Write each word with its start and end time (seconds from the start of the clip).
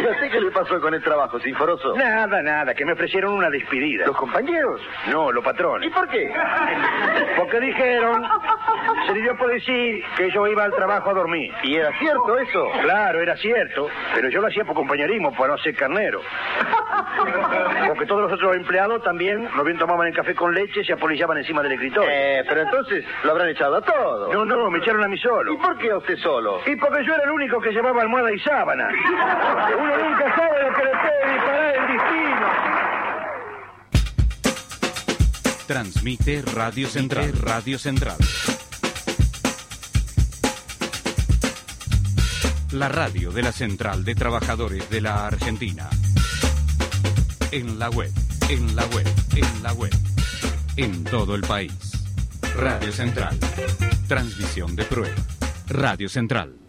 ¿Y 0.00 0.06
usted 0.06 0.30
qué 0.30 0.40
le 0.40 0.50
pasó 0.50 0.80
con 0.80 0.94
el 0.94 1.02
trabajo, 1.02 1.38
Sinforoso? 1.40 1.94
Nada, 1.96 2.42
nada, 2.42 2.74
que 2.74 2.84
me 2.84 2.92
ofrecieron 2.92 3.34
una 3.34 3.50
despedida. 3.50 4.06
¿Los 4.06 4.16
compañeros? 4.16 4.80
No, 5.10 5.30
los 5.32 5.42
¿Y 5.42 5.46
patrones. 5.46 5.92
por 5.92 6.08
qué? 6.08 6.32
Porque 7.36 7.60
dijeron, 7.60 8.24
se 9.06 9.12
le 9.14 9.20
dio 9.22 9.36
por 9.36 9.50
decir 9.50 10.04
que 10.16 10.30
yo 10.30 10.46
iba 10.46 10.64
al 10.64 10.72
trabajo 10.72 11.10
a 11.10 11.14
dormir. 11.14 11.52
¿Y 11.62 11.76
era 11.76 11.90
cierto 11.98 12.38
eso? 12.38 12.66
Claro, 12.82 13.20
era 13.20 13.36
cierto, 13.36 13.88
pero 14.14 14.28
yo 14.28 14.40
lo 14.40 14.48
hacía 14.48 14.64
por 14.64 14.74
compañerismo, 14.74 15.32
para 15.34 15.52
no 15.52 15.58
ser 15.58 15.74
carnero. 15.76 16.20
Porque 17.88 18.06
todos 18.06 18.22
los 18.22 18.32
otros 18.32 18.56
empleados 18.56 19.02
también, 19.02 19.48
lo 19.56 19.64
bien 19.64 19.78
tomaban 19.78 20.08
el 20.08 20.14
café 20.14 20.34
con 20.34 20.54
leche 20.54 20.80
y 20.80 20.84
se 20.84 20.92
apolillaban 20.94 21.38
encima 21.38 21.62
del 21.62 21.72
escritorio. 21.72 22.10
Eh, 22.12 22.44
pero 22.48 22.62
entonces 22.62 23.04
lo 23.22 23.30
habrán 23.32 23.48
echado 23.48 23.76
a 23.76 23.80
todos. 23.82 24.32
No, 24.32 24.44
no, 24.44 24.70
me 24.70 24.78
echaron 24.78 25.02
a 25.04 25.08
mí 25.08 25.18
solo. 25.18 25.52
¿Y 25.52 25.56
por 25.56 25.78
qué 25.78 25.90
a 25.90 25.98
usted 25.98 26.16
solo? 26.18 26.60
Y 26.66 26.76
porque 26.76 27.04
yo 27.04 27.14
era 27.14 27.24
el 27.24 27.30
único 27.30 27.60
que 27.60 27.70
llevaba 27.70 28.02
almohada 28.14 28.34
y 28.34 28.40
sábana. 28.40 28.88
Uno 29.78 30.08
nunca 30.08 30.36
sabe 30.36 30.62
lo 30.62 30.74
que 30.74 30.84
le 30.84 30.90
puede 30.90 31.32
disparar 31.32 31.74
el 31.76 31.86
destino. 31.92 32.46
Transmite 35.66 36.42
Radio 36.54 36.88
Central. 36.88 37.32
Radio 37.40 37.78
Central. 37.78 38.16
La 42.72 42.88
radio 42.88 43.30
de 43.30 43.42
la 43.42 43.52
Central 43.52 44.04
de 44.04 44.14
Trabajadores 44.14 44.90
de 44.90 45.00
la 45.00 45.26
Argentina. 45.26 45.88
En 47.52 47.78
la 47.78 47.88
web, 47.90 48.10
en 48.48 48.74
la 48.74 48.84
web, 48.86 49.06
en 49.36 49.62
la 49.62 49.72
web. 49.74 49.94
En 50.76 51.04
todo 51.04 51.36
el 51.36 51.42
país. 51.42 51.72
Radio 52.56 52.90
Central. 52.92 53.38
Transmisión 54.08 54.74
de 54.74 54.84
prueba. 54.84 55.14
Radio 55.68 56.08
Central. 56.08 56.63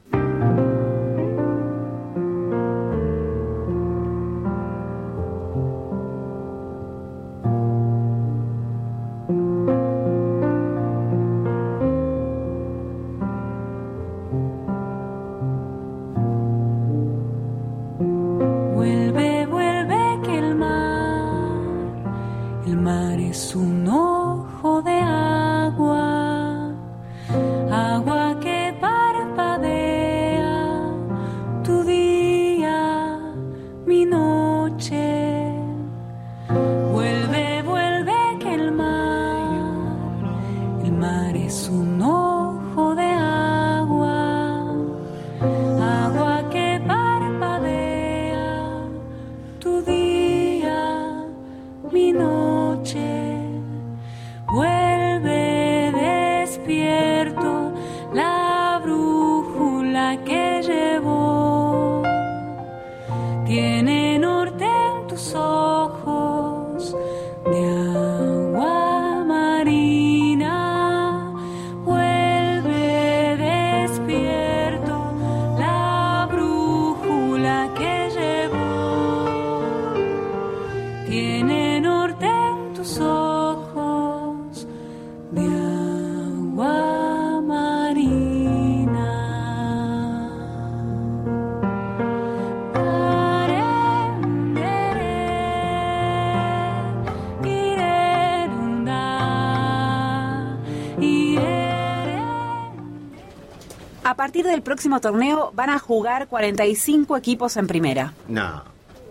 Próximo 104.65 104.99
torneo 104.99 105.51
van 105.55 105.69
a 105.69 105.79
jugar 105.79 106.27
45 106.27 107.15
equipos 107.15 107.55
en 107.55 107.67
primera. 107.67 108.13
No, 108.27 108.63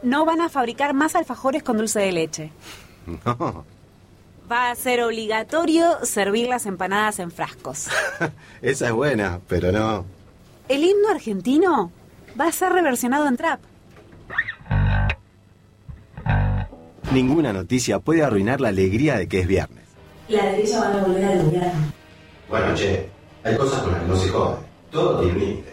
No 0.03 0.27
van 0.27 0.43
a 0.43 0.51
fabricar 0.51 0.93
más 0.93 1.15
alfajores 1.15 1.63
con 1.63 1.79
dulce 1.79 2.01
de 2.01 2.13
leche. 2.13 2.53
no. 3.25 3.65
Va 4.51 4.71
a 4.71 4.75
ser 4.75 5.03
obligatorio 5.03 6.05
servir 6.05 6.49
las 6.49 6.67
empanadas 6.67 7.19
en 7.19 7.31
frascos. 7.31 7.87
Esa 8.61 8.89
es 8.89 8.93
buena, 8.93 9.41
pero 9.49 9.73
no. 9.73 10.05
El 10.69 10.85
himno 10.85 11.09
argentino 11.09 11.91
va 12.39 12.49
a 12.49 12.53
ser 12.53 12.73
reversionado 12.73 13.27
en 13.27 13.37
trap. 13.39 13.61
Ninguna 17.13 17.53
noticia 17.53 18.01
puede 18.01 18.23
arruinar 18.23 18.61
la 18.61 18.69
alegría 18.69 19.17
de 19.17 19.29
que 19.29 19.41
es 19.41 19.47
viernes. 19.47 19.85
La 20.29 20.45
derecha 20.47 20.81
van 20.81 20.99
a 20.99 21.03
volver 21.05 21.25
al 21.25 21.43
gobierno. 21.45 21.93
Bueno, 22.49 22.75
che, 22.75 23.09
hay 23.45 23.57
cosas 23.57 23.83
con 23.83 23.93
las 23.93 24.03
que 24.03 24.09
no 24.09 24.17
se 24.17 24.29
jode. 24.31 24.57
Todo 24.94 25.22
tiene 25.22 25.32
un 25.32 25.41
límite. 25.41 25.71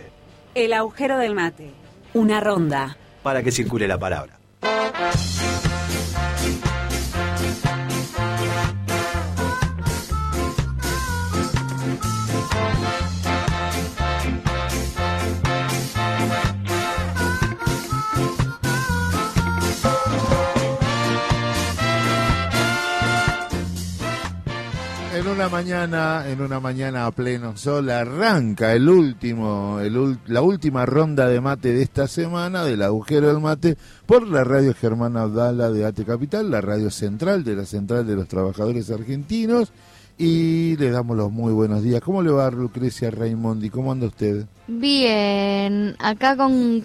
El 0.56 0.74
agujero 0.74 1.20
del 1.20 1.36
mate. 1.36 1.70
Una 2.16 2.40
ronda. 2.40 2.98
Para 3.22 3.44
que 3.44 3.52
circule 3.52 3.88
la 3.88 4.00
palabra. 4.00 4.40
En 25.22 25.28
una 25.28 25.50
mañana, 25.50 26.28
en 26.28 26.42
una 26.42 26.60
mañana 26.60 27.06
a 27.06 27.12
pleno 27.12 27.56
sol, 27.56 27.92
arranca 27.92 28.74
el 28.74 28.90
último, 28.90 29.80
el 29.80 30.18
la 30.26 30.42
última 30.42 30.84
ronda 30.88 31.30
de 31.30 31.40
mate 31.40 31.74
de 31.74 31.84
esta 31.84 32.08
semana 32.08 32.64
del 32.64 32.82
agujero 32.82 33.28
del 33.28 33.40
mate 33.40 33.78
por 34.08 34.28
la 34.28 34.44
radio 34.44 34.74
Germán 34.74 35.18
Abdala 35.18 35.70
de 35.70 35.86
Ate 35.86 36.06
Capital, 36.06 36.50
la 36.50 36.60
radio 36.60 36.90
central 36.90 37.44
de 37.44 37.56
la 37.56 37.66
Central 37.66 38.08
de 38.08 38.16
los 38.16 38.28
Trabajadores 38.28 38.90
Argentinos. 38.90 39.72
Y 40.18 40.76
le 40.78 40.90
damos 40.90 41.16
los 41.16 41.32
muy 41.32 41.54
buenos 41.54 41.84
días. 41.84 42.02
¿Cómo 42.02 42.24
le 42.24 42.32
va 42.32 42.50
Lucrecia 42.50 43.12
Raimondi? 43.12 43.70
¿Cómo 43.70 43.92
anda 43.92 44.08
usted? 44.08 44.48
Bien, 44.68 45.96
acá 46.00 46.36
con... 46.36 46.84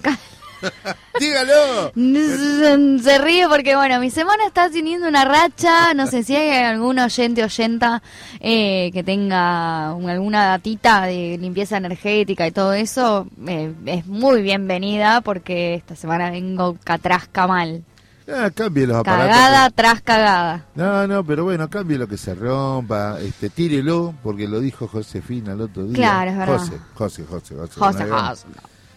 ¡Dígalo! 1.21 1.93
Se 3.03 3.19
ríe 3.19 3.49
porque, 3.49 3.77
bueno, 3.77 4.01
mi 4.01 4.11
semana 4.11 4.47
está 4.47 4.71
teniendo 4.71 5.09
una 5.09 5.25
racha. 5.25 5.95
No 5.95 6.07
sé 6.07 6.23
si 6.23 6.35
hay 6.37 6.65
algún 6.65 6.99
oyente 6.99 7.43
oyenta 7.45 8.03
eh, 8.41 8.91
que 8.93 9.03
tenga 9.03 9.93
un- 9.95 10.09
alguna 10.11 10.47
datita 10.47 11.03
de 11.07 11.39
limpieza 11.41 11.77
energética 11.79 12.47
y 12.47 12.51
todo 12.51 12.73
eso. 12.73 13.27
eh, 13.47 13.73
es 13.87 14.07
muy 14.07 14.43
bienvenida 14.43 15.21
porque 15.21 15.75
esta 15.75 15.97
semana 15.97 16.31
vengo 16.31 16.77
catrasca 16.85 17.47
mal. 17.47 17.83
Ah, 18.29 18.51
cambie 18.53 18.89
los 18.89 18.97
aparatos. 18.97 19.29
Cagada 19.37 19.71
tras 19.71 20.01
cagada. 20.03 20.65
No, 20.75 21.07
no, 21.07 21.23
pero 21.25 21.45
bueno, 21.45 21.71
cambie 21.71 21.97
lo 21.97 22.09
que 22.09 22.17
se 22.17 22.35
rompa, 22.35 23.19
este, 23.21 23.51
tírelo, 23.51 24.15
porque 24.25 24.49
lo 24.49 24.59
dijo 24.59 24.89
Josefina 24.89 25.53
el 25.53 25.61
otro 25.61 25.85
día. 25.85 25.95
Claro, 25.95 26.31
es 26.33 26.37
verdad. 26.37 26.59
José, 26.59 26.73
José, 26.95 27.25
José, 27.25 27.55
José. 27.55 27.75
José, 27.79 28.05
no 28.05 28.29
José. 28.29 28.47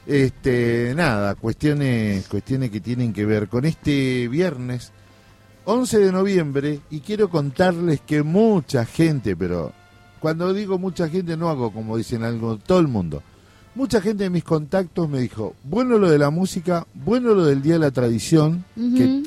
Este, 0.05 0.93
nada, 0.95 1.35
cuestiones, 1.35 2.27
cuestiones 2.27 2.71
que 2.71 2.79
tienen 2.79 3.13
que 3.13 3.25
ver 3.25 3.47
con 3.47 3.65
este 3.65 4.27
viernes 4.27 4.91
11 5.65 5.99
de 5.99 6.11
noviembre 6.11 6.79
y 6.89 7.01
quiero 7.01 7.29
contarles 7.29 8.01
que 8.01 8.23
mucha 8.23 8.85
gente, 8.85 9.35
pero 9.35 9.71
cuando 10.19 10.51
digo 10.51 10.79
mucha 10.79 11.07
gente 11.09 11.37
no 11.37 11.49
hago 11.49 11.71
como 11.71 11.95
dicen 11.95 12.23
algo, 12.23 12.57
todo 12.57 12.79
el 12.79 12.87
mundo. 12.87 13.21
Mucha 13.75 14.01
gente 14.01 14.23
de 14.23 14.29
mis 14.31 14.43
contactos 14.43 15.07
me 15.07 15.19
dijo, 15.19 15.53
bueno 15.63 15.99
lo 15.99 16.09
de 16.09 16.17
la 16.17 16.31
música, 16.31 16.87
bueno 16.95 17.35
lo 17.35 17.45
del 17.45 17.61
Día 17.61 17.73
de 17.73 17.79
la 17.79 17.91
Tradición, 17.91 18.65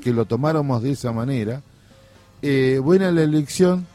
que, 0.02 0.12
lo 0.12 0.24
tomáramos 0.24 0.82
de 0.82 0.90
esa 0.90 1.12
manera, 1.12 1.62
eh, 2.42 2.80
buena 2.82 3.12
la 3.12 3.22
elección 3.22 3.86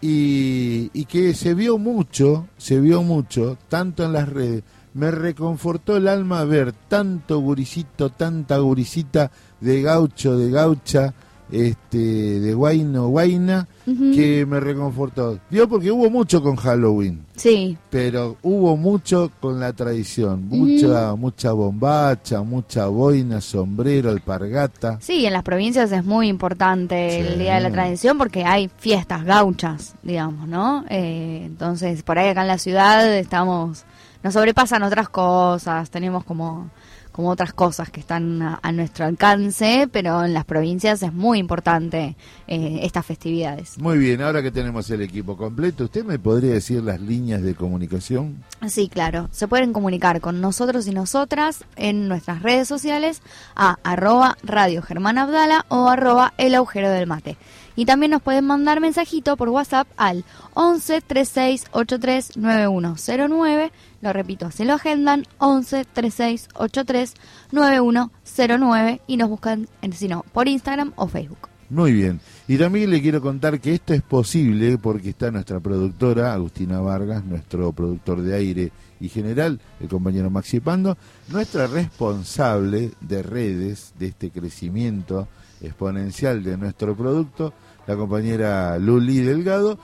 y, 0.00 0.90
y 0.92 1.06
que 1.06 1.34
se 1.34 1.54
vio 1.54 1.76
mucho, 1.76 2.46
se 2.56 2.80
vio 2.80 3.02
mucho, 3.02 3.58
tanto 3.68 4.04
en 4.04 4.12
las 4.12 4.28
redes, 4.28 4.62
me 4.96 5.10
reconfortó 5.10 5.96
el 5.96 6.08
alma 6.08 6.42
ver 6.44 6.72
tanto 6.88 7.38
guricito, 7.40 8.10
tanta 8.10 8.58
guricita 8.58 9.30
de 9.60 9.82
gaucho, 9.82 10.36
de 10.36 10.50
gaucha, 10.50 11.12
este, 11.48 12.40
de 12.40 12.54
guayno, 12.54 13.06
guayna, 13.08 13.68
Ujú. 13.86 14.10
que 14.16 14.44
me 14.46 14.58
reconfortó. 14.58 15.38
Vio 15.48 15.68
porque 15.68 15.92
hubo 15.92 16.10
mucho 16.10 16.42
con 16.42 16.56
Halloween, 16.56 17.24
Sí, 17.36 17.76
pero 17.88 18.36
hubo 18.42 18.76
mucho 18.76 19.30
con 19.40 19.60
la 19.60 19.72
tradición, 19.72 20.48
mucha, 20.48 21.14
mucha 21.14 21.52
bombacha, 21.52 22.42
mucha 22.42 22.86
boina, 22.86 23.40
sombrero, 23.40 24.10
alpargata. 24.10 24.98
sí, 25.00 25.24
en 25.24 25.34
las 25.34 25.44
provincias 25.44 25.92
es 25.92 26.04
muy 26.04 26.26
importante 26.28 27.20
el. 27.20 27.38
Día 27.38 27.54
de 27.56 27.60
la 27.60 27.70
Tradición 27.70 28.18
porque 28.18 28.44
hay 28.44 28.68
fiestas 28.78 29.24
gauchas, 29.24 29.94
digamos, 30.02 30.48
¿no? 30.48 30.84
Eh, 30.88 31.42
entonces, 31.44 32.02
por 32.02 32.18
ahí 32.18 32.28
acá 32.30 32.42
en 32.42 32.48
la 32.48 32.58
ciudad 32.58 33.06
estamos, 33.16 33.84
nos 34.26 34.34
sobrepasan 34.34 34.82
otras 34.82 35.08
cosas, 35.08 35.88
tenemos 35.88 36.24
como, 36.24 36.68
como 37.12 37.30
otras 37.30 37.52
cosas 37.52 37.90
que 37.90 38.00
están 38.00 38.42
a, 38.42 38.58
a 38.60 38.72
nuestro 38.72 39.04
alcance, 39.04 39.88
pero 39.92 40.24
en 40.24 40.34
las 40.34 40.44
provincias 40.44 41.00
es 41.04 41.12
muy 41.12 41.38
importante 41.38 42.16
eh, 42.48 42.80
estas 42.82 43.06
festividades. 43.06 43.78
Muy 43.78 43.98
bien, 43.98 44.20
ahora 44.22 44.42
que 44.42 44.50
tenemos 44.50 44.90
el 44.90 45.02
equipo 45.02 45.36
completo, 45.36 45.84
¿usted 45.84 46.04
me 46.04 46.18
podría 46.18 46.54
decir 46.54 46.82
las 46.82 47.00
líneas 47.00 47.40
de 47.40 47.54
comunicación? 47.54 48.42
Sí, 48.66 48.88
claro. 48.88 49.28
Se 49.30 49.46
pueden 49.46 49.72
comunicar 49.72 50.20
con 50.20 50.40
nosotros 50.40 50.88
y 50.88 50.90
nosotras 50.90 51.64
en 51.76 52.08
nuestras 52.08 52.42
redes 52.42 52.66
sociales 52.66 53.22
a 53.54 53.76
arroba 53.84 54.38
Radio 54.42 54.82
Germán 54.82 55.18
Abdala 55.18 55.66
o 55.68 55.88
arroba 55.88 56.34
El 56.36 56.56
Agujero 56.56 56.90
del 56.90 57.06
Mate. 57.06 57.36
Y 57.76 57.84
también 57.84 58.10
nos 58.10 58.22
pueden 58.22 58.46
mandar 58.46 58.80
mensajito 58.80 59.36
por 59.36 59.50
WhatsApp 59.50 59.86
al 59.96 60.24
11 60.54 61.02
36 61.02 61.66
83 61.72 62.36
9109. 62.36 63.72
Lo 64.00 64.12
repito, 64.12 64.50
se 64.50 64.64
lo 64.64 64.74
agendan 64.74 65.24
11 65.38 65.84
36 65.84 66.48
83 66.54 67.14
9109 67.52 69.00
y 69.06 69.16
nos 69.18 69.28
buscan, 69.28 69.68
si 69.92 70.08
no, 70.08 70.24
por 70.32 70.48
Instagram 70.48 70.92
o 70.96 71.06
Facebook. 71.06 71.48
Muy 71.68 71.92
bien. 71.92 72.20
Y 72.46 72.58
también 72.58 72.90
le 72.90 73.02
quiero 73.02 73.20
contar 73.20 73.60
que 73.60 73.74
esto 73.74 73.92
es 73.92 74.02
posible 74.02 74.78
porque 74.78 75.10
está 75.10 75.30
nuestra 75.32 75.58
productora, 75.58 76.32
Agustina 76.32 76.80
Vargas, 76.80 77.24
nuestro 77.24 77.72
productor 77.72 78.22
de 78.22 78.36
aire 78.36 78.72
y 79.00 79.08
general, 79.08 79.60
el 79.80 79.88
compañero 79.88 80.30
Maxi 80.30 80.60
Pando, 80.60 80.96
nuestra 81.28 81.66
responsable 81.66 82.92
de 83.00 83.22
redes 83.22 83.92
de 83.98 84.06
este 84.06 84.30
crecimiento 84.30 85.26
exponencial 85.60 86.44
de 86.44 86.56
nuestro 86.56 86.96
producto, 86.96 87.52
la 87.86 87.96
compañera 87.96 88.78
Luli 88.78 89.18
Delgado, 89.18 89.78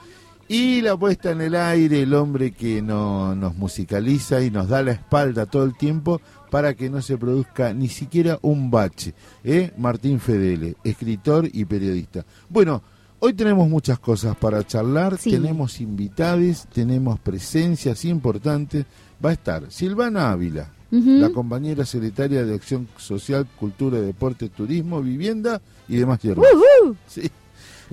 y 0.47 0.81
la 0.81 0.97
puesta 0.97 1.31
en 1.31 1.41
el 1.41 1.55
aire, 1.55 2.03
el 2.03 2.13
hombre 2.13 2.51
que 2.51 2.81
no, 2.81 3.33
nos 3.33 3.55
musicaliza 3.55 4.43
y 4.43 4.51
nos 4.51 4.67
da 4.67 4.83
la 4.83 4.91
espalda 4.91 5.45
todo 5.45 5.63
el 5.63 5.75
tiempo 5.75 6.19
para 6.51 6.73
que 6.75 6.89
no 6.89 7.01
se 7.01 7.17
produzca 7.17 7.73
ni 7.73 7.87
siquiera 7.87 8.37
un 8.41 8.69
bache. 8.69 9.13
¿eh? 9.43 9.71
Martín 9.77 10.19
Fedele, 10.19 10.75
escritor 10.83 11.47
y 11.51 11.65
periodista. 11.65 12.25
Bueno, 12.49 12.83
hoy 13.19 13.33
tenemos 13.33 13.67
muchas 13.69 13.97
cosas 13.99 14.35
para 14.35 14.67
charlar, 14.67 15.17
Sí. 15.17 15.31
tenemos 15.31 15.79
invitades, 15.81 16.67
tenemos 16.71 17.19
presencias 17.19 18.03
importantes. 18.05 18.85
Va 19.25 19.29
a 19.29 19.33
estar 19.33 19.71
Silvana 19.71 20.29
Ávila, 20.31 20.69
la 20.91 21.29
compañera 21.31 21.85
secretaria 21.85 22.45
de 22.45 22.53
Acción 22.53 22.87
Social, 22.97 23.47
Cultura, 23.59 23.99
Deporte, 23.99 24.49
Turismo, 24.49 25.01
Vivienda 25.01 25.59
y 25.87 25.95
demás 25.95 26.19
tierras. 26.19 26.45
Ujú. 26.53 26.95
Sí. 27.07 27.31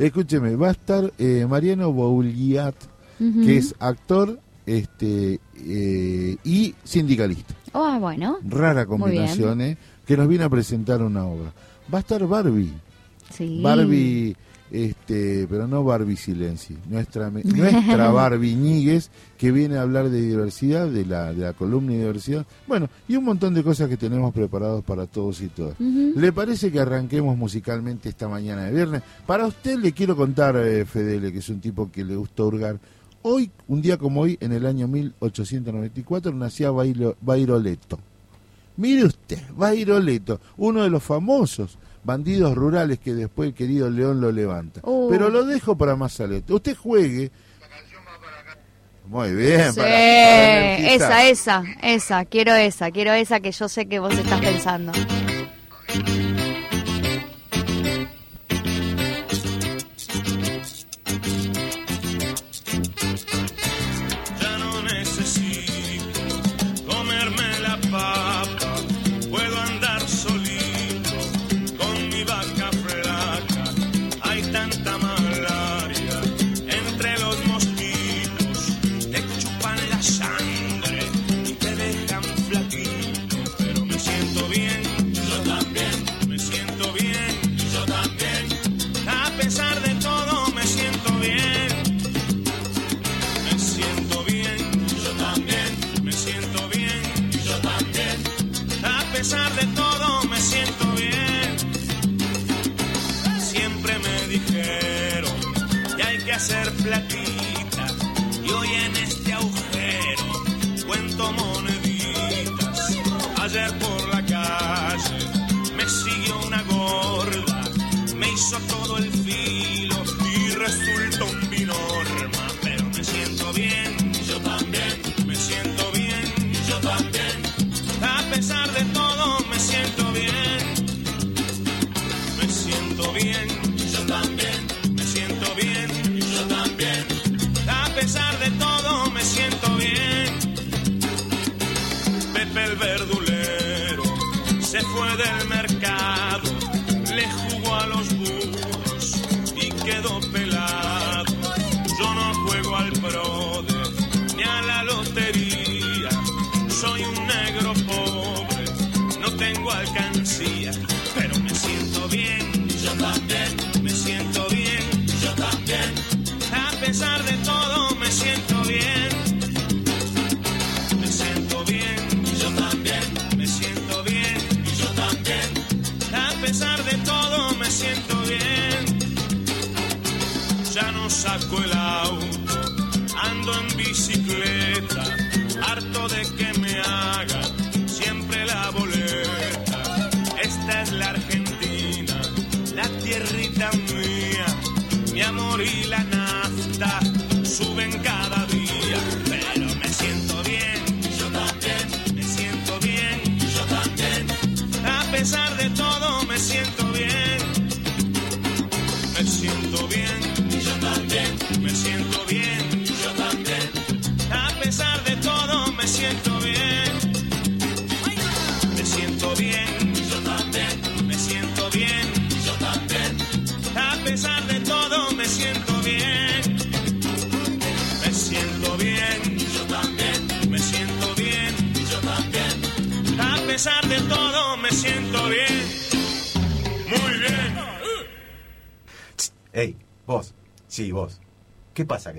Escúcheme, 0.00 0.56
va 0.56 0.68
a 0.68 0.70
estar 0.70 1.12
eh, 1.18 1.46
Mariano 1.46 1.92
Bouliat, 1.92 2.74
que 3.18 3.58
es 3.58 3.74
actor 3.78 4.40
este 4.64 5.38
eh, 5.56 6.36
y 6.42 6.74
sindicalista. 6.84 7.54
Ah, 7.74 7.98
bueno. 8.00 8.38
Rara 8.48 8.86
combinación, 8.86 9.60
¿eh? 9.60 9.76
Que 10.06 10.16
nos 10.16 10.26
viene 10.26 10.44
a 10.44 10.48
presentar 10.48 11.02
una 11.02 11.26
obra. 11.26 11.52
Va 11.92 11.98
a 11.98 12.00
estar 12.00 12.26
Barbie. 12.26 12.72
Sí. 13.30 13.60
Barbie, 13.62 14.34
este, 14.70 15.46
pero 15.48 15.66
no 15.66 15.82
Barbie 15.82 16.16
Silenci, 16.16 16.76
nuestra, 16.88 17.30
nuestra 17.30 18.10
Barbie 18.12 18.54
Ñíguez, 18.54 19.10
que 19.36 19.50
viene 19.50 19.76
a 19.76 19.82
hablar 19.82 20.10
de 20.10 20.20
diversidad, 20.20 20.88
de 20.88 21.04
la, 21.04 21.32
de 21.32 21.44
la 21.44 21.52
columna 21.52 21.92
de 21.92 21.98
diversidad, 21.98 22.46
bueno, 22.66 22.88
y 23.08 23.16
un 23.16 23.24
montón 23.24 23.54
de 23.54 23.62
cosas 23.62 23.88
que 23.88 23.96
tenemos 23.96 24.32
preparados 24.32 24.84
para 24.84 25.06
todos 25.06 25.40
y 25.40 25.48
todas. 25.48 25.78
¿Le 25.80 26.32
parece 26.32 26.70
que 26.70 26.80
arranquemos 26.80 27.36
musicalmente 27.36 28.08
esta 28.08 28.28
mañana 28.28 28.64
de 28.64 28.72
viernes? 28.72 29.02
Para 29.26 29.46
usted 29.46 29.78
le 29.78 29.92
quiero 29.92 30.16
contar, 30.16 30.56
eh, 30.56 30.84
Fedele, 30.84 31.32
que 31.32 31.38
es 31.38 31.48
un 31.48 31.60
tipo 31.60 31.90
que 31.90 32.04
le 32.04 32.16
gusta 32.16 32.44
hurgar. 32.44 32.78
Hoy, 33.22 33.50
un 33.68 33.82
día 33.82 33.98
como 33.98 34.22
hoy, 34.22 34.38
en 34.40 34.52
el 34.52 34.64
año 34.66 34.88
1894, 34.88 36.32
nacía 36.32 36.70
Bairoleto. 36.70 37.98
Mire 38.76 39.04
usted, 39.04 39.42
Bairoleto, 39.54 40.40
uno 40.56 40.82
de 40.82 40.90
los 40.90 41.02
famosos 41.02 41.76
bandidos 42.02 42.54
rurales 42.54 42.98
que 42.98 43.14
después 43.14 43.48
el 43.48 43.54
querido 43.54 43.90
León 43.90 44.20
lo 44.20 44.32
levanta. 44.32 44.80
Uh. 44.84 45.08
Pero 45.10 45.28
lo 45.30 45.44
dejo 45.44 45.76
para 45.76 45.96
más 45.96 46.18
adelante. 46.20 46.52
Usted 46.52 46.76
juegue. 46.76 47.30
Muy 49.06 49.34
bien, 49.34 49.72
Sí, 49.72 49.80
para- 49.80 49.88
para 49.90 50.76
esa, 50.94 51.28
esa, 51.28 51.64
esa, 51.82 52.24
quiero 52.26 52.54
esa, 52.54 52.92
quiero 52.92 53.12
esa 53.12 53.40
que 53.40 53.50
yo 53.50 53.68
sé 53.68 53.86
que 53.86 53.98
vos 53.98 54.16
estás 54.16 54.40
pensando. 54.40 54.92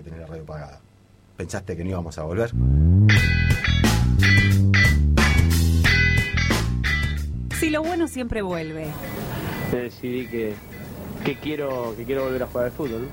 Que 0.01 0.09
tenés 0.09 0.21
la 0.21 0.27
radio 0.27 0.43
apagada? 0.43 0.81
¿Pensaste 1.37 1.77
que 1.77 1.83
no 1.83 1.89
íbamos 1.91 2.17
a 2.17 2.23
volver? 2.23 2.51
Si 7.59 7.69
lo 7.69 7.83
bueno 7.83 8.07
siempre 8.07 8.41
vuelve. 8.41 8.87
decidí 9.71 10.27
que, 10.27 10.53
que 11.23 11.35
quiero 11.35 11.95
que 11.95 12.03
quiero 12.05 12.23
volver 12.25 12.43
a 12.43 12.47
jugar 12.47 12.65
al 12.65 12.71
fútbol. 12.71 13.09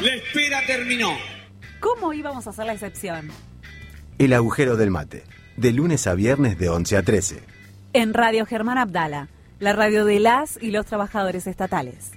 La 0.00 0.14
espera 0.14 0.60
terminó. 0.66 1.10
¿Cómo 1.80 2.12
íbamos 2.12 2.46
a 2.46 2.50
hacer 2.50 2.66
la 2.66 2.72
excepción? 2.72 3.28
El 4.18 4.32
agujero 4.32 4.76
del 4.76 4.90
mate. 4.90 5.24
De 5.56 5.72
lunes 5.72 6.06
a 6.06 6.14
viernes 6.14 6.58
de 6.58 6.68
11 6.68 6.96
a 6.96 7.02
13. 7.02 7.42
En 7.92 8.14
Radio 8.14 8.46
Germán 8.46 8.78
Abdala, 8.78 9.28
la 9.60 9.72
radio 9.72 10.04
de 10.04 10.18
las 10.18 10.60
y 10.60 10.70
los 10.70 10.86
trabajadores 10.86 11.46
estatales. 11.46 12.13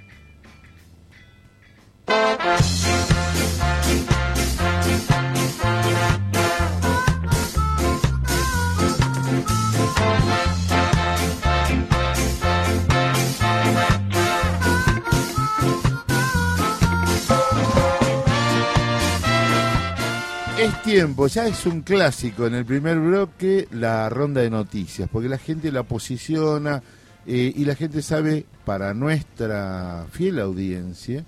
Tiempo, 20.97 21.27
ya 21.27 21.45
es 21.45 21.67
un 21.67 21.81
clásico 21.81 22.47
en 22.47 22.55
el 22.55 22.65
primer 22.65 22.99
bloque 22.99 23.67
la 23.69 24.09
ronda 24.09 24.41
de 24.41 24.49
noticias, 24.49 25.07
porque 25.07 25.29
la 25.29 25.37
gente 25.37 25.71
la 25.71 25.83
posiciona 25.83 26.81
eh, 27.27 27.53
y 27.55 27.65
la 27.65 27.75
gente 27.75 28.01
sabe, 28.01 28.47
para 28.65 28.95
nuestra 28.95 30.07
fiel 30.11 30.39
audiencia, 30.39 31.23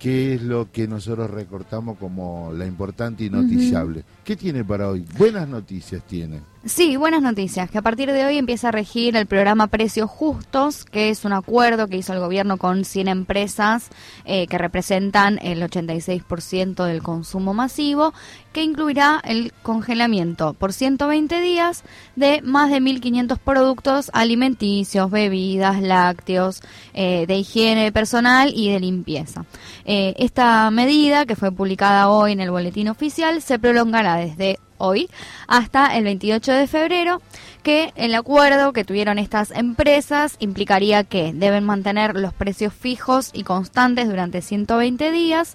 qué 0.00 0.34
es 0.34 0.42
lo 0.42 0.72
que 0.72 0.88
nosotros 0.88 1.30
recortamos 1.30 1.96
como 1.96 2.52
la 2.52 2.66
importante 2.66 3.22
y 3.22 3.30
noticiable. 3.30 4.02
¿Qué 4.24 4.34
tiene 4.34 4.64
para 4.64 4.88
hoy? 4.88 5.06
Buenas 5.16 5.48
noticias 5.48 6.02
tiene. 6.08 6.40
Sí, 6.66 6.96
buenas 6.96 7.20
noticias, 7.20 7.70
que 7.70 7.76
a 7.76 7.82
partir 7.82 8.10
de 8.10 8.24
hoy 8.24 8.38
empieza 8.38 8.68
a 8.68 8.72
regir 8.72 9.16
el 9.16 9.26
programa 9.26 9.66
Precios 9.66 10.08
Justos, 10.08 10.86
que 10.86 11.10
es 11.10 11.26
un 11.26 11.34
acuerdo 11.34 11.88
que 11.88 11.98
hizo 11.98 12.14
el 12.14 12.20
gobierno 12.20 12.56
con 12.56 12.86
100 12.86 13.08
empresas 13.08 13.90
eh, 14.24 14.46
que 14.46 14.56
representan 14.56 15.38
el 15.42 15.60
86% 15.60 16.86
del 16.86 17.02
consumo 17.02 17.52
masivo, 17.52 18.14
que 18.54 18.62
incluirá 18.62 19.20
el 19.24 19.52
congelamiento 19.62 20.54
por 20.54 20.72
120 20.72 21.38
días 21.42 21.84
de 22.16 22.40
más 22.40 22.70
de 22.70 22.80
1.500 22.80 23.38
productos 23.40 24.10
alimenticios, 24.14 25.10
bebidas, 25.10 25.82
lácteos, 25.82 26.62
eh, 26.94 27.26
de 27.28 27.36
higiene 27.36 27.92
personal 27.92 28.54
y 28.56 28.70
de 28.70 28.80
limpieza. 28.80 29.44
Eh, 29.84 30.14
esta 30.16 30.70
medida, 30.70 31.26
que 31.26 31.36
fue 31.36 31.52
publicada 31.52 32.08
hoy 32.08 32.32
en 32.32 32.40
el 32.40 32.50
boletín 32.50 32.88
oficial, 32.88 33.42
se 33.42 33.58
prolongará 33.58 34.16
desde 34.16 34.58
hoy 34.78 35.08
hasta 35.46 35.96
el 35.96 36.04
28 36.04 36.52
de 36.52 36.66
febrero, 36.66 37.22
que 37.62 37.92
el 37.96 38.14
acuerdo 38.14 38.72
que 38.72 38.84
tuvieron 38.84 39.18
estas 39.18 39.50
empresas 39.50 40.36
implicaría 40.38 41.04
que 41.04 41.32
deben 41.32 41.64
mantener 41.64 42.14
los 42.16 42.32
precios 42.32 42.72
fijos 42.72 43.30
y 43.32 43.42
constantes 43.42 44.08
durante 44.08 44.42
120 44.42 45.10
días 45.12 45.54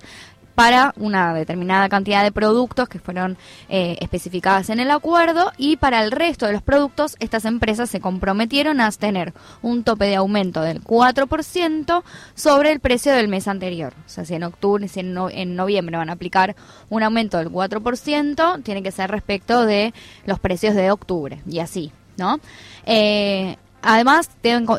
para 0.59 0.93
una 0.97 1.33
determinada 1.33 1.87
cantidad 1.87 2.21
de 2.21 2.33
productos 2.33 2.89
que 2.89 2.99
fueron 2.99 3.37
eh, 3.69 3.95
especificadas 4.01 4.69
en 4.69 4.81
el 4.81 4.91
acuerdo 4.91 5.53
y 5.57 5.77
para 5.77 6.03
el 6.03 6.11
resto 6.11 6.47
de 6.47 6.51
los 6.51 6.61
productos 6.61 7.15
estas 7.21 7.45
empresas 7.45 7.89
se 7.89 8.01
comprometieron 8.01 8.81
a 8.81 8.91
tener 8.91 9.33
un 9.61 9.85
tope 9.85 10.07
de 10.07 10.17
aumento 10.17 10.61
del 10.61 10.83
4% 10.83 12.03
sobre 12.35 12.73
el 12.73 12.81
precio 12.81 13.13
del 13.13 13.29
mes 13.29 13.47
anterior. 13.47 13.93
O 14.05 14.09
sea, 14.09 14.25
si 14.25 14.35
en 14.35 14.43
octubre, 14.43 14.85
si 14.89 14.99
en, 14.99 15.13
no- 15.13 15.29
en 15.29 15.55
noviembre 15.55 15.95
van 15.95 16.09
a 16.09 16.13
aplicar 16.13 16.57
un 16.89 17.03
aumento 17.03 17.37
del 17.37 17.49
4%, 17.51 18.61
tiene 18.61 18.83
que 18.83 18.91
ser 18.91 19.09
respecto 19.11 19.65
de 19.65 19.93
los 20.25 20.39
precios 20.41 20.75
de 20.75 20.91
octubre 20.91 21.41
y 21.49 21.59
así, 21.59 21.93
¿no? 22.17 22.37
Eh, 22.85 23.55
Además, 23.81 24.29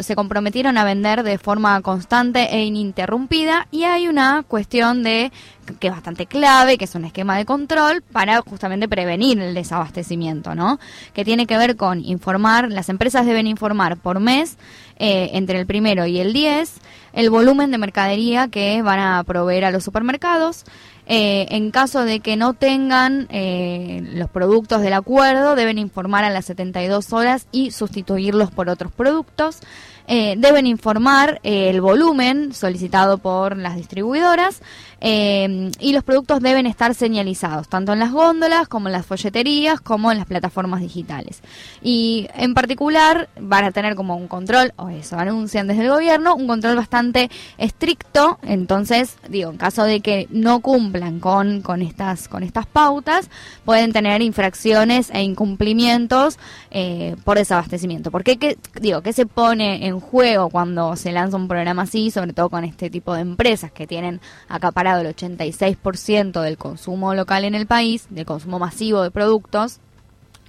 se 0.03 0.15
comprometieron 0.15 0.77
a 0.77 0.85
vender 0.85 1.23
de 1.23 1.39
forma 1.39 1.81
constante 1.81 2.55
e 2.55 2.65
ininterrumpida 2.65 3.67
y 3.71 3.85
hay 3.85 4.09
una 4.09 4.43
cuestión 4.47 5.03
de 5.03 5.33
que 5.79 5.87
es 5.87 5.93
bastante 5.93 6.27
clave, 6.27 6.77
que 6.77 6.85
es 6.85 6.95
un 6.95 7.05
esquema 7.05 7.37
de 7.37 7.45
control 7.45 8.03
para 8.03 8.41
justamente 8.43 8.89
prevenir 8.89 9.41
el 9.41 9.55
desabastecimiento, 9.55 10.55
¿no? 10.55 10.81
Que 11.15 11.25
tiene 11.25 11.47
que 11.47 11.57
ver 11.57 11.77
con 11.77 12.05
informar, 12.05 12.71
las 12.71 12.89
empresas 12.89 13.25
deben 13.25 13.47
informar 13.47 13.97
por 13.97 14.21
mes 14.21 14.59
eh, 14.99 15.31
entre 15.35 15.59
el 15.61 15.67
primero 15.67 16.07
y 16.07 16.19
el 16.19 16.33
10 16.33 16.81
el 17.13 17.31
volumen 17.31 17.71
de 17.71 17.79
mercadería 17.79 18.49
que 18.49 18.83
van 18.83 18.99
a 18.99 19.25
proveer 19.25 19.65
a 19.65 19.71
los 19.71 19.85
supermercados. 19.85 20.65
Eh, 21.07 21.47
en 21.51 21.71
caso 21.71 22.05
de 22.05 22.21
que 22.21 22.37
no 22.37 22.55
tengan 22.55 23.27
eh, 23.31 24.03
los 24.15 24.31
productos 24.31 24.81
del 24.81 24.93
acuerdo, 24.93 25.57
deben 25.57 25.79
informar 25.79 26.25
a 26.25 26.31
las 26.31 26.45
72 26.45 27.13
horas 27.13 27.47
y 27.51 27.71
sustituirlos 27.73 28.51
por 28.51 28.69
otros 28.69 28.93
productos. 28.93 29.59
Eh, 30.07 30.35
deben 30.39 30.67
informar 30.67 31.41
el 31.43 31.81
volumen 31.81 32.53
solicitado 32.53 33.19
por 33.19 33.57
las 33.57 33.77
distribuidoras 33.77 34.61
eh, 35.01 35.71
y 35.81 35.93
los 35.93 36.05
productos 36.05 36.41
deben 36.41 36.67
estar 36.67 36.95
señalizados 36.95 37.69
tanto 37.69 37.93
en 37.93 37.99
las 37.99 38.13
góndolas 38.13 38.69
como 38.69 38.89
en 38.89 38.93
las 38.93 39.07
folleterías 39.07 39.81
como 39.81 40.11
en 40.13 40.19
las 40.19 40.27
plataformas 40.27 40.81
digitales. 40.81 41.41
Y 41.83 42.29
en 42.35 42.55
particular 42.55 43.29
van 43.41 43.65
a 43.65 43.71
tener 43.73 43.95
como 43.95 44.17
un 44.17 44.29
control, 44.29 44.73
o 44.77 44.89
eso 44.89 45.19
anuncian 45.19 45.67
desde 45.67 45.83
el 45.85 45.91
gobierno, 45.91 46.35
un 46.35 46.47
control 46.47 46.77
bastante 46.77 47.31
estricto. 47.59 48.39
Entonces, 48.43 49.17
digo, 49.29 49.51
en 49.51 49.57
caso 49.57 49.85
de 49.85 50.01
que 50.01 50.27
no 50.31 50.61
cumplan 50.61 51.21
con, 51.21 51.63
con, 51.63 51.83
estas, 51.83 52.29
con 52.29 52.43
estas 52.43 52.67
pautas, 52.67 53.31
pueden 53.65 53.93
tener 53.93 54.21
infracciones 54.23 55.11
e 55.13 55.23
incumplimientos 55.23 56.39
eh, 56.71 57.17
por 57.25 57.39
desabastecimiento. 57.39 58.11
¿Por 58.11 58.25
qué? 58.25 58.37
¿Qué- 58.37 58.59
digo, 58.81 59.03
¿qué 59.03 59.13
se 59.13 59.27
pone 59.27 59.87
en 59.87 60.01
juego 60.01 60.51
cuando 60.51 60.97
se 60.97 61.13
lanza 61.13 61.37
un 61.37 61.49
programa 61.49 61.83
así, 61.83 62.11
sobre 62.11 62.33
todo 62.33 62.51
con 62.51 62.65
este 62.65 62.91
tipo 62.91 63.15
de 63.15 63.21
empresas 63.21 63.71
que 63.73 63.87
tienen 63.87 64.21
acaparado 64.49 64.90
el 64.99 65.15
86% 65.15 66.41
del 66.43 66.57
consumo 66.57 67.15
local 67.15 67.45
en 67.45 67.55
el 67.55 67.67
país, 67.67 68.07
del 68.11 68.25
consumo 68.27 68.59
masivo 68.59 69.03
de 69.03 69.11
productos? 69.11 69.79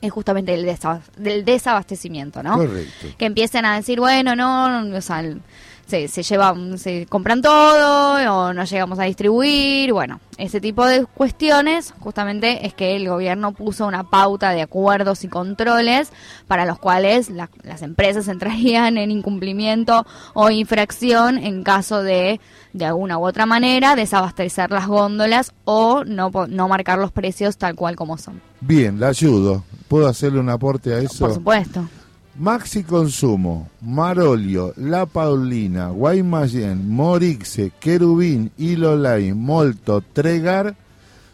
Es 0.01 0.11
justamente 0.11 0.53
el 0.55 0.65
desab- 0.65 1.01
del 1.17 1.45
desabastecimiento, 1.45 2.41
¿no? 2.41 2.57
Correcto. 2.57 3.07
que 3.19 3.25
empiecen 3.25 3.65
a 3.65 3.75
decir, 3.75 3.99
bueno, 3.99 4.35
no, 4.35 4.81
no, 4.83 4.97
o 4.97 5.01
sea, 5.01 5.23
se, 5.91 6.07
se 6.07 6.23
llevan, 6.23 6.77
se 6.79 7.05
compran 7.05 7.41
todo 7.41 8.13
o 8.47 8.53
no 8.53 8.63
llegamos 8.63 8.97
a 8.97 9.03
distribuir, 9.03 9.91
bueno, 9.93 10.19
ese 10.37 10.61
tipo 10.61 10.85
de 10.85 11.05
cuestiones 11.05 11.93
justamente 11.99 12.65
es 12.65 12.73
que 12.73 12.95
el 12.95 13.07
gobierno 13.09 13.51
puso 13.51 13.85
una 13.85 14.09
pauta 14.09 14.51
de 14.51 14.61
acuerdos 14.61 15.23
y 15.23 15.27
controles 15.27 16.09
para 16.47 16.65
los 16.65 16.79
cuales 16.79 17.29
la- 17.29 17.49
las 17.63 17.81
empresas 17.81 18.27
entrarían 18.29 18.97
en 18.97 19.11
incumplimiento 19.11 20.05
o 20.33 20.49
infracción 20.49 21.37
en 21.37 21.63
caso 21.63 22.01
de 22.01 22.39
de 22.73 22.85
alguna 22.85 23.17
u 23.17 23.25
otra 23.27 23.45
manera 23.45 23.97
desabastecer 23.97 24.71
las 24.71 24.87
góndolas 24.87 25.51
o 25.65 26.05
no 26.05 26.31
no 26.47 26.67
marcar 26.69 26.97
los 26.99 27.11
precios 27.11 27.57
tal 27.57 27.75
cual 27.75 27.97
como 27.97 28.17
son. 28.17 28.41
Bien, 28.61 28.97
la 28.97 29.09
ayudo. 29.09 29.63
¿Puedo 29.89 30.07
hacerle 30.07 30.39
un 30.39 30.47
aporte 30.49 30.93
a 30.93 30.99
eso? 30.99 31.25
Por 31.25 31.33
supuesto. 31.33 31.85
Maxi 32.39 32.83
Consumo, 32.83 33.69
Marolio, 33.81 34.73
La 34.77 35.05
Paulina, 35.05 35.89
Guaymallén, 35.89 36.89
Morixe, 36.89 37.71
Querubín, 37.79 38.51
Ilolay, 38.57 39.33
Molto, 39.33 40.01
Tregar 40.01 40.75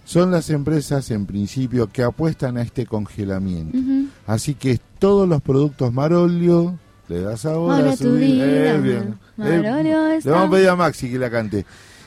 son 0.04 0.32
las 0.32 0.50
empresas 0.50 1.12
en 1.12 1.26
principio 1.26 1.88
que 1.92 2.02
apuestan 2.02 2.58
a 2.58 2.62
este 2.62 2.86
congelamiento. 2.86 3.78
Así 4.26 4.54
que 4.56 4.80
todos 5.00 5.28
los 5.28 5.42
productos 5.42 5.94
Marolio, 5.94 6.78
le 7.10 7.22
das 7.22 7.46
ahora 7.46 7.78
Ahora 7.78 7.92
a 7.92 7.98
subir. 7.98 8.20
vida, 8.44 8.74
Eh, 8.76 8.80
bien. 8.80 9.20
Marolio 9.38 10.08
le 10.08 10.16
está- 10.18 10.32
vamos 10.32 10.48
a 10.48 10.52
pedir 10.52 10.70
a 10.70 10.76
Maxi 10.76 11.12
que 11.12 11.20
la 11.20 11.30
cante. 11.30 11.66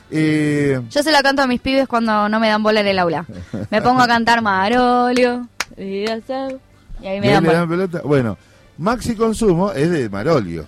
Eh, 0.09 0.81
Yo 0.89 1.01
se 1.03 1.11
la 1.11 1.23
canto 1.23 1.41
a 1.43 1.47
mis 1.47 1.61
pibes 1.61 1.87
cuando 1.87 2.27
no 2.27 2.39
me 2.39 2.49
dan 2.49 2.61
bola 2.61 2.81
en 2.81 2.87
el 2.87 2.99
aula. 2.99 3.25
Me 3.69 3.81
pongo 3.81 4.01
a 4.01 4.07
cantar 4.07 4.41
Marolio. 4.41 5.47
Y 5.77 6.05
ahí 6.07 6.21
me 6.27 7.01
¿y 7.01 7.07
ahí 7.07 7.19
dan 7.29 7.43
le 7.43 7.53
dan 7.53 7.69
pelota? 7.69 8.01
Bueno, 8.03 8.37
Maxi 8.81 9.15
Consumo 9.15 9.71
es 9.71 9.89
de 9.91 10.09
Marolio, 10.09 10.65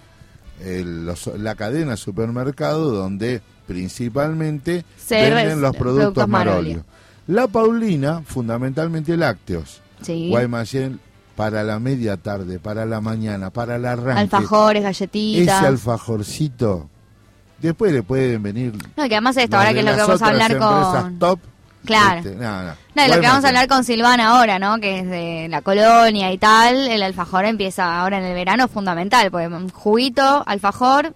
el- 0.63 1.05
los- 1.05 1.27
la 1.37 1.55
cadena 1.55 1.97
supermercado 1.97 2.91
donde 2.91 3.41
principalmente 3.67 4.85
Se 4.97 5.15
venden 5.31 5.61
los 5.61 5.75
productos, 5.75 6.03
productos 6.13 6.27
Marolio. 6.27 6.55
Marolio. 6.77 6.85
La 7.27 7.47
Paulina, 7.47 8.21
fundamentalmente 8.25 9.17
lácteos. 9.17 9.81
Sí. 10.01 10.29
Guaymallén 10.29 10.99
para 11.35 11.63
la 11.63 11.79
media 11.79 12.17
tarde, 12.17 12.59
para 12.59 12.85
la 12.85 13.01
mañana, 13.01 13.49
para 13.49 13.77
el 13.77 13.85
arranque. 13.85 14.21
Alfajores, 14.21 14.81
Ese 14.85 15.05
galletitas. 15.07 15.63
alfajorcito. 15.63 16.89
Después 17.59 17.93
le 17.93 18.03
pueden 18.03 18.43
venir. 18.43 18.73
No, 18.97 19.07
que 19.07 19.15
además 19.15 19.37
esto, 19.37 19.57
ahora 19.57 19.73
que 19.73 19.79
es 19.79 19.85
lo 19.85 19.91
que 19.93 20.01
vamos 20.01 20.21
a 20.21 20.27
hablar 20.27 20.57
con... 20.59 21.17
top. 21.19 21.39
Claro. 21.85 22.19
Este, 22.19 22.35
no, 22.35 22.63
no. 22.63 22.73
No, 22.95 23.05
y 23.05 23.07
lo 23.09 23.15
que 23.15 23.27
vamos 23.27 23.43
a 23.43 23.47
hablar 23.49 23.67
con 23.67 23.83
Silvana 23.83 24.29
ahora, 24.37 24.59
¿no? 24.59 24.79
Que 24.79 24.99
es 24.99 25.09
de 25.09 25.47
la 25.49 25.61
colonia 25.61 26.31
y 26.31 26.37
tal. 26.37 26.87
El 26.87 27.03
alfajor 27.03 27.45
empieza 27.45 27.99
ahora 27.99 28.19
en 28.19 28.23
el 28.25 28.33
verano, 28.33 28.67
fundamental. 28.67 29.29
Pues 29.31 29.47
un 29.51 29.69
juguito, 29.69 30.43
alfajor 30.45 31.13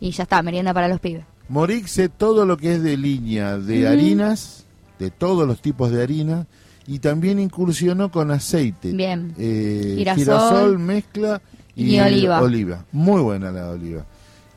y 0.00 0.10
ya 0.10 0.24
está, 0.24 0.42
merienda 0.42 0.74
para 0.74 0.88
los 0.88 0.98
pibes. 1.00 1.24
Morixe, 1.48 2.08
todo 2.08 2.46
lo 2.46 2.56
que 2.56 2.74
es 2.74 2.82
de 2.82 2.96
línea 2.96 3.58
de 3.58 3.86
harinas, 3.86 4.64
de 4.98 5.10
todos 5.10 5.46
los 5.46 5.60
tipos 5.60 5.90
de 5.90 6.02
harina, 6.02 6.46
y 6.86 6.98
también 6.98 7.38
incursionó 7.38 8.10
con 8.10 8.30
aceite. 8.30 8.90
Bien. 8.92 9.34
Eh, 9.38 9.94
Girasol. 9.98 10.78
mezcla 10.78 11.40
y, 11.76 11.96
Y 11.96 12.00
oliva. 12.00 12.40
oliva. 12.40 12.84
Muy 12.90 13.20
buena 13.20 13.52
la 13.52 13.68
oliva. 13.70 14.04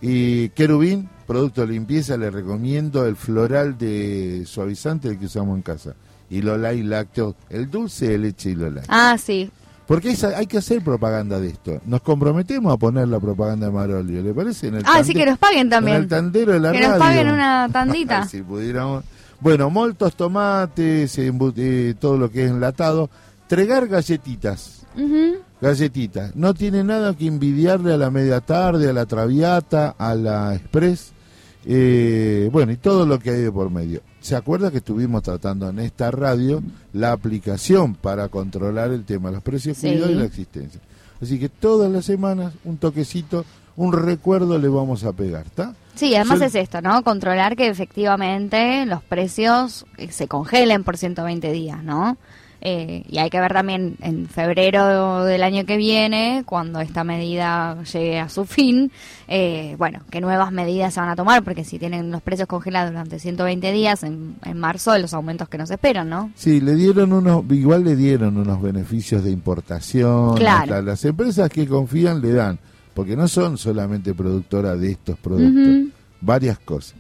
Y 0.02 0.50
querubín, 0.50 1.10
producto 1.27 1.62
de 1.62 1.67
limpieza, 1.74 2.17
le 2.17 2.29
recomiendo 2.32 3.05
el 3.05 3.15
floral 3.15 3.77
de 3.77 4.44
suavizante 4.46 5.10
el 5.10 5.20
que 5.20 5.25
usamos 5.25 5.55
en 5.55 5.62
casa. 5.62 5.94
Y 6.29 6.41
Lolay 6.41 6.82
lácteo, 6.84 7.36
el 7.50 7.70
dulce 7.70 8.08
de 8.10 8.17
leche 8.17 8.51
y 8.51 8.55
Lolay. 8.55 8.84
Ah, 8.88 9.15
sí. 9.24 9.50
Porque 9.88 10.10
esa- 10.12 10.36
hay 10.38 10.48
que 10.48 10.58
hacer 10.58 10.82
propaganda 10.84 11.39
de 11.39 11.50
esto. 11.50 11.79
Nos 11.86 12.01
comprometemos 12.01 12.74
a 12.74 12.77
poner 12.77 13.08
la 13.08 13.20
propaganda 13.20 13.67
de 13.67 13.72
Marolio, 13.72 14.24
¿le 14.24 14.34
parece? 14.34 14.67
En 14.70 14.75
el 14.75 14.84
Ah, 14.88 15.03
sí, 15.03 15.13
que 15.13 15.25
nos 15.27 15.38
paguen 15.38 15.70
también. 15.70 15.98
En 15.98 16.03
el 16.03 16.10
tandero 16.10 16.53
de 16.53 16.60
la 16.60 16.72
Que 16.72 16.79
radio. 16.79 16.89
nos 16.89 17.00
paguen 17.00 17.29
una 17.29 17.70
tandita. 17.72 18.25
si 18.27 18.41
pudiéramos. 18.41 19.03
Bueno, 19.39 19.70
moltos 19.70 20.15
tomates, 20.15 21.20
eh, 21.20 21.96
todo 22.00 22.17
lo 22.17 22.32
que 22.32 22.46
es 22.46 22.50
enlatado. 22.51 23.10
Tregar 23.48 23.88
galletitas. 23.88 24.82
Galletitas. 25.62 26.36
No 26.36 26.53
tiene 26.53 26.84
nada 26.84 27.13
que 27.15 27.27
envidiarle 27.27 27.94
a 27.94 27.98
la 27.98 28.10
media 28.10 28.41
tarde, 28.41 28.89
a 28.89 28.94
la 28.94 29.05
Traviata, 29.05 29.96
a 29.98 30.15
la 30.15 30.55
Express. 30.55 31.12
Eh, 31.68 32.50
bueno, 32.52 32.72
y 32.72 32.78
todo 32.78 33.06
lo 33.06 33.20
que 33.20 33.32
hay 33.32 33.42
de 33.42 33.52
por 33.52 33.70
medio. 33.70 34.02
¿Se 34.22 34.36
acuerda 34.36 34.72
que 34.72 34.78
estuvimos 34.78 35.24
tratando 35.24 35.70
en 35.70 35.80
esta 35.80 36.12
radio 36.12 36.62
la 36.94 37.12
aplicación 37.12 37.96
para 37.96 38.28
controlar 38.30 38.92
el 38.92 39.04
tema 39.06 39.30
de 39.30 39.36
los 39.36 39.44
precios 39.44 39.78
Sí. 39.78 39.88
cuidados 39.90 40.12
y 40.12 40.16
la 40.16 40.26
existencia? 40.26 40.82
Así 41.22 41.40
que 41.40 41.50
todas 41.50 41.92
las 41.92 42.06
semanas 42.06 42.54
un 42.66 42.78
toquecito, 42.78 43.46
un 43.78 43.94
recuerdo 43.94 44.58
le 44.60 44.68
vamos 44.68 45.04
a 45.04 45.12
pegar, 45.14 45.46
¿está? 45.46 45.74
Sí, 45.96 46.14
además 46.16 46.40
Yo- 46.40 46.46
es 46.46 46.56
esto, 46.56 46.82
¿no? 46.82 47.04
Controlar 47.04 47.56
que 47.56 47.68
efectivamente 47.68 48.86
los 48.86 49.02
precios 49.04 49.86
eh, 49.98 50.12
se 50.12 50.28
congelen 50.28 50.84
por 50.84 50.98
120 50.98 51.52
días, 51.52 51.82
¿no? 51.84 52.18
Eh, 52.68 53.04
y 53.08 53.20
hay 53.20 53.30
que 53.30 53.40
ver 53.40 53.54
también 53.54 53.96
en 54.02 54.28
febrero 54.28 55.24
del 55.24 55.44
año 55.44 55.68
que 55.68 55.78
viene, 55.78 56.42
cuando 56.48 56.80
esta 56.80 57.04
medida 57.04 57.78
llegue 57.84 58.20
a 58.20 58.28
su 58.28 58.46
fin, 58.46 58.92
eh, 59.28 59.76
bueno, 59.78 60.00
qué 60.10 60.20
nuevas 60.20 60.52
medidas 60.52 60.96
se 60.96 61.00
van 61.00 61.10
a 61.10 61.16
tomar, 61.16 61.44
porque 61.44 61.64
si 61.64 61.78
tienen 61.78 62.10
los 62.10 62.24
precios 62.24 62.48
congelados 62.48 62.90
durante 62.90 63.20
120 63.20 63.72
días, 63.72 64.01
en, 64.01 64.38
en 64.44 64.58
marzo 64.58 64.98
los 64.98 65.14
aumentos 65.14 65.48
que 65.48 65.60
nos 65.60 65.70
esperan, 65.70 66.10
¿no? 66.10 66.32
Sí, 66.34 66.60
le 66.60 66.74
dieron 66.74 67.14
unos, 67.14 67.44
igual 67.51 67.84
le 67.84 67.96
dieron 67.96 68.36
unos 68.36 68.60
beneficios 68.60 69.24
de 69.24 69.30
importación. 69.30 70.34
Claro. 70.34 70.82
Las 70.82 71.06
empresas 71.06 71.51
que 71.51 71.68
confían 71.68 72.20
le 72.20 72.32
dan, 72.32 72.58
porque 72.96 73.16
no 73.16 73.28
son 73.28 73.60
solamente 73.60 74.16
productoras 74.16 74.80
de 74.80 74.90
estos 74.90 75.20
productos, 75.20 75.94
varias 76.20 76.58
cosas. 76.58 76.96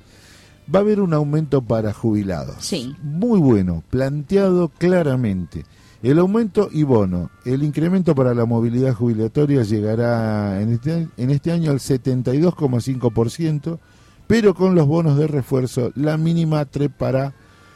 Va 0.73 0.79
a 0.79 0.81
haber 0.81 0.99
un 0.99 1.13
aumento 1.13 1.61
para 1.61 1.93
jubilados. 1.93 2.55
Sí. 2.59 2.95
Muy 3.03 3.39
bueno, 3.39 3.83
planteado 3.89 4.69
claramente. 4.69 5.65
El 6.03 6.19
aumento 6.19 6.69
y 6.71 6.83
bono, 6.83 7.31
el 7.45 7.63
incremento 7.63 8.13
para 8.13 8.33
la 8.35 8.45
movilidad 8.45 8.93
jubilatoria 8.93 9.63
llegará 9.63 10.61
en 10.61 10.73
este, 10.73 11.07
en 11.17 11.29
este 11.31 11.51
año 11.51 11.71
al 11.71 11.79
72,5%, 11.79 13.79
pero 14.27 14.53
con 14.53 14.75
los 14.75 14.87
bonos 14.87 15.17
de 15.17 15.27
refuerzo 15.27 15.91
la 15.95 16.17
mínima 16.17 16.65
trepará 16.65 17.33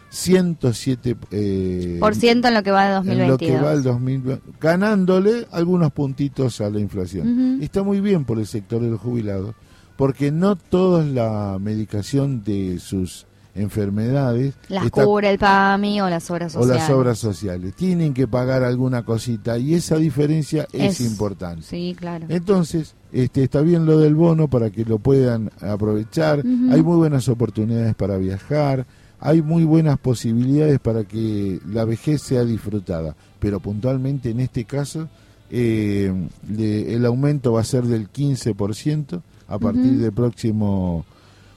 107 0.10 1.16
eh, 1.32 1.98
Por 2.00 2.16
ciento 2.16 2.48
en 2.48 2.54
lo 2.56 2.64
que 2.64 2.72
va 2.72 3.02
de 3.02 3.12
en 3.12 3.18
lo 3.20 3.28
2022. 3.30 3.60
que 3.60 3.66
va 3.66 3.74
el 3.74 3.84
2020, 3.84 4.44
ganándole 4.60 5.48
algunos 5.52 5.92
puntitos 5.92 6.62
a 6.62 6.70
la 6.70 6.80
inflación. 6.80 7.60
Está 7.62 7.84
muy 7.84 8.02
bien 8.02 8.26
por 8.26 8.40
el 8.40 8.48
sector 8.48 8.82
de 8.82 8.90
los 8.90 9.00
jubilados, 9.00 9.54
porque 10.00 10.32
no 10.32 10.56
toda 10.56 11.04
la 11.04 11.58
medicación 11.60 12.42
de 12.46 12.80
sus 12.80 13.26
enfermedades 13.54 14.54
Las 14.70 14.86
está- 14.86 15.04
cubre 15.04 15.30
el 15.30 15.38
PAMI 15.38 16.00
o 16.00 16.10
las 16.10 16.32
obras 16.32 16.56
o 16.56 16.62
sociales. 16.62 16.82
las 16.84 16.90
obras 16.98 17.20
sociales. 17.20 17.74
Tienen 17.76 18.14
que 18.14 18.26
pagar 18.26 18.64
alguna 18.64 19.04
cosita 19.04 19.58
y 19.58 19.74
esa 19.74 19.98
diferencia 19.98 20.66
es, 20.72 21.02
Es- 21.02 21.12
importante. 21.12 21.64
Sí, 21.64 21.94
claro. 22.00 22.26
Entonces, 22.30 22.96
este, 23.12 23.44
está 23.44 23.60
bien 23.60 23.86
lo 23.86 24.00
del 24.00 24.16
bono 24.16 24.48
para 24.48 24.70
que 24.70 24.86
lo 24.86 25.00
puedan 25.00 25.52
aprovechar. 25.60 26.40
Hay 26.72 26.82
muy 26.82 26.96
buenas 26.96 27.28
oportunidades 27.28 27.94
para 27.96 28.16
viajar. 28.16 28.86
Hay 29.20 29.42
muy 29.42 29.66
buenas 29.66 29.98
posibilidades 30.00 30.80
para 30.80 31.04
que 31.04 31.60
la 31.70 31.84
vejez 31.84 32.22
sea 32.22 32.46
disfrutada. 32.46 33.18
Pero 33.40 33.60
puntualmente 33.60 34.30
en 34.30 34.40
este 34.40 34.64
caso, 34.64 35.10
eh, 35.52 36.14
le- 36.50 36.94
el 36.96 37.06
aumento 37.06 37.52
va 37.52 37.62
a 37.62 37.66
ser 37.66 37.84
del 37.84 38.08
15% 38.08 39.22
a 39.50 39.60
partir 39.60 39.98
del 39.98 40.12
próximo 40.14 41.06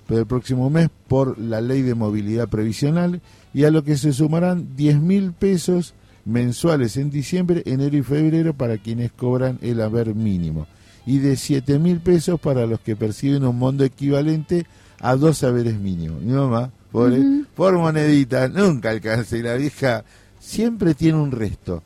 del 0.09 0.27
próximo 0.27 0.69
mes 0.69 0.91
por 1.09 1.39
la 1.39 1.61
ley 1.61 1.81
de 1.83 1.95
movilidad 1.95 2.49
previsional 2.49 3.21
y 3.55 3.65
a 3.65 3.71
lo 3.71 3.83
que 3.85 3.97
se 3.97 4.13
sumarán 4.13 4.75
10 4.77 5.01
mil 5.01 5.33
pesos 5.33 5.95
mensuales 6.25 6.97
en 6.97 7.11
diciembre, 7.11 7.63
enero 7.67 7.97
y 7.97 8.03
febrero 8.03 8.53
para 8.53 8.79
quienes 8.79 9.11
cobran 9.13 9.59
el 9.63 9.81
haber 9.81 10.15
mínimo 10.15 10.67
y 11.07 11.19
de 11.19 11.37
7 11.37 11.79
mil 11.79 12.01
pesos 12.01 12.39
para 12.41 12.67
los 12.67 12.81
que 12.81 12.95
perciben 12.97 13.45
un 13.47 13.59
monto 13.59 13.85
equivalente 13.85 14.67
a 15.01 15.17
dos 15.17 15.43
haberes 15.45 15.79
mínimos. 15.81 16.21
Mi 16.23 16.33
mamá, 16.33 16.71
pobre, 16.91 17.19
Ujú. 17.21 17.45
por 17.55 17.77
monedita, 17.79 18.49
nunca 18.49 18.91
alcanza 18.91 19.37
y 19.37 19.43
la 19.43 19.55
vieja 19.55 20.05
siempre 20.39 20.95
tiene 20.95 21.19
un 21.19 21.31
resto. 21.33 21.83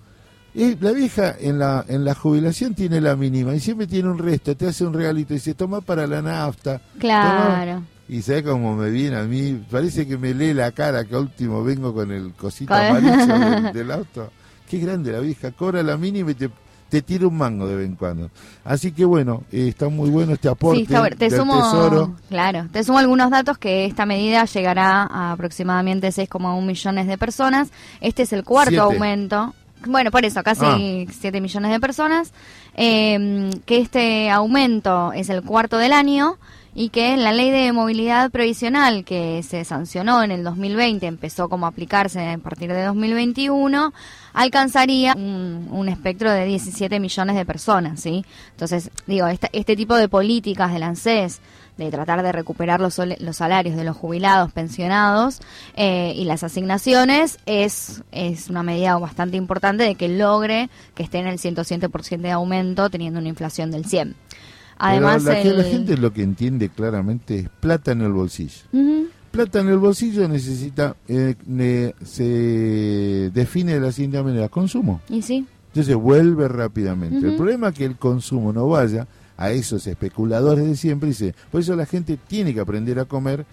Y 0.56 0.74
la 0.76 0.92
vieja 0.92 1.34
en 1.38 1.58
la, 1.58 1.84
en 1.86 2.04
la 2.04 2.14
jubilación 2.14 2.74
tiene 2.74 3.00
la 3.02 3.14
mínima 3.14 3.54
y 3.54 3.60
siempre 3.60 3.86
tiene 3.86 4.08
un 4.08 4.16
resto, 4.18 4.56
te 4.56 4.66
hace 4.66 4.86
un 4.86 4.94
regalito 4.94 5.34
y 5.34 5.36
dice, 5.36 5.52
toma 5.54 5.82
para 5.82 6.06
la 6.06 6.22
nafta. 6.22 6.80
Claro. 6.98 7.72
toma". 7.74 7.86
Y 8.08 8.22
sabe 8.22 8.42
cómo 8.44 8.74
me 8.74 8.88
viene 8.88 9.16
a 9.16 9.24
mí, 9.24 9.62
parece 9.70 10.06
que 10.06 10.16
me 10.16 10.32
lee 10.32 10.54
la 10.54 10.72
cara 10.72 11.04
que 11.04 11.14
último 11.14 11.62
vengo 11.62 11.92
con 11.92 12.10
el 12.10 12.32
cosito 12.34 12.72
amarillo 12.72 13.26
del, 13.26 13.72
del 13.74 13.90
auto. 13.90 14.30
Qué 14.70 14.78
grande 14.78 15.12
la 15.12 15.20
vieja, 15.20 15.50
cobra 15.50 15.82
la 15.82 15.96
mínima 15.98 16.30
y 16.30 16.34
te, 16.34 16.48
te 16.88 17.02
tira 17.02 17.26
un 17.26 17.36
mango 17.36 17.66
de 17.66 17.76
vez 17.76 17.86
en 17.86 17.96
cuando. 17.96 18.30
Así 18.64 18.92
que 18.92 19.04
bueno, 19.04 19.42
eh, 19.52 19.68
está 19.68 19.88
muy 19.90 20.08
bueno 20.08 20.32
este 20.32 20.48
aporte 20.48 20.78
Sí, 20.78 20.84
está. 20.84 21.02
Te 21.10 21.28
del 21.28 21.38
sumo, 21.38 21.56
Tesoro. 21.56 22.14
claro, 22.30 22.66
te 22.72 22.82
sumo 22.82 22.98
algunos 22.98 23.30
datos 23.30 23.58
que 23.58 23.84
esta 23.84 24.06
medida 24.06 24.44
llegará 24.46 25.02
a 25.02 25.32
aproximadamente 25.32 26.08
6,1 26.08 26.64
millones 26.64 27.06
de 27.08 27.18
personas. 27.18 27.68
Este 28.00 28.22
es 28.22 28.32
el 28.32 28.42
cuarto 28.44 28.70
Siete. 28.70 28.82
aumento. 28.84 29.52
Bueno, 29.84 30.10
por 30.10 30.24
eso, 30.24 30.42
casi 30.42 30.64
Ah. 31.08 31.12
7 31.20 31.40
millones 31.40 31.70
de 31.70 31.80
personas. 31.80 32.32
eh, 32.78 33.50
que 33.64 33.78
este 33.78 34.28
aumento 34.30 35.12
es 35.14 35.30
el 35.30 35.42
cuarto 35.42 35.78
del 35.78 35.94
año 35.94 36.36
y 36.74 36.90
que 36.90 37.16
la 37.16 37.32
ley 37.32 37.50
de 37.50 37.72
movilidad 37.72 38.30
previsional 38.30 39.02
que 39.02 39.42
se 39.42 39.64
sancionó 39.64 40.22
en 40.22 40.30
el 40.30 40.44
2020, 40.44 41.06
empezó 41.06 41.48
como 41.48 41.64
a 41.64 41.70
aplicarse 41.70 42.20
a 42.28 42.36
partir 42.36 42.70
de 42.70 42.84
2021, 42.84 43.94
alcanzaría 44.34 45.14
un, 45.16 45.68
un 45.70 45.88
espectro 45.88 46.30
de 46.30 46.44
17 46.44 47.00
millones 47.00 47.34
de 47.36 47.46
personas, 47.46 48.00
¿sí? 48.00 48.26
Entonces, 48.50 48.90
digo, 49.06 49.26
esta- 49.26 49.48
este 49.54 49.74
tipo 49.74 49.94
de 49.96 50.08
políticas 50.10 50.70
del 50.74 50.82
ANSES, 50.82 51.40
de 51.76 51.90
tratar 51.90 52.22
de 52.22 52.32
recuperar 52.32 52.80
los, 52.80 52.98
los 53.20 53.36
salarios 53.36 53.76
de 53.76 53.84
los 53.84 53.96
jubilados, 53.96 54.52
pensionados 54.52 55.40
eh, 55.76 56.12
y 56.16 56.24
las 56.24 56.42
asignaciones, 56.42 57.38
es, 57.46 58.02
es 58.12 58.48
una 58.48 58.62
medida 58.62 58.96
bastante 58.98 59.36
importante 59.36 59.84
de 59.84 59.94
que 59.94 60.08
logre 60.08 60.70
que 60.94 61.02
esté 61.02 61.18
en 61.18 61.26
el 61.26 61.38
107% 61.38 62.20
de 62.20 62.30
aumento 62.30 62.88
teniendo 62.90 63.20
una 63.20 63.28
inflación 63.28 63.70
del 63.70 63.84
100. 63.84 64.14
Además, 64.78 65.22
Pero 65.24 65.50
la, 65.56 65.62
la 65.62 65.64
gente 65.64 65.96
lo 65.96 66.12
que 66.12 66.22
entiende 66.22 66.68
claramente 66.68 67.38
es 67.40 67.48
plata 67.60 67.92
en 67.92 68.02
el 68.02 68.12
bolsillo. 68.12 68.60
Plata 69.30 69.60
en 69.60 69.68
el 69.68 69.78
bolsillo 69.78 70.26
necesita, 70.28 70.96
eh, 71.08 71.34
ne- 71.46 71.94
se 72.04 73.30
define 73.32 73.74
de 73.74 73.80
la 73.80 73.92
siguiente 73.92 74.22
manera, 74.22 74.48
consumo. 74.48 75.00
Y 75.08 75.22
sí. 75.22 75.46
Entonces 75.68 75.94
vuelve 75.94 76.48
rápidamente. 76.48 77.26
El 77.28 77.36
problema 77.36 77.68
es 77.68 77.74
que 77.74 77.84
el 77.84 77.96
consumo 77.96 78.52
no 78.52 78.66
vaya 78.68 79.06
a 79.36 79.50
esos 79.50 79.86
especuladores 79.86 80.66
de 80.66 80.76
siempre. 80.76 81.10
Dice, 81.10 81.34
por 81.50 81.60
eso 81.60 81.76
la 81.76 81.86
gente 81.86 82.18
tiene 82.26 82.54
que 82.54 82.60
aprender 82.60 82.98
a 82.98 83.04
comer, 83.04 83.46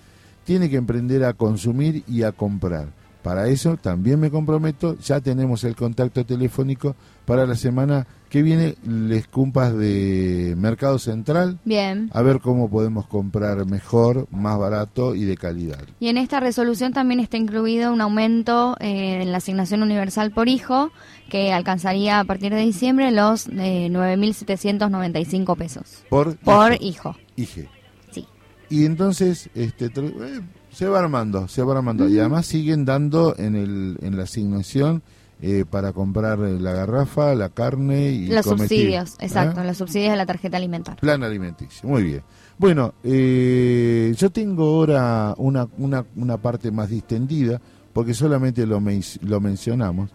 tiene 0.45 0.69
que 0.69 0.77
aprender 0.77 1.23
a 1.23 1.33
consumir 1.33 2.03
y 2.07 2.23
a 2.23 2.31
comprar. 2.31 2.87
Para 3.23 3.47
eso 3.47 3.77
también 3.77 4.19
me 4.19 4.29
comprometo, 4.29 4.97
ya 4.99 5.21
tenemos 5.21 5.63
el 5.63 5.75
contacto 5.77 6.25
telefónico 6.25 6.95
para 7.25 7.45
la 7.47 7.55
semana 7.55 8.05
que 8.29 8.41
viene, 8.41 8.75
les 8.85 9.27
cumpas 9.27 9.73
de 9.77 10.55
Mercado 10.57 10.99
Central, 10.99 11.59
Bien. 11.63 12.09
a 12.13 12.21
ver 12.21 12.39
cómo 12.41 12.69
podemos 12.69 13.07
comprar 13.07 13.65
mejor, 13.65 14.27
más 14.31 14.57
barato 14.59 15.15
y 15.15 15.23
de 15.23 15.37
calidad. 15.37 15.79
Y 15.99 16.09
en 16.09 16.17
esta 16.17 16.39
resolución 16.41 16.91
también 16.91 17.19
está 17.21 17.37
incluido 17.37 17.93
un 17.93 18.01
aumento 18.01 18.75
eh, 18.79 19.21
en 19.21 19.31
la 19.31 19.37
asignación 19.37 19.83
universal 19.83 20.31
por 20.31 20.49
hijo, 20.49 20.91
que 21.29 21.53
alcanzaría 21.53 22.19
a 22.19 22.23
partir 22.25 22.53
de 22.53 22.61
diciembre 22.61 23.11
los 23.11 23.47
eh, 23.47 23.87
9.795 23.89 25.55
pesos. 25.55 26.03
Por, 26.09 26.35
Por 26.37 26.81
hijo. 26.81 27.15
IG. 27.35 27.69
Sí. 28.11 28.27
Y 28.69 28.85
entonces 28.85 29.49
este 29.55 29.85
eh, 29.85 30.41
se 30.73 30.87
va 30.87 30.99
armando, 30.99 31.47
se 31.47 31.61
va 31.63 31.75
armando. 31.77 32.07
Y 32.09 32.19
además 32.19 32.45
siguen 32.45 32.83
dando 32.85 33.35
en, 33.37 33.55
el, 33.55 33.97
en 34.01 34.17
la 34.17 34.23
asignación 34.23 35.01
eh, 35.41 35.65
para 35.69 35.91
comprar 35.93 36.39
eh, 36.39 36.59
la 36.59 36.71
garrafa, 36.73 37.35
la 37.35 37.49
carne 37.49 38.09
y 38.11 38.27
Los 38.27 38.45
subsidios, 38.45 39.15
exacto, 39.19 39.61
¿Eh? 39.61 39.65
los 39.65 39.77
subsidios 39.77 40.11
de 40.11 40.17
la 40.17 40.25
tarjeta 40.25 40.57
alimentaria. 40.57 40.99
Plan 40.99 41.21
alimenticio, 41.23 41.87
muy 41.87 42.03
bien. 42.03 42.21
Bueno, 42.57 42.93
eh, 43.03 44.13
yo 44.17 44.29
tengo 44.31 44.63
ahora 44.65 45.33
una, 45.37 45.67
una, 45.77 46.05
una 46.15 46.37
parte 46.37 46.71
más 46.71 46.89
distendida, 46.89 47.59
porque 47.91 48.13
solamente 48.13 48.65
lo, 48.65 48.79
men- 48.79 49.03
lo 49.21 49.39
mencionamos. 49.41 50.09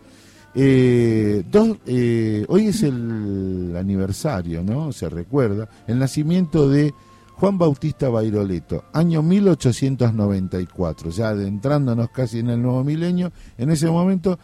Eh, 0.54 1.44
dos, 1.50 1.76
eh, 1.86 2.44
hoy 2.48 2.68
es 2.68 2.82
el 2.82 3.74
aniversario, 3.78 4.62
¿no? 4.64 4.92
Se 4.92 5.08
recuerda, 5.08 5.68
el 5.86 5.98
nacimiento 5.98 6.68
de 6.70 6.94
Juan 7.38 7.56
Bautista 7.56 8.08
Bairoleto, 8.08 8.84
año 8.92 9.22
1894, 9.22 11.10
ya 11.10 11.28
adentrándonos 11.28 12.10
casi 12.10 12.40
en 12.40 12.50
el 12.50 12.60
nuevo 12.62 12.82
milenio, 12.84 13.32
en 13.56 13.70
ese 13.70 13.88
momento 13.88 14.38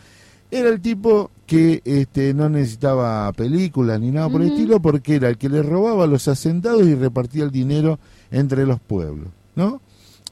era 0.51 0.69
el 0.69 0.81
tipo 0.81 1.31
que 1.47 1.83
este, 1.85 2.33
no 2.35 2.49
necesitaba 2.49 3.33
películas 3.33 4.01
ni 4.01 4.11
nada 4.13 4.29
por 4.29 4.43
el 4.43 4.49
estilo 4.53 4.81
porque 4.81 5.17
era 5.17 5.29
el 5.29 5.37
que 5.39 5.49
le 5.49 5.63
robaba 5.63 6.05
a 6.05 6.07
los 6.07 6.29
asentados 6.29 6.87
y 6.87 6.95
repartía 6.95 7.43
el 7.45 7.51
dinero 7.51 7.99
entre 8.31 8.65
los 8.65 8.79
pueblos, 8.81 9.29
¿no? 9.57 9.81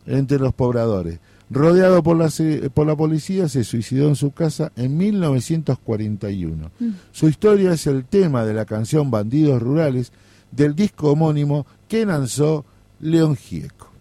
Entre 0.07 0.38
los 0.38 0.55
pobladores. 0.55 1.18
Rodeado 1.51 2.03
por 2.03 2.16
la, 2.16 2.31
se- 2.31 2.70
por 2.70 2.87
la 2.87 2.96
policía, 2.96 3.48
se 3.48 3.64
suicidó 3.64 4.09
en 4.09 4.16
su 4.16 4.31
casa 4.31 4.72
en 4.77 4.96
1941. 4.96 6.70
Mm. 6.79 6.88
Su 7.11 7.29
historia 7.29 7.72
es 7.72 7.87
el 7.87 8.05
tema 8.05 8.44
de 8.44 8.55
la 8.55 8.64
canción 8.64 9.11
Bandidos 9.11 9.61
Rurales 9.61 10.12
del 10.53 10.77
disco 10.77 11.11
homónimo 11.11 11.67
que 11.88 12.07
lanzó 12.07 12.65
León 13.01 13.35
Gieco. 13.37 13.93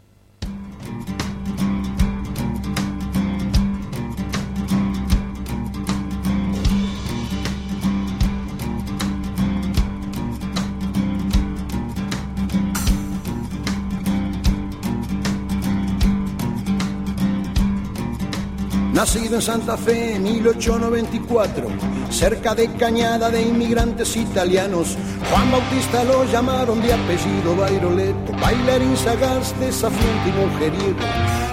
Nacido 18.93 19.37
en 19.37 19.41
Santa 19.41 19.77
Fe 19.77 20.17
en 20.17 20.23
1894, 20.23 21.67
cerca 22.11 22.53
de 22.53 22.71
Cañada 22.73 23.29
de 23.29 23.41
inmigrantes 23.41 24.15
italianos, 24.15 24.97
Juan 25.29 25.51
Bautista 25.51 26.03
lo 26.03 26.25
llamaron 26.25 26.81
de 26.81 26.93
apellido 26.93 27.55
Bairoleto, 27.55 28.33
bailarín 28.39 28.95
sagaz, 28.97 29.57
desafiante 29.59 30.29
y 30.29 30.31
mujeriego. 30.33 30.99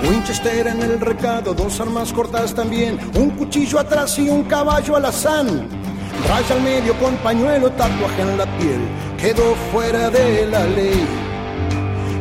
Winchester 0.09 0.66
en 0.66 0.83
el 0.83 1.01
recado, 1.01 1.55
dos 1.55 1.81
armas 1.81 2.12
cortas 2.12 2.55
también, 2.55 2.99
un 3.14 3.31
cuchillo 3.31 3.79
atrás 3.79 4.18
y 4.18 4.29
un 4.29 4.44
caballo 4.44 4.97
alazán. 4.97 5.68
Raya 6.29 6.55
al 6.55 6.62
medio 6.62 6.94
con 6.99 7.14
pañuelo, 7.16 7.71
tatuaje 7.71 8.23
en 8.23 8.38
la 8.38 8.47
piel, 8.59 8.81
quedó 9.18 9.55
fuera 9.73 10.11
de 10.11 10.47
la 10.47 10.64
ley, 10.66 11.07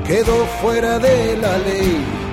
quedó 0.06 0.46
fuera 0.62 1.00
de 1.00 1.38
la 1.38 1.58
ley. 1.58 2.27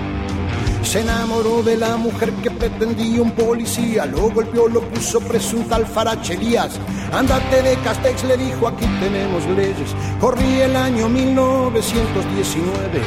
Se 0.85 1.01
enamoró 1.01 1.63
de 1.63 1.77
la 1.77 1.97
mujer 1.97 2.31
que 2.35 2.51
pretendía 2.51 3.21
un 3.21 3.33
policía, 3.33 4.07
lo 4.07 4.31
golpeó, 4.31 4.69
lo 4.69 4.81
puso 4.83 5.19
preso 5.19 5.57
un 5.57 5.69
tal 5.69 5.87
Farachelías. 5.87 6.79
Ándate 7.13 7.63
de 7.63 7.75
Castex, 7.79 8.23
le 8.25 8.37
dijo, 8.37 8.69
aquí 8.69 8.87
tenemos 9.01 9.45
leyes. 9.57 9.95
Corría 10.21 10.67
el 10.67 10.77
año 10.77 11.09
1919. 11.09 13.01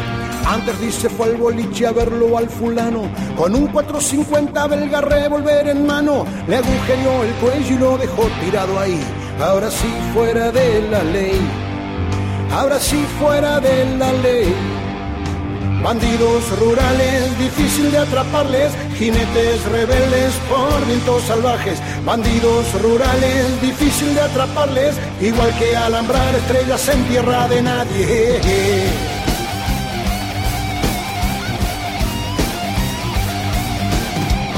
Antes 0.47 0.79
dice 0.81 1.09
fue 1.09 1.27
al 1.27 1.37
boliche 1.37 1.87
a 1.87 1.91
verlo 1.91 2.37
al 2.37 2.49
fulano, 2.49 3.03
con 3.37 3.53
un 3.53 3.67
450 3.67 4.67
belga 4.67 5.01
revolver 5.01 5.67
en 5.67 5.85
mano, 5.85 6.25
le 6.47 6.55
agujereó 6.55 7.23
el 7.23 7.31
cuello 7.33 7.75
y 7.75 7.77
lo 7.77 7.97
dejó 7.97 8.23
tirado 8.43 8.79
ahí. 8.79 8.99
Ahora 9.41 9.69
sí 9.69 9.87
fuera 10.13 10.51
de 10.51 10.81
la 10.89 11.03
ley, 11.03 11.39
ahora 12.51 12.79
sí 12.79 13.05
fuera 13.19 13.59
de 13.59 13.97
la 13.97 14.13
ley. 14.13 14.55
Bandidos 15.87 16.43
rurales, 16.59 17.39
difícil 17.39 17.89
de 17.89 17.99
atraparles, 17.99 18.73
jinetes 18.97 19.63
rebeldes 19.71 20.33
por 20.49 20.85
vientos 20.85 21.23
salvajes. 21.23 21.81
Bandidos 22.03 22.65
rurales, 22.81 23.61
difícil 23.61 24.13
de 24.13 24.19
atraparles, 24.19 24.97
igual 25.21 25.49
que 25.57 25.77
alambrar 25.77 26.35
estrellas 26.35 26.89
en 26.89 27.05
tierra 27.05 27.47
de 27.47 27.61
nadie. 27.61 28.41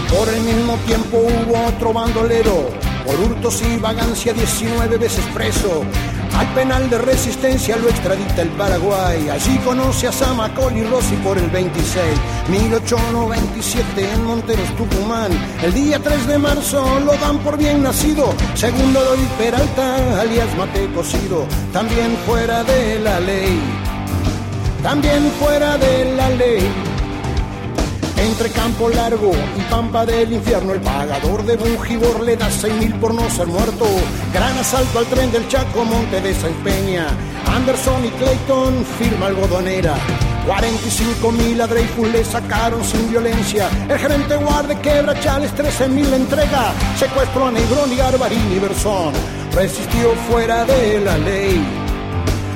Por 0.09 0.29
el 0.29 0.41
mismo 0.41 0.77
tiempo 0.87 1.17
hubo 1.17 1.67
otro 1.67 1.93
bandolero, 1.93 2.71
por 3.05 3.19
hurtos 3.19 3.61
y 3.61 3.77
vagancia 3.77 4.33
19 4.33 4.97
veces 4.97 5.23
preso. 5.35 5.85
Al 6.39 6.47
penal 6.53 6.89
de 6.89 6.97
resistencia 6.99 7.75
lo 7.75 7.89
extradita 7.89 8.41
el 8.41 8.47
Paraguay. 8.51 9.27
Allí 9.27 9.57
conoce 9.57 10.07
a 10.07 10.13
Samacol 10.13 10.77
y 10.77 10.83
Rossi 10.83 11.17
por 11.17 11.37
el 11.37 11.49
26. 11.49 12.01
1897 12.47 14.09
en 14.13 14.23
Monteros, 14.23 14.73
Tucumán. 14.77 15.31
El 15.61 15.73
día 15.73 15.99
3 15.99 16.27
de 16.27 16.37
marzo 16.37 17.01
lo 17.01 17.11
dan 17.17 17.39
por 17.39 17.57
bien 17.57 17.83
nacido. 17.83 18.33
Segundo 18.53 19.03
Doy 19.03 19.27
Peralta, 19.37 20.21
alias 20.21 20.55
Mate 20.55 20.89
Cocido. 20.93 21.45
También 21.73 22.15
fuera 22.25 22.63
de 22.63 22.99
la 22.99 23.19
ley. 23.19 23.59
También 24.81 25.29
fuera 25.41 25.77
de 25.77 26.15
la 26.15 26.29
ley. 26.29 26.88
Entre 28.21 28.49
Campo 28.49 28.89
Largo 28.89 29.31
y 29.57 29.61
Pampa 29.69 30.05
del 30.05 30.33
Infierno, 30.33 30.73
el 30.73 30.81
pagador 30.81 31.45
de 31.45 31.55
Bujibor 31.55 32.21
le 32.21 32.35
da 32.35 32.51
seis 32.51 32.73
mil 32.73 32.93
por 32.95 33.13
no 33.13 33.29
ser 33.29 33.47
muerto. 33.47 33.85
Gran 34.33 34.57
asalto 34.57 34.99
al 34.99 35.05
tren 35.05 35.31
del 35.31 35.47
Chaco, 35.47 35.85
Monte 35.85 36.19
de 36.19 36.33
San 36.33 36.53
Peña. 36.63 37.07
Anderson 37.47 38.05
y 38.05 38.09
Clayton 38.09 38.85
firma 38.99 39.27
algodonera. 39.27 39.95
45 40.45 41.31
mil 41.31 41.61
a 41.61 41.67
Dreyfus 41.67 42.11
le 42.11 42.25
sacaron 42.25 42.83
sin 42.83 43.09
violencia. 43.09 43.69
El 43.87 43.97
gerente 43.97 44.35
guarde 44.35 44.77
quebra 44.79 45.17
Chales, 45.21 45.53
13 45.55 45.87
mil 45.87 46.13
entrega. 46.13 46.73
Secuestro 46.97 47.47
a 47.47 47.51
Negrón 47.51 47.93
y 47.93 47.95
Garbarín 47.95 48.51
y 48.51 48.59
Bersón. 48.59 49.13
Resistió 49.53 50.13
fuera 50.29 50.65
de 50.65 50.99
la 50.99 51.17
ley. 51.19 51.63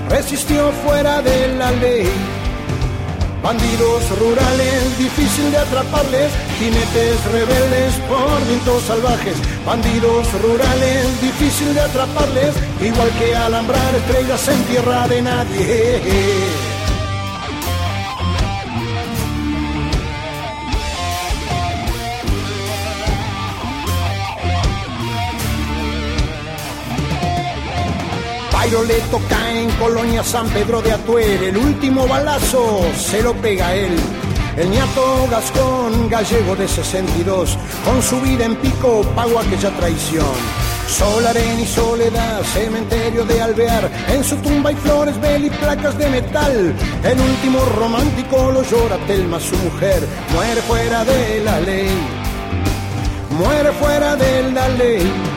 Resistió 0.09 0.71
fuera 0.85 1.21
de 1.21 1.55
la 1.55 1.71
ley. 1.71 2.09
Bandidos 3.43 4.09
rurales, 4.19 4.97
difícil 4.97 5.51
de 5.51 5.57
atraparles, 5.57 6.31
jinetes 6.57 7.25
rebeldes 7.29 7.93
por 8.07 8.47
vientos 8.47 8.83
salvajes. 8.83 9.35
Bandidos 9.65 10.31
rurales, 10.41 11.21
difícil 11.21 11.73
de 11.73 11.81
atraparles, 11.81 12.55
igual 12.81 13.09
que 13.19 13.35
alambrar 13.35 13.95
estrellas 13.95 14.47
en 14.47 14.63
tierra 14.63 15.07
de 15.09 15.21
nadie. 15.21 16.72
Bairoleto 28.63 29.19
cae 29.27 29.63
en 29.63 29.69
Colonia 29.71 30.23
San 30.23 30.47
Pedro 30.47 30.81
de 30.81 30.93
Atuel. 30.93 31.43
El 31.43 31.57
último 31.57 32.07
balazo 32.07 32.79
se 32.95 33.21
lo 33.21 33.33
pega 33.33 33.75
él. 33.75 33.93
El 34.55 34.71
niato 34.71 35.27
Gascón, 35.29 36.09
gallego 36.09 36.55
de 36.55 36.65
62, 36.65 37.57
con 37.83 38.01
su 38.01 38.21
vida 38.21 38.45
en 38.45 38.55
pico 38.55 39.01
pagó 39.17 39.41
aquella 39.41 39.69
traición. 39.71 40.33
Sol, 40.87 41.27
arena 41.27 41.59
y 41.59 41.65
soledad, 41.65 42.41
cementerio 42.53 43.25
de 43.25 43.41
alvear, 43.41 43.91
en 44.07 44.23
su 44.23 44.37
tumba 44.37 44.69
hay 44.69 44.77
flores, 44.77 45.19
vel 45.19 45.43
y 45.43 45.49
placas 45.49 45.97
de 45.97 46.09
metal. 46.09 46.73
El 47.03 47.19
último 47.19 47.65
romántico 47.77 48.49
lo 48.49 48.63
llora 48.63 48.95
Telma, 49.07 49.41
su 49.41 49.57
mujer, 49.57 50.07
muere 50.33 50.61
fuera 50.61 51.03
de 51.03 51.41
la 51.43 51.59
ley, 51.59 51.89
muere 53.29 53.73
fuera 53.73 54.15
de 54.15 54.51
la 54.53 54.69
ley. 54.69 55.32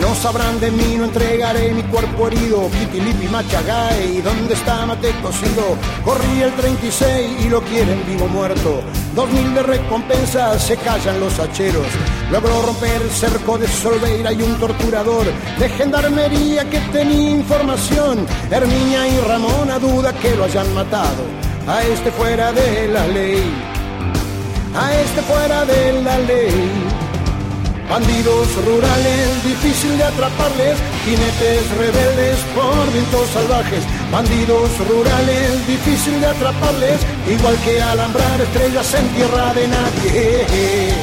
No 0.00 0.14
sabrán 0.14 0.58
de 0.60 0.70
mí, 0.70 0.96
no 0.96 1.04
entregaré 1.04 1.72
mi 1.74 1.82
cuerpo 1.82 2.28
herido. 2.28 2.70
Kitilipi 2.70 3.28
Machagay, 3.28 4.22
¿dónde 4.22 4.54
está 4.54 4.86
Mate 4.86 5.12
cocido? 5.22 5.76
Corrí 6.04 6.40
el 6.40 6.52
36 6.54 7.44
y 7.44 7.48
lo 7.50 7.60
quieren 7.60 8.02
vivo 8.06 8.26
muerto. 8.26 8.82
Dos 9.14 9.30
mil 9.30 9.54
de 9.54 9.62
recompensas, 9.62 10.62
se 10.62 10.76
callan 10.78 11.20
los 11.20 11.38
hacheros. 11.38 11.86
Logró 12.32 12.62
romper 12.62 13.02
el 13.02 13.10
cerco 13.10 13.58
de 13.58 13.68
Solveira 13.68 14.32
y 14.32 14.42
un 14.42 14.54
torturador 14.58 15.26
de 15.58 15.68
gendarmería 15.68 16.68
que 16.70 16.80
tenía 16.92 17.30
información. 17.32 18.26
Herminia 18.50 19.06
y 19.06 19.20
Ramona 19.20 19.78
duda 19.78 20.14
que 20.14 20.34
lo 20.34 20.44
hayan 20.44 20.72
matado. 20.74 21.24
A 21.68 21.82
este 21.82 22.10
fuera 22.12 22.52
de 22.52 22.88
la 22.88 23.06
ley. 23.06 23.42
A 24.74 24.94
este 24.94 25.20
fuera 25.22 25.64
de 25.66 26.02
la 26.02 26.18
ley. 26.20 26.89
Bandidos 27.90 28.54
rurales, 28.64 29.44
difícil 29.44 29.98
de 29.98 30.04
atraparles, 30.04 30.78
jinetes 31.04 31.68
rebeldes 31.76 32.38
por 32.54 32.92
vientos 32.92 33.28
salvajes. 33.30 33.82
Bandidos 34.12 34.70
rurales, 34.88 35.66
difícil 35.66 36.20
de 36.20 36.26
atraparles, 36.28 37.00
igual 37.28 37.56
que 37.64 37.82
alambrar 37.82 38.40
estrellas 38.40 38.94
en 38.94 39.08
tierra 39.08 39.54
de 39.54 39.66
nadie. 39.66 40.99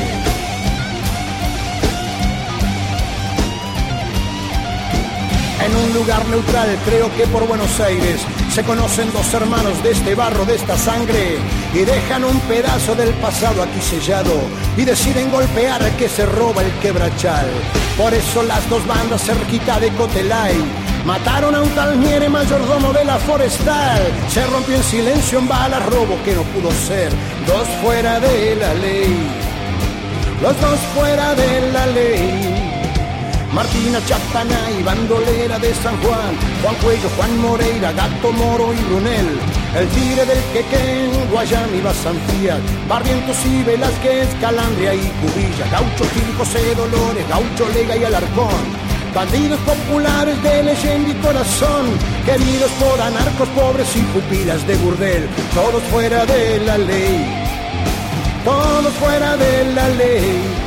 En 5.60 5.76
un 5.76 5.94
lugar 5.94 6.24
neutral, 6.28 6.78
creo 6.86 7.14
que 7.16 7.26
por 7.28 7.48
Buenos 7.48 7.80
Aires, 7.80 8.22
se 8.54 8.64
conocen 8.64 9.12
dos 9.12 9.34
hermanos 9.34 9.82
de 9.84 9.92
este 9.92 10.14
barro, 10.14 10.46
de 10.46 10.56
esta 10.56 10.78
sangre, 10.78 11.38
y 11.74 11.80
dejan 11.80 12.24
un 12.24 12.40
pedazo 12.42 12.94
del 12.96 13.14
pasado 13.16 13.64
aquí 13.64 13.82
sellado, 13.82 14.34
y 14.78 14.86
deciden 14.86 15.32
golpear 15.32 15.82
al 15.82 15.96
que 15.98 16.10
se 16.10 16.26
roba 16.26 16.62
el 16.62 16.72
quebrachal. 16.80 17.48
Por 17.98 18.14
eso 18.14 18.44
las 18.44 18.70
dos 18.70 18.86
bandas 18.86 19.24
cerquita 19.24 19.80
de 19.80 19.92
Cotelay 19.94 20.56
mataron 21.06 21.56
a 21.56 21.62
un 21.62 21.70
tal 21.70 21.98
Miere 21.98 22.30
mayordomo 22.30 22.94
de 22.94 23.06
la 23.06 23.18
forestal. 23.18 24.02
Se 24.30 24.46
rompió 24.46 24.76
en 24.76 24.84
silencio 24.84 25.40
en 25.40 25.48
balas, 25.48 25.84
robo 25.88 26.18
que 26.24 26.36
no 26.36 26.44
pudo 26.44 26.72
ser, 26.72 27.12
dos 27.48 27.68
fuera 27.82 28.20
de 28.20 28.56
la 28.58 28.74
ley, 28.76 29.28
los 30.42 30.62
dos 30.62 30.80
fuera 30.94 31.34
de 31.34 31.72
la 31.72 31.88
ley. 31.88 32.67
Martina 33.54 34.00
Chapana 34.06 34.72
y 34.78 34.84
bandolera 34.84 35.58
de 35.60 35.74
San 35.76 35.98
Juan, 36.02 36.36
Juan 36.62 36.76
Cuello, 36.76 37.10
Juan 37.16 37.42
Moreira, 37.42 37.92
Gato 37.94 38.32
Moro 38.34 38.74
y 38.74 38.78
Brunel, 38.84 39.40
el 39.76 39.88
tigre 39.90 40.26
del 40.26 40.44
Quequén, 40.54 41.12
Guayami, 41.32 41.82
Bazanfía, 41.82 42.58
Barrientos 42.90 43.38
y 43.46 43.64
Velázquez, 43.64 44.28
Calandria 44.42 44.94
y 44.94 45.12
Cubilla, 45.22 45.66
Gaucho 45.72 46.06
Gil, 46.14 46.36
José 46.38 46.76
Dolores, 46.76 47.28
Gaucho 47.30 47.68
Lega 47.74 47.96
y 47.96 48.04
Alarcón, 48.04 48.66
bandidos 49.16 49.60
populares 49.62 50.42
de 50.44 50.64
leyenda 50.64 51.10
y 51.10 51.14
corazón, 51.16 51.86
queridos 52.26 52.72
por 52.72 53.02
anarcos 53.02 53.48
pobres 53.50 53.96
y 53.96 54.02
pupilas 54.02 54.68
de 54.68 54.76
burdel, 54.76 55.28
todos 55.56 55.82
fuera 55.84 56.26
de 56.26 56.60
la 56.66 56.78
ley, 56.78 57.26
todos 58.44 58.94
fuera 58.94 59.38
de 59.38 59.74
la 59.74 59.88
ley. 59.90 60.67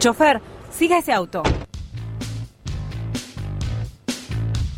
Chofer, 0.00 0.40
siga 0.72 0.98
ese 0.98 1.12
auto. 1.12 1.42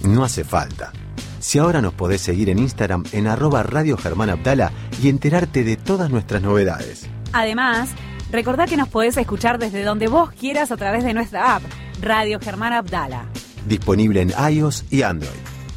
No 0.02 0.24
hace 0.24 0.42
falta. 0.42 0.92
Si 1.38 1.58
ahora 1.58 1.80
nos 1.80 1.94
podés 1.94 2.20
seguir 2.20 2.50
en 2.50 2.58
Instagram 2.58 3.04
en 3.12 3.28
arroba 3.28 3.62
Radio 3.62 3.96
Germán 3.96 4.30
Abdala 4.30 4.72
y 5.00 5.08
enterarte 5.08 5.62
de 5.62 5.76
todas 5.76 6.10
nuestras 6.10 6.42
novedades. 6.42 7.08
Además, 7.32 7.90
recordá 8.32 8.66
que 8.66 8.76
nos 8.76 8.88
podés 8.88 9.16
escuchar 9.16 9.58
desde 9.58 9.84
donde 9.84 10.08
vos 10.08 10.32
quieras 10.32 10.72
a 10.72 10.76
través 10.76 11.04
de 11.04 11.14
nuestra 11.14 11.56
app, 11.56 11.62
Radio 12.00 12.40
Germán 12.40 12.72
Abdala. 12.72 13.26
Disponible 13.66 14.22
en 14.22 14.32
iOS 14.50 14.84
y 14.90 15.02
Android. 15.02 15.30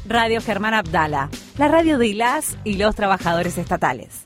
Radio 0.07 0.41
Germán 0.41 0.73
Abdala, 0.73 1.29
la 1.57 1.67
radio 1.67 1.99
de 1.99 2.15
las 2.15 2.57
y 2.63 2.77
los 2.77 2.95
trabajadores 2.95 3.59
estatales. 3.59 4.25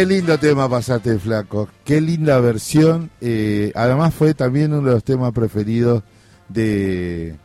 Qué 0.00 0.06
lindo 0.06 0.38
tema 0.38 0.66
pasaste, 0.66 1.18
flaco. 1.18 1.68
Qué 1.84 2.00
linda 2.00 2.40
versión. 2.40 3.10
Eh, 3.20 3.70
además 3.74 4.14
fue 4.14 4.32
también 4.32 4.72
uno 4.72 4.88
de 4.88 4.94
los 4.94 5.04
temas 5.04 5.30
preferidos 5.32 6.02
de, 6.48 7.36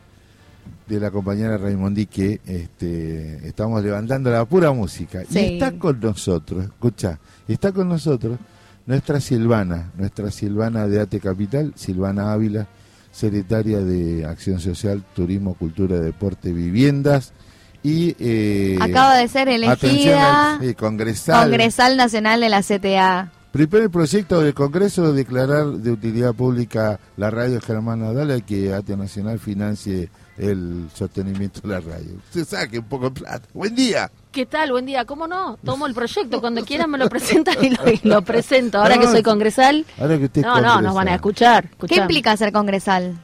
de 0.88 0.98
la 0.98 1.10
compañera 1.10 1.58
Raimondi 1.58 2.06
que 2.06 2.40
este, 2.46 3.46
estamos 3.46 3.84
levantando 3.84 4.30
la 4.30 4.46
pura 4.46 4.72
música. 4.72 5.22
Sí. 5.28 5.38
Y 5.38 5.52
está 5.52 5.78
con 5.78 6.00
nosotros, 6.00 6.64
escucha, 6.64 7.20
está 7.46 7.72
con 7.72 7.90
nosotros 7.90 8.38
nuestra 8.86 9.20
Silvana, 9.20 9.92
nuestra 9.98 10.30
Silvana 10.30 10.88
de 10.88 11.02
Ate 11.02 11.20
Capital, 11.20 11.74
Silvana 11.76 12.32
Ávila, 12.32 12.68
secretaria 13.12 13.80
de 13.80 14.24
Acción 14.24 14.60
Social, 14.60 15.04
Turismo, 15.14 15.52
Cultura, 15.52 16.00
Deporte, 16.00 16.54
Viviendas. 16.54 17.34
Y 17.88 18.16
eh, 18.18 18.78
Acaba 18.80 19.14
de 19.16 19.28
ser 19.28 19.48
elegida 19.48 20.54
al- 20.54 20.60
sí, 20.60 20.74
congresal. 20.74 21.44
Congresal 21.44 21.96
Nacional 21.96 22.40
de 22.40 22.48
la 22.48 22.62
CTA. 22.62 23.30
Primer 23.52 23.88
proyecto 23.90 24.40
del 24.40 24.54
Congreso 24.54 25.12
de 25.12 25.18
declarar 25.18 25.66
de 25.66 25.92
utilidad 25.92 26.34
pública 26.34 26.98
la 27.16 27.30
radio 27.30 27.60
Germana 27.60 28.12
Dala 28.12 28.38
y 28.38 28.42
que 28.42 28.74
Ate 28.74 28.96
Nacional 28.96 29.38
financie 29.38 30.10
el 30.36 30.88
sostenimiento 30.94 31.60
de 31.62 31.68
la 31.68 31.80
radio. 31.80 32.16
Se 32.30 32.44
saque 32.44 32.80
un 32.80 32.84
poco 32.86 33.08
de 33.10 33.20
plata. 33.20 33.46
Buen 33.54 33.74
día. 33.76 34.10
¿Qué 34.32 34.44
tal? 34.46 34.72
Buen 34.72 34.84
día. 34.84 35.04
¿Cómo 35.04 35.28
no? 35.28 35.56
Tomo 35.64 35.86
el 35.86 35.94
proyecto. 35.94 36.40
Cuando 36.40 36.64
quieran 36.66 36.90
me 36.90 36.98
lo 36.98 37.08
presentan 37.08 37.54
y 37.64 37.70
lo, 37.70 37.88
y 37.88 38.00
lo 38.02 38.20
presento. 38.22 38.78
Ahora 38.78 38.96
No, 38.96 39.02
que 39.02 39.06
soy 39.08 39.22
congresal. 39.22 39.86
Ahora 39.98 40.18
que 40.18 40.24
usted 40.24 40.40
es 40.40 40.46
No, 40.46 40.60
no, 40.60 40.82
nos 40.82 40.94
van 40.94 41.06
a 41.08 41.14
escuchar. 41.14 41.70
¿Qué 41.86 41.94
implica 41.94 42.36
ser 42.36 42.50
congresal? 42.52 43.16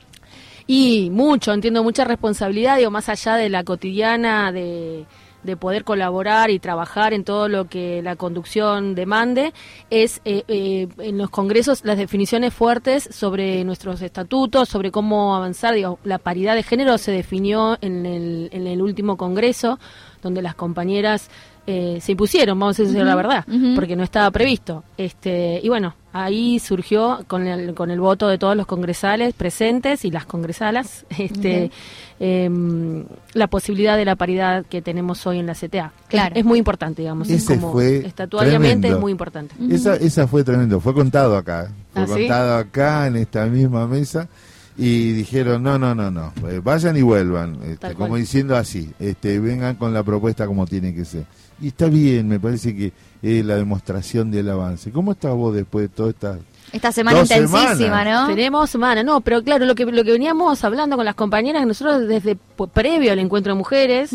Y 0.66 1.10
mucho, 1.10 1.52
entiendo 1.52 1.82
mucha 1.82 2.04
responsabilidad, 2.04 2.76
digo, 2.76 2.90
más 2.90 3.08
allá 3.08 3.36
de 3.36 3.48
la 3.48 3.64
cotidiana, 3.64 4.52
de, 4.52 5.06
de 5.42 5.56
poder 5.56 5.84
colaborar 5.84 6.50
y 6.50 6.58
trabajar 6.58 7.12
en 7.12 7.24
todo 7.24 7.48
lo 7.48 7.68
que 7.68 8.02
la 8.02 8.16
conducción 8.16 8.94
demande, 8.94 9.52
es 9.90 10.20
eh, 10.24 10.44
eh, 10.48 10.88
en 10.98 11.18
los 11.18 11.30
congresos 11.30 11.84
las 11.84 11.98
definiciones 11.98 12.54
fuertes 12.54 13.08
sobre 13.10 13.64
nuestros 13.64 14.02
estatutos, 14.02 14.68
sobre 14.68 14.90
cómo 14.90 15.34
avanzar, 15.34 15.74
digo, 15.74 15.98
la 16.04 16.18
paridad 16.18 16.54
de 16.54 16.62
género 16.62 16.98
se 16.98 17.12
definió 17.12 17.76
en 17.80 18.06
el, 18.06 18.48
en 18.52 18.66
el 18.66 18.82
último 18.82 19.16
congreso, 19.16 19.78
donde 20.22 20.42
las 20.42 20.54
compañeras 20.54 21.28
eh, 21.66 21.98
se 22.02 22.12
impusieron, 22.12 22.58
vamos 22.58 22.78
a 22.78 22.82
decir 22.82 23.04
la 23.04 23.14
verdad, 23.14 23.44
porque 23.74 23.94
no 23.96 24.02
estaba 24.02 24.30
previsto. 24.30 24.82
Este, 24.96 25.60
y 25.62 25.68
bueno, 25.68 25.94
ahí 26.12 26.58
surgió 26.58 27.24
con 27.28 27.46
el, 27.46 27.74
con 27.74 27.90
el 27.90 28.00
voto 28.00 28.28
de 28.28 28.36
todos 28.38 28.56
los 28.56 28.66
congresales 28.66 29.32
presentes 29.34 30.04
y 30.04 30.10
las 30.10 30.26
congresalas 30.26 31.06
este, 31.18 31.70
em, 32.18 33.04
la 33.34 33.46
posibilidad 33.46 33.96
de 33.96 34.04
la 34.04 34.16
paridad 34.16 34.64
que 34.66 34.82
tenemos 34.82 35.26
hoy 35.26 35.38
en 35.38 35.46
la 35.46 35.54
CTA. 35.54 35.92
Claro. 36.08 36.34
Es, 36.34 36.40
es 36.40 36.44
muy 36.44 36.58
importante, 36.58 37.02
digamos. 37.02 37.28
es 37.30 37.42
Ese 37.44 37.54
como 37.54 37.72
fue 37.72 37.98
estatuariamente 38.06 38.72
tremendo. 38.72 38.96
es 38.96 39.00
muy 39.00 39.12
importante. 39.12 39.54
Esa, 39.70 39.94
esa 39.96 40.26
fue 40.26 40.42
tremendo. 40.44 40.80
Fue 40.80 40.94
contado 40.94 41.36
acá. 41.36 41.70
Fue 41.92 42.02
¿Ah, 42.02 42.06
sí? 42.06 42.12
contado 42.12 42.56
acá 42.56 43.06
en 43.06 43.16
esta 43.16 43.46
misma 43.46 43.86
mesa. 43.86 44.28
Y 44.76 45.12
dijeron, 45.12 45.62
no, 45.62 45.78
no, 45.78 45.94
no, 45.94 46.10
no. 46.10 46.32
eh, 46.48 46.60
vayan 46.64 46.96
y 46.96 47.02
vuelvan. 47.02 47.58
este, 47.62 47.94
como 47.94 48.16
diciendo 48.16 48.56
así. 48.56 48.90
este 48.98 49.38
Vengan 49.38 49.76
con 49.76 49.92
la 49.92 50.02
propuesta 50.02 50.46
como 50.46 50.66
tiene 50.66 50.94
que 50.94 51.04
ser. 51.04 51.24
Y 51.62 51.68
está 51.68 51.86
bien, 51.86 52.28
me 52.28 52.38
parece 52.40 52.74
que 52.76 52.92
es 53.22 53.44
la 53.44 53.54
demostración 53.56 54.30
del 54.30 54.50
avance. 54.50 54.90
¿Cómo 54.90 55.12
estás 55.12 55.32
vos 55.34 55.54
después 55.54 55.84
de 55.84 55.88
toda 55.94 56.10
esta 56.10 56.38
Esta 56.72 56.90
semana 56.90 57.20
Dos 57.20 57.30
intensísima, 57.30 57.76
semanas. 57.76 58.22
¿no? 58.28 58.34
Tenemos 58.34 58.68
semana, 58.70 59.02
no, 59.04 59.20
pero 59.20 59.44
claro, 59.44 59.64
lo 59.64 59.74
que 59.76 59.84
lo 59.84 60.02
que 60.02 60.10
veníamos 60.10 60.64
hablando 60.64 60.96
con 60.96 61.04
las 61.04 61.14
compañeras, 61.14 61.64
nosotros 61.64 62.08
desde 62.08 62.36
previo 62.74 63.12
al 63.12 63.20
encuentro 63.20 63.52
de 63.52 63.58
mujeres, 63.58 64.10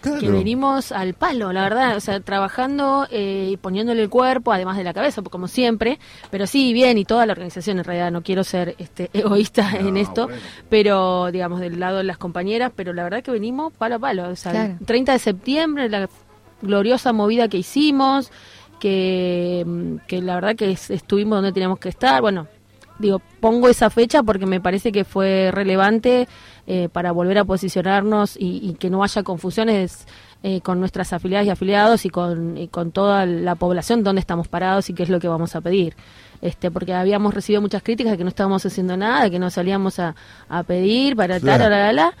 Claro. 0.00 0.18
que 0.18 0.28
venimos 0.28 0.90
al 0.90 1.14
palo, 1.14 1.52
la 1.52 1.62
verdad, 1.62 1.96
o 1.96 2.00
sea, 2.00 2.18
trabajando 2.20 3.06
eh, 3.12 3.50
y 3.52 3.56
poniéndole 3.58 4.02
el 4.02 4.08
cuerpo, 4.08 4.52
además 4.52 4.76
de 4.76 4.82
la 4.84 4.92
cabeza, 4.94 5.22
como 5.22 5.46
siempre, 5.46 6.00
pero 6.30 6.46
sí, 6.48 6.72
bien, 6.72 6.98
y 6.98 7.04
toda 7.04 7.26
la 7.26 7.32
organización, 7.34 7.78
en 7.78 7.84
realidad, 7.84 8.10
no 8.10 8.22
quiero 8.22 8.42
ser 8.42 8.74
este 8.78 9.08
egoísta 9.12 9.70
en 9.78 9.96
esto, 9.98 10.28
pero, 10.68 11.30
digamos, 11.30 11.60
del 11.60 11.78
lado 11.78 11.98
de 11.98 12.04
las 12.04 12.18
compañeras, 12.18 12.72
pero 12.74 12.92
la 12.92 13.04
verdad 13.04 13.22
que 13.22 13.30
venimos 13.30 13.72
palo 13.72 13.96
a 13.96 13.98
palo, 14.00 14.28
o 14.30 14.34
sea, 14.36 14.50
Claro. 14.52 14.76
el 14.80 14.86
30 14.86 15.12
de 15.12 15.18
septiembre, 15.20 15.88
la 15.88 16.08
gloriosa 16.62 17.12
movida 17.12 17.48
que 17.48 17.58
hicimos, 17.58 18.30
que, 18.80 19.64
mm, 19.66 20.06
que 20.06 20.22
la 20.22 20.34
verdad 20.36 20.56
que 20.56 20.70
es- 20.72 20.90
estuvimos 20.90 21.36
donde 21.38 21.52
teníamos 21.52 21.78
que 21.78 21.88
estar, 21.88 22.20
bueno, 22.20 22.46
digo, 22.98 23.20
pongo 23.40 23.68
esa 23.68 23.90
fecha 23.90 24.22
porque 24.22 24.46
me 24.46 24.60
parece 24.60 24.90
que 24.92 25.04
fue 25.04 25.50
relevante 25.52 26.28
eh, 26.70 26.88
para 26.92 27.12
volver 27.12 27.38
a 27.38 27.44
posicionarnos 27.44 28.36
y, 28.36 28.60
y 28.62 28.74
que 28.74 28.90
no 28.90 29.02
haya 29.02 29.22
confusiones 29.22 30.06
eh, 30.42 30.60
con 30.60 30.78
nuestras 30.80 31.12
afiliadas 31.14 31.46
y 31.46 31.50
afiliados 31.50 32.04
y 32.04 32.10
con, 32.10 32.58
y 32.58 32.68
con 32.68 32.92
toda 32.92 33.24
la 33.24 33.54
población 33.54 34.04
dónde 34.04 34.20
estamos 34.20 34.48
parados 34.48 34.90
y 34.90 34.94
qué 34.94 35.02
es 35.04 35.08
lo 35.08 35.18
que 35.18 35.28
vamos 35.28 35.56
a 35.56 35.60
pedir. 35.62 35.96
Este, 36.42 36.70
porque 36.70 36.92
habíamos 36.94 37.32
recibido 37.34 37.62
muchas 37.62 37.82
críticas 37.82 38.12
de 38.12 38.18
que 38.18 38.24
no 38.24 38.28
estábamos 38.28 38.64
haciendo 38.66 38.96
nada, 38.96 39.24
de 39.24 39.30
que 39.30 39.38
no 39.38 39.48
salíamos 39.50 39.98
a, 39.98 40.14
a 40.48 40.62
pedir 40.62 41.16
para 41.16 41.40
Claro. 41.40 41.62
tal, 41.64 41.70
la, 41.72 41.78
la, 41.86 41.92
la. 41.92 42.12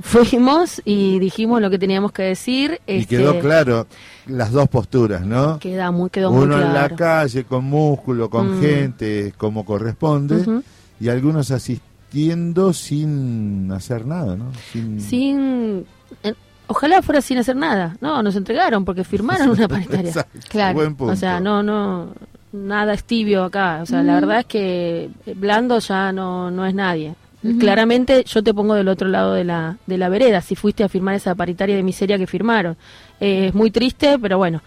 Fuimos 0.00 0.80
y 0.84 1.18
dijimos 1.18 1.60
lo 1.60 1.70
que 1.70 1.78
teníamos 1.78 2.12
que 2.12 2.22
decir. 2.22 2.80
Y 2.86 2.98
este, 3.00 3.16
quedó 3.18 3.38
claro 3.38 3.86
las 4.26 4.50
dos 4.52 4.68
posturas, 4.68 5.24
¿no? 5.26 5.58
Queda 5.58 5.90
muy, 5.90 6.10
quedó 6.10 6.30
muy 6.30 6.44
Uno 6.44 6.54
en 6.56 6.62
la 6.68 6.88
claro. 6.88 6.96
calle, 6.96 7.44
con 7.44 7.64
músculo, 7.64 8.30
con 8.30 8.58
Mm. 8.58 8.60
gente, 8.60 9.34
como 9.36 9.64
corresponde, 9.64 10.62
y 11.00 11.08
algunos 11.08 11.50
asistiendo 11.50 12.72
sin 12.72 13.70
hacer 13.72 14.06
nada, 14.06 14.36
¿no? 14.36 14.46
Sin... 14.72 15.00
sin 15.00 15.86
eh, 16.22 16.34
ojalá 16.66 17.02
fuera 17.02 17.20
sin 17.20 17.38
hacer 17.38 17.56
nada 17.56 17.96
no 18.00 18.22
nos 18.22 18.36
entregaron 18.36 18.84
porque 18.84 19.02
firmaron 19.04 19.48
una 19.50 19.66
paritaria 19.68 20.08
Exacto, 20.08 20.38
Claro. 20.48 20.74
buen 20.74 20.94
punto. 20.94 21.12
o 21.12 21.16
sea 21.16 21.40
no 21.40 21.62
no 21.62 22.08
nada 22.52 22.94
es 22.94 23.02
tibio 23.04 23.42
acá 23.44 23.80
o 23.82 23.86
sea 23.86 24.02
la 24.04 24.12
Mm. 24.12 24.20
verdad 24.20 24.38
es 24.40 24.46
que 24.46 25.10
blando 25.36 25.78
ya 25.80 26.12
no 26.12 26.50
no 26.50 26.64
es 26.66 26.74
nadie 26.74 27.14
Claramente 27.58 28.24
yo 28.24 28.42
te 28.42 28.52
pongo 28.52 28.74
del 28.74 28.88
otro 28.88 29.08
lado 29.08 29.32
de 29.32 29.44
la 29.44 29.78
de 29.86 29.96
la 29.96 30.10
vereda 30.10 30.42
si 30.42 30.56
fuiste 30.56 30.84
a 30.84 30.88
firmar 30.90 31.14
esa 31.14 31.34
paritaria 31.34 31.74
de 31.74 31.82
miseria 31.82 32.18
que 32.18 32.26
firmaron. 32.26 32.76
Eh, 33.18 33.46
es 33.48 33.54
muy 33.54 33.70
triste 33.70 34.18
pero 34.18 34.36
bueno 34.38 34.62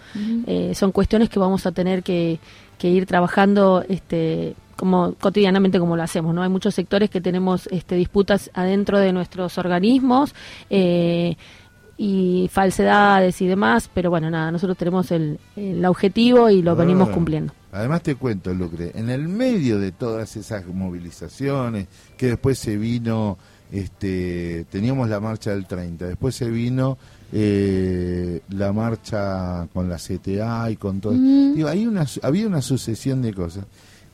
eh, 0.48 0.74
son 0.76 0.92
cuestiones 0.92 1.30
que 1.30 1.40
vamos 1.40 1.66
a 1.66 1.72
tener 1.72 2.02
que, 2.04 2.40
que 2.78 2.90
ir 2.90 3.06
trabajando 3.06 3.84
este 3.88 4.56
como 4.76 5.14
cotidianamente 5.14 5.80
como 5.80 5.96
lo 5.96 6.04
hacemos 6.04 6.34
no 6.34 6.42
hay 6.42 6.50
muchos 6.50 6.74
sectores 6.74 7.10
que 7.10 7.22
tenemos 7.22 7.68
este 7.72 7.96
disputas 7.96 8.50
adentro 8.54 9.00
de 9.00 9.14
nuestros 9.14 9.58
organismos 9.58 10.34
eh, 10.70 11.36
y 11.98 12.50
falsedades 12.52 13.42
y 13.42 13.48
demás 13.48 13.90
pero 13.94 14.10
bueno 14.10 14.30
nada 14.30 14.52
nosotros 14.52 14.78
tenemos 14.78 15.12
el, 15.12 15.40
el 15.56 15.86
objetivo 15.86 16.50
y 16.50 16.62
lo 16.62 16.76
venimos 16.76 17.10
Ah. 17.10 17.12
cumpliendo 17.14 17.54
Además 17.74 18.04
te 18.04 18.16
cuento, 18.16 18.54
Lucre, 18.54 18.92
en 18.96 19.10
el 19.10 19.28
medio 19.28 19.80
de 19.80 19.92
todas 19.92 20.36
esas 20.38 20.66
movilizaciones, 20.68 21.88
que 22.16 22.28
después 22.28 22.58
se 22.60 22.78
vino 22.78 23.38
este, 23.72 24.66
teníamos 24.70 25.10
la 25.10 25.20
marcha 25.20 25.50
del 25.52 25.66
30, 25.66 26.06
después 26.06 26.36
se 26.36 26.48
vino 26.50 26.98
eh, 27.32 28.42
la 28.50 28.72
marcha 28.72 29.68
con 29.74 29.90
la 29.90 29.98
CTA 29.98 30.70
y 30.70 30.76
con 30.76 31.02
todo. 31.02 31.14
Mm. 31.14 31.56
Digo, 31.56 31.68
hay 31.68 31.88
una, 31.88 32.06
había 32.22 32.46
una 32.48 32.62
sucesión 32.62 33.22
de 33.24 33.34
cosas. 33.34 33.66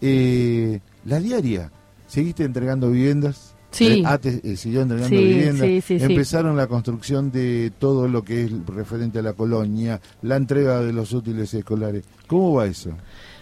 Eh, 0.01 0.79
la 1.05 1.19
diaria, 1.19 1.71
¿seguiste 2.07 2.45
entregando 2.45 2.89
viviendas? 2.89 3.53
Sí. 3.71 3.99
Eh, 3.99 4.03
ah, 4.05 4.17
te- 4.17 4.39
eh, 4.43 4.55
siguió 4.55 4.81
entregando 4.81 5.09
Sí, 5.17 5.23
viviendas. 5.23 5.67
sí, 5.67 5.81
sí, 5.81 5.99
sí. 5.99 6.05
Empezaron 6.05 6.55
la 6.57 6.67
construcción 6.67 7.29
de 7.31 7.71
todo 7.77 8.07
lo 8.07 8.23
que 8.23 8.45
es 8.45 8.51
referente 8.65 9.19
a 9.19 9.21
la 9.21 9.33
colonia, 9.33 9.99
la 10.21 10.37
entrega 10.37 10.79
de 10.81 10.93
los 10.93 11.11
útiles 11.13 11.53
escolares. 11.53 12.03
¿Cómo 12.27 12.53
va 12.53 12.65
eso? 12.65 12.91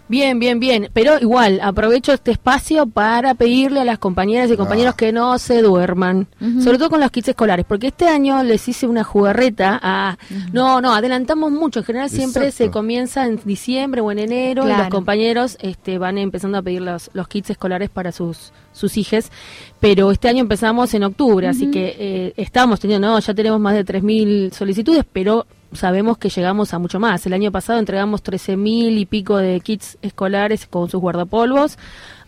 Bien, 0.09 0.39
bien, 0.39 0.59
bien. 0.59 0.89
Pero 0.93 1.19
igual, 1.19 1.59
aprovecho 1.61 2.13
este 2.13 2.31
espacio 2.31 2.87
para 2.87 3.33
pedirle 3.33 3.81
a 3.81 3.85
las 3.85 3.99
compañeras 3.99 4.49
y 4.49 4.55
compañeros 4.55 4.95
que 4.95 5.11
no 5.11 5.37
se 5.37 5.61
duerman. 5.61 6.27
Sobre 6.61 6.77
todo 6.77 6.89
con 6.89 6.99
los 7.01 7.11
kits 7.11 7.29
escolares. 7.29 7.65
Porque 7.67 7.87
este 7.87 8.07
año 8.07 8.41
les 8.43 8.67
hice 8.67 8.87
una 8.87 9.03
jugarreta 9.03 9.79
a... 9.81 10.17
No, 10.53 10.81
no, 10.81 10.93
adelantamos 10.93 11.51
mucho. 11.51 11.79
En 11.79 11.85
general 11.85 12.09
siempre 12.09 12.45
Exacto. 12.45 12.65
se 12.65 12.71
comienza 12.71 13.25
en 13.25 13.39
diciembre 13.43 14.01
o 14.01 14.11
en 14.11 14.19
enero. 14.19 14.67
Y 14.67 14.71
los 14.71 14.87
compañeros 14.87 15.57
este, 15.61 15.97
van 15.97 16.17
empezando 16.17 16.57
a 16.57 16.61
pedir 16.61 16.81
los, 16.81 17.09
los 17.13 17.27
kits 17.27 17.49
escolares 17.49 17.89
para 17.89 18.11
sus, 18.11 18.53
sus 18.71 18.97
hijes. 18.97 19.31
Pero 19.79 20.11
este 20.11 20.29
año 20.29 20.41
empezamos 20.41 20.93
en 20.93 21.03
octubre. 21.03 21.47
Así 21.47 21.69
que 21.69 21.95
eh, 21.99 22.33
estamos 22.37 22.79
teniendo... 22.79 23.07
No, 23.07 23.19
ya 23.19 23.33
tenemos 23.33 23.59
más 23.59 23.73
de 23.73 23.85
3.000 23.85 24.51
solicitudes, 24.51 25.05
pero 25.11 25.45
sabemos 25.74 26.18
que 26.18 26.30
llegamos 26.30 26.74
a 26.74 26.80
mucho 26.80 26.99
más. 26.99 27.26
El 27.26 27.34
año 27.34 27.51
pasado 27.51 27.80
entregamos 27.80 28.24
13.000 28.24 28.97
y 28.97 29.05
pico 29.05 29.38
de 29.38 29.59
kits 29.59 29.97
escolares 30.01 30.68
con 30.68 30.89
sus 30.89 31.01
guardapolvos, 31.01 31.78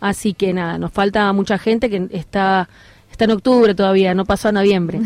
así 0.00 0.34
que 0.34 0.52
nada, 0.52 0.78
nos 0.78 0.92
falta 0.92 1.32
mucha 1.32 1.58
gente 1.58 1.90
que 1.90 2.08
está 2.12 2.68
está 3.10 3.24
en 3.24 3.32
octubre 3.32 3.74
todavía, 3.74 4.14
no 4.14 4.24
pasó 4.24 4.48
a 4.48 4.52
noviembre. 4.52 5.00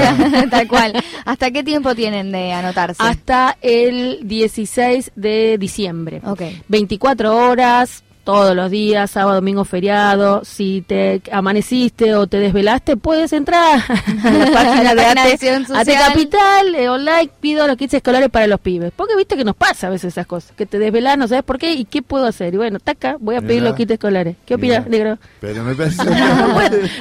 Tal 0.50 0.66
cual. 0.66 0.92
¿Hasta 1.24 1.50
qué 1.50 1.62
tiempo 1.62 1.94
tienen 1.94 2.32
de 2.32 2.52
anotarse? 2.52 3.02
Hasta 3.02 3.56
el 3.60 4.20
16 4.22 5.12
de 5.14 5.56
diciembre. 5.58 6.20
Ok. 6.24 6.42
24 6.68 7.36
horas 7.36 8.02
todos 8.24 8.54
los 8.54 8.70
días, 8.70 9.10
sábado, 9.10 9.36
domingo, 9.36 9.64
feriado. 9.64 10.44
Si 10.44 10.82
te 10.86 11.22
amaneciste 11.32 12.14
o 12.14 12.26
te 12.26 12.38
desvelaste, 12.38 12.96
puedes 12.96 13.32
entrar 13.32 13.80
a 14.24 14.30
la 14.30 14.46
página 14.52 14.94
La 14.94 14.94
de 14.94 15.04
ATE 15.20 15.64
Social. 15.66 16.08
Capital, 16.08 16.74
eh, 16.74 16.88
online, 16.88 17.30
pido 17.40 17.66
los 17.66 17.76
kits 17.76 17.94
escolares 17.94 18.28
para 18.28 18.46
los 18.46 18.60
pibes. 18.60 18.92
Porque 18.94 19.16
viste 19.16 19.36
que 19.36 19.44
nos 19.44 19.56
pasa 19.56 19.88
a 19.88 19.90
veces 19.90 20.12
esas 20.12 20.26
cosas, 20.26 20.52
que 20.56 20.66
te 20.66 20.78
desvelas, 20.78 21.18
no 21.18 21.28
sabes 21.28 21.44
por 21.44 21.58
qué 21.58 21.72
y 21.72 21.84
qué 21.84 22.02
puedo 22.02 22.26
hacer. 22.26 22.54
Y 22.54 22.56
bueno, 22.56 22.78
taca, 22.78 23.16
voy 23.20 23.36
a 23.36 23.40
pedir 23.40 23.62
los 23.62 23.74
kits 23.74 23.92
escolares. 23.92 24.36
¿Qué 24.46 24.54
opinas, 24.54 24.86
negro? 24.86 25.18
Pero 25.40 25.64
me 25.64 25.74
parece... 25.76 26.02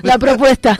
La 0.03 0.17
propuesta. 0.17 0.77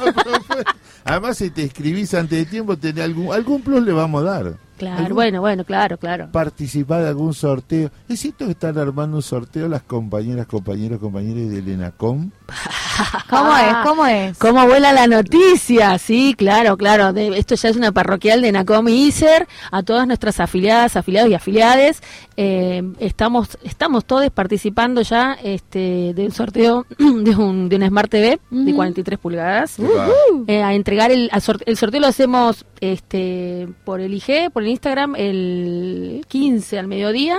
Además, 1.03 1.37
si 1.37 1.49
te 1.49 1.63
escribís 1.63 2.13
antes 2.13 2.39
de 2.39 2.45
tiempo, 2.45 2.77
tenés 2.77 3.03
algún, 3.03 3.33
algún 3.33 3.61
plus 3.61 3.83
le 3.83 3.93
vamos 3.93 4.21
a 4.21 4.25
dar. 4.25 4.68
Claro, 4.79 4.97
¿Algún- 4.99 5.13
bueno, 5.15 5.41
bueno, 5.41 5.63
claro, 5.65 5.97
claro. 5.97 6.29
participar 6.31 7.03
de 7.03 7.09
algún 7.09 7.33
sorteo. 7.33 7.91
¿Es 8.07 8.19
cierto 8.21 8.45
que 8.45 8.51
están 8.51 8.77
armando 8.77 9.17
un 9.17 9.23
sorteo 9.23 9.67
las 9.67 9.83
compañeras, 9.83 10.47
compañeros, 10.47 10.99
compañeros 10.99 11.51
del 11.51 11.67
ENACOM? 11.67 12.31
¿Cómo 13.29 13.55
es? 13.57 13.75
¿Cómo 13.83 14.05
es? 14.07 14.37
¿Cómo 14.37 14.65
vuela 14.67 14.91
la 14.91 15.07
noticia? 15.07 15.97
Sí, 15.99 16.33
claro, 16.37 16.75
claro. 16.77 17.13
De- 17.13 17.37
esto 17.37 17.55
ya 17.55 17.69
es 17.69 17.75
una 17.77 17.91
parroquial 17.91 18.41
de 18.41 18.51
Nacom 18.51 18.87
y 18.89 19.07
ISER. 19.07 19.47
A 19.71 19.83
todas 19.83 20.05
nuestras 20.07 20.39
afiliadas, 20.39 20.95
afiliados 20.95 21.29
y 21.29 21.33
afiliades. 21.33 22.01
eh, 22.37 22.81
estamos 22.99 23.57
estamos 23.63 24.05
todos 24.05 24.29
participando 24.31 25.01
ya 25.01 25.33
este, 25.43 26.13
de 26.13 26.25
un 26.25 26.31
sorteo 26.31 26.85
de 26.97 27.35
un, 27.35 27.67
de 27.69 27.75
una 27.75 27.87
Smart 27.87 28.09
TV 28.09 28.39
de 28.49 28.73
43 28.73 29.19
pulgadas. 29.19 29.77
Eh, 30.47 30.61
a 30.63 30.73
entregar 30.73 31.11
el, 31.11 31.29
a 31.31 31.39
sort- 31.39 31.63
el 31.65 31.77
sorteo 31.77 31.99
lo 32.01 32.07
hacemos 32.07 32.65
este 32.81 33.67
por 33.83 33.99
el 34.01 34.13
IG, 34.13 34.51
por 34.51 34.63
el 34.63 34.68
Instagram, 34.69 35.15
el 35.17 36.25
15 36.27 36.79
al 36.79 36.87
mediodía, 36.87 37.37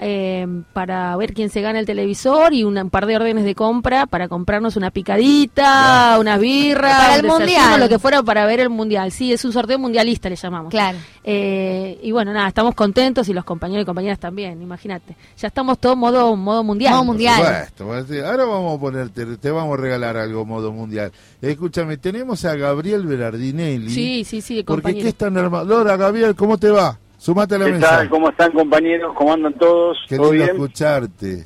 eh, 0.00 0.46
para 0.72 1.16
ver 1.16 1.34
quién 1.34 1.50
se 1.50 1.60
gana 1.60 1.78
el 1.78 1.86
televisor 1.86 2.52
y 2.54 2.64
una- 2.64 2.82
un 2.82 2.90
par 2.90 3.06
de 3.06 3.16
órdenes 3.16 3.44
de 3.44 3.54
compra 3.54 4.06
para 4.06 4.28
comprarnos 4.28 4.76
una 4.76 4.90
picadita, 4.90 6.16
unas 6.18 6.38
birras, 6.40 6.96
Para 6.98 7.16
el 7.16 7.26
mundial. 7.26 7.80
lo 7.80 7.88
que 7.88 7.98
fuera 7.98 8.22
para 8.22 8.46
ver 8.46 8.60
el 8.60 8.70
mundial. 8.70 9.12
Sí, 9.12 9.32
es 9.32 9.44
un 9.44 9.52
sorteo 9.52 9.78
mundialista, 9.78 10.28
le 10.28 10.36
llamamos. 10.36 10.70
Claro. 10.70 10.98
Eh, 11.24 11.98
y 12.02 12.10
bueno, 12.12 12.32
nada, 12.32 12.48
estamos 12.48 12.74
contentos 12.74 13.28
y 13.28 13.32
los 13.34 13.44
compañeros 13.44 13.82
y 13.82 13.86
compañeras 13.86 14.18
también, 14.18 14.60
imagínate. 14.62 15.16
Ya 15.38 15.48
estamos 15.48 15.78
todos 15.78 15.96
modo, 15.96 16.34
modo 16.36 16.62
mundial. 16.64 16.92
Modo 16.94 17.04
mundial. 17.04 17.36
Supuesto, 17.36 17.86
pues, 17.86 18.06
sí. 18.08 18.18
Ahora 18.20 18.44
vamos 18.44 18.76
a 18.76 18.80
ponerte, 18.80 19.26
te 19.36 19.50
vamos 19.50 19.78
a 19.78 19.80
regalar 19.82 20.16
algo 20.16 20.44
modo 20.44 20.72
mundial. 20.72 21.12
Escúchame, 21.42 21.96
tenemos 21.96 22.44
a 22.44 22.54
Gabriel 22.54 23.06
Berardinelli. 23.06 23.90
Sí, 23.90 24.24
sí, 24.24 24.40
sí, 24.40 24.62
Porque 24.62 24.94
qué 24.94 25.08
están 25.08 25.36
armados. 25.36 25.84
Gabriel, 26.00 26.34
¿cómo 26.34 26.58
te 26.60 26.70
va? 26.70 26.98
Sumate 27.18 27.56
a 27.56 27.58
la 27.58 27.64
¿Qué 27.66 27.72
mesa. 27.72 27.88
tal? 27.88 28.08
¿Cómo 28.08 28.30
están 28.30 28.52
compañeros? 28.52 29.12
¿Cómo 29.16 29.32
andan 29.34 29.54
todos? 29.54 29.98
Qué 30.08 30.16
¿Todo 30.16 30.32
lindo 30.32 30.44
bien? 30.44 30.56
escucharte. 30.56 31.44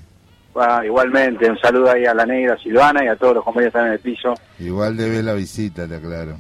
Ah, 0.56 0.82
igualmente, 0.84 1.50
un 1.50 1.58
saludo 1.58 1.90
ahí 1.90 2.04
a 2.04 2.14
la 2.14 2.24
negra 2.24 2.56
Silvana 2.58 3.04
y 3.04 3.08
a 3.08 3.16
todos 3.16 3.34
los 3.34 3.44
compañeros 3.44 3.72
que 3.72 3.78
están 3.78 3.86
en 3.88 3.92
el 3.94 3.98
piso. 3.98 4.34
Igual 4.60 4.96
debes 4.96 5.24
la 5.24 5.32
visita, 5.34 5.88
te 5.88 5.96
aclaro. 5.96 6.36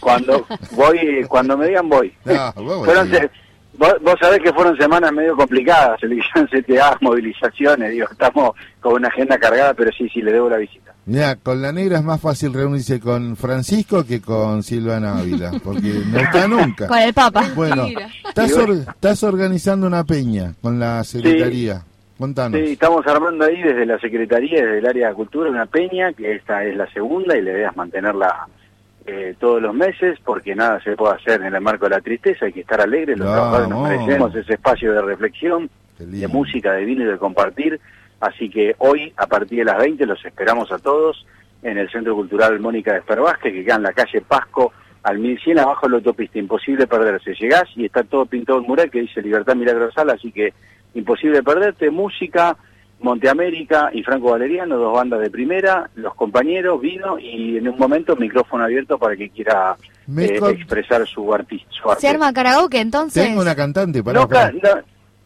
Cuando 0.00 0.44
voy, 0.72 1.24
cuando 1.28 1.56
me 1.56 1.68
digan 1.68 1.88
voy. 1.88 2.12
No, 2.24 2.52
vos 2.54 2.84
Fueron 2.84 3.08
vos, 3.78 3.94
vos 4.02 4.14
sabés 4.20 4.40
que 4.40 4.52
fueron 4.52 4.76
semanas 4.76 5.12
medio 5.12 5.34
complicadas, 5.36 5.98
selección 6.00 6.46
CTA, 6.48 6.98
movilizaciones, 7.00 7.90
digo, 7.92 8.06
estamos 8.10 8.52
con 8.80 8.94
una 8.94 9.08
agenda 9.08 9.38
cargada, 9.38 9.74
pero 9.74 9.90
sí, 9.92 10.08
sí, 10.12 10.20
le 10.20 10.32
debo 10.32 10.48
la 10.50 10.56
visita. 10.58 10.92
Mira, 11.06 11.36
con 11.36 11.62
la 11.62 11.72
negra 11.72 11.98
es 11.98 12.04
más 12.04 12.20
fácil 12.20 12.52
reunirse 12.52 13.00
con 13.00 13.34
Francisco 13.36 14.04
que 14.04 14.20
con 14.20 14.62
Silvana 14.62 15.18
Ávila, 15.18 15.52
porque 15.64 15.94
no 16.12 16.18
está 16.18 16.46
nunca. 16.46 16.86
Con 16.86 16.98
el 16.98 17.14
Papa. 17.14 17.44
Bueno, 17.54 17.86
estás, 18.28 18.52
or- 18.52 18.72
estás 18.72 19.22
organizando 19.22 19.86
una 19.86 20.04
peña 20.04 20.52
con 20.60 20.78
la 20.78 21.02
Secretaría. 21.04 21.82
Contanos. 22.18 22.60
Sí, 22.60 22.72
estamos 22.72 23.06
armando 23.06 23.44
ahí 23.44 23.62
desde 23.62 23.86
la 23.86 23.98
Secretaría, 24.00 24.60
desde 24.60 24.78
el 24.80 24.86
área 24.86 25.08
de 25.08 25.14
cultura, 25.14 25.48
una 25.48 25.66
peña, 25.66 26.12
que 26.12 26.34
esta 26.34 26.64
es 26.64 26.76
la 26.76 26.86
segunda 26.92 27.36
y 27.38 27.42
la 27.42 27.52
idea 27.52 27.70
es 27.70 27.76
mantenerla 27.76 28.46
eh, 29.08 29.34
todos 29.40 29.62
los 29.62 29.74
meses, 29.74 30.18
porque 30.22 30.54
nada 30.54 30.80
se 30.82 30.94
puede 30.94 31.14
hacer 31.14 31.40
en 31.40 31.54
el 31.54 31.60
marco 31.62 31.86
de 31.86 31.96
la 31.96 32.00
tristeza, 32.02 32.44
hay 32.44 32.52
que 32.52 32.60
estar 32.60 32.78
alegres, 32.80 33.18
los 33.18 33.26
trabajadores 33.26 33.68
nos 33.68 33.88
merecemos 33.88 34.34
ese 34.34 34.52
espacio 34.52 34.92
de 34.92 35.00
reflexión, 35.00 35.70
de 35.98 36.28
música, 36.28 36.72
de 36.72 36.84
vino 36.84 37.04
y 37.04 37.06
de 37.06 37.16
compartir, 37.16 37.80
así 38.20 38.50
que 38.50 38.76
hoy, 38.78 39.12
a 39.16 39.26
partir 39.26 39.60
de 39.60 39.64
las 39.64 39.78
20, 39.78 40.04
los 40.04 40.22
esperamos 40.24 40.70
a 40.72 40.78
todos 40.78 41.26
en 41.62 41.78
el 41.78 41.90
Centro 41.90 42.14
Cultural 42.14 42.60
Mónica 42.60 42.92
de 42.92 42.98
Espervásquez, 42.98 43.52
que 43.52 43.64
queda 43.64 43.76
en 43.76 43.82
la 43.84 43.92
calle 43.92 44.20
Pasco, 44.20 44.72
al 45.02 45.18
1100, 45.18 45.58
abajo 45.58 45.86
de 45.86 45.92
la 45.92 45.96
autopista, 45.96 46.38
imposible 46.38 46.86
perderse, 46.86 47.34
llegás 47.34 47.64
y 47.76 47.86
está 47.86 48.02
todo 48.02 48.26
pintado 48.26 48.58
en 48.58 48.66
mural 48.66 48.90
que 48.90 49.00
dice 49.00 49.22
Libertad 49.22 49.56
Milagrosal, 49.56 50.10
así 50.10 50.30
que 50.30 50.52
imposible 50.94 51.42
perderte, 51.42 51.90
música, 51.90 52.56
Monteamérica 53.00 53.90
y 53.92 54.02
Franco 54.02 54.30
Valeriano, 54.32 54.76
dos 54.76 54.94
bandas 54.94 55.20
de 55.20 55.30
primera, 55.30 55.88
los 55.94 56.14
compañeros, 56.14 56.80
vino 56.80 57.18
y 57.18 57.56
en 57.56 57.68
un 57.68 57.78
momento 57.78 58.16
micrófono 58.16 58.64
abierto 58.64 58.98
para 58.98 59.16
que 59.16 59.30
quiera 59.30 59.76
eh, 60.18 60.38
expresar 60.50 61.06
su, 61.06 61.24
arti- 61.28 61.64
su 61.70 61.88
arte. 61.90 62.00
¿Se 62.02 62.08
arma 62.08 62.32
karaoke 62.32 62.80
entonces? 62.80 63.24
Tengo 63.24 63.40
una 63.40 63.54
cantante 63.54 64.02
para 64.02 64.20
No, 64.20 64.28
ca- 64.28 64.50
no, 64.52 64.70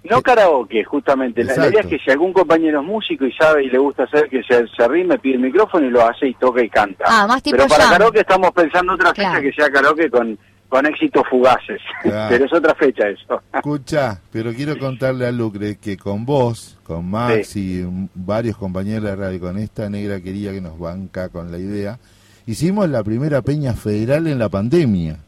no 0.05 0.23
karaoke, 0.23 0.85
justamente. 0.85 1.45
La, 1.45 1.57
la 1.57 1.68
idea 1.68 1.81
es 1.81 1.87
que 1.87 1.99
si 1.99 2.11
algún 2.11 2.33
compañero 2.33 2.81
es 2.81 2.87
músico 2.87 3.25
y 3.25 3.33
sabe 3.33 3.64
y 3.64 3.70
le 3.70 3.79
gusta 3.79 4.03
hacer 4.05 4.29
que 4.29 4.43
se, 4.43 4.66
se 4.68 4.83
arrime, 4.83 5.18
pide 5.18 5.35
el 5.35 5.41
micrófono 5.41 5.87
y 5.87 5.91
lo 5.91 6.07
hace 6.07 6.29
y 6.29 6.35
toca 6.35 6.62
y 6.62 6.68
canta. 6.68 7.05
Ah, 7.09 7.27
más 7.27 7.43
tipo 7.43 7.57
Pero 7.57 7.68
para 7.68 7.85
jam. 7.85 7.93
karaoke 7.93 8.20
estamos 8.20 8.51
pensando 8.53 8.95
otra 8.95 9.11
fecha 9.14 9.31
Claro. 9.31 9.43
que 9.43 9.53
sea 9.53 9.70
karaoke 9.70 10.11
con, 10.11 10.39
con 10.73 10.87
éxitos 10.87 11.23
fugaces. 11.29 11.81
Claro. 12.03 12.29
Pero 12.31 12.45
es 12.47 12.53
otra 12.55 12.75
fecha 12.75 13.07
eso. 13.09 13.41
Escucha, 13.55 14.18
pero 14.33 14.53
quiero 14.55 14.77
contarle 14.79 15.27
a 15.27 15.31
Lucre 15.33 15.77
que 15.77 15.97
con 15.99 16.25
vos, 16.25 16.79
con 16.83 17.09
Max 17.11 17.55
y 17.57 17.85
varios 18.14 18.57
compañeros 18.57 19.05
de 19.05 19.14
radio, 19.16 19.39
con 19.39 19.59
esta 19.59 19.89
negra 19.91 20.20
quería 20.20 20.51
que 20.53 20.61
nos 20.62 20.79
banca 20.79 21.29
con 21.29 21.53
la 21.53 21.59
idea, 21.59 21.99
hicimos 22.47 22.89
la 22.89 23.05
primera 23.05 23.43
peña 23.43 23.75
federal 23.75 24.27
en 24.27 24.39
la 24.39 24.49
pandemia. 24.49 25.18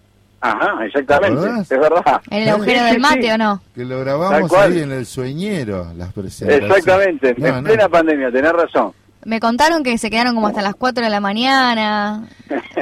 Ajá, 0.41 0.85
exactamente. 0.85 1.41
Es 1.61 1.69
verdad. 1.81 2.21
¿En 2.31 2.43
el 2.43 2.49
agujero 2.49 2.81
Sí, 2.81 2.85
del 2.87 3.01
mate 3.01 3.23
sí. 3.23 3.31
o 3.31 3.39
no? 3.39 3.63
Que 3.75 3.85
lo 3.85 4.01
grabamos 4.01 4.53
ahí 4.55 4.81
en 4.81 4.93
el 4.93 5.07
sueñero, 5.07 5.87
las 5.97 6.13
presentaciones. 6.13 6.71
Exactamente, 6.79 7.35
No, 7.39 7.47
en 7.47 7.55
no. 7.57 7.63
plena 7.63 7.89
pandemia, 7.89 8.31
tenés 8.33 8.53
razón. 8.53 8.93
Me 9.25 9.41
contaron 9.41 9.83
que 9.83 9.97
se 9.99 10.11
quedaron 10.11 10.35
como 10.35 10.49
hasta 10.49 10.62
las 10.62 10.75
4 10.75 11.05
de 11.05 11.11
la 11.11 11.20
mañana. 11.20 12.25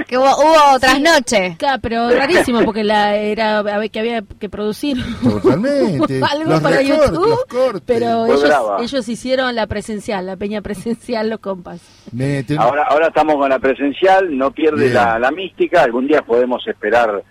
Que 0.09 0.19
hubo, 0.19 0.27
hubo 0.27 0.79
trasnoche. 0.81 1.57
Claro, 1.59 1.79
pero 1.83 2.11
rarísimo 2.11 2.63
porque 2.65 2.85
la 2.85 3.17
era 3.17 3.59
a 3.59 3.63
ver, 3.63 3.91
que 3.91 4.01
había 4.01 4.23
que 4.41 4.49
producir 4.49 4.99
Totalmente. 5.23 6.21
algo 6.31 6.51
Los 6.51 6.61
para 6.61 6.77
recortes, 6.79 7.11
YouTube, 7.11 7.29
los 7.29 7.45
cortes. 7.47 7.83
pero 7.87 8.27
ellos, 8.27 8.53
ellos 8.81 9.09
hicieron 9.09 9.55
la 9.55 9.67
presencial, 9.67 10.27
la 10.27 10.37
peña 10.37 10.61
presencial, 10.63 11.31
los 11.31 11.39
compas. 11.41 11.81
Ahora, 12.59 12.85
ahora 12.89 13.07
estamos 13.09 13.37
con 13.37 13.49
la 13.49 13.59
presencial, 13.59 14.37
no 14.37 14.51
pierde 14.51 14.91
la, 14.93 15.19
la 15.19 15.31
mística, 15.31 15.83
algún 15.83 16.07
día 16.07 16.23
podemos 16.23 16.67
esperar, 16.67 17.23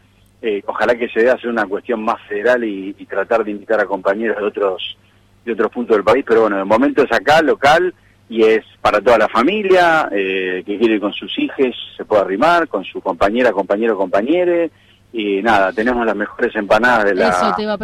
eh, 0.42 0.64
ojalá 0.66 0.96
que 0.96 1.08
se 1.10 1.22
dé 1.22 1.30
a 1.30 1.34
hacer 1.34 1.50
una 1.50 1.66
cuestión 1.66 2.04
más 2.04 2.18
federal 2.28 2.64
y, 2.64 2.96
y 2.98 3.06
tratar 3.06 3.44
de 3.44 3.52
invitar 3.52 3.80
a 3.80 3.86
compañeros 3.86 4.38
de 4.38 4.44
otros 4.46 4.98
de 5.46 5.54
otros 5.54 5.72
puntos 5.72 5.96
del 5.98 6.04
país, 6.04 6.24
pero 6.28 6.42
bueno, 6.42 6.58
de 6.58 6.64
momento 6.64 7.04
es 7.04 7.12
acá, 7.12 7.42
local, 7.42 7.94
y 8.32 8.44
es 8.44 8.64
para 8.82 9.02
toda 9.02 9.18
la 9.18 9.28
familia, 9.28 10.08
eh, 10.10 10.64
que 10.66 10.78
quiere 10.78 10.96
ir 10.96 11.02
con 11.02 11.12
sus 11.12 11.38
hijos, 11.38 11.76
se 11.98 12.06
puede 12.06 12.22
arrimar, 12.22 12.70
con 12.70 12.84
su 12.86 13.02
compañera, 13.02 13.52
compañero, 13.52 13.98
compañere, 13.98 14.72
y 15.12 15.42
nada, 15.42 15.74
tenemos 15.74 16.06
las 16.06 16.16
mejores 16.16 16.56
empanadas 16.56 17.04
de 17.04 17.16
la, 17.16 17.26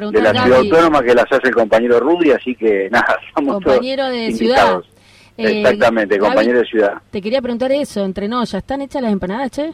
de 0.10 0.22
la 0.22 0.32
ciudad 0.43 0.60
autónoma 0.60 1.04
que 1.04 1.14
las 1.14 1.26
hace 1.30 1.50
el 1.50 1.54
compañero 1.54 2.00
Rudy, 2.00 2.32
así 2.32 2.56
que 2.56 2.89
nada, 2.89 3.18
estamos 3.28 3.56
Compañero 3.56 4.04
todos 4.04 4.16
de 4.16 4.26
invitados. 4.28 4.86
ciudad. 4.86 4.98
Eh, 5.39 5.60
Exactamente, 5.62 6.16
Gaby, 6.18 6.28
compañero 6.30 6.60
de 6.60 6.66
ciudad. 6.66 6.93
Te 7.12 7.22
quería 7.22 7.41
preguntar 7.41 7.72
eso, 7.74 8.06
entre 8.06 8.30
nos, 8.30 8.52
¿ya 8.54 8.60
están 8.60 8.82
hechas 8.82 9.02
las 9.02 9.12
empanadas, 9.12 9.52
che? 9.52 9.74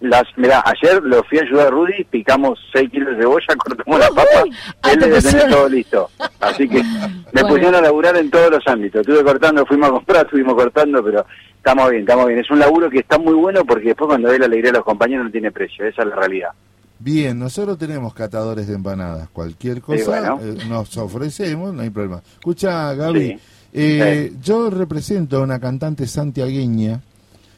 Las, 0.00 0.22
mira, 0.36 0.62
ayer 0.64 1.02
lo 1.02 1.24
fui 1.24 1.38
a 1.38 1.42
ayudar 1.42 1.66
a 1.66 1.70
Rudy, 1.70 2.04
picamos 2.04 2.56
6 2.72 2.88
kilos 2.90 3.16
de 3.16 3.22
cebolla, 3.22 3.46
cortamos 3.56 3.98
la 3.98 4.08
papa, 4.10 4.44
Ah, 4.82 4.92
él 4.92 5.00
debe 5.00 5.20
tener 5.20 5.50
todo 5.50 5.68
listo. 5.68 6.08
Así 6.38 6.68
que 6.68 6.82
me 7.32 7.42
Bueno. 7.42 7.48
pusieron 7.48 7.74
a 7.74 7.80
laburar 7.80 8.16
en 8.16 8.30
todos 8.30 8.48
los 8.50 8.66
ámbitos. 8.68 9.00
Estuve 9.00 9.24
cortando, 9.24 9.66
fuimos 9.66 9.88
a 9.88 9.92
comprar, 9.92 10.24
estuvimos 10.26 10.54
cortando, 10.54 11.02
pero 11.02 11.26
estamos 11.56 11.90
bien, 11.90 12.02
estamos 12.02 12.26
bien. 12.28 12.38
Es 12.38 12.50
un 12.50 12.60
laburo 12.60 12.88
que 12.88 13.00
está 13.00 13.18
muy 13.18 13.34
bueno 13.34 13.64
porque 13.64 13.88
después 13.88 14.06
cuando 14.06 14.28
ve 14.28 14.38
la 14.38 14.46
alegría 14.46 14.70
de 14.70 14.78
los 14.78 14.84
compañeros 14.84 15.24
no 15.24 15.30
tiene 15.32 15.50
precio, 15.50 15.84
esa 15.84 16.02
es 16.02 16.08
la 16.08 16.14
realidad. 16.14 16.50
Bien, 17.00 17.36
nosotros 17.38 17.76
tenemos 17.78 18.14
catadores 18.14 18.68
de 18.68 18.74
empanadas. 18.74 19.28
Cualquier 19.30 19.80
cosa 19.80 20.10
bueno. 20.34 20.40
eh, 20.42 20.58
nos 20.68 20.96
ofrecemos, 20.96 21.74
no 21.74 21.82
hay 21.82 21.90
problema. 21.90 22.22
Escucha, 22.34 22.94
Gaby, 22.94 23.20
Sí. 23.30 23.38
eh, 23.72 24.32
yo 24.42 24.70
represento 24.70 25.38
a 25.38 25.40
una 25.42 25.58
cantante 25.58 26.06
santiagueña. 26.06 27.00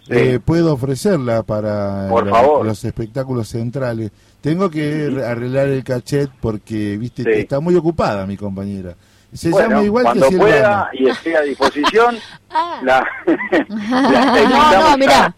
Sí. 0.07 0.13
Eh, 0.13 0.41
puedo 0.45 0.73
ofrecerla 0.75 1.43
para 1.43 2.09
Por 2.09 2.27
la- 2.27 2.33
favor. 2.33 2.67
los 2.67 2.85
espectáculos 2.85 3.49
centrales. 3.49 4.11
Tengo 4.41 4.71
que 4.71 5.09
re- 5.11 5.27
arreglar 5.27 5.69
el 5.69 5.85
cachet 5.85 6.31
porque, 6.41 6.97
viste, 6.97 7.23
Sí. 7.23 7.31
está 7.41 7.61
muy 7.61 7.75
ocupada 7.77 8.27
mi 8.27 8.37
compañera. 8.37 8.95
Se 9.33 9.51
Bueno, 9.51 9.69
llama 9.69 9.83
igual 9.85 10.05
cuando 10.05 10.29
que 10.29 10.37
pueda 10.39 10.91
y 10.93 11.09
esté 11.09 11.37
a 11.37 11.43
disposición, 11.43 12.17
Ah. 12.51 12.81
la, 12.83 13.07
la 13.69 14.49
No, 14.83 14.91
no, 14.91 14.97
mirá. 14.99 15.35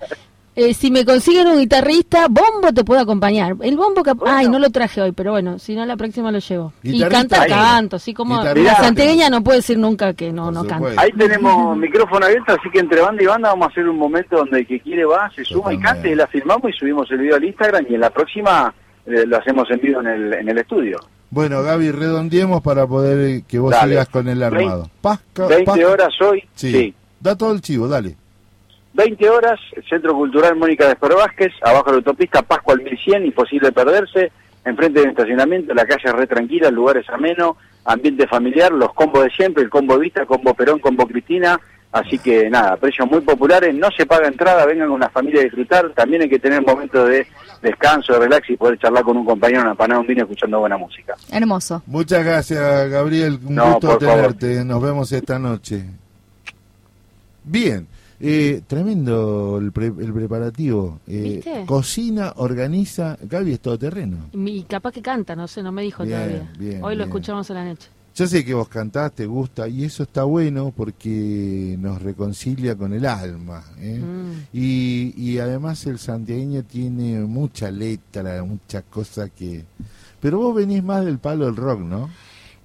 Eh, 0.55 0.74
si 0.74 0.90
me 0.90 1.07
consiguen 1.07 1.46
un 1.48 1.59
guitarrista, 1.59 2.26
Bombo 2.28 2.74
te 2.74 2.84
puedo 2.84 3.00
acompañar. 3.00 3.57
El 3.62 3.76
Bombo, 3.78 4.03
cap- 4.03 4.22
ay, 4.26 4.48
no 4.48 4.59
lo 4.59 4.68
traje 4.68 5.00
hoy, 5.00 5.12
pero 5.12 5.30
bueno, 5.32 5.59
si 5.59 5.74
no 5.74 5.86
la 5.86 5.96
próxima 5.96 6.30
lo 6.30 6.40
llevo. 6.40 6.74
Y 6.82 7.00
canta, 7.05 7.46
canto, 7.46 7.96
así 7.96 8.12
como 8.12 8.42
la 8.42 8.76
santegueña 8.76 9.30
no 9.30 9.42
puede 9.42 9.59
decir 9.59 9.78
nunca 9.78 10.12
que 10.12 10.30
no, 10.30 10.50
no 10.50 10.64
canta. 10.66 11.00
Ahí 11.00 11.11
tenemos 11.12 11.74
micrófono 11.78 12.26
abierto, 12.26 12.53
así 12.53 12.68
que 12.70 12.80
entre 12.80 13.00
banda 13.00 13.22
y 13.22 13.26
banda 13.26 13.48
vamos 13.48 13.68
a 13.68 13.70
hacer 13.70 13.88
un 13.88 13.96
momento 13.96 14.36
donde 14.36 14.59
el 14.61 14.66
que 14.66 14.78
quiere 14.80 15.07
va, 15.07 15.30
se 15.34 15.42
suma 15.42 15.72
y 15.72 15.78
cante, 15.78 16.11
y 16.11 16.14
la 16.14 16.26
filmamos 16.26 16.70
y 16.70 16.78
subimos 16.78 17.11
el 17.11 17.18
video 17.18 17.36
al 17.36 17.44
Instagram 17.44 17.86
y 17.88 17.94
en 17.94 18.00
la 18.00 18.11
próxima 18.11 18.74
eh, 19.07 19.24
lo 19.26 19.38
hacemos 19.38 19.70
en 19.70 19.80
vivo 19.80 20.00
en 20.00 20.07
el, 20.09 20.32
en 20.34 20.48
el 20.50 20.59
estudio. 20.59 20.98
Bueno, 21.30 21.62
Gaby, 21.62 21.92
redondeemos 21.92 22.61
para 22.61 22.86
poder 22.86 23.42
que 23.44 23.59
vos 23.59 23.70
Dale. 23.70 23.92
sigas 23.92 24.09
con 24.11 24.28
el 24.28 24.42
armado. 24.42 24.90
Pasca- 25.00 25.46
20 25.46 25.64
Pasca- 25.64 25.88
horas 25.88 26.12
hoy, 26.20 26.44
Sí. 26.55 26.70
sí. 26.72 26.94
Da 27.20 27.34
todo 27.36 27.53
el 27.53 27.62
chivo, 27.62 27.88
dale. 27.88 28.16
20 28.95 29.30
horas, 29.30 29.59
Centro 29.88 30.14
Cultural 30.14 30.57
Mónica 30.57 30.86
de 30.86 30.93
Espero 30.93 31.16
Vázquez, 31.16 31.53
abajo 31.62 31.86
de 31.86 31.93
la 31.93 31.97
autopista 31.99 32.43
Pascua 32.43 32.74
al 32.74 32.82
1100, 32.82 33.24
imposible 33.24 33.72
perderse, 33.72 34.30
enfrente 34.64 35.01
del 35.01 35.11
estacionamiento, 35.11 35.72
la 35.74 35.86
calle 35.86 36.03
es 36.05 36.12
re 36.12 36.26
tranquila, 36.26 36.68
el 36.68 36.74
lugar 36.74 36.99
es 36.99 37.09
ameno, 37.09 37.57
ambiente 37.84 38.26
familiar, 38.26 38.70
los 38.72 38.93
combos 38.93 39.24
de 39.24 39.30
siempre, 39.30 39.62
el 39.62 39.70
combo 39.70 39.99
Vista, 39.99 40.26
combo 40.26 40.53
Perón, 40.55 40.78
combo 40.78 41.07
Cristina, 41.07 41.59
así 41.90 42.18
que 42.18 42.49
nada, 42.51 42.76
precios 42.76 43.11
muy 43.11 43.22
populares, 43.22 43.74
no 43.74 43.88
se 43.97 44.05
paga 44.07 44.28
entrada, 44.28 44.66
vengan 44.66 44.88
con 44.88 44.97
una 44.97 45.09
familia 45.09 45.40
a 45.40 45.45
disfrutar, 45.45 45.90
también 45.95 46.22
hay 46.22 46.28
que 46.28 46.38
tener 46.38 46.61
momentos 46.62 47.09
de 47.09 47.26
descanso, 47.62 48.12
de 48.12 48.18
relax 48.20 48.51
y 48.51 48.57
poder 48.57 48.78
charlar 48.78 49.05
con 49.05 49.16
un 49.16 49.24
compañero, 49.24 49.62
una 49.62 49.74
panada, 49.74 50.01
un 50.01 50.07
vino 50.07 50.22
escuchando 50.22 50.61
buena 50.61 50.76
música. 50.76 51.14
Hermoso. 51.30 51.82
Muchas 51.86 52.24
gracias, 52.24 52.90
Gabriel. 52.90 53.38
Un 53.45 53.55
No, 53.55 53.72
gusto 53.72 53.99
favor. 53.99 54.34
tenerte. 54.34 54.64
Nos 54.64 54.82
vemos 54.82 55.11
esta 55.12 55.38
noche. 55.38 55.82
Bien. 57.45 57.86
Eh, 58.25 58.62
tremendo 58.68 59.59
el, 59.61 59.73
pre- 59.73 59.87
el 59.87 60.12
preparativo. 60.12 61.01
Eh, 61.09 61.43
¿Viste? 61.45 61.64
cocina, 61.66 62.33
organiza. 62.37 63.18
Gaby 63.20 63.53
es 63.55 63.61
todoterreno. 63.61 64.31
Y 64.33 64.62
capaz 64.62 64.93
que 64.93 65.03
canta, 65.03 65.35
no 65.35 65.49
sé, 65.49 65.62
no 65.62 65.73
me 65.73 65.83
dijo 65.83 66.05
Bien, 66.05 66.16
todavía. 66.18 66.53
bien, 66.59 66.85
Hoy 66.85 66.95
lo 66.95 67.05
escuchamos 67.05 67.51
en 67.51 67.57
la 67.57 67.64
noche. 67.64 67.89
Yo 68.14 68.27
sé 68.27 68.45
que 68.45 68.53
vos 68.53 68.68
cantás, 68.68 69.11
te 69.12 69.25
gusta, 69.25 69.66
y 69.68 69.85
eso 69.85 70.03
está 70.03 70.25
bueno 70.25 70.70
porque 70.77 71.77
nos 71.81 72.01
reconcilia 72.03 72.77
con 72.77 72.93
el 72.93 73.07
alma. 73.07 73.64
¿eh? 73.79 73.99
Mm. 74.01 74.47
Y, 74.53 75.14
y 75.16 75.39
además 75.39 75.85
el 75.87 75.99
santiagueño 75.99 76.62
tiene 76.62 77.20
mucha 77.20 77.70
letra, 77.70 78.45
muchas 78.45 78.85
cosas 78.91 79.31
que... 79.37 79.64
Pero 80.20 80.39
vos 80.39 80.55
venís 80.55 80.85
más 80.85 81.05
del 81.05 81.18
palo 81.18 81.47
del 81.47 81.57
rock, 81.57 81.81
¿no? 81.81 82.11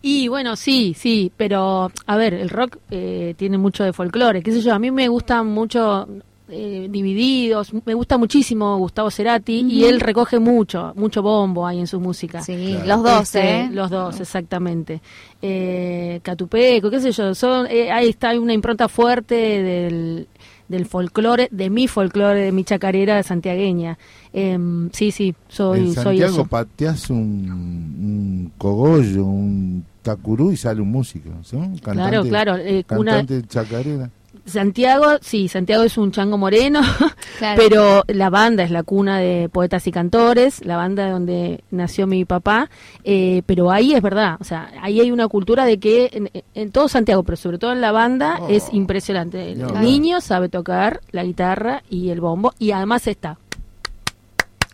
Y 0.10 0.30
bueno, 0.30 0.56
sí, 0.56 0.96
sí, 0.98 1.34
pero 1.36 1.92
a 2.06 2.16
ver, 2.16 2.34
el 2.34 2.48
rock 2.50 2.78
eh, 2.92 3.34
tiene 3.36 3.58
mucho 3.58 3.84
de 3.84 3.92
folclore, 3.92 4.42
qué 4.42 4.54
sé 4.54 4.62
yo, 4.62 4.74
a 4.74 4.80
mí 4.80 4.90
me 4.90 5.10
gustan 5.10 5.48
mucho 5.48 6.08
eh, 6.50 6.88
Divididos, 6.90 7.74
me 7.86 7.94
gusta 7.94 8.18
muchísimo 8.18 8.78
Gustavo 8.78 9.12
Cerati 9.12 9.66
y 9.68 9.84
él 9.84 10.00
recoge 10.00 10.40
mucho, 10.40 10.94
mucho 10.96 11.22
bombo 11.22 11.68
ahí 11.68 11.80
en 11.80 11.88
su 11.88 12.00
música. 12.00 12.42
Sí, 12.42 12.78
los 12.86 13.04
dos, 13.04 13.24
Este, 13.24 13.60
¿eh? 13.64 13.70
Los 13.70 13.90
dos, 13.90 14.18
exactamente. 14.22 15.02
Eh, 15.42 16.22
Catupeco, 16.24 16.90
qué 16.90 17.02
sé 17.02 17.12
yo, 17.12 17.36
son, 17.36 17.68
eh, 17.70 17.92
ahí 17.92 18.08
está 18.08 18.30
hay 18.30 18.38
una 18.38 18.54
impronta 18.54 18.88
fuerte 18.88 19.36
del, 19.36 20.28
del 20.70 20.86
folclore, 20.86 21.50
de 21.52 21.70
mi 21.70 21.90
folclore, 21.90 22.44
de 22.44 22.52
mi 22.54 22.64
chacarera 22.64 23.22
santiagueña. 23.24 23.98
Em, 24.32 24.90
sí, 24.94 25.12
sí, 25.12 25.36
soy, 25.50 25.80
en 25.80 25.94
soy 25.96 26.04
Santiago 26.04 26.34
eso. 26.34 26.46
pateás 26.46 27.10
un, 27.10 27.52
un 27.52 28.52
cogollo, 28.58 29.26
un 29.26 29.84
tacurú 30.16 30.52
y 30.52 30.58
sale 30.58 30.82
un 30.82 30.92
músico. 30.92 31.30
Cantante, 31.52 31.82
Claro, 31.82 32.24
claro, 32.24 32.58
eh, 32.58 32.84
cantante 32.86 33.42
chacarera. 33.48 34.10
Santiago, 34.46 35.18
sí, 35.20 35.50
Santiago 35.50 35.84
es 35.84 35.98
un 35.98 36.12
chango 36.14 36.38
moreno, 36.38 36.80
Claro. 37.38 37.62
pero 37.62 38.04
la 38.08 38.30
banda 38.30 38.64
es 38.64 38.72
la 38.72 38.84
cuna 38.84 39.20
de 39.20 39.50
poetas 39.50 39.86
y 39.88 39.92
cantores, 39.92 40.64
la 40.66 40.78
banda 40.78 41.10
donde 41.12 41.64
nació 41.70 42.08
mi 42.08 42.24
papá, 42.24 42.70
eh, 43.04 43.42
pero 43.46 43.72
ahí 43.72 43.94
es 43.94 44.02
verdad, 44.02 44.38
o 44.40 44.46
sea, 44.46 44.72
ahí 44.82 45.02
hay 45.02 45.12
una 45.12 45.28
cultura 45.28 45.66
de 45.66 45.80
que 45.80 46.10
en, 46.14 46.30
en 46.54 46.72
todo 46.72 46.88
Santiago, 46.88 47.24
pero 47.24 47.36
sobre 47.36 47.58
todo 47.58 47.74
en 47.74 47.82
la 47.82 47.92
banda, 47.92 48.38
Oh. 48.42 48.48
es 48.50 48.70
impresionante. 48.72 49.52
El 49.52 49.60
No. 49.64 49.82
niño 49.82 50.22
sabe 50.22 50.48
tocar 50.48 51.02
la 51.12 51.26
guitarra 51.26 51.84
y 51.90 52.10
el 52.12 52.22
bombo, 52.22 52.54
y 52.58 52.72
además 52.72 53.06
está. 53.08 53.38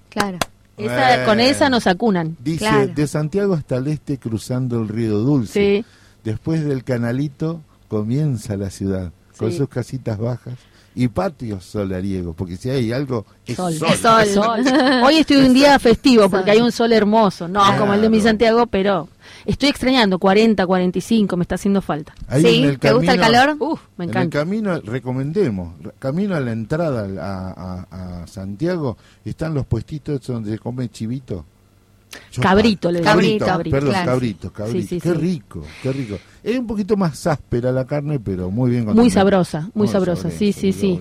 Claro. 0.09 0.37
Esa, 0.77 1.25
Con 1.25 1.39
esa 1.39 1.69
nos 1.69 1.85
acunan. 1.87 2.35
Dice, 2.43 2.59
Claro. 2.59 2.87
de 2.87 3.07
Santiago 3.07 3.53
hasta 3.53 3.77
el 3.77 3.87
este 3.87 4.17
cruzando 4.17 4.81
el 4.81 4.87
río 4.87 5.19
Dulce. 5.19 5.83
Sí. 5.83 5.85
Después 6.23 6.63
del 6.65 6.83
canalito 6.83 7.61
comienza 7.87 8.57
la 8.57 8.69
ciudad, 8.69 9.11
con 9.37 9.51
sus 9.51 9.67
casitas 9.69 10.17
bajas 10.17 10.55
y 10.95 11.07
patios 11.07 11.65
solariegos, 11.65 12.35
porque 12.35 12.55
si 12.57 12.69
hay 12.69 12.91
algo, 12.91 13.25
es 13.45 13.55
sol. 13.57 14.63
Hoy 15.03 15.15
estoy 15.17 15.37
un 15.37 15.53
día 15.53 15.77
festivo 15.79 16.29
porque 16.29 16.51
hay 16.51 16.61
un 16.61 16.71
sol 16.71 16.91
hermoso, 16.93 17.47
no 17.47 17.59
Claro. 17.61 17.79
como 17.79 17.93
el 17.93 18.01
de 18.01 18.09
mi 18.09 18.21
Santiago, 18.21 18.67
pero 18.67 19.09
estoy 19.45 19.69
extrañando 19.69 20.19
40, 20.19 20.65
45, 20.65 21.37
me 21.37 21.43
está 21.43 21.55
haciendo 21.55 21.81
falta. 21.81 22.13
Ahí 22.27 22.41
¿Sí? 22.43 22.57
en 22.63 22.69
el 22.69 22.79
¿Te 22.79 22.93
gusta 22.93 23.13
el 23.13 23.19
calor? 23.19 23.55
Uf, 23.59 23.81
me 23.97 24.05
En 24.05 24.09
el 24.11 24.15
encanta. 24.17 24.39
camino, 24.39 24.79
recomendemos, 24.81 25.79
re- 25.81 25.91
camino 25.99 26.35
a 26.35 26.39
la 26.39 26.51
entrada 26.51 27.07
a, 27.21 27.85
a- 27.89 28.21
a 28.23 28.27
Santiago, 28.27 28.97
están 29.25 29.53
los 29.53 29.65
puestitos 29.65 30.25
donde 30.25 30.51
se 30.51 30.59
come 30.59 30.89
chivito. 30.89 31.45
Yo- 32.31 32.43
Cabrito, 32.43 32.91
le 32.91 32.99
digo. 32.99 33.09
cabrito, 33.11 33.45
Cabrito, 33.45 33.75
perdón, 33.75 33.89
claro. 33.91 34.11
cabrito, 34.11 34.53
cabrito. 34.53 34.79
Sí, 34.81 34.87
sí, 34.87 35.01
qué 35.01 35.09
sí. 35.13 35.15
rico, 35.15 35.63
qué 35.81 35.91
rico. 35.91 36.17
Es 36.43 36.59
un 36.59 36.67
poquito 36.67 36.95
más 36.95 37.25
áspera 37.25 37.71
la 37.71 37.85
carne, 37.87 38.19
pero 38.19 38.51
muy 38.51 38.69
bien 38.69 38.85
Muy 38.85 39.09
sabrosa, 39.09 39.71
muy 39.73 39.87
sabrosa, 39.87 40.29
sí, 40.29 40.53
sí, 40.53 40.73
sí. 40.73 40.99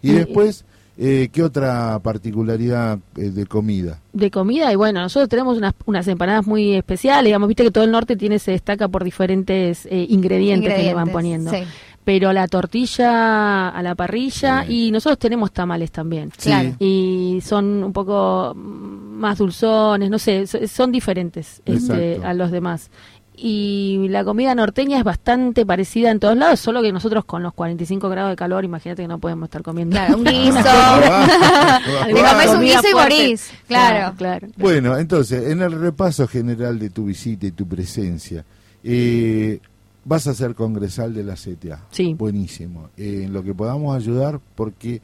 Y 0.00 0.12
después, 0.12 0.64
eh, 0.98 1.28
¿qué 1.32 1.42
otra 1.42 1.98
particularidad 2.02 2.98
eh, 3.16 3.30
de 3.30 3.46
comida? 3.46 4.00
De 4.12 4.30
comida, 4.30 4.72
y 4.72 4.76
bueno, 4.76 5.00
nosotros 5.00 5.28
tenemos 5.28 5.58
unas, 5.58 5.74
unas 5.84 6.06
empanadas 6.08 6.46
muy 6.46 6.74
especiales, 6.74 7.26
digamos, 7.26 7.48
viste 7.48 7.64
que 7.64 7.70
todo 7.70 7.84
el 7.84 7.90
norte 7.90 8.16
tiene 8.16 8.38
se 8.38 8.52
destaca 8.52 8.88
por 8.88 9.04
diferentes 9.04 9.86
eh, 9.86 10.06
ingredientes, 10.08 10.72
que 10.74 10.82
le 10.82 10.94
van 10.94 11.08
poniendo. 11.10 11.50
sí. 11.50 11.58
Pero 12.04 12.32
la 12.32 12.46
tortilla 12.46 13.68
a 13.70 13.82
la 13.82 13.96
parrilla 13.96 14.64
y 14.64 14.92
nosotros 14.92 15.18
tenemos 15.18 15.50
tamales 15.50 15.90
también. 15.90 16.30
Sí. 16.38 16.50
Claro. 16.50 16.74
Y 16.78 17.40
son 17.42 17.82
un 17.82 17.92
poco 17.92 18.52
mm, 18.54 19.18
más 19.18 19.38
dulzones, 19.38 20.08
no 20.08 20.18
sé, 20.20 20.46
so- 20.46 20.64
son 20.68 20.92
diferentes 20.92 21.60
este, 21.64 22.20
a 22.24 22.32
los 22.32 22.52
demás. 22.52 22.90
Y 23.38 24.08
la 24.08 24.24
comida 24.24 24.54
norteña 24.54 24.96
es 24.96 25.04
bastante 25.04 25.66
parecida 25.66 26.10
en 26.10 26.20
todos 26.20 26.36
lados, 26.36 26.58
solo 26.58 26.80
que 26.80 26.90
nosotros 26.90 27.26
con 27.26 27.42
los 27.42 27.52
45 27.52 28.08
grados 28.08 28.30
de 28.30 28.36
calor, 28.36 28.64
imagínate 28.64 29.02
que 29.02 29.08
no 29.08 29.18
podemos 29.18 29.48
estar 29.48 29.62
comiendo. 29.62 29.94
Claro, 29.94 30.16
un 30.16 30.24
guiso. 30.24 30.58
Te 32.06 32.12
comes 32.12 32.50
un 32.50 32.60
guiso 32.62 32.88
y 32.90 32.94
morís. 32.94 33.50
Claro. 33.68 34.14
claro. 34.16 34.48
Bueno, 34.56 34.96
entonces, 34.96 35.50
en 35.50 35.60
el 35.60 35.72
repaso 35.72 36.26
general 36.26 36.78
de 36.78 36.88
tu 36.88 37.04
visita 37.04 37.46
y 37.46 37.50
tu 37.50 37.66
presencia, 37.66 38.42
eh, 38.82 39.60
vas 40.06 40.26
a 40.28 40.34
ser 40.34 40.54
congresal 40.54 41.12
de 41.12 41.24
la 41.24 41.34
CTA. 41.34 41.84
Sí. 41.90 42.14
Buenísimo. 42.14 42.90
Eh, 42.96 43.24
en 43.24 43.34
lo 43.34 43.42
que 43.42 43.52
podamos 43.52 43.94
ayudar, 43.94 44.40
porque 44.54 45.02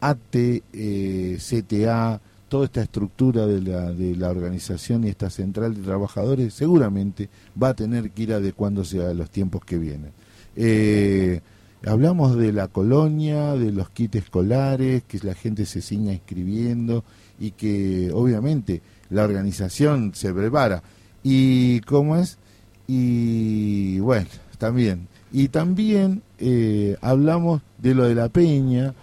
AT, 0.00 0.62
eh, 0.72 1.38
CTA, 1.40 2.20
toda 2.48 2.66
esta 2.66 2.82
estructura 2.82 3.46
de 3.46 3.60
la, 3.60 3.92
de 3.92 4.16
la 4.16 4.30
organización 4.30 5.04
y 5.04 5.08
esta 5.08 5.30
central 5.30 5.74
de 5.74 5.82
trabajadores, 5.82 6.54
seguramente 6.54 7.28
va 7.60 7.70
a 7.70 7.74
tener 7.74 8.10
que 8.10 8.22
ir 8.24 8.32
adecuándose 8.32 9.04
a 9.04 9.14
los 9.14 9.30
tiempos 9.30 9.64
que 9.64 9.78
vienen. 9.78 10.12
Eh, 10.56 11.40
hablamos 11.86 12.36
de 12.36 12.52
la 12.52 12.68
colonia, 12.68 13.54
de 13.54 13.72
los 13.72 13.90
kits 13.90 14.16
escolares, 14.16 15.02
que 15.04 15.18
la 15.22 15.34
gente 15.34 15.66
se 15.66 15.82
siga 15.82 16.12
inscribiendo 16.12 17.04
y 17.38 17.52
que 17.52 18.10
obviamente 18.12 18.82
la 19.10 19.24
organización 19.24 20.12
se 20.14 20.32
prepara. 20.32 20.82
¿Y 21.22 21.80
cómo 21.80 22.16
es? 22.16 22.38
Y 22.86 23.98
bueno, 24.00 24.28
también. 24.58 25.08
Y 25.32 25.48
también 25.48 26.22
eh, 26.38 26.96
hablamos 27.00 27.62
de 27.78 27.94
lo 27.94 28.04
de 28.04 28.14
la 28.14 28.28
peña, 28.28 28.94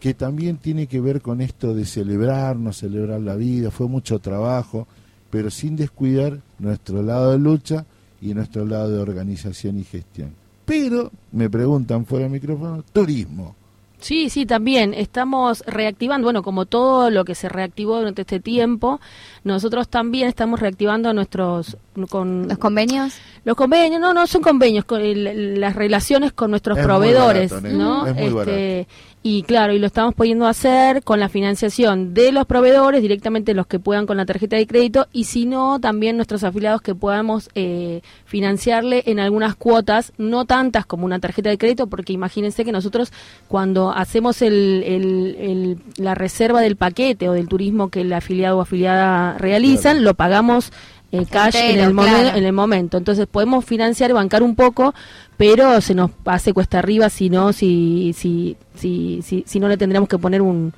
que 0.00 0.14
también 0.14 0.56
tiene 0.56 0.86
que 0.86 1.00
ver 1.00 1.20
con 1.20 1.40
esto 1.40 1.74
de 1.74 1.84
celebrarnos, 1.84 2.78
celebrar 2.78 3.20
la 3.20 3.36
vida, 3.36 3.70
fue 3.70 3.86
mucho 3.86 4.18
trabajo, 4.18 4.88
pero 5.30 5.50
sin 5.50 5.76
descuidar 5.76 6.38
nuestro 6.58 7.02
lado 7.02 7.32
de 7.32 7.38
lucha 7.38 7.84
y 8.20 8.34
nuestro 8.34 8.64
lado 8.64 8.90
de 8.90 8.98
organización 8.98 9.78
y 9.78 9.84
gestión. 9.84 10.30
Pero, 10.64 11.10
me 11.32 11.48
preguntan 11.50 12.06
fuera 12.06 12.24
de 12.24 12.30
micrófono, 12.30 12.82
turismo. 12.92 13.54
Sí, 14.00 14.30
sí, 14.30 14.46
también 14.46 14.94
estamos 14.94 15.62
reactivando, 15.66 16.24
bueno, 16.24 16.42
como 16.42 16.64
todo 16.64 17.10
lo 17.10 17.22
que 17.26 17.34
se 17.34 17.50
reactivó 17.50 17.98
durante 17.98 18.22
este 18.22 18.40
tiempo, 18.40 18.98
nosotros 19.44 19.90
también 19.90 20.26
estamos 20.26 20.58
reactivando 20.58 21.12
nuestros 21.12 21.76
con 22.08 22.48
los 22.48 22.56
convenios. 22.56 23.12
Los 23.44 23.56
convenios, 23.56 24.00
no, 24.00 24.14
no 24.14 24.26
son 24.26 24.40
convenios, 24.40 24.86
con 24.86 25.02
el- 25.02 25.60
las 25.60 25.76
relaciones 25.76 26.32
con 26.32 26.50
nuestros 26.50 26.78
Es 26.78 26.84
muy 26.84 26.88
proveedores, 26.88 27.50
barato, 27.52 27.76
¿no? 27.76 28.06
es 28.06 28.14
muy 28.14 28.40
Este, 28.40 28.88
y 29.22 29.42
claro, 29.42 29.74
y 29.74 29.78
lo 29.78 29.86
estamos 29.86 30.14
pudiendo 30.14 30.46
hacer 30.46 31.02
con 31.02 31.20
la 31.20 31.28
financiación 31.28 32.14
de 32.14 32.32
los 32.32 32.46
proveedores, 32.46 33.02
directamente 33.02 33.52
los 33.52 33.66
que 33.66 33.78
puedan 33.78 34.06
con 34.06 34.16
la 34.16 34.24
tarjeta 34.24 34.56
de 34.56 34.66
crédito, 34.66 35.08
y 35.12 35.24
si 35.24 35.44
no, 35.44 35.78
también 35.78 36.16
nuestros 36.16 36.42
afiliados 36.42 36.80
que 36.80 36.94
podamos 36.94 37.50
eh, 37.54 38.00
financiarle 38.24 39.02
en 39.04 39.20
algunas 39.20 39.56
cuotas, 39.56 40.12
no 40.16 40.46
tantas 40.46 40.86
como 40.86 41.04
una 41.04 41.18
tarjeta 41.18 41.50
de 41.50 41.58
crédito, 41.58 41.86
porque 41.86 42.14
imagínense 42.14 42.64
que 42.64 42.72
nosotros 42.72 43.12
cuando 43.46 43.90
hacemos 43.90 44.40
el, 44.40 44.82
el- 44.86 45.36
el- 45.38 45.78
la 46.02 46.14
reserva 46.14 46.62
del 46.62 46.76
paquete 46.76 47.28
o 47.28 47.32
del 47.34 47.46
turismo 47.46 47.90
que 47.90 48.00
el 48.00 48.12
afiliado 48.14 48.56
o 48.56 48.60
afiliada 48.62 49.36
realizan, 49.36 50.02
lo 50.02 50.14
pagamos 50.14 50.72
eh, 51.12 51.26
cash 51.28 51.56
en 51.56 51.80
el, 51.80 51.92
momen- 51.92 52.20
claro. 52.22 52.38
en 52.38 52.44
el 52.44 52.52
momento. 52.52 52.96
Entonces 52.96 53.26
podemos 53.26 53.64
financiar 53.64 54.10
y 54.10 54.12
bancar 54.12 54.42
un 54.44 54.54
poco, 54.54 54.94
pero 55.40 55.80
se 55.80 55.94
nos 55.94 56.10
hace 56.26 56.52
cuesta 56.52 56.80
arriba 56.80 57.08
si 57.08 57.30
no, 57.30 57.54
si, 57.54 58.12
si, 58.14 58.58
si, 58.74 59.22
si, 59.22 59.42
si 59.46 59.58
no 59.58 59.68
le 59.68 59.78
tendremos 59.78 60.06
que 60.06 60.18
poner 60.18 60.42
un, 60.42 60.74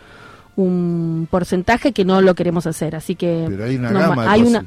un 0.54 1.26
porcentaje 1.28 1.90
que 1.90 2.04
no 2.04 2.20
lo 2.20 2.36
queremos 2.36 2.68
hacer. 2.68 2.94
Así 2.94 3.16
que 3.16 3.46
Pero 3.48 3.64
hay 3.64 3.74
una 3.74 3.90
no, 3.90 3.98
gama 3.98 4.30
hay 4.30 4.42
una 4.42 4.64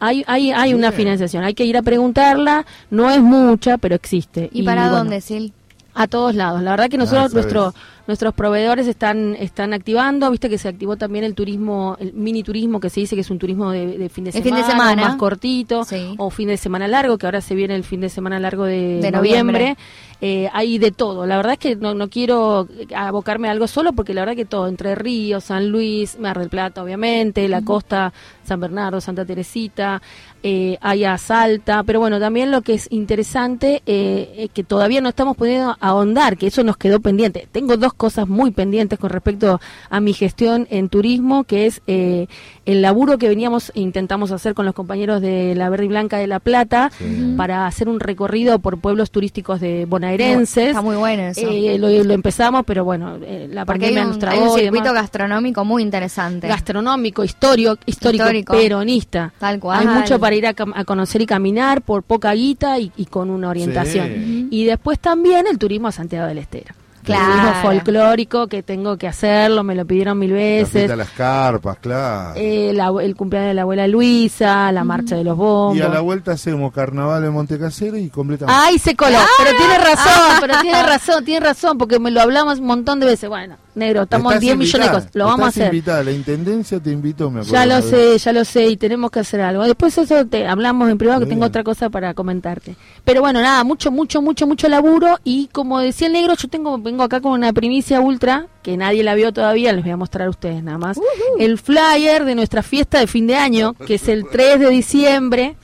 hay, 0.00 0.22
hay, 0.26 0.52
hay 0.52 0.74
una 0.74 0.92
financiación, 0.92 1.44
hay 1.44 1.54
que 1.54 1.64
ir 1.64 1.78
a 1.78 1.82
preguntarla, 1.82 2.66
no 2.90 3.10
es 3.10 3.22
mucha, 3.22 3.78
pero 3.78 3.94
existe. 3.94 4.50
¿Y, 4.52 4.64
para 4.64 4.82
bueno, 4.82 4.96
dónde, 4.98 5.22
Sil? 5.24 5.54
a 5.94 6.06
todos 6.08 6.34
lados. 6.34 6.62
La 6.62 6.72
verdad 6.72 6.90
que 6.90 6.96
Ah, 6.96 7.00
nosotros, 7.00 7.32
nuestro, 7.32 7.74
nuestros 8.08 8.34
proveedores 8.34 8.88
están, 8.88 9.36
están 9.38 9.72
activando, 9.72 10.28
viste 10.32 10.48
que 10.48 10.58
se 10.58 10.66
activó 10.66 10.96
también 10.96 11.24
el 11.24 11.34
turismo, 11.36 11.96
el 12.00 12.12
mini 12.14 12.42
turismo 12.42 12.80
que 12.80 12.90
se 12.90 12.98
dice 13.00 13.14
que 13.14 13.20
es 13.20 13.30
un 13.30 13.38
turismo 13.38 13.70
de, 13.70 13.96
de 13.98 14.08
fin 14.08 14.24
de 14.24 14.32
semana, 14.32 14.44
fin 14.56 14.56
de 14.56 14.68
semana. 14.68 15.02
más 15.08 15.16
cortito, 15.16 15.84
Sí. 15.84 16.14
o 16.18 16.30
fin 16.30 16.48
de 16.48 16.56
semana 16.56 16.88
largo, 16.88 17.16
que 17.18 17.26
ahora 17.26 17.40
se 17.40 17.54
viene 17.54 17.76
el 17.76 17.84
fin 17.84 18.00
de 18.00 18.08
semana 18.08 18.40
largo 18.40 18.64
de, 18.64 18.98
De 19.00 19.10
noviembre. 19.12 19.58
noviembre. 19.60 19.76
Eh, 20.20 20.48
hay 20.52 20.78
de 20.78 20.90
todo. 20.90 21.26
La 21.26 21.36
verdad 21.36 21.52
es 21.52 21.58
que 21.60 21.76
no, 21.76 21.94
no 21.94 22.08
quiero 22.08 22.66
abocarme 22.96 23.46
a 23.46 23.52
algo 23.52 23.68
solo 23.68 23.92
porque 23.92 24.14
la 24.14 24.22
verdad 24.22 24.34
que 24.34 24.44
todo, 24.46 24.66
Entre 24.66 24.96
Ríos, 24.96 25.44
San 25.44 25.68
Luis, 25.68 26.18
Mar 26.18 26.38
del 26.40 26.48
Plata, 26.48 26.82
obviamente, 26.82 27.46
la 27.48 27.62
costa, 27.62 28.12
San 28.42 28.58
Bernardo, 28.58 29.00
Santa 29.00 29.24
Teresita, 29.24 30.02
eh, 30.42 30.78
hay 30.80 31.04
a 31.04 31.18
Salta, 31.18 31.82
pero 31.82 32.00
bueno, 32.00 32.20
también 32.20 32.50
lo 32.50 32.62
que 32.62 32.74
es 32.74 32.86
interesante 32.90 33.82
eh, 33.86 34.34
es 34.36 34.50
que 34.50 34.64
todavía 34.64 35.00
no 35.00 35.08
estamos 35.08 35.36
pudiendo 35.36 35.76
ahondar, 35.80 36.36
que 36.36 36.46
eso 36.46 36.62
nos 36.64 36.76
quedó 36.76 37.00
pendiente. 37.00 37.48
Tengo 37.50 37.76
dos 37.76 37.92
cosas 37.92 38.28
muy 38.28 38.50
pendientes 38.50 38.98
con 38.98 39.10
respecto 39.10 39.60
a 39.90 40.00
mi 40.00 40.12
gestión 40.12 40.66
en 40.70 40.88
turismo, 40.88 41.44
que 41.44 41.66
es 41.66 41.82
eh, 41.86 42.28
el 42.68 42.82
laburo 42.82 43.16
que 43.16 43.28
veníamos 43.28 43.72
e 43.74 43.80
intentamos 43.80 44.30
hacer 44.30 44.52
con 44.54 44.66
los 44.66 44.74
compañeros 44.74 45.22
de 45.22 45.54
la 45.54 45.70
Verde 45.70 45.86
y 45.86 45.88
Blanca 45.88 46.18
de 46.18 46.26
La 46.26 46.38
Plata 46.38 46.92
para 47.36 47.66
hacer 47.66 47.88
un 47.88 47.98
recorrido 47.98 48.58
por 48.58 48.78
pueblos 48.78 49.10
turísticos 49.10 49.58
de 49.60 49.86
bonaerenses. 49.86 50.68
Está 50.68 50.82
muy 50.82 50.96
bueno 50.96 51.22
eso. 51.22 51.40
Eh, 51.48 51.78
lo, 51.78 51.88
lo 51.88 52.12
empezamos, 52.12 52.64
pero 52.66 52.84
bueno, 52.84 53.16
eh, 53.22 53.48
la 53.50 53.64
Porque 53.64 53.86
pandemia 53.86 54.04
nos 54.04 54.14
hay 54.16 54.20
trabó 54.20 54.52
un 54.52 54.58
circuito 54.58 54.92
gastronómico 54.92 55.64
muy 55.64 55.82
interesante. 55.82 56.46
Gastronómico, 56.46 57.24
histórico, 57.24 57.76
histórico, 57.86 58.24
Histórico. 58.24 58.52
peronista. 58.52 59.32
Tal 59.38 59.58
cual. 59.58 59.80
Hay 59.80 59.86
mucho 60.00 60.18
para 60.20 60.36
ir 60.36 60.46
a, 60.46 60.54
a 60.74 60.84
conocer 60.84 61.22
y 61.22 61.26
caminar 61.26 61.80
por 61.82 62.02
poca 62.02 62.32
guita 62.34 62.78
y, 62.78 62.92
y 62.96 63.06
con 63.06 63.30
una 63.30 63.48
orientación. 63.48 64.08
Sí. 64.08 64.48
Y 64.50 64.64
después 64.64 64.98
también 64.98 65.46
el 65.46 65.58
turismo 65.58 65.88
a 65.88 65.92
Santiago 65.92 66.26
del 66.26 66.38
Estero. 66.38 66.74
Claro. 67.08 67.32
El 67.32 67.40
turismo 67.40 67.62
folclórico 67.62 68.46
que 68.46 68.62
tengo 68.62 68.96
que 68.96 69.08
hacerlo, 69.08 69.64
me 69.64 69.74
lo 69.74 69.84
pidieron 69.86 70.18
mil 70.18 70.30
La 70.30 70.36
veces. 70.36 70.88
de 70.88 70.96
las 70.96 71.10
carpas, 71.10 71.78
claro. 71.78 72.32
Eh, 72.36 72.72
la- 72.74 72.92
el 73.02 73.14
cumpleaños 73.16 73.48
de 73.48 73.54
la 73.54 73.62
abuela 73.62 73.86
Luisa, 73.88 74.70
la 74.72 74.84
marcha 74.84 75.16
de 75.16 75.24
los 75.24 75.36
bombos. 75.36 75.76
y 75.76 75.82
a 75.82 75.88
la 75.88 76.00
vuelta 76.00 76.32
hacemos 76.32 76.72
carnaval 76.72 77.24
en 77.24 77.32
Montecasero 77.32 77.96
y 77.96 78.08
completamos. 78.10 78.54
Ay, 78.56 78.78
se 78.78 78.94
coló. 78.96 79.18
Pero 79.38 79.56
tiene 79.56 79.78
razón, 79.78 80.36
pero 80.40 80.60
tiene 80.60 80.82
razón, 80.82 81.24
tiene 81.24 81.46
razón, 81.46 81.78
porque 81.78 81.98
me 81.98 82.10
lo 82.10 82.20
hablamos 82.20 82.58
un 82.60 82.66
montón 82.66 83.00
de 83.00 83.06
veces. 83.06 83.28
Bueno, 83.28 83.56
negro, 83.78 84.02
estamos 84.02 84.32
Estás 84.32 84.40
10 84.42 84.56
millones 84.56 84.88
de 84.88 84.94
cosas. 84.94 85.10
Lo 85.14 85.24
vamos 85.26 85.46
a 85.46 85.48
hacer. 85.48 85.66
invitada, 85.66 86.02
La 86.04 86.12
intendencia 86.12 86.80
te 86.80 86.90
invitó, 86.90 87.30
me 87.30 87.40
acuerdo. 87.40 87.52
Ya 87.52 87.66
lo 87.66 87.82
sé, 87.82 88.18
ya 88.18 88.32
lo 88.32 88.44
sé, 88.44 88.66
y 88.66 88.76
tenemos 88.76 89.10
que 89.10 89.20
hacer 89.20 89.40
algo. 89.40 89.64
Después 89.64 89.96
eso 89.96 90.26
te 90.26 90.46
hablamos 90.46 90.90
en 90.90 90.98
privado, 90.98 91.20
que 91.20 91.26
Bien. 91.26 91.36
tengo 91.36 91.46
otra 91.46 91.64
cosa 91.64 91.88
para 91.90 92.14
comentarte. 92.14 92.76
Pero 93.04 93.20
bueno, 93.20 93.40
nada, 93.40 93.64
mucho, 93.64 93.90
mucho, 93.90 94.20
mucho, 94.20 94.46
mucho 94.46 94.68
laburo. 94.68 95.18
Y 95.24 95.48
como 95.52 95.78
decía 95.80 96.06
el 96.08 96.12
negro, 96.12 96.34
yo 96.34 96.48
tengo 96.48 96.78
vengo 96.78 97.02
acá 97.02 97.20
con 97.20 97.32
una 97.32 97.52
primicia 97.52 98.00
ultra, 98.00 98.46
que 98.62 98.76
nadie 98.76 99.02
la 99.02 99.14
vio 99.14 99.32
todavía, 99.32 99.72
les 99.72 99.82
voy 99.82 99.92
a 99.92 99.96
mostrar 99.96 100.26
a 100.26 100.30
ustedes 100.30 100.62
nada 100.62 100.78
más. 100.78 100.98
El 101.38 101.58
flyer 101.58 102.24
de 102.24 102.34
nuestra 102.34 102.62
fiesta 102.62 102.98
de 102.98 103.06
fin 103.06 103.26
de 103.26 103.36
año, 103.36 103.74
que 103.74 103.94
es 103.94 104.08
el 104.08 104.26
3 104.28 104.60
de 104.60 104.68
diciembre, 104.70 105.56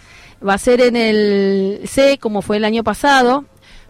va 0.46 0.54
a 0.54 0.58
ser 0.58 0.80
en 0.80 0.96
el 0.96 1.80
C, 1.86 2.18
como 2.18 2.42
fue 2.42 2.58
el 2.58 2.64
año 2.64 2.84
pasado. 2.84 3.44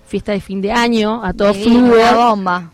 Fiesta 0.07 0.33
de 0.33 0.41
fin 0.41 0.61
de 0.61 0.70
año, 0.70 1.25
a 1.25 1.33
todo 1.33 1.55
flujo. 1.55 1.95
una 1.95 2.12
bomba. 2.14 2.70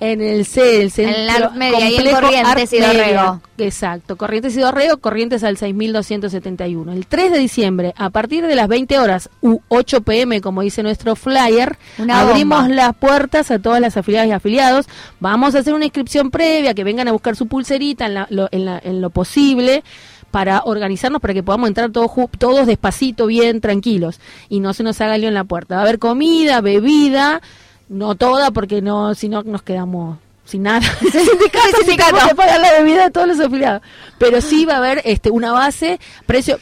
En 0.00 0.20
el 0.20 0.46
C, 0.46 0.80
el 0.82 0.92
centro 0.92 1.16
En 1.20 1.28
Art 1.30 1.54
Media, 1.54 1.78
ahí 1.78 1.96
en 1.96 2.14
Corrientes 2.14 2.72
y. 2.72 2.78
Dorrego. 2.80 3.40
Exacto, 3.58 4.16
Corrientes 4.16 4.56
y 4.56 4.60
Dorrego, 4.60 4.98
Corrientes 4.98 5.42
al 5.42 5.56
6271. 5.56 6.92
El 6.92 7.06
3 7.06 7.32
de 7.32 7.38
diciembre, 7.38 7.94
a 7.96 8.10
partir 8.10 8.46
de 8.46 8.54
las 8.54 8.68
20 8.68 8.96
horas 8.98 9.28
u 9.40 9.58
8 9.68 10.02
pm, 10.02 10.40
como 10.40 10.62
dice 10.62 10.82
nuestro 10.84 11.16
flyer, 11.16 11.76
Una 11.98 12.20
abrimos 12.20 12.60
bomba. 12.62 12.74
las 12.74 12.94
puertas 12.96 13.50
a 13.50 13.58
todas 13.58 13.80
las 13.80 13.96
afiliadas 13.96 14.28
y 14.28 14.32
afiliados. 14.32 14.86
Vamos 15.18 15.54
a 15.54 15.58
hacer 15.58 15.74
una 15.74 15.86
inscripción 15.86 16.30
previa, 16.30 16.74
que 16.74 16.84
vengan 16.84 17.08
a 17.08 17.12
buscar 17.12 17.34
su 17.34 17.46
pulserita 17.48 18.06
en, 18.06 18.14
la- 18.14 18.26
lo, 18.30 18.48
en, 18.52 18.64
la- 18.66 18.80
en 18.82 19.00
lo 19.00 19.10
posible 19.10 19.82
para 20.30 20.60
organizarnos 20.64 21.20
para 21.22 21.32
que 21.34 21.42
podamos 21.42 21.68
entrar 21.68 21.90
todos 21.90 22.10
todos 22.38 22.66
despacito, 22.66 23.26
bien, 23.26 23.60
tranquilos 23.62 24.20
y 24.50 24.60
no 24.60 24.74
se 24.74 24.82
nos 24.82 25.00
haga 25.00 25.16
lío 25.18 25.26
en 25.28 25.34
la 25.34 25.44
puerta. 25.44 25.74
Va 25.76 25.80
a 25.80 25.84
haber 25.84 25.98
comida, 25.98 26.60
bebida, 26.60 27.40
no 27.88 28.14
toda 28.14 28.50
porque 28.50 28.82
no 28.82 29.14
si 29.14 29.28
no 29.28 29.42
nos 29.42 29.62
quedamos 29.62 30.18
sin 30.44 30.62
nada. 30.62 30.80
sindicato, 31.00 31.76
si 31.80 31.84
sindicato. 31.84 32.36
pagar 32.36 32.60
la 32.60 32.72
bebida 32.72 33.04
de 33.04 33.10
todos 33.10 33.28
los 33.28 33.40
afiliados. 33.40 33.82
Pero 34.18 34.40
sí 34.40 34.64
va 34.64 34.74
a 34.74 34.78
haber 34.78 35.02
este 35.04 35.30
una 35.30 35.52
base, 35.52 35.98
precio 36.26 36.58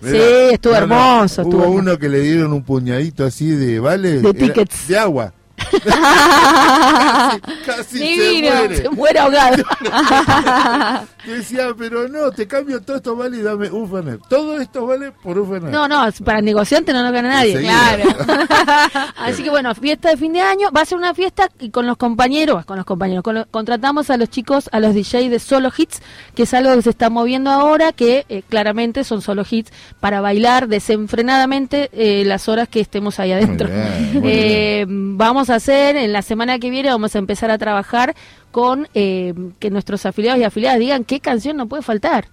Mirá, 0.00 0.16
Sí, 0.16 0.54
estuvo 0.54 0.74
no, 0.74 0.78
no, 0.80 0.84
hermoso, 0.84 1.42
Hubo 1.42 1.48
estuvo 1.50 1.62
hermoso. 1.64 1.80
uno 1.80 1.98
que 1.98 2.08
le 2.08 2.20
dieron 2.20 2.52
un 2.52 2.62
puñadito 2.62 3.24
así 3.24 3.50
de, 3.50 3.80
¿vale? 3.80 4.20
De 4.20 4.30
Era 4.30 4.32
tickets. 4.38 4.86
De 4.88 4.98
agua. 4.98 5.32
Casi 7.66 7.98
Divino, 7.98 8.48
se 8.48 8.56
muere. 8.58 8.76
se 8.76 8.88
muere 8.90 9.18
ahogado. 9.18 9.56
Decía, 11.26 11.68
pero 11.76 12.08
no, 12.08 12.30
te 12.30 12.46
cambio 12.46 12.80
todo 12.80 12.96
esto 12.96 13.14
vale 13.16 13.38
y 13.38 13.42
dame 13.42 13.70
un 13.70 13.90
Fernet. 13.90 14.20
Todo 14.28 14.58
esto 14.60 14.86
vale 14.86 15.12
por 15.12 15.38
un 15.38 15.48
Fernet. 15.50 15.70
No, 15.72 15.86
no, 15.88 16.04
para 16.24 16.40
negociante 16.40 16.92
no 16.92 17.02
lo 17.02 17.12
gana 17.12 17.28
nadie. 17.30 17.52
Enseguida. 17.52 19.12
Así 19.16 19.42
que 19.42 19.50
bueno, 19.50 19.74
fiesta 19.74 20.10
de 20.10 20.16
fin 20.16 20.32
de 20.32 20.40
año. 20.40 20.68
Va 20.74 20.82
a 20.82 20.84
ser 20.86 20.96
una 20.96 21.12
fiesta 21.14 21.48
y 21.60 21.70
con 21.70 21.86
los 21.86 21.96
compañeros, 21.96 22.64
con 22.64 22.76
los 22.76 22.86
compañeros, 22.86 23.22
con 23.22 23.34
lo- 23.34 23.46
contratamos 23.46 24.08
a 24.10 24.16
los 24.16 24.30
chicos, 24.30 24.68
a 24.72 24.80
los 24.80 24.94
DJ 24.94 25.28
de 25.28 25.38
solo 25.38 25.70
hits, 25.76 26.00
que 26.34 26.44
es 26.44 26.54
algo 26.54 26.74
que 26.74 26.82
se 26.82 26.90
está 26.90 27.10
moviendo 27.10 27.50
ahora, 27.50 27.92
que 27.92 28.24
eh, 28.28 28.42
claramente 28.48 29.04
son 29.04 29.20
solo 29.20 29.44
hits 29.48 29.70
para 30.00 30.20
bailar 30.20 30.68
desenfrenadamente 30.68 31.90
eh, 31.92 32.24
las 32.24 32.48
horas 32.48 32.68
que 32.68 32.80
estemos 32.80 33.20
ahí 33.20 33.32
adentro. 33.32 33.68
bien, 33.68 34.22
Eh, 34.24 34.84
vamos 34.88 35.50
a 35.50 35.57
hacer, 35.58 35.96
en 35.96 36.12
la 36.12 36.22
semana 36.22 36.58
que 36.58 36.70
viene 36.70 36.88
vamos 36.88 37.14
a 37.14 37.18
empezar 37.18 37.50
a 37.50 37.58
trabajar 37.58 38.14
con 38.50 38.88
eh, 38.94 39.34
que 39.58 39.70
nuestros 39.70 40.06
afiliados 40.06 40.40
y 40.40 40.44
afiliadas 40.44 40.78
digan 40.78 41.04
qué 41.04 41.20
canción 41.20 41.56
no 41.56 41.66
puede 41.68 41.82
faltar 41.82 42.28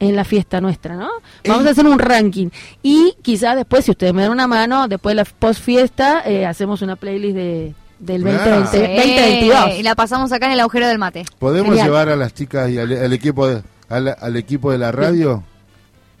en 0.00 0.14
la 0.14 0.24
fiesta 0.24 0.60
nuestra, 0.60 0.94
¿no? 0.94 1.08
Vamos 1.46 1.66
a 1.66 1.70
hacer 1.70 1.84
un 1.86 1.98
ranking 1.98 2.50
y 2.82 3.14
quizás 3.22 3.56
después, 3.56 3.84
si 3.84 3.90
ustedes 3.90 4.14
me 4.14 4.22
dan 4.22 4.30
una 4.30 4.46
mano, 4.46 4.86
después 4.86 5.12
de 5.12 5.16
la 5.16 5.24
post 5.24 5.60
fiesta, 5.60 6.22
eh, 6.24 6.46
hacemos 6.46 6.82
una 6.82 6.94
playlist 6.94 7.34
de, 7.34 7.74
del 7.98 8.22
Claro. 8.22 8.60
2020, 8.60 8.70
Sí, 8.70 8.78
2022. 8.94 9.78
Y 9.80 9.82
la 9.82 9.96
pasamos 9.96 10.30
acá 10.30 10.46
en 10.46 10.52
el 10.52 10.60
agujero 10.60 10.86
del 10.86 10.98
mate. 10.98 11.24
¿Podemos 11.40 11.70
Genial. 11.70 11.86
llevar 11.86 12.08
a 12.10 12.14
las 12.16 12.32
chicas 12.32 12.70
y 12.70 12.78
al, 12.78 12.92
al 12.92 13.12
equipo 13.12 13.48
de, 13.48 13.62
al, 13.88 14.14
al 14.20 14.36
equipo 14.36 14.70
de 14.70 14.78
la 14.78 14.92
radio? 14.92 15.42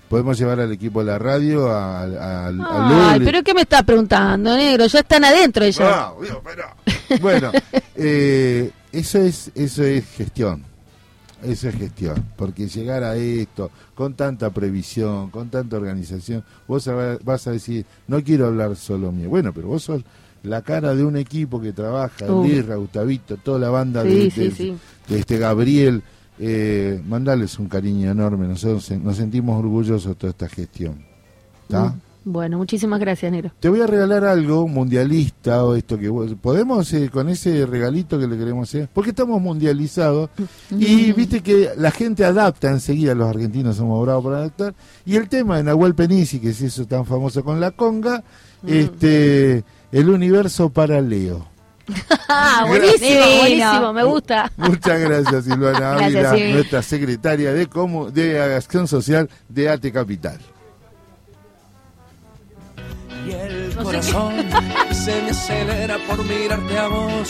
Podemos 0.08 0.38
llevar 0.38 0.60
al 0.60 0.72
equipo 0.72 1.00
de 1.00 1.06
la 1.06 1.18
radio, 1.18 1.68
a, 1.70 2.02
a, 2.02 2.48
a 2.48 3.10
Ay, 3.12 3.20
pero 3.24 3.42
¿qué 3.42 3.54
me 3.54 3.62
estás 3.62 3.82
preguntando, 3.84 4.56
negro? 4.56 4.86
Ya 4.86 5.00
están 5.00 5.24
adentro 5.24 5.64
ellos. 5.64 5.80
Ah, 5.82 6.12
Dios, 6.22 6.38
pero- 6.44 6.64
Bueno, 7.22 7.50
eh, 7.96 8.70
eso 8.92 9.18
es 9.18 9.50
eso 9.54 9.82
es 9.84 10.04
gestión. 10.10 10.64
Eso 11.42 11.68
es 11.68 11.76
gestión, 11.76 12.24
porque 12.36 12.66
llegar 12.66 13.04
a 13.04 13.14
esto 13.14 13.70
con 13.94 14.14
tanta 14.14 14.50
previsión, 14.50 15.30
con 15.30 15.48
tanta 15.50 15.76
organización, 15.76 16.42
vos 16.66 16.90
vas 17.22 17.46
a 17.46 17.52
decir, 17.52 17.86
no 18.08 18.24
quiero 18.24 18.46
hablar 18.48 18.74
solo 18.74 19.12
mío. 19.12 19.28
Bueno, 19.28 19.52
pero 19.52 19.68
vos 19.68 19.84
sos 19.84 20.02
la 20.42 20.62
cara 20.62 20.96
de 20.96 21.04
un 21.04 21.16
equipo 21.16 21.60
que 21.60 21.72
trabaja, 21.72 22.26
Uh. 22.26 22.44
Lirra, 22.44 22.74
Gustavito, 22.74 23.36
toda 23.36 23.60
la 23.60 23.70
banda 23.70 24.02
Sí, 24.02 24.08
de, 24.08 24.30
sí, 24.32 24.40
de- 24.40 24.50
sí. 24.50 24.76
de 25.08 25.18
este 25.20 25.38
Gabriel. 25.38 26.02
Eh, 26.40 27.00
mandales 27.08 27.58
un 27.58 27.68
cariño 27.68 28.10
enorme, 28.10 28.46
nosotros 28.46 28.90
nos 29.02 29.16
sentimos 29.16 29.58
orgullosos 29.58 30.06
de 30.10 30.14
toda 30.14 30.30
esta 30.30 30.48
gestión. 30.48 30.94
¿Está? 31.62 31.84
Mm, 31.86 32.00
Bueno, 32.24 32.58
muchísimas 32.58 33.00
gracias, 33.00 33.32
negro. 33.32 33.50
Te 33.58 33.68
voy 33.70 33.80
a 33.80 33.86
regalar 33.86 34.22
algo 34.24 34.68
mundialista 34.68 35.64
o 35.64 35.74
esto 35.74 35.98
que 35.98 36.08
vos- 36.10 36.34
podemos 36.40 36.92
eh, 36.92 37.08
con 37.10 37.28
ese 37.30 37.64
regalito 37.64 38.18
que 38.18 38.26
le 38.26 38.36
queremos 38.36 38.68
hacer, 38.68 38.88
porque 38.92 39.10
estamos 39.10 39.40
mundializados 39.40 40.28
y 40.70 41.12
viste 41.12 41.40
que 41.42 41.70
la 41.78 41.90
gente 41.90 42.24
adapta 42.24 42.70
enseguida, 42.70 43.14
los 43.14 43.28
argentinos 43.28 43.76
somos 43.76 44.04
bravos 44.04 44.24
para 44.24 44.36
adaptar, 44.38 44.74
y 45.06 45.16
el 45.16 45.28
tema 45.28 45.56
de 45.56 45.62
Nahuel 45.64 45.94
Penisi, 45.94 46.38
que 46.38 46.52
se 46.52 46.66
hizo 46.66 46.86
tan 46.86 47.06
famoso 47.06 47.42
con 47.42 47.60
la 47.60 47.70
conga, 47.70 48.22
este 48.66 49.64
el 49.90 50.08
universo 50.10 50.68
para 50.70 51.00
Leo. 51.00 51.46
Ah, 52.28 52.64
buenísimo, 52.68 53.24
buenísimo, 53.38 53.92
me 53.92 54.04
gusta. 54.04 54.50
Muchas 54.56 55.00
gracias 55.00 55.44
Silvana 55.44 55.94
Ávila, 55.96 56.32
nuestra 56.52 56.82
secretaria 56.82 57.52
de, 57.52 57.68
comu- 57.68 58.10
de 58.10 58.54
Acción 58.54 58.86
Social 58.88 59.28
de 59.48 59.68
ATE 59.70 59.92
Capital. 59.92 60.38
Y 63.26 63.32
el 63.32 63.74
corazón 63.74 64.34
se 64.92 65.22
me 65.22 65.30
acelera 65.30 65.98
por 66.06 66.24
mirarte 66.24 66.78
a 66.78 66.86
vos. 66.88 67.28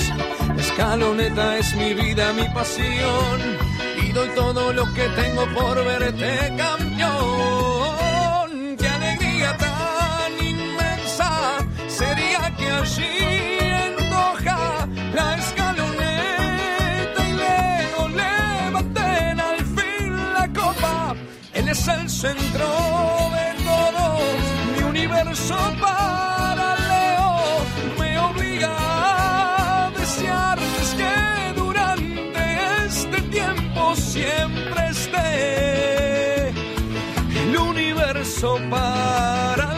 La 0.55 0.61
escaloneta 0.63 1.57
es 1.59 1.75
mi 1.75 1.95
vida, 1.95 2.33
mi 2.35 2.45
pasión. 2.51 3.41
Y 4.07 4.13
doy 4.13 4.29
todo 4.37 4.73
lo 4.73 4.85
que 4.95 5.09
tengo 5.11 5.45
por 5.55 5.85
verte 5.85 6.53
campeón. 6.57 8.77
Qué 8.79 8.89
alegría 8.89 9.57
tan 9.57 10.47
inmensa 10.47 11.59
sería 11.89 12.55
que 12.57 12.71
allí 12.71 13.58
la 15.19 15.29
escaloneta 15.43 17.21
y 17.31 17.33
Leo 17.43 18.03
levanten 18.23 19.41
al 19.51 19.59
fin 19.77 20.11
la 20.37 20.47
copa. 20.61 20.95
Él 21.59 21.66
es 21.69 21.89
el 21.89 22.09
centro 22.09 22.69
de 23.37 23.47
todo, 23.69 24.05
mi 24.75 24.83
universo 24.95 25.57
paralelo 25.81 27.31
me 27.99 28.11
obliga 28.29 28.73
a 29.87 29.91
desearles 29.99 30.89
que 31.01 31.14
durante 31.62 32.43
este 32.87 33.19
tiempo 33.37 33.81
siempre 33.97 34.81
esté 34.97 36.49
el 37.43 37.57
universo 37.57 38.49
paralelo. 38.71 39.78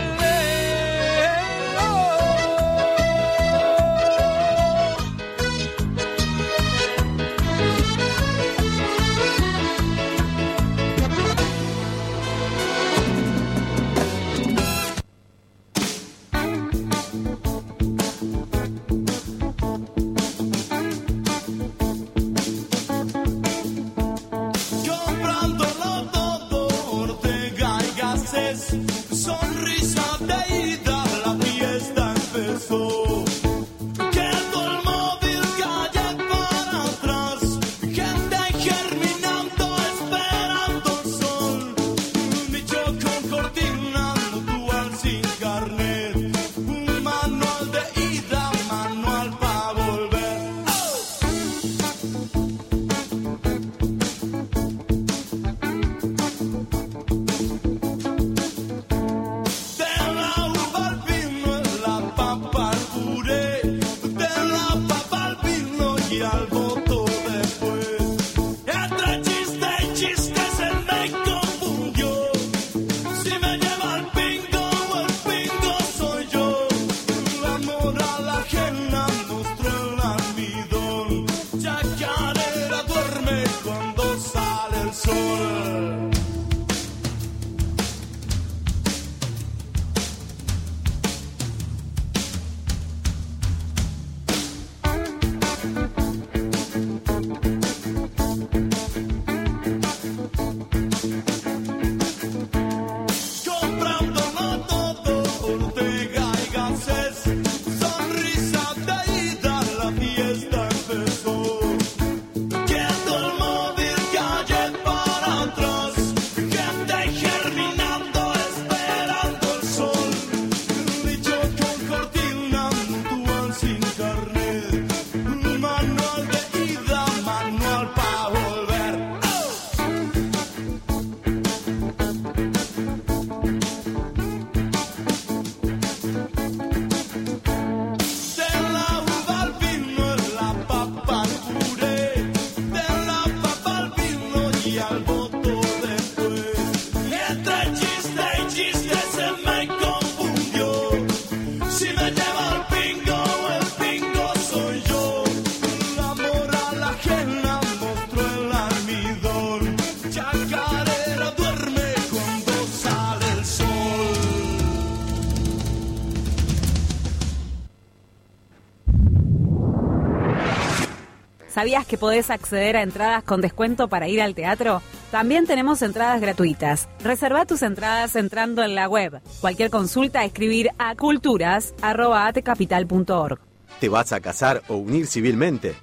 ¿Sabías 171.60 171.84
que 171.84 171.98
podés 171.98 172.30
acceder 172.30 172.74
a 172.74 172.82
entradas 172.82 173.22
con 173.22 173.42
descuento 173.42 173.88
para 173.88 174.08
ir 174.08 174.22
al 174.22 174.34
teatro? 174.34 174.80
También 175.10 175.46
tenemos 175.46 175.82
entradas 175.82 176.18
gratuitas. 176.18 176.88
Reserva 177.04 177.44
tus 177.44 177.60
entradas 177.60 178.16
entrando 178.16 178.62
en 178.62 178.74
la 178.74 178.88
web. 178.88 179.20
Cualquier 179.42 179.68
consulta, 179.68 180.24
escribir 180.24 180.70
a 180.78 180.96
culturas.atecapital.org. 180.96 183.40
¿Te 183.78 183.90
vas 183.90 184.10
a 184.14 184.20
casar 184.20 184.62
o 184.68 184.76
unir 184.76 185.06
civilmente? 185.06 185.74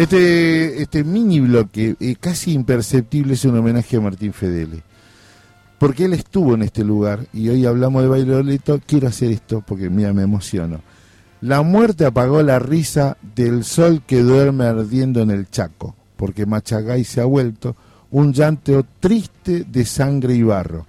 Este, 0.00 0.80
este 0.80 1.04
mini 1.04 1.40
bloque, 1.40 1.94
eh, 2.00 2.16
casi 2.18 2.54
imperceptible, 2.54 3.34
es 3.34 3.44
un 3.44 3.58
homenaje 3.58 3.98
a 3.98 4.00
Martín 4.00 4.32
Fedele. 4.32 4.82
Porque 5.78 6.06
él 6.06 6.14
estuvo 6.14 6.54
en 6.54 6.62
este 6.62 6.84
lugar 6.84 7.26
y 7.34 7.50
hoy 7.50 7.66
hablamos 7.66 8.00
de 8.00 8.08
Bailoleto, 8.08 8.80
quiero 8.86 9.08
hacer 9.08 9.30
esto 9.30 9.62
porque 9.66 9.90
mira, 9.90 10.14
me 10.14 10.22
emociono. 10.22 10.80
La 11.42 11.60
muerte 11.60 12.06
apagó 12.06 12.42
la 12.42 12.58
risa 12.58 13.18
del 13.36 13.62
sol 13.62 14.00
que 14.06 14.22
duerme 14.22 14.64
ardiendo 14.64 15.20
en 15.20 15.30
el 15.30 15.50
Chaco, 15.50 15.94
porque 16.16 16.46
Machagay 16.46 17.04
se 17.04 17.20
ha 17.20 17.26
vuelto 17.26 17.76
un 18.10 18.32
llanto 18.32 18.86
triste 19.00 19.66
de 19.70 19.84
sangre 19.84 20.34
y 20.34 20.42
barro. 20.42 20.86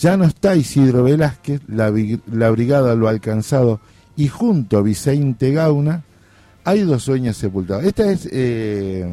Ya 0.00 0.16
no 0.16 0.24
está 0.24 0.56
Isidro 0.56 1.02
Velázquez, 1.02 1.60
la, 1.68 1.92
la 2.32 2.48
brigada 2.48 2.94
lo 2.94 3.08
ha 3.08 3.10
alcanzado, 3.10 3.80
y 4.16 4.28
junto 4.28 4.78
a 4.78 4.82
Vicente 4.82 5.52
Gauna 5.52 6.02
hay 6.64 6.80
dos 6.82 7.02
sueños 7.02 7.36
sepultados. 7.36 7.84
Esta 7.84 8.10
es 8.10 8.28
eh, 8.32 9.06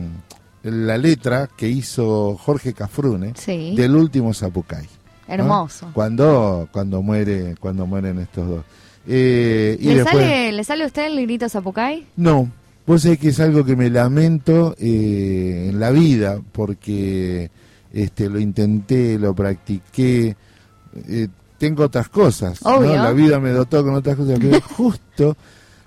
la 0.63 0.97
letra 0.97 1.49
que 1.55 1.67
hizo 1.67 2.37
Jorge 2.37 2.73
Cafrune 2.73 3.33
Sí. 3.35 3.75
del 3.75 3.95
último 3.95 4.33
Zapucay. 4.33 4.83
¿no? 4.83 5.33
Hermoso. 5.33 5.89
Cuando, 5.93 6.67
cuando, 6.71 7.01
muere, 7.01 7.55
cuando 7.59 7.85
mueren 7.85 8.19
estos 8.19 8.47
dos. 8.47 8.65
Eh, 9.07 9.77
y 9.79 9.85
¿Le, 9.87 9.95
después, 9.95 10.13
sale, 10.23 10.51
¿Le 10.51 10.63
sale 10.63 10.83
a 10.83 10.87
usted 10.87 11.05
el 11.07 11.21
grito 11.25 11.49
Zapucay? 11.49 12.05
no, 12.17 12.51
vos 12.85 13.01
sabés 13.01 13.17
que 13.19 13.29
es 13.29 13.39
algo 13.39 13.63
que 13.65 13.75
me 13.75 13.89
lamento 13.89 14.75
eh, 14.77 15.69
en 15.69 15.79
la 15.79 15.89
vida, 15.91 16.39
porque 16.51 17.49
este, 17.93 18.29
lo 18.29 18.39
intenté, 18.39 19.17
lo 19.17 19.33
practiqué, 19.33 20.35
eh, 21.07 21.27
tengo 21.57 21.85
otras 21.85 22.09
cosas, 22.09 22.61
la 22.61 23.11
vida 23.13 23.39
me 23.39 23.49
dotó 23.51 23.83
con 23.83 23.95
otras 23.95 24.15
cosas, 24.17 24.37
pero 24.39 24.61
justo, 24.77 25.37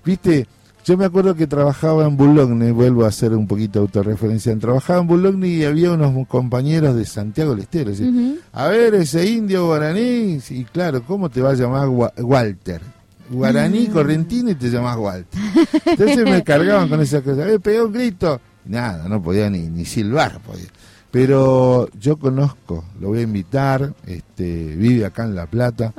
viste, 0.03 0.47
yo 0.85 0.97
me 0.97 1.05
acuerdo 1.05 1.35
que 1.35 1.47
trabajaba 1.47 2.05
en 2.05 2.15
Boulogne, 2.15 2.71
vuelvo 2.71 3.05
a 3.05 3.07
hacer 3.09 3.33
un 3.33 3.47
poquito 3.47 3.79
de 3.79 3.85
autorreferencia, 3.85 4.57
trabajaba 4.59 5.01
en 5.01 5.07
Boulogne 5.07 5.47
y 5.47 5.63
había 5.65 5.91
unos 5.91 6.27
compañeros 6.27 6.95
de 6.95 7.05
Santiago 7.05 7.51
del 7.51 7.61
Estero, 7.63 7.89
decía, 7.89 8.07
a 8.53 8.67
ver, 8.67 8.93
ese 8.95 9.27
indio 9.29 9.65
guaraní, 9.65 10.39
y 10.49 10.63
claro, 10.65 11.01
¿cómo 11.03 11.29
te 11.29 11.41
va 11.41 11.49
a 11.51 11.53
llamar 11.55 11.89
Wa- 11.89 12.13
Walter? 12.19 12.81
Guaraní, 13.29 13.87
correntino 13.87 14.51
y 14.51 14.55
te 14.55 14.69
llamas 14.69 14.97
Walter. 14.97 15.39
Entonces 15.85 16.23
me 16.23 16.43
cargaban 16.43 16.87
con 16.87 17.01
esas 17.01 17.23
cosas. 17.23 17.49
Eh, 17.49 17.59
pegá 17.59 17.83
un 17.83 17.91
grito. 17.91 18.39
Nada, 18.65 19.09
no 19.09 19.19
podía 19.19 19.49
ni, 19.49 19.67
ni 19.67 19.83
silbar. 19.83 20.39
Podía. 20.41 20.67
Pero 21.09 21.89
yo 21.99 22.17
conozco, 22.17 22.83
lo 23.01 23.07
voy 23.07 23.19
a 23.19 23.21
invitar, 23.23 23.95
este, 24.05 24.75
vive 24.75 25.05
acá 25.05 25.23
en 25.23 25.33
La 25.33 25.47
Plata. 25.47 25.91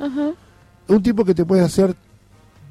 Un 0.87 1.03
tipo 1.03 1.25
que 1.25 1.35
te 1.35 1.45
puede 1.45 1.63
hacer 1.63 1.97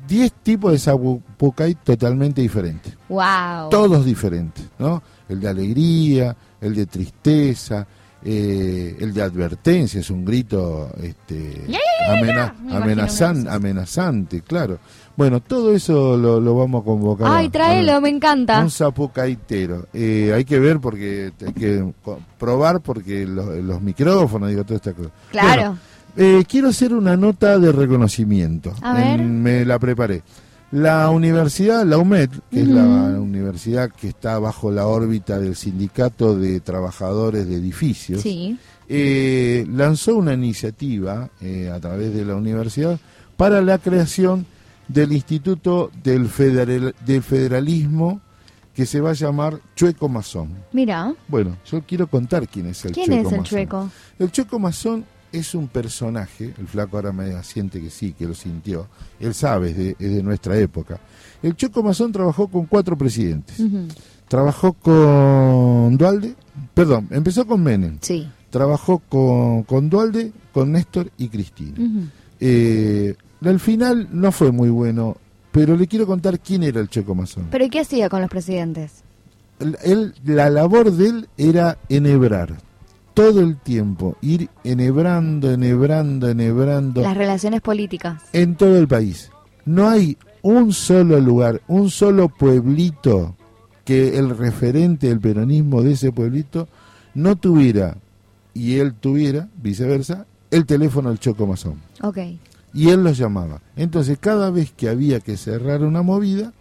10 0.07 0.32
tipos 0.44 0.72
de 0.72 0.80
zapucay 0.80 1.76
totalmente 1.76 2.41
diferentes. 2.41 2.98
Wow. 3.10 3.69
Todos 3.69 4.06
diferentes, 4.06 4.65
¿no? 4.80 5.02
El 5.27 5.40
de 5.40 5.48
alegría, 5.49 6.36
el 6.61 6.76
de 6.76 6.86
tristeza, 6.86 7.86
eh, 8.23 8.95
el 8.99 9.14
de 9.14 9.22
advertencia, 9.22 9.99
es 9.99 10.10
un 10.10 10.26
grito 10.26 10.90
este, 11.02 11.64
Ya, 11.68 11.77
ya, 11.77 12.07
ya, 12.07 12.18
amena- 12.19 12.56
amenazan- 12.72 13.48
amenazante, 13.48 14.41
claro. 14.41 14.80
Bueno, 15.18 15.40
todo 15.41 15.73
eso 15.73 16.18
lo, 16.18 16.41
lo 16.41 16.56
vamos 16.57 16.82
a 16.82 16.86
convocar. 16.86 17.27
Ay, 17.32 17.49
tráelo, 17.49 18.02
me 18.02 18.10
encanta. 18.10 18.60
Un 18.61 18.69
zapucaitero. 18.72 19.88
Eh, 19.94 20.34
hay 20.36 20.44
que 20.44 20.60
ver 20.60 20.80
porque 20.80 21.32
hay 21.45 21.53
que 21.53 21.94
probar 22.38 22.82
porque 22.82 23.26
lo- 23.26 23.56
los 23.61 23.82
micrófonos, 23.82 24.49
digo, 24.49 24.64
toda 24.64 24.76
esta 24.77 24.94
cosa. 24.94 25.10
Claro. 25.32 25.61
Bueno, 25.61 25.77
eh, 26.16 26.44
quiero 26.48 26.70
hacer 26.70 26.94
una 26.94 27.16
nota 27.18 27.58
de 27.60 27.72
reconocimiento. 27.72 28.74
A 28.82 28.94
ver. 28.94 29.20
En- 29.22 29.42
me 29.42 29.66
la 29.66 29.80
preparé. 29.80 30.24
La 30.72 31.10
universidad, 31.10 31.86
la 31.86 31.98
UMED, 31.98 32.30
que 32.52 32.62
es 32.62 32.68
la 32.68 32.84
universidad 33.20 33.90
que 33.92 34.10
está 34.10 34.40
bajo 34.40 34.72
la 34.72 34.88
órbita 34.88 35.40
del 35.40 35.56
Sindicato 35.56 36.38
de 36.38 36.60
Trabajadores 36.60 37.48
de 37.48 37.56
Edificios, 37.58 38.22
Sí. 38.22 38.58
eh, 38.90 39.66
lanzó 39.72 40.16
una 40.18 40.34
iniciativa 40.34 41.30
eh, 41.40 41.72
a 41.74 41.80
través 41.80 42.14
de 42.14 42.26
la 42.26 42.36
universidad 42.36 43.00
para 43.38 43.62
la 43.62 43.78
creación 43.78 44.46
del 44.88 45.14
Instituto 45.14 45.92
del, 46.04 46.28
Federal- 46.28 46.94
del 47.06 47.24
Federalismo 47.24 48.22
que 48.74 48.86
se 48.86 49.00
va 49.00 49.12
a 49.12 49.14
llamar 49.14 49.60
Chueco 49.76 50.10
Mazón. 50.10 50.50
Mira. 50.74 51.14
Bueno, 51.30 51.56
yo 51.72 51.82
quiero 51.88 52.08
contar 52.08 52.48
quién 52.50 52.66
es 52.68 52.84
el 52.86 52.92
¿Quién 52.92 53.06
Chueco 53.08 53.30
es 53.30 53.34
el 53.36 53.44
chueco? 53.44 53.90
El 54.20 54.32
Chueco 54.32 54.60
Mazón 54.60 55.06
es 55.38 55.53
un 55.56 55.68
personaje, 55.68 56.53
el 56.57 56.68
flaco 56.68 56.98
ahora 56.98 57.12
me 57.12 57.34
asiente 57.34 57.80
que 57.82 57.90
sí, 57.90 58.14
que 58.14 58.26
lo 58.28 58.34
sintió, 58.34 58.88
él 59.20 59.34
sabe, 59.34 59.72
es 59.72 59.78
de, 59.78 59.90
es 59.99 60.14
de 60.16 60.24
nuestra 60.24 60.57
época. 60.57 60.99
El 61.44 61.56
Chueco 61.56 61.84
Mazón 61.84 62.12
trabajó 62.12 62.48
con 62.48 62.66
cuatro 62.66 62.98
presidentes. 62.98 63.57
Trabajó 64.28 64.74
con 64.74 65.98
Dualde, 65.98 66.36
perdón, 66.74 67.07
empezó 67.12 67.45
con 67.45 67.62
Menem. 67.62 67.98
Sí. 68.02 68.28
Trabajó 68.49 68.99
con, 68.99 69.64
con 69.64 69.90
Dualde, 69.90 70.32
con 70.53 70.72
Néstor 70.72 71.12
y 71.18 71.28
Cristina. 71.30 71.78
Eh, 72.40 73.16
al 73.44 73.60
final 73.60 74.07
no 74.12 74.32
fue 74.32 74.52
muy 74.52 74.70
bueno, 74.70 75.18
pero 75.52 75.76
le 75.78 75.88
quiero 75.88 76.07
contar 76.07 76.40
quién 76.40 76.64
era 76.64 76.80
el 76.82 76.90
Checo 76.90 77.14
Mazón. 77.14 77.48
¿Pero 77.52 77.66
y 77.66 77.70
qué 77.70 77.82
hacía 77.82 78.10
con 78.10 78.22
los 78.22 78.30
presidentes? 78.30 79.03
Él- 79.84 80.14
la 80.26 80.49
labor 80.49 80.91
de 80.91 81.07
él 81.10 81.30
era 81.38 81.78
enhebrar 81.90 82.57
todo 83.16 83.40
el 83.40 83.58
tiempo, 83.58 84.18
ir 84.22 84.50
enhebrando, 84.64 85.50
enhebrando, 85.52 86.30
enhebrando 86.30 87.02
Las 87.02 87.18
relaciones 87.18 87.62
políticas. 87.62 88.22
en 88.34 88.56
todo 88.56 88.78
el 88.78 88.88
país. 88.88 89.32
No 89.66 89.90
hay 89.90 90.18
un 90.44 90.74
solo 90.74 91.20
lugar, 91.20 91.62
un 91.68 91.90
solo 91.90 92.30
pueblito 92.30 93.36
que 93.86 94.20
el 94.20 94.38
referente 94.38 95.08
del 95.08 95.20
peronismo 95.20 95.82
de 95.82 95.94
ese 95.94 96.12
pueblito 96.12 96.68
no 97.16 97.36
tuviera, 97.38 97.98
y 98.54 98.78
él 98.80 98.94
tuviera, 98.94 99.48
viceversa, 99.62 100.26
el 100.52 100.66
teléfono 100.66 101.10
del 101.10 101.20
Choco 101.20 101.48
Mazón. 101.48 101.82
Ok. 102.02 102.18
Y 102.74 102.90
él 102.90 103.04
los 103.04 103.18
llamaba. 103.18 103.62
Entonces, 103.78 104.18
cada 104.20 104.52
vez 104.52 104.72
que 104.72 104.90
había 104.90 105.22
que 105.22 105.38
cerrar 105.38 105.84
una 105.84 106.02
movida, 106.02 106.52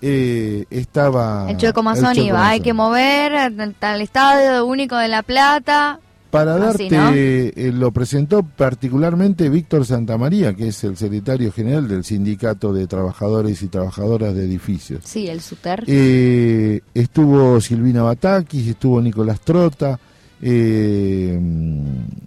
eh, 0.00 0.64
estaba... 0.70 1.46
el 1.50 1.56
Chueco 1.56 1.82
Mazón 1.82 2.16
iba, 2.18 2.48
hay 2.48 2.60
que 2.60 2.72
mover 2.72 3.32
al 3.34 4.00
Estadio 4.00 4.64
Único 4.66 4.96
de 4.96 5.08
La 5.08 5.22
Plata. 5.22 6.00
Para 6.30 6.56
Así, 6.68 6.90
darte, 6.90 6.90
¿no? 6.90 7.10
eh, 7.14 7.72
lo 7.72 7.90
presentó 7.90 8.42
particularmente 8.42 9.48
Víctor 9.48 9.86
Santamaría, 9.86 10.52
que 10.54 10.68
es 10.68 10.84
el 10.84 10.98
secretario 10.98 11.50
general 11.50 11.88
del 11.88 12.04
Sindicato 12.04 12.74
de 12.74 12.86
Trabajadores 12.86 13.62
y 13.62 13.68
Trabajadoras 13.68 14.34
de 14.34 14.44
Edificios. 14.44 15.00
Sí, 15.04 15.26
el 15.26 15.40
Suter. 15.40 15.84
Eh, 15.86 16.82
estuvo 16.92 17.58
Silvina 17.62 18.02
Batakis, 18.02 18.68
estuvo 18.68 19.00
Nicolás 19.00 19.40
Trota, 19.40 19.98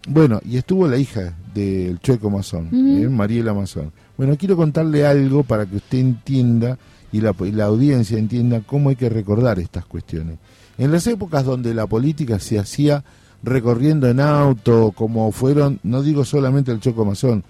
bueno, 0.07 0.39
y 0.45 0.57
estuvo 0.57 0.87
la 0.87 0.97
hija 0.97 1.33
del 1.53 1.99
Chueco 1.99 2.29
Mazón, 2.29 2.67
Ujú. 2.67 3.03
eh, 3.03 3.09
Mariela 3.09 3.53
Mazón. 3.53 3.91
Bueno, 4.17 4.35
quiero 4.37 4.55
contarle 4.57 5.05
algo 5.05 5.43
para 5.43 5.65
que 5.65 5.75
usted 5.77 5.99
entienda 5.99 6.77
y 7.11 7.21
la, 7.21 7.35
y 7.39 7.51
la 7.51 7.65
audiencia 7.65 8.17
entienda 8.17 8.61
cómo 8.65 8.89
hay 8.89 8.95
que 8.95 9.09
recordar 9.09 9.59
estas 9.59 9.85
cuestiones. 9.85 10.37
En 10.77 10.91
las 10.91 11.05
épocas 11.07 11.45
donde 11.45 11.73
la 11.73 11.87
política 11.87 12.39
se 12.39 12.57
hacía 12.57 13.03
recorriendo 13.43 14.07
en 14.07 14.19
auto, 14.19 14.93
como 14.95 15.31
fueron, 15.31 15.79
no 15.83 16.01
digo 16.01 16.25
solamente 16.25 16.71
el 16.71 16.79
Choco 16.79 17.05
Mazón, 17.05 17.43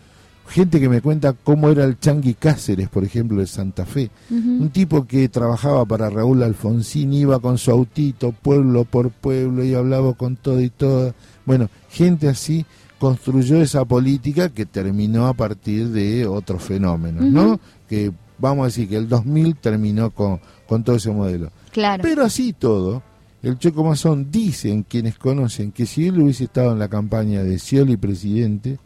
gente 0.47 0.79
que 0.79 0.89
me 0.89 1.01
cuenta 1.01 1.33
cómo 1.33 1.69
era 1.69 1.85
el 1.85 1.99
Changui 1.99 2.33
Cáceres, 2.33 2.89
por 2.89 3.03
ejemplo, 3.03 3.39
de 3.39 3.47
Santa 3.47 3.85
Fe. 3.85 4.11
Un 4.29 4.69
tipo 4.69 5.05
que 5.05 5.29
trabajaba 5.29 5.85
para 5.85 6.09
Raúl 6.09 6.43
Alfonsín, 6.43 7.13
iba 7.13 7.39
con 7.39 7.57
su 7.57 7.71
autito 7.71 8.31
pueblo 8.33 8.83
por 8.83 9.11
pueblo 9.11 9.63
y 9.63 9.73
hablaba 9.73 10.13
con 10.13 10.35
todo 10.35 10.59
y 10.61 10.69
toda. 10.69 11.13
Bueno, 11.45 11.69
gente 11.89 12.27
así 12.27 12.65
construyó 12.99 13.61
esa 13.61 13.85
política 13.85 14.49
que 14.49 14.65
terminó 14.65 15.27
a 15.27 15.33
partir 15.33 15.89
de 15.89 16.27
otros 16.27 16.61
fenómenos, 16.61 17.23
¿no? 17.23 17.59
Que 17.87 18.11
vamos 18.41 18.63
a 18.63 18.65
decir 18.67 18.89
que 18.89 18.97
el 18.97 19.07
2000 19.07 19.55
terminó 19.57 20.09
con, 20.11 20.39
con 20.67 20.83
todo 20.83 20.95
ese 20.97 21.11
modelo. 21.11 21.51
Claro. 21.71 22.01
Pero 22.03 22.23
así 22.25 22.51
todo, 22.53 23.01
el 23.43 23.57
Choco 23.57 23.83
Mazón 23.83 24.29
dicen 24.31 24.83
quienes 24.83 25.17
conocen 25.17 25.71
que 25.71 25.85
si 25.85 26.07
él 26.07 26.19
hubiese 26.19 26.43
estado 26.45 26.73
en 26.73 26.79
la 26.79 26.89
campaña 26.89 27.43
de 27.43 27.57
Scioli 27.59 27.95
presidente 27.97 28.77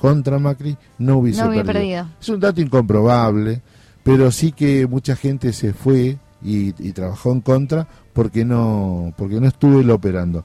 contra 0.00 0.38
Macri, 0.38 0.76
no 0.98 1.18
hubiese 1.18 1.42
No 1.42 1.48
perdido. 1.50 1.66
perdido. 1.72 2.06
Es 2.20 2.28
un 2.28 2.40
dato 2.40 2.60
incomprobable, 2.60 3.60
pero 4.02 4.30
sí 4.32 4.52
que 4.52 4.86
mucha 4.86 5.14
gente 5.16 5.52
se 5.52 5.72
fue 5.72 6.16
y, 6.42 6.68
y 6.78 6.92
trabajó 6.92 7.32
en 7.32 7.40
contra 7.42 7.86
porque 8.12 8.44
no, 8.44 9.12
porque 9.16 9.40
no 9.40 9.46
estuvo 9.48 9.80
él 9.80 9.90
operando. 9.90 10.44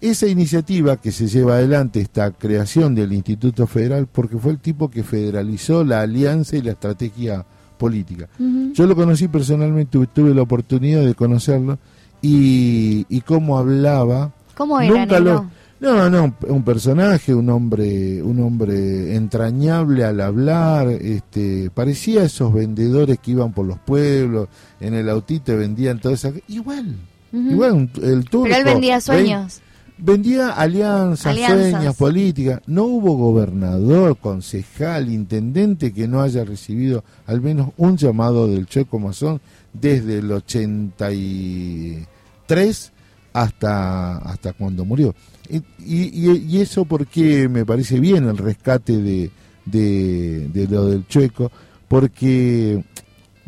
Esa 0.00 0.26
iniciativa 0.26 0.96
que 0.98 1.12
se 1.12 1.28
lleva 1.28 1.54
adelante, 1.54 2.00
esta 2.00 2.30
creación 2.32 2.94
del 2.94 3.12
Instituto 3.12 3.66
Federal, 3.66 4.06
porque 4.10 4.36
fue 4.36 4.52
el 4.52 4.58
tipo 4.58 4.90
que 4.90 5.02
federalizó 5.02 5.82
la 5.84 6.00
alianza 6.02 6.56
y 6.56 6.62
la 6.62 6.72
estrategia 6.72 7.46
política. 7.84 8.28
Yo 8.72 8.86
lo 8.86 8.94
conocí 8.96 9.28
personalmente, 9.28 9.98
tuve, 10.12 10.34
la 10.34 10.42
oportunidad 10.42 11.04
de 11.04 11.14
conocerlo 11.14 11.78
y, 12.22 13.04
y 13.08 13.20
cómo 13.20 13.58
hablaba. 13.58 14.32
¿Cómo 14.56 14.80
era, 14.80 14.94
Nunca 14.94 15.20
lo- 15.20 15.50
no, 15.80 16.08
no, 16.08 16.34
un 16.48 16.62
personaje, 16.62 17.34
un 17.34 17.50
hombre, 17.50 18.22
un 18.22 18.40
hombre 18.40 19.14
entrañable 19.16 20.02
al 20.04 20.20
hablar, 20.20 20.88
este, 20.88 21.68
parecía 21.74 22.22
esos 22.24 22.54
vendedores 22.54 23.18
que 23.18 23.32
iban 23.32 23.52
por 23.52 23.66
los 23.66 23.78
pueblos, 23.80 24.48
en 24.80 24.94
el 24.94 25.10
autito 25.10 25.52
y 25.52 25.56
vendían 25.56 26.00
todo 26.00 26.14
eso. 26.14 26.32
Igual, 26.48 26.96
igual, 27.32 27.72
un- 27.72 27.90
el 28.02 28.24
turco. 28.24 28.44
Pero 28.44 28.56
él 28.56 28.64
vendía 28.64 28.94
ven- 28.94 29.00
sueños. 29.02 29.60
Vendía 29.96 30.50
alianzas, 30.50 31.26
Alianzas. 31.26 31.96
políticas. 31.96 32.60
No 32.66 32.82
hubo 32.84 33.16
gobernador, 33.16 34.16
concejal, 34.18 35.08
intendente 35.10 35.92
que 35.92 36.08
no 36.08 36.20
haya 36.20 36.44
recibido 36.44 37.04
al 37.26 37.40
menos 37.40 37.70
un 37.76 37.96
llamado 37.96 38.48
del 38.48 38.66
Choco 38.66 38.98
Mazón 38.98 39.40
desde 39.72 40.18
el 40.18 40.30
83 40.32 42.92
hasta, 43.32 44.16
hasta 44.18 44.52
cuando 44.52 44.84
murió. 44.84 45.14
Y, 45.48 45.58
y, 45.78 46.10
y- 46.56 46.60
eso 46.60 46.84
porque 46.84 47.48
me 47.48 47.64
parece 47.64 48.00
bien 48.00 48.24
el 48.28 48.36
rescate 48.38 49.00
de, 49.00 49.30
de, 49.64 50.48
de 50.48 50.66
lo 50.68 50.86
del 50.86 51.06
Chueco, 51.06 51.50
porque 51.88 52.82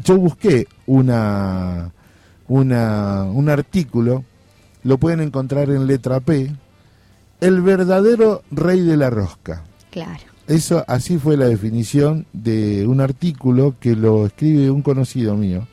yo 0.04 0.16
busqué 0.18 0.66
una, 0.86 1.90
una, 2.48 3.24
un 3.24 3.48
artículo, 3.48 4.24
lo 4.86 4.98
pueden 4.98 5.20
encontrar 5.20 5.68
en 5.70 5.86
letra 5.88 6.20
P, 6.20 6.50
el 7.40 7.60
verdadero 7.60 8.42
rey 8.52 8.80
de 8.80 8.96
la 8.96 9.10
rosca. 9.10 9.64
Claro. 9.90 10.20
Eso 10.46 10.84
así 10.86 11.18
fue 11.18 11.36
la 11.36 11.46
definición 11.46 12.24
de 12.32 12.86
un 12.86 13.00
artículo 13.00 13.74
que 13.80 13.96
lo 13.96 14.26
escribe 14.26 14.70
un 14.70 14.82
conocido 14.82 15.36
mío. 15.36 15.66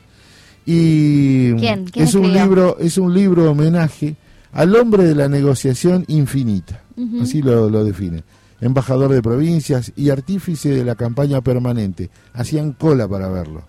Y 0.66 1.52
¿Quién? 1.54 1.84
¿Quién 1.84 2.04
es 2.06 2.14
un 2.14 2.24
escribió? 2.24 2.44
libro, 2.44 2.76
es 2.80 2.98
un 2.98 3.14
libro 3.14 3.50
homenaje 3.50 4.16
al 4.52 4.74
hombre 4.74 5.04
de 5.04 5.14
la 5.14 5.28
negociación 5.28 6.04
infinita. 6.08 6.82
Así 7.22 7.40
lo, 7.40 7.70
lo 7.70 7.84
define. 7.84 8.24
Embajador 8.60 9.12
de 9.12 9.22
provincias 9.22 9.92
y 9.94 10.10
artífice 10.10 10.70
de 10.70 10.84
la 10.84 10.96
campaña 10.96 11.40
permanente. 11.40 12.10
Hacían 12.32 12.72
cola 12.72 13.06
para 13.06 13.28
verlo. 13.28 13.62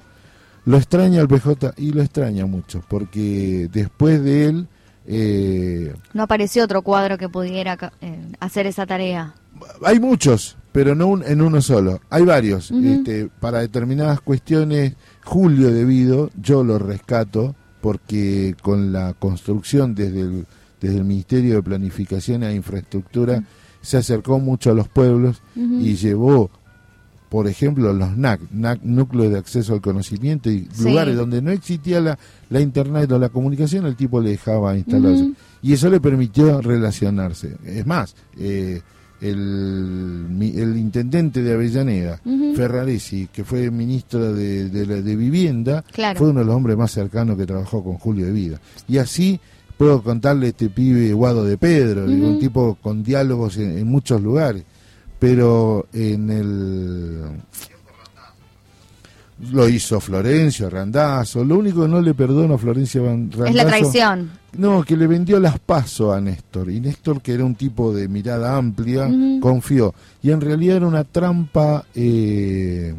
Lo 0.66 0.78
extraña 0.78 1.22
el 1.22 1.28
PJ 1.28 1.76
y 1.78 1.92
lo 1.92 2.02
extraña 2.02 2.48
mucho, 2.48 2.84
porque 2.88 3.70
después 3.72 4.24
de 4.24 4.46
él 4.48 4.68
eh, 5.08 5.94
No 6.14 6.24
apareció 6.24 6.64
otro 6.64 6.82
cuadro 6.82 7.18
que 7.18 7.30
pudiera 7.30 7.78
eh, 8.02 8.20
hacer 8.40 8.68
esa 8.68 8.86
tarea. 8.86 9.34
hay 9.84 10.00
muchos, 10.00 10.58
pero 10.72 10.96
no 10.96 11.08
un- 11.08 11.24
en 11.24 11.42
uno 11.42 11.62
solo. 11.62 12.02
Hay 12.10 12.24
varios. 12.24 12.72
Este, 12.72 13.30
para 13.40 13.60
determinadas 13.60 14.20
cuestiones, 14.22 14.94
Julio 15.24 15.72
Debido, 15.72 16.30
yo 16.42 16.64
lo 16.64 16.78
rescato, 16.80 17.56
porque 17.82 18.56
con 18.62 18.92
la 18.92 19.14
construcción 19.14 19.94
desde 19.96 20.22
el, 20.22 20.46
desde 20.82 20.98
el 20.98 21.04
Ministerio 21.06 21.56
de 21.56 21.64
Planificación 21.64 22.44
e 22.44 22.54
Infraestructura 22.56 23.44
se 23.82 23.98
acercó 23.98 24.40
mucho 24.40 24.72
a 24.72 24.74
los 24.74 24.88
pueblos 24.88 25.42
y 25.56 25.96
llevó, 25.96 26.50
por 27.36 27.50
ejemplo, 27.50 27.92
los 27.92 28.16
NAC, 28.16 28.40
NAC 28.52 28.80
Núcleo 28.84 29.30
de 29.30 29.38
Acceso 29.38 29.74
al 29.74 29.82
Conocimiento, 29.82 30.50
y 30.50 30.70
Sí. 30.72 30.84
lugares 30.86 31.18
donde 31.18 31.42
no 31.42 31.52
existía 31.52 32.00
la, 32.00 32.18
la 32.50 32.62
Internet 32.62 33.12
o 33.12 33.20
la 33.20 33.28
comunicación, 33.28 33.86
el 33.86 33.98
tipo 33.98 34.22
le 34.22 34.30
dejaba 34.30 34.78
instalarse. 34.78 35.32
Y 35.62 35.74
eso 35.74 35.90
le 35.90 36.00
permitió 36.00 36.62
relacionarse. 36.62 37.58
Es 37.66 37.86
más, 37.86 38.16
eh, 38.40 38.82
el, 39.20 40.28
el 40.56 40.78
intendente 40.78 41.44
de 41.44 41.54
Avellaneda, 41.56 42.22
Ujú. 42.24 42.54
Ferraresi, 42.56 43.28
que 43.34 43.44
fue 43.44 43.70
ministro 43.70 44.32
de, 44.34 44.70
de, 44.70 45.16
Vivienda, 45.18 45.84
Claro. 45.92 46.18
fue 46.18 46.30
uno 46.30 46.40
de 46.40 46.46
los 46.46 46.56
hombres 46.56 46.78
más 46.78 46.92
cercanos 46.92 47.38
que 47.38 47.46
trabajó 47.46 47.84
con 47.84 47.96
Julio 47.98 48.28
de 48.28 48.32
Vida. 48.32 48.62
Y 48.88 48.98
así 48.98 49.42
puedo 49.78 50.02
contarle 50.02 50.48
este 50.48 50.70
pibe 50.70 51.12
Guado 51.12 51.44
de 51.44 51.58
Pedro, 51.58 52.06
un 52.06 52.40
tipo 52.40 52.78
con 52.82 53.04
diálogos 53.04 53.58
en, 53.58 53.78
en 53.78 53.88
muchos 53.88 54.22
lugares. 54.22 54.64
Pero 55.26 55.88
en 55.92 56.30
el... 56.30 57.22
Lo 59.52 59.68
hizo 59.68 60.00
Florencio 60.00 60.70
Randazzo. 60.70 61.44
Lo 61.44 61.58
único 61.58 61.82
que 61.82 61.88
no 61.88 62.00
le 62.00 62.14
perdono 62.14 62.54
a 62.54 62.58
Florencio 62.60 63.04
Randazzo... 63.04 63.46
Es 63.46 63.56
la 63.56 63.66
traición. 63.66 64.30
No, 64.60 64.84
que 64.84 64.96
le 64.96 65.08
vendió 65.08 65.40
las 65.40 65.58
pasos 65.58 66.16
a 66.16 66.22
Néstor. 66.22 66.70
Y 66.70 66.80
Néstor, 66.80 67.24
que 67.24 67.34
era 67.34 67.44
un 67.44 67.56
tipo 67.56 67.92
de 67.92 68.08
mirada 68.08 68.56
amplia, 68.56 69.10
confió. 69.42 69.96
Y 70.22 70.30
en 70.30 70.42
realidad 70.42 70.78
era 70.78 70.88
una 70.88 71.04
trampa 71.04 71.84
eh, 71.96 72.94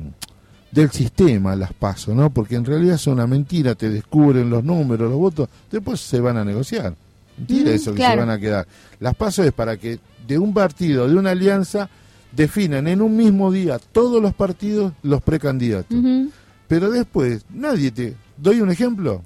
del 0.72 0.90
sistema, 0.90 1.54
las 1.54 1.74
pasos, 1.74 2.12
¿no? 2.16 2.30
Porque 2.30 2.56
en 2.56 2.64
realidad 2.64 2.96
son 2.96 3.14
una 3.14 3.28
mentira, 3.28 3.76
te 3.76 3.88
descubren 3.88 4.50
los 4.50 4.64
números, 4.64 5.08
los 5.08 5.18
votos, 5.18 5.48
después 5.70 6.00
se 6.00 6.18
van 6.18 6.38
a 6.38 6.44
negociar. 6.44 6.92
Mentira 7.38 7.70
eso 7.70 7.94
que 7.94 8.02
se 8.02 8.16
van 8.16 8.30
a 8.30 8.38
quedar. 8.38 8.66
Las 8.98 9.14
pasos 9.14 9.46
es 9.46 9.52
para 9.52 9.76
que 9.76 10.00
de 10.26 10.38
un 10.38 10.52
partido, 10.52 11.06
de 11.08 11.14
una 11.14 11.30
alianza, 11.30 11.88
definan 12.36 12.86
en 12.86 13.00
un 13.02 13.16
mismo 13.16 13.50
día 13.50 13.78
todos 13.78 14.22
los 14.22 14.34
partidos 14.34 14.92
los 15.02 15.22
precandidatos. 15.22 15.96
Pero 16.68 16.90
después, 16.90 17.44
nadie 17.50 17.90
te... 17.90 18.14
¿Doy 18.36 18.60
un 18.60 18.70
ejemplo? 18.70 19.22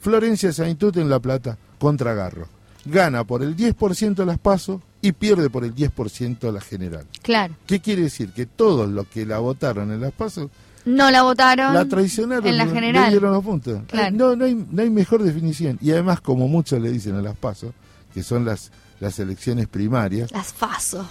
Florencia 0.00 0.52
Saintut 0.52 0.96
en 0.98 1.08
La 1.10 1.18
Plata 1.18 1.58
contra 1.78 2.14
Garro. 2.14 2.48
Gana 2.84 3.24
por 3.24 3.42
el 3.42 3.56
10% 3.56 4.24
las 4.24 4.38
pasos 4.38 4.80
y 5.02 5.12
pierde 5.12 5.50
por 5.50 5.64
el 5.64 5.74
10% 5.74 6.52
la 6.52 6.60
general. 6.60 7.04
Claro. 7.22 7.54
¿Qué 7.66 7.80
quiere 7.80 8.02
decir? 8.02 8.30
Que 8.30 8.46
todos 8.46 8.88
los 8.88 9.06
que 9.08 9.26
la 9.26 9.38
votaron 9.38 9.90
en 9.90 10.00
las 10.00 10.12
pasos 10.12 10.48
No 10.84 11.10
la 11.10 11.22
votaron. 11.22 11.74
la 11.74 11.84
traicionaron. 11.86 12.46
En 12.46 12.56
la 12.56 12.66
general. 12.66 13.04
Le 13.06 13.10
dieron 13.10 13.32
los 13.32 13.42
puntos. 13.44 13.80
Claro. 13.88 14.14
No, 14.16 14.36
no, 14.36 14.44
hay, 14.44 14.54
no 14.54 14.82
hay 14.82 14.90
mejor 14.90 15.22
definición. 15.24 15.78
Y 15.82 15.90
además, 15.90 16.20
como 16.20 16.46
muchos 16.46 16.80
le 16.80 16.92
dicen 16.92 17.16
a 17.16 17.22
las 17.22 17.36
pasos, 17.36 17.72
que 18.14 18.22
son 18.22 18.44
las, 18.44 18.70
las 19.00 19.18
elecciones 19.18 19.66
primarias, 19.66 20.30
Las 20.30 20.52
FASO. 20.52 21.04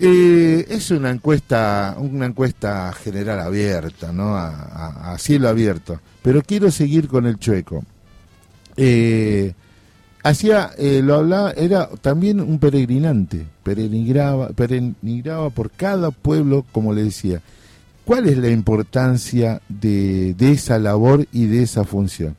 Eh, 0.00 0.64
es 0.68 0.92
una 0.92 1.10
encuesta, 1.10 1.96
una 1.98 2.26
encuesta 2.26 2.92
general 2.92 3.40
abierta, 3.40 4.12
¿no? 4.12 4.36
A, 4.36 5.16
cielo 5.18 5.48
abierto. 5.48 6.00
Pero 6.22 6.42
quiero 6.42 6.70
seguir 6.70 7.08
con 7.08 7.26
el 7.26 7.38
chueco. 7.38 7.82
Eh, 8.76 9.52
hacía, 10.22 10.70
eh, 10.78 11.00
lo 11.02 11.16
hablaba, 11.16 11.50
era 11.50 11.88
también 12.00 12.40
un 12.40 12.60
peregrinante, 12.60 13.44
peregrinaba, 13.64 14.50
peregrinaba 14.50 15.50
por 15.50 15.72
cada 15.72 16.12
pueblo, 16.12 16.64
como 16.70 16.92
le 16.92 17.04
decía. 17.04 17.42
¿Cuál 18.04 18.28
es 18.28 18.38
la 18.38 18.48
importancia 18.48 19.60
de, 19.68 20.32
de 20.34 20.52
esa 20.52 20.78
labor 20.78 21.26
y 21.32 21.46
de 21.46 21.64
esa 21.64 21.84
función? 21.84 22.36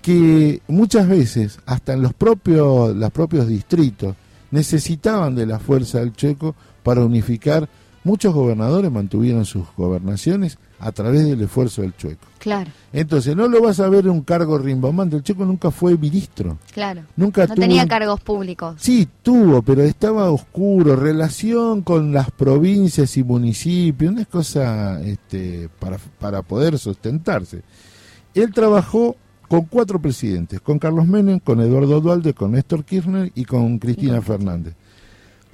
Que 0.00 0.62
muchas 0.68 1.06
veces, 1.06 1.58
hasta 1.66 1.92
en 1.92 2.02
los 2.02 2.14
propios, 2.14 2.96
los 2.96 3.10
propios 3.12 3.46
distritos, 3.46 4.16
necesitaban 4.50 5.34
de 5.34 5.46
la 5.46 5.58
fuerza 5.58 6.00
del 6.00 6.14
chueco 6.14 6.54
para 6.84 7.04
unificar. 7.04 7.68
Muchos 8.04 8.34
gobernadores 8.34 8.92
mantuvieron 8.92 9.46
sus 9.46 9.64
gobernaciones 9.78 10.58
a 10.78 10.92
través 10.92 11.24
del 11.24 11.40
esfuerzo 11.40 11.80
del 11.80 11.96
chueco. 11.96 12.26
Claro, 12.38 12.70
Entonces, 12.92 13.34
no 13.34 13.48
lo 13.48 13.62
vas 13.62 13.80
a 13.80 13.88
ver 13.88 14.04
en 14.04 14.10
un 14.10 14.20
cargo 14.20 14.58
rimbombante. 14.58 15.16
El 15.16 15.22
chueco 15.22 15.46
nunca 15.46 15.70
fue 15.70 15.96
ministro. 15.96 16.58
claro. 16.74 17.00
Nunca 17.16 17.46
no 17.46 17.54
tuvo 17.54 17.62
tenía 17.62 17.84
un- 17.84 17.88
cargos 17.88 18.20
públicos. 18.20 18.76
Sí, 18.78 19.08
tuvo, 19.22 19.62
pero 19.62 19.82
estaba 19.82 20.30
oscuro. 20.30 20.94
Relación 20.96 21.80
con 21.80 22.12
las 22.12 22.30
provincias 22.30 23.16
y 23.16 23.24
municipios, 23.24 24.12
una 24.12 24.26
cosa 24.26 25.00
este, 25.02 25.70
para, 25.78 25.96
para 26.18 26.42
poder 26.42 26.78
sustentarse. 26.78 27.62
Él 28.34 28.52
trabajó 28.52 29.16
con 29.48 29.62
cuatro 29.64 29.98
presidentes, 29.98 30.60
con 30.60 30.78
Carlos 30.78 31.06
Menem, 31.06 31.38
con 31.38 31.58
Eduardo 31.62 31.98
Dualde, 32.02 32.34
con 32.34 32.52
Néstor 32.52 32.84
Kirchner 32.84 33.32
y 33.34 33.46
con 33.46 33.78
Cristina 33.78 34.20
Fernández. 34.20 34.74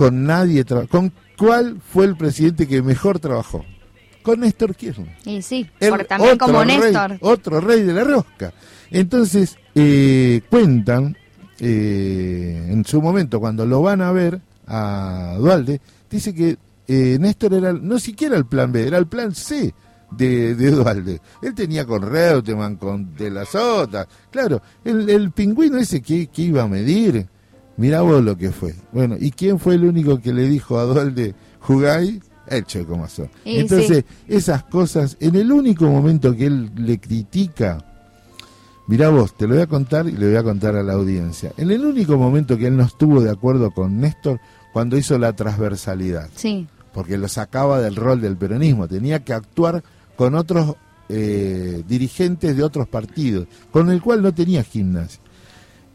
Con 0.00 0.24
nadie 0.24 0.64
¿Con 0.64 1.12
cuál 1.36 1.78
fue 1.92 2.06
el 2.06 2.16
presidente 2.16 2.66
que 2.66 2.80
mejor 2.80 3.18
trabajó? 3.18 3.66
Con 4.22 4.40
Néstor 4.40 4.74
Kirchner. 4.74 5.14
Y 5.26 5.42
sí, 5.42 5.68
El 5.78 6.06
también 6.06 6.34
otro 6.36 6.46
como 6.46 6.64
rey- 6.64 6.78
Néstor. 6.78 7.18
otro 7.20 7.60
rey 7.60 7.82
de 7.82 7.92
la 7.92 8.04
rosca. 8.04 8.50
Entonces, 8.90 9.58
eh, 9.74 10.40
cuentan, 10.48 11.18
eh, 11.58 12.68
en 12.70 12.82
su 12.86 13.02
momento, 13.02 13.40
cuando 13.40 13.66
lo 13.66 13.82
van 13.82 14.00
a 14.00 14.10
ver 14.10 14.40
a 14.66 15.34
Dualde, 15.38 15.82
dice 16.10 16.34
que 16.34 16.56
eh, 16.88 17.18
Néstor 17.20 17.52
era 17.52 17.74
no 17.74 17.98
siquiera 17.98 18.38
el 18.38 18.46
plan 18.46 18.72
B, 18.72 18.86
era 18.86 18.96
el 18.96 19.06
plan 19.06 19.34
C 19.34 19.74
de, 20.12 20.54
de 20.54 20.70
Dualde. 20.70 21.20
Él 21.42 21.54
tenía 21.54 21.84
con 21.84 22.00
Reutemann, 22.02 22.76
con 22.76 23.14
De 23.14 23.30
la 23.30 23.44
Sota. 23.44 24.08
Claro, 24.30 24.62
el, 24.82 25.10
el 25.10 25.30
pingüino 25.32 25.76
ese 25.76 26.00
que, 26.00 26.26
que 26.28 26.40
iba 26.42 26.62
a 26.62 26.68
medir, 26.68 27.26
mirá 27.80 28.02
vos 28.02 28.22
lo 28.22 28.36
que 28.36 28.50
fue. 28.50 28.74
Bueno, 28.92 29.16
¿y 29.18 29.30
quién 29.30 29.58
fue 29.58 29.74
el 29.74 29.84
único 29.84 30.20
que 30.20 30.32
le 30.32 30.48
dijo 30.48 30.78
a 30.78 30.84
Dualde, 30.84 31.34
jugáis? 31.60 32.20
El 32.46 32.64
Checo 32.64 32.96
Mazón. 32.96 33.30
Y 33.44 33.60
Entonces, 33.60 34.04
sí. 34.08 34.24
esas 34.34 34.64
cosas, 34.64 35.16
en 35.20 35.36
el 35.36 35.50
único 35.52 35.86
momento 35.86 36.34
que 36.36 36.46
él 36.46 36.70
le 36.76 36.98
critica, 36.98 37.78
mirá 38.88 39.08
vos, 39.08 39.36
te 39.36 39.46
lo 39.46 39.54
voy 39.54 39.62
a 39.62 39.66
contar 39.68 40.08
y 40.08 40.12
le 40.12 40.26
voy 40.28 40.36
a 40.36 40.42
contar 40.42 40.74
a 40.76 40.82
la 40.82 40.94
audiencia. 40.94 41.52
En 41.56 41.70
el 41.70 41.84
único 41.84 42.16
momento 42.18 42.58
que 42.58 42.66
él 42.66 42.76
no 42.76 42.82
estuvo 42.82 43.20
de 43.22 43.30
acuerdo 43.30 43.70
con 43.70 44.00
Néstor, 44.00 44.40
cuando 44.72 44.96
hizo 44.96 45.16
la 45.18 45.32
transversalidad, 45.32 46.28
Sí. 46.34 46.66
porque 46.92 47.16
lo 47.18 47.28
sacaba 47.28 47.80
del 47.80 47.94
rol 47.96 48.20
del 48.20 48.36
peronismo, 48.36 48.88
tenía 48.88 49.22
que 49.24 49.32
actuar 49.32 49.82
con 50.16 50.34
otros 50.34 50.74
eh, 51.08 51.82
dirigentes 51.88 52.56
de 52.56 52.62
otros 52.62 52.86
partidos, 52.88 53.46
con 53.72 53.90
el 53.90 54.00
cual 54.02 54.22
no 54.22 54.32
tenía 54.34 54.62
gimnasia. 54.64 55.20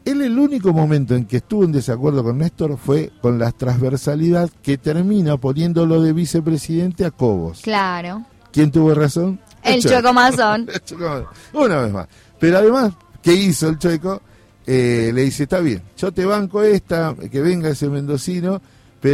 Él 0.06 0.22
el 0.22 0.38
único 0.38 0.72
momento 0.72 1.16
en 1.16 1.24
que 1.24 1.38
estuvo 1.38 1.64
en 1.64 1.72
desacuerdo 1.72 2.22
con 2.22 2.38
Néstor 2.38 2.78
fue 2.78 3.10
con 3.20 3.40
la 3.40 3.50
transversalidad 3.50 4.48
que 4.62 4.78
termina 4.78 5.36
poniéndolo 5.36 6.00
de 6.00 6.12
vicepresidente 6.12 7.04
a 7.04 7.10
Cobos. 7.10 7.62
Claro. 7.62 8.24
¿Quién 8.52 8.70
tuvo 8.70 8.94
razón? 8.94 9.40
El 9.64 9.82
chocomazón. 9.82 10.68
El 10.72 10.80
Chocomazón. 10.84 11.26
Una 11.52 11.80
vez 11.80 11.92
más. 11.92 12.06
Pero 12.38 12.58
además, 12.58 12.92
¿qué 13.20 13.34
hizo 13.34 13.68
el 13.68 13.78
Chueco? 13.78 14.22
Eh, 14.64 15.10
le 15.12 15.22
dice, 15.22 15.42
está 15.42 15.58
bien, 15.58 15.82
yo 15.96 16.12
te 16.12 16.24
banco 16.24 16.62
esta, 16.62 17.14
que 17.30 17.40
venga 17.40 17.68
ese 17.68 17.88
mendocino, 17.88 18.62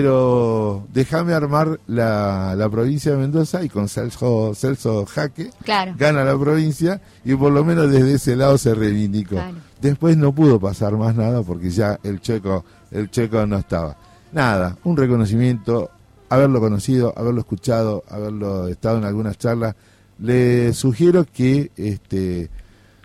pero 0.02 0.86
déjame 0.94 1.35
armar 1.35 1.78
la, 1.86 2.55
la 2.56 2.69
provincia 2.70 3.12
de 3.12 3.19
Mendoza 3.19 3.62
y 3.62 3.69
con 3.69 3.90
Celso, 3.90 4.55
Celso 4.55 5.05
Jaque 5.05 5.51
Claro. 5.64 5.93
gana 5.98 6.24
la 6.24 6.39
provincia 6.39 7.02
y 7.27 7.35
por 7.35 7.52
lo 7.52 7.62
menos 7.62 7.90
desde 7.90 8.14
ese 8.14 8.35
lado 8.35 8.56
se 8.56 8.74
reivindicó. 8.74 9.35
Claro. 9.36 9.59
Después 9.82 10.16
no 10.16 10.35
pudo 10.35 10.59
pasar 10.59 10.97
más 10.97 11.14
nada 11.14 11.43
porque 11.43 11.69
ya 11.69 11.98
el 12.02 12.23
checo, 12.23 12.64
el 12.90 13.10
checo 13.10 13.44
no 13.47 13.59
estaba. 13.59 13.94
Nada, 14.32 14.78
un 14.85 14.97
reconocimiento, 14.97 15.90
haberlo 16.31 16.59
conocido, 16.60 17.12
haberlo 17.14 17.40
escuchado, 17.40 18.02
haberlo 18.09 18.69
estado 18.69 18.97
en 18.97 19.05
algunas 19.05 19.36
charlas. 19.36 19.74
Le 20.20 20.73
sugiero 20.73 21.27
que 21.31 21.70
este 21.77 22.48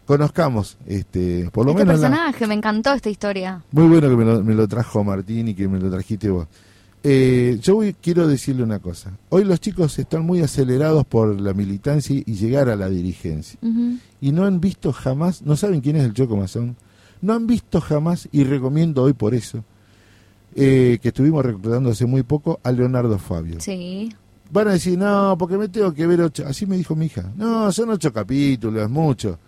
conozcamos, 0.06 0.78
este, 0.86 1.50
por 1.52 1.66
lo 1.66 1.72
Este 1.74 1.84
menos 1.84 2.00
la- 2.00 2.08
personaje, 2.10 2.48
me 2.48 2.54
encantó 2.54 2.94
esta 2.94 3.10
historia. 3.10 3.62
muy 3.74 3.88
bueno 3.90 4.10
que 4.10 4.16
me 4.16 4.24
lo, 4.24 4.42
me 4.42 4.54
lo 4.56 4.66
trajo 4.70 5.04
Martín 5.04 5.50
y 5.50 5.54
que 5.54 5.68
me 5.68 5.80
lo 5.80 5.92
trajiste 5.92 6.30
vos. 6.30 6.48
Eh, 7.10 7.58
yo 7.62 7.76
voy- 7.76 7.94
quiero 7.94 8.28
decirle 8.28 8.64
una 8.64 8.80
cosa. 8.80 9.14
Hoy 9.30 9.46
los 9.46 9.62
chicos 9.62 9.98
están 9.98 10.26
muy 10.26 10.42
acelerados 10.42 11.06
por 11.06 11.40
la 11.40 11.54
militancia 11.54 12.22
y 12.26 12.34
llegar 12.34 12.68
a 12.68 12.76
la 12.76 12.90
dirigencia. 12.90 13.58
Y 14.20 14.32
no 14.34 14.44
han 14.44 14.60
visto 14.60 14.92
jamás, 14.92 15.42
no 15.42 15.56
saben 15.56 15.80
quién 15.80 15.96
es 15.96 16.04
el 16.04 16.14
Choco 16.14 16.36
Mazón, 16.36 16.76
no 17.22 17.32
han 17.34 17.48
visto 17.48 17.80
jamás, 17.80 18.28
y 18.34 18.44
recomiendo 18.44 19.04
hoy 19.04 19.14
por 19.14 19.34
eso, 19.34 19.64
eh, 20.54 21.00
que 21.02 21.08
estuvimos 21.10 21.46
reclutando 21.46 21.92
hace 21.92 22.06
muy 22.06 22.24
poco 22.24 22.60
a 22.62 22.74
Leonardo 22.74 23.18
Fabio. 23.18 23.62
Sí. 23.62 24.10
Van 24.52 24.68
a 24.68 24.72
decir, 24.74 24.98
no, 24.98 25.38
porque 25.40 25.58
me 25.58 25.70
tengo 25.70 25.94
que 25.94 26.08
ver 26.08 26.20
ocho. 26.22 26.44
Así 26.46 26.66
me 26.66 26.76
dijo 26.76 26.94
mi 26.94 27.06
hija. 27.06 27.32
No, 27.38 27.72
son 27.72 27.90
ocho 27.90 28.12
capítulos, 28.12 28.84
es 28.84 28.90
mucho. 28.90 29.40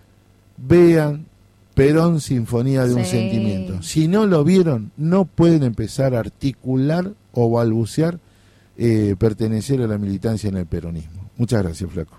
Vean 0.58 1.26
Perón, 1.74 2.22
Sinfonía 2.22 2.86
de 2.86 2.94
un. 2.94 3.06
Sentimiento. 3.06 3.82
Si 3.82 4.08
no 4.08 4.26
lo 4.26 4.44
vieron, 4.44 4.92
no 4.98 5.26
pueden 5.26 5.64
empezar 5.64 6.16
a 6.16 6.20
articular 6.20 7.14
o 7.46 7.50
balbucear 7.50 8.20
eh, 8.78 9.16
pertenecer 9.18 9.82
a 9.82 9.88
la 9.88 9.98
militancia 9.98 10.48
en 10.48 10.58
el 10.58 10.66
peronismo. 10.66 11.32
Muchas 11.38 11.64
gracias, 11.64 11.92
Flaco. 11.92 12.18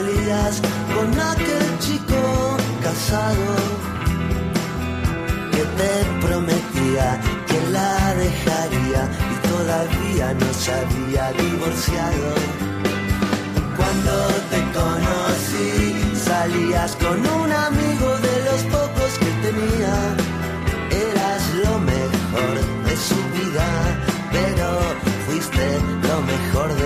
Salías 0.00 0.62
con 0.94 1.20
aquel 1.20 1.78
chico 1.78 2.56
casado 2.82 3.50
que 5.52 5.62
te 5.78 6.26
prometía 6.26 7.20
que 7.46 7.60
la 7.70 8.14
dejaría 8.14 9.02
y 9.32 9.36
todavía 9.48 10.34
no 10.34 10.50
se 10.54 10.72
había 10.72 11.32
divorciado. 11.32 12.28
Cuando 13.76 14.12
te 14.50 14.60
conocí 14.78 15.70
salías 16.28 16.96
con 16.96 17.18
un 17.40 17.52
amigo 17.52 18.08
de 18.26 18.36
los 18.48 18.60
pocos 18.76 19.10
que 19.20 19.30
tenía. 19.46 19.94
Eras 21.08 21.42
lo 21.64 21.78
mejor 21.92 22.54
de 22.86 22.96
su 23.08 23.18
vida, 23.36 23.68
pero 24.32 24.68
fuiste 25.26 25.66
lo 26.08 26.16
mejor 26.32 26.68
de 26.74 26.79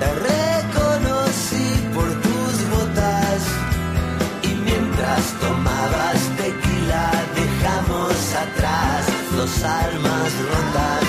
te 0.00 0.08
reconocí 0.30 1.66
por 1.94 2.08
tus 2.24 2.54
botas. 2.72 3.42
Y 4.42 4.48
mientras 4.48 5.22
tomabas 5.40 6.20
tequila, 6.36 7.10
dejamos 7.40 8.16
atrás 8.44 9.06
dos 9.36 9.64
almas 9.64 10.30
rotas. 10.52 11.04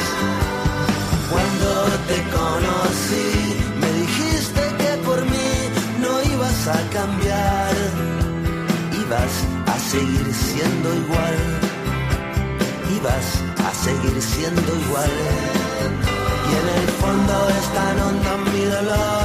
Cuando 1.30 1.70
te 2.10 2.18
conocí, 2.40 3.28
me 3.82 3.92
dijiste 4.02 4.62
que 4.80 4.92
por 5.04 5.22
mí 5.26 5.52
no 6.00 6.22
ibas 6.34 6.68
a 6.68 6.80
cambiar, 6.98 7.74
ibas 9.04 9.34
a 9.68 9.80
seguir 9.92 10.34
siendo 10.34 10.96
igual, 11.04 11.38
ibas 12.98 13.28
a 13.68 13.74
seguir 13.84 14.22
siendo 14.22 14.76
igual. 14.86 15.65
El 16.76 16.88
fondo 17.02 17.50
es 17.58 17.68
tan 17.74 18.00
hondo 18.02 18.52
mi 18.52 18.64
dolor, 18.66 19.25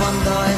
fondo 0.00 0.49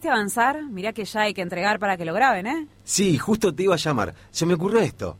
pudiste 0.00 0.08
avanzar? 0.08 0.62
Mirá 0.70 0.92
que 0.92 1.04
ya 1.04 1.22
hay 1.22 1.34
que 1.34 1.42
entregar 1.42 1.78
para 1.78 1.96
que 1.96 2.04
lo 2.06 2.14
graben, 2.14 2.46
¿eh? 2.46 2.66
Sí, 2.84 3.18
justo 3.18 3.54
te 3.54 3.64
iba 3.64 3.74
a 3.74 3.78
llamar. 3.78 4.14
Se 4.30 4.46
me 4.46 4.54
ocurrió 4.54 4.80
esto. 4.80 5.16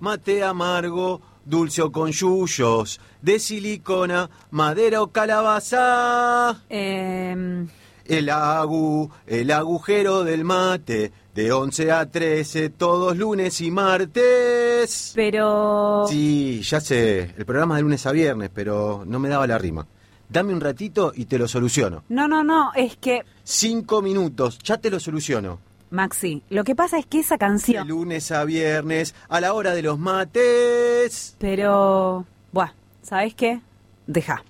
Mate 0.00 0.42
amargo, 0.42 1.20
dulce 1.44 1.80
o 1.82 1.92
con 1.92 2.10
yuyos, 2.10 3.00
de 3.22 3.38
silicona, 3.38 4.28
madera 4.50 5.02
o 5.02 5.08
calabaza. 5.12 6.62
Eh, 6.68 7.66
El 8.06 8.28
agu, 8.30 9.08
el 9.26 9.50
agujero 9.52 10.24
del 10.24 10.44
mate, 10.44 11.12
de 11.34 11.52
11 11.52 11.92
a 11.92 12.10
13, 12.10 12.70
todos 12.70 13.16
lunes 13.16 13.60
y 13.60 13.70
martes. 13.70 15.12
pero... 15.14 16.04
Sí, 16.08 16.60
ya 16.62 16.80
sé, 16.80 17.34
el 17.38 17.46
programa 17.46 17.76
de 17.76 17.82
lunes 17.82 18.04
a 18.06 18.12
viernes, 18.12 18.50
pero 18.52 19.04
no 19.06 19.18
me 19.20 19.28
daba 19.28 19.46
la 19.46 19.58
rima. 19.58 19.86
Dame 20.28 20.52
un 20.52 20.60
ratito 20.60 21.12
y 21.14 21.26
te 21.26 21.38
lo 21.38 21.46
soluciono. 21.48 22.02
No, 22.08 22.26
no, 22.28 22.42
no, 22.42 22.72
es 22.74 22.96
que... 22.96 23.22
Cinco 23.44 24.02
minutos, 24.02 24.58
ya 24.58 24.78
te 24.78 24.90
lo 24.90 24.98
soluciono. 24.98 25.58
Maxi, 25.90 26.42
lo 26.50 26.64
que 26.64 26.74
pasa 26.74 26.98
es 26.98 27.06
que 27.06 27.20
esa 27.20 27.34
De 27.34 27.38
canción... 27.38 27.86
lunes 27.86 28.32
a 28.32 28.44
viernes, 28.44 29.14
a 29.28 29.40
la 29.40 29.52
hora 29.52 29.74
de 29.74 29.82
los 29.82 29.98
mates. 29.98 31.36
Pero... 31.38 32.24
Buah, 32.52 32.72
¿sabes 33.02 33.34
qué? 33.34 33.60
Deja. 34.06 34.42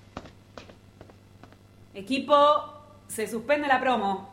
Equipo, 1.93 2.35
se 3.09 3.27
suspende 3.29 3.69
la 3.69 3.81
promo. 3.81 4.31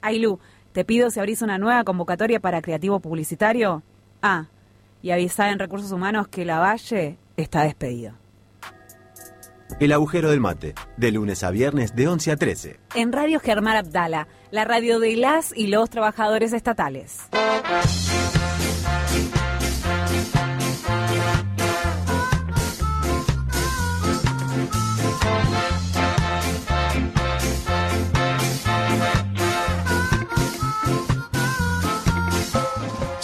Ailu, 0.00 0.38
te 0.72 0.84
pido 0.84 1.10
si 1.10 1.20
abrís 1.20 1.42
una 1.42 1.58
nueva 1.58 1.84
convocatoria 1.84 2.40
para 2.40 2.62
creativo 2.62 3.00
publicitario. 3.00 3.82
Ah, 4.22 4.46
y 5.02 5.10
avisá 5.10 5.50
en 5.50 5.58
Recursos 5.58 5.92
Humanos 5.92 6.28
que 6.28 6.44
la 6.44 6.58
Valle 6.58 7.16
está 7.36 7.62
despedido. 7.62 8.12
El 9.80 9.92
agujero 9.92 10.30
del 10.30 10.40
mate, 10.40 10.74
de 10.96 11.12
lunes 11.12 11.42
a 11.42 11.50
viernes 11.50 11.94
de 11.94 12.08
11 12.08 12.32
a 12.32 12.36
13. 12.36 12.80
En 12.94 13.12
Radio 13.12 13.40
Germán 13.40 13.76
Abdala, 13.76 14.28
la 14.50 14.64
radio 14.64 14.98
de 14.98 15.16
las 15.16 15.56
y 15.56 15.66
los 15.66 15.90
trabajadores 15.90 16.52
estatales. 16.52 17.28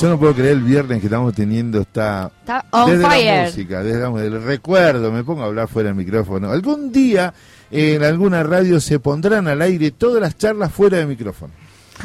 Yo 0.03 0.09
no 0.09 0.19
puedo 0.19 0.35
creer 0.35 0.53
el 0.53 0.63
viernes 0.63 0.99
que 1.01 1.07
estamos 1.07 1.33
teniendo 1.33 1.81
esta... 1.81 2.31
Está 2.41 2.65
on 2.73 2.91
desde 2.91 3.05
fire. 3.07 3.37
la 3.37 3.45
música, 3.45 3.83
desde 3.85 4.01
la- 4.01 4.25
el 4.25 4.43
recuerdo, 4.43 5.13
me 5.13 5.23
pongo 5.23 5.43
a 5.43 5.47
hablar 5.47 5.69
fuera 5.69 5.91
del 5.91 5.97
micrófono. 5.97 6.51
Algún 6.51 6.91
día 6.91 7.33
en 7.71 8.03
alguna 8.03 8.43
radio 8.43 8.81
se 8.81 8.99
pondrán 8.99 9.47
al 9.47 9.63
aire 9.63 9.93
todas 9.93 10.21
las 10.21 10.37
charlas 10.37 10.73
fuera 10.73 10.99
de 10.99 11.07
micrófono. 11.07 11.53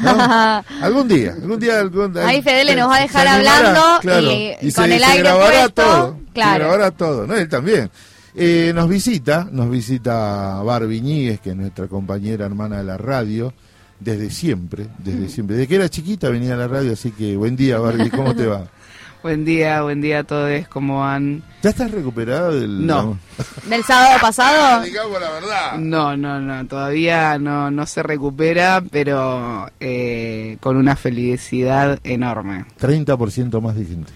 ¿no? 0.00 0.10
algún 0.80 1.08
día, 1.08 1.32
algún 1.32 1.58
día. 1.58 1.80
algún- 1.80 2.16
Ahí 2.18 2.40
Fedele 2.40 2.76
nos 2.76 2.88
va 2.88 2.94
a 2.94 2.98
se 2.98 3.02
dejar 3.02 3.26
animará, 3.26 3.56
hablando 3.58 3.80
claro, 4.00 4.30
y, 4.62 4.70
se- 4.70 4.80
con 4.80 4.92
el 4.92 4.98
se 5.00 5.04
aire 5.04 5.22
grabará 5.24 5.50
puesto. 5.62 5.82
todo, 5.82 6.16
se 6.26 6.32
claro. 6.34 6.58
grabará 6.64 6.90
todo, 6.92 7.26
¿no? 7.26 7.34
Él 7.34 7.48
también. 7.48 7.90
Eh, 8.36 8.70
nos 8.76 8.88
visita, 8.88 9.48
nos 9.50 9.68
visita 9.68 10.62
Barbie 10.62 11.00
Ñíguez, 11.00 11.40
que 11.40 11.50
es 11.50 11.56
nuestra 11.56 11.88
compañera 11.88 12.46
hermana 12.46 12.76
de 12.78 12.84
la 12.84 12.96
radio, 12.96 13.52
desde 14.00 14.30
siempre, 14.30 14.86
desde 14.98 15.28
siempre. 15.28 15.56
Desde 15.56 15.68
que 15.68 15.74
era 15.76 15.88
chiquita 15.88 16.28
venía 16.28 16.54
a 16.54 16.56
la 16.56 16.68
radio, 16.68 16.92
así 16.92 17.10
que 17.10 17.36
buen 17.36 17.56
día 17.56 17.78
Barbie, 17.78 18.10
¿cómo 18.10 18.34
te 18.34 18.46
va? 18.46 18.64
Buen 19.20 19.44
día, 19.44 19.82
buen 19.82 20.00
día 20.00 20.20
a 20.20 20.24
todos, 20.24 20.68
¿cómo 20.68 21.00
van? 21.00 21.42
¿Ya 21.60 21.70
estás 21.70 21.90
recuperada 21.90 22.50
del...? 22.52 22.86
No. 22.86 23.18
¿Del 23.68 23.82
sábado 23.82 24.16
pasado? 24.20 24.80
Digamos 24.84 25.20
la 25.20 25.30
verdad. 25.32 25.78
No, 25.78 26.16
no, 26.16 26.40
no, 26.40 26.64
todavía 26.68 27.36
no, 27.36 27.68
no 27.68 27.84
se 27.84 28.04
recupera, 28.04 28.80
pero 28.92 29.68
eh, 29.80 30.56
con 30.60 30.76
una 30.76 30.94
felicidad 30.94 31.98
enorme. 32.04 32.66
30% 32.80 33.60
más 33.60 33.74
de 33.74 33.86
gente. 33.86 34.12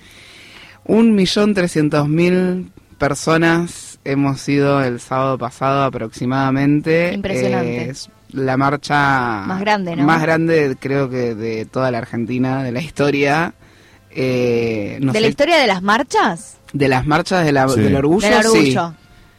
Un 0.85 1.17
millón 1.17 1.53
trescientos 1.53 2.09
mil 2.09 2.71
personas 2.97 3.99
hemos 4.05 4.49
ido 4.49 4.83
el 4.83 5.01
sábado 5.01 5.37
pasado 5.37 5.83
aproximadamente. 5.83 7.13
Impresionante. 7.13 7.91
Es 7.91 8.09
la 8.33 8.57
marcha 8.57 9.45
Más 9.47 9.61
grande, 9.61 9.97
¿no? 9.97 10.05
Más 10.05 10.23
grande, 10.23 10.77
creo 10.81 11.09
que 11.11 11.35
de 11.35 11.65
toda 11.67 11.91
la 11.91 11.99
Argentina, 11.99 12.63
de 12.63 12.73
la 12.73 12.81
historia. 12.81 13.55
Eh, 14.11 14.99
no 15.01 15.13
¿De 15.13 15.19
sé, 15.19 15.23
la 15.23 15.29
historia 15.29 15.57
de 15.59 15.67
las 15.67 15.83
marchas? 15.83 16.57
de 16.73 16.89
las 16.89 17.07
marchas 17.07 17.45
de 17.45 17.53
la- 17.53 17.69
Sí. 17.69 17.81
del 17.81 17.95
orgullo, 17.97 18.27
Del 18.29 18.43
sí. 18.43 18.49
orgullo. 18.49 18.95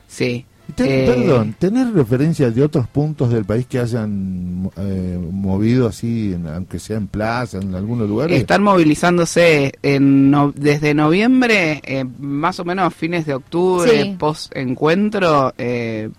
Sí. 0.08 0.46
Te- 0.76 1.04
Eh, 1.04 1.08
Perdón, 1.08 1.56
¿tenés 1.60 1.92
referencias 1.94 2.56
de 2.56 2.64
otros 2.64 2.88
puntos 2.88 3.30
del 3.32 3.44
país 3.44 3.66
que 3.68 3.80
hayan 3.80 4.72
eh, 4.78 5.20
movido 5.32 5.88
así, 5.88 6.34
en- 6.34 6.48
aunque 6.48 6.80
sea 6.80 6.98
en 6.98 7.08
plaza, 7.08 7.58
en 7.58 7.76
algunos 7.76 8.08
lugares? 8.08 8.40
Están 8.40 8.64
movilizándose 8.64 9.74
en 9.84 10.32
no- 10.32 10.54
desde 10.56 10.94
noviembre, 10.94 11.82
eh, 11.84 12.06
más 12.20 12.60
o 12.60 12.66
menos 12.66 12.94
fines 12.96 13.26
de 13.26 13.34
octubre, 13.36 14.04
Sí. 14.04 14.16
post 14.18 14.56
encuentro 14.56 15.54
eh, 15.58 16.10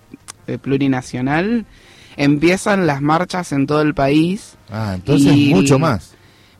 plurinacional, 0.61 1.65
empiezan 2.17 2.87
las 2.87 3.01
marchas 3.03 3.53
en 3.53 3.67
todo 3.67 3.81
el 3.83 3.95
país. 3.95 4.57
Ah, 4.71 4.93
entonces 4.95 5.33
Y- 5.35 5.55
mucho 5.55 5.79
más. 5.79 6.13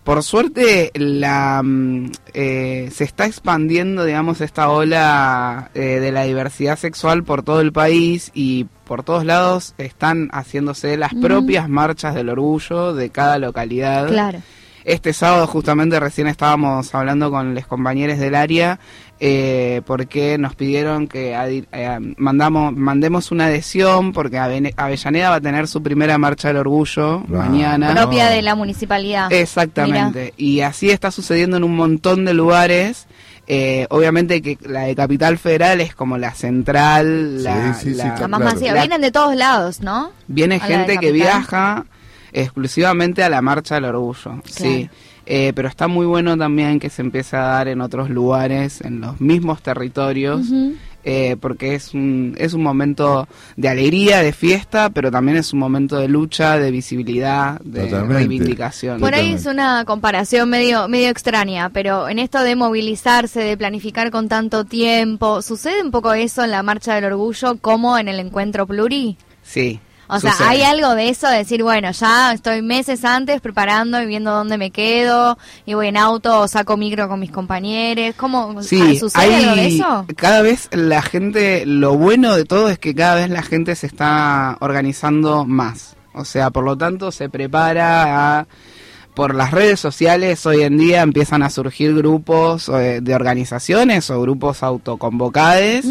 Por 0.05 0.23
suerte, 0.23 0.91
la 0.95 1.63
mm, 1.65 2.13
eh, 2.35 2.91
se 2.93 3.05
está 3.05 3.25
expandiendo, 3.25 4.05
digamos, 4.05 4.43
esta 4.43 4.69
ola 4.69 5.71
eh, 5.75 5.81
de 5.99 6.13
la 6.13 6.25
diversidad 6.25 6.79
sexual 6.79 7.25
por 7.25 7.43
todo 7.43 7.63
el 7.63 7.73
país 7.73 8.31
y 8.35 8.67
por 8.85 9.03
todos 9.03 9.25
lados 9.25 9.73
están 9.79 10.29
haciéndose 10.31 10.99
las 10.99 11.15
Mm. 11.15 11.23
propias 11.23 11.69
marchas 11.71 12.15
del 12.15 12.29
orgullo 12.29 12.93
de 12.93 13.09
cada 13.09 13.39
localidad. 13.39 14.09
Claro. 14.09 14.41
Este 14.85 15.13
sábado 15.15 15.47
justamente 15.47 15.99
recién 15.99 16.27
estábamos 16.27 16.95
hablando 16.95 17.31
con 17.31 17.55
los 17.55 17.67
compañeros 17.67 18.19
del 18.19 18.35
área 18.35 18.79
eh, 19.19 19.81
porque 19.87 20.37
nos 20.37 20.55
pidieron 20.55 21.07
que 21.09 21.35
eh, 21.73 21.99
mandamos 22.19 22.75
mandemos 22.77 23.31
una 23.31 23.47
adhesión 23.47 24.13
porque 24.13 24.39
Avene- 24.39 24.75
Avellaneda 24.77 25.31
va 25.31 25.37
a 25.37 25.41
tener 25.41 25.69
su 25.69 25.83
primera 25.83 26.19
marcha 26.19 26.49
del 26.49 26.59
orgullo 26.59 27.23
mañana. 27.29 27.95
Propia 27.95 28.27
de 28.29 28.43
la 28.43 28.55
municipalidad. 28.55 29.33
Exactamente. 29.33 30.35
Y 30.37 30.61
así 30.61 30.91
está 30.91 31.11
sucediendo 31.11 31.57
en 31.57 31.65
un 31.65 31.77
montón 31.77 32.25
de 32.27 32.35
lugares. 32.35 33.07
Eh, 33.47 33.87
obviamente 33.91 34.41
que 34.41 34.59
la 34.63 34.81
de 34.83 34.95
Capital 34.95 35.37
Federal 35.39 35.81
es 35.83 35.95
como 35.95 36.17
la 36.19 36.33
central, 36.35 37.43
la, 37.45 37.75
sí, 37.75 37.91
sí, 37.91 37.95
la- 37.97 38.05
La 38.19 38.29
más 38.29 38.41
Claro. 38.41 38.55
masiva. 38.55 38.73
La- 38.75 38.81
Vienen 38.83 39.01
de 39.01 39.11
todos 39.13 39.37
lados, 39.37 39.81
¿no? 39.81 40.11
Viene 40.29 40.57
A 40.57 40.61
gente 40.61 40.97
que 40.99 41.13
viaja 41.13 41.85
exclusivamente 42.35 43.23
a 43.23 43.31
la 43.31 43.41
marcha 43.41 43.77
del 43.77 43.87
orgullo, 43.87 44.43
sí. 44.45 44.91
Eh, 45.27 45.53
pero 45.55 45.69
está 45.69 45.89
muy 45.89 46.05
bueno 46.05 46.37
también 46.37 46.79
que 46.79 46.91
se 46.91 47.01
empiece 47.01 47.35
a 47.37 47.41
dar 47.41 47.69
en 47.69 47.81
otros 47.81 48.11
lugares, 48.11 48.83
en 48.83 49.01
los 49.01 49.23
mismos 49.23 49.63
territorios, 49.63 50.47
eh, 51.03 51.37
porque 51.41 51.75
es 51.75 51.95
un, 51.95 52.35
es 52.39 52.53
un 52.53 52.63
momento 52.63 53.27
de 53.57 53.69
alegría, 53.71 54.21
de 54.21 54.33
fiesta, 54.33 54.91
pero 54.91 55.11
también 55.11 55.39
es 55.39 55.55
un 55.55 55.61
momento 55.61 55.97
de 55.97 56.09
lucha, 56.09 56.59
de 56.59 56.71
visibilidad, 56.71 57.59
de 57.63 57.85
Totalmente. 57.85 58.15
reivindicación. 58.15 59.01
Por 59.01 59.15
ahí 59.15 59.33
es 59.33 59.47
una 59.47 59.87
comparación 59.87 60.51
medio, 60.51 60.89
medio 60.89 61.09
extraña, 61.09 61.71
pero 61.71 62.07
en 62.09 62.19
esto 62.19 62.43
de 62.43 62.55
movilizarse, 62.55 63.41
de 63.41 63.57
planificar 63.57 64.11
con 64.11 64.29
tanto 64.29 64.65
tiempo, 64.65 65.41
¿sucede 65.41 65.83
un 65.83 65.91
poco 65.91 66.13
eso 66.13 66.45
en 66.45 66.51
la 66.51 66.63
Marcha 66.63 66.97
del 66.97 67.05
Orgullo 67.05 67.57
como 67.63 67.97
en 67.97 68.09
el 68.09 68.21
Encuentro 68.21 68.67
Pluri? 68.67 69.17
Sí. 69.43 69.81
O 70.09 70.21
sea, 70.21 70.35
hay 70.49 70.63
algo 70.63 70.95
de 70.95 71.09
eso 71.09 71.29
de 71.29 71.39
decir, 71.39 71.63
bueno, 71.63 71.91
ya 71.91 72.33
estoy 72.33 72.61
meses 72.63 73.05
antes 73.05 73.41
preparando 73.41 74.01
y 74.03 74.07
viendo 74.07 74.31
dónde 74.31 74.59
me 74.59 74.71
quedo, 74.71 75.39
y 75.65 75.75
voy 75.75 75.89
en 75.89 75.97
auto 75.97 76.41
o 76.41 76.49
saco 76.49 76.77
micro 76.77 77.09
con 77.09 77.21
mis 77.21 77.31
compañeros. 77.31 78.15
¿Cómo 78.17 78.63
Sí, 78.63 78.99
sucede 78.99 79.23
hay- 79.23 79.35
algo 79.45 79.57
de 79.57 79.67
eso? 79.69 80.07
Cada 80.17 80.43
vez 80.43 80.69
la 80.73 81.01
gente, 81.03 81.65
lo 81.67 81.97
bueno 81.97 82.37
de 82.37 82.45
todo 82.45 82.69
es 82.69 82.79
que 82.79 82.95
cada 82.95 83.15
vez 83.17 83.31
la 83.31 83.43
gente 83.43 83.75
se 83.77 83.87
está 83.87 84.57
organizando 84.61 85.45
más. 85.45 85.97
O 86.13 86.25
sea, 86.25 86.51
por 86.51 86.65
lo 86.65 86.77
tanto 86.77 87.11
se 87.11 87.29
prepara 87.29 88.39
a 88.41 88.47
por 89.15 89.35
las 89.35 89.53
redes 89.53 89.79
sociales 89.81 90.45
hoy 90.45 90.63
en 90.63 90.77
día 90.77 91.03
empiezan 91.03 91.43
a 91.43 91.51
surgir 91.51 91.95
grupos 91.95 92.69
eh, 92.69 93.01
de 93.01 93.15
organizaciones 93.15 94.11
o 94.11 94.21
grupos 94.21 94.63
autoconvocados 94.63 95.85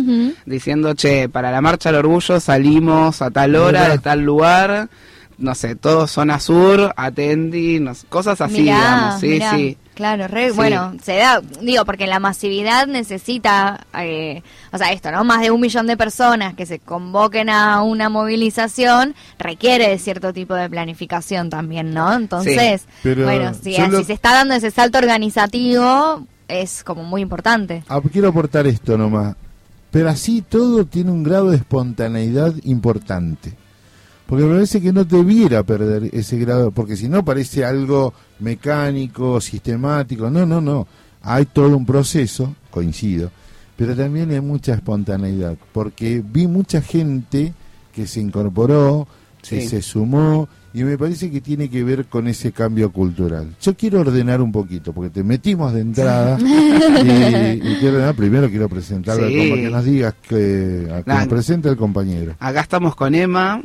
diciendo, 0.46 0.94
che, 0.96 1.30
para 1.30 1.52
la 1.52 1.62
Marcha 1.62 1.90
del 1.90 2.00
Orgullo 2.00 2.40
salimos 2.40 3.22
a 3.22 3.32
tal 3.32 3.56
hora, 3.56 3.90
de 3.90 4.00
tal 4.00 4.22
lugar, 4.22 4.90
no 5.38 5.56
sé, 5.56 5.76
todo 5.76 6.08
zona 6.08 6.40
sur, 6.40 6.94
atendi, 6.96 7.80
no 7.80 7.96
sé, 7.96 8.06
cosas 8.08 8.42
así, 8.42 8.62
Mirá, 8.64 8.76
digamos, 8.76 9.20
sí, 9.22 9.28
mirá. 9.28 9.56
sí. 9.56 9.78
Claro, 9.96 10.28
re- 10.28 10.50
Sí. 10.50 10.56
bueno, 10.56 10.94
se 11.04 11.18
da, 11.18 11.40
digo, 11.62 11.86
porque 11.86 12.08
la 12.08 12.20
masividad 12.20 12.88
necesita, 12.88 13.86
eh, 14.00 14.42
o 14.72 14.78
sea, 14.78 14.92
esto, 14.92 15.12
¿no? 15.12 15.24
Más 15.24 15.42
de 15.42 15.52
un 15.52 15.62
millón 15.62 15.86
de 15.88 15.96
personas 15.98 16.56
que 16.56 16.66
se 16.66 16.80
convoquen 16.80 17.50
a 17.50 17.82
una 17.84 18.10
movilización 18.10 19.14
requiere 19.38 19.90
de 19.90 20.00
cierto 20.00 20.34
tipo 20.34 20.56
de 20.56 20.70
planificación 20.70 21.50
también, 21.50 21.94
¿no? 21.94 22.12
Entonces, 22.14 22.82
Sí, 22.82 22.88
pero 23.04 23.26
bueno, 23.26 23.54
si, 23.54 23.74
yo 23.78 23.88
lo- 23.88 24.00
si 24.00 24.06
se 24.06 24.14
está 24.14 24.34
dando 24.34 24.56
ese 24.56 24.72
salto 24.72 24.98
organizativo, 24.98 26.26
es 26.48 26.84
como 26.84 27.04
muy 27.04 27.22
importante. 27.22 27.84
Ah, 27.88 28.02
quiero 28.12 28.30
aportar 28.30 28.66
esto 28.68 28.98
nomás. 28.98 29.36
Pero 29.92 30.10
así 30.10 30.42
todo 30.42 30.86
tiene 30.86 31.12
un 31.12 31.22
grado 31.24 31.52
de 31.52 31.58
espontaneidad 31.58 32.54
importante. 32.64 33.54
Porque 34.34 34.48
me 34.48 34.54
parece 34.56 34.82
que 34.82 34.92
no 34.92 35.04
debiera 35.04 35.62
perder 35.62 36.10
ese 36.12 36.40
grado, 36.40 36.72
porque 36.72 36.96
si 36.96 37.08
no 37.08 37.24
parece 37.24 37.64
algo 37.64 38.16
mecánico, 38.40 39.40
sistemático. 39.40 40.32
No, 40.32 40.44
no, 40.48 40.60
no. 40.60 40.88
Hay 41.22 41.46
todo 41.46 41.78
un 41.78 41.86
proceso, 41.86 42.56
coincido, 42.72 43.30
pero 43.78 43.96
también 43.96 44.32
hay 44.32 44.42
mucha 44.42 44.74
espontaneidad, 44.74 45.56
porque 45.72 46.24
vi 46.28 46.48
mucha 46.48 46.82
gente 46.82 47.54
que 47.94 48.08
se 48.08 48.22
incorporó, 48.22 49.08
que 49.48 49.62
Sí. 49.62 49.68
se 49.68 49.82
sumó, 49.84 50.50
y 50.74 50.84
me 50.84 50.98
parece 50.98 51.30
que 51.30 51.40
tiene 51.40 51.70
que 51.70 51.84
ver 51.84 52.06
con 52.06 52.28
ese 52.28 52.52
cambio 52.52 52.92
cultural. 52.92 53.56
Yo 53.62 53.76
quiero 53.78 54.00
ordenar 54.00 54.42
un 54.42 54.52
poquito, 54.52 54.94
porque 54.94 55.12
te 55.12 55.24
metimos 55.24 55.74
de 55.74 55.82
entrada, 55.82 56.40
y, 56.42 56.44
y 56.44 57.76
quiero 57.80 57.98
ordenar, 57.98 58.16
primero 58.16 58.50
quiero 58.50 58.68
presentarlo 58.68 59.28
Sí. 59.28 59.34
al 59.36 59.40
compañero, 59.42 59.70
que 59.70 59.76
nos 59.76 59.86
digas 59.86 60.16
que, 60.28 60.88
a 60.92 61.04
que 61.04 61.10
Nah. 61.12 61.20
nos 61.20 61.28
presente 61.28 61.70
el 61.70 61.78
compañero. 61.78 62.36
Acá 62.40 62.62
estamos 62.62 62.96
con 62.96 63.14
Emma. 63.14 63.62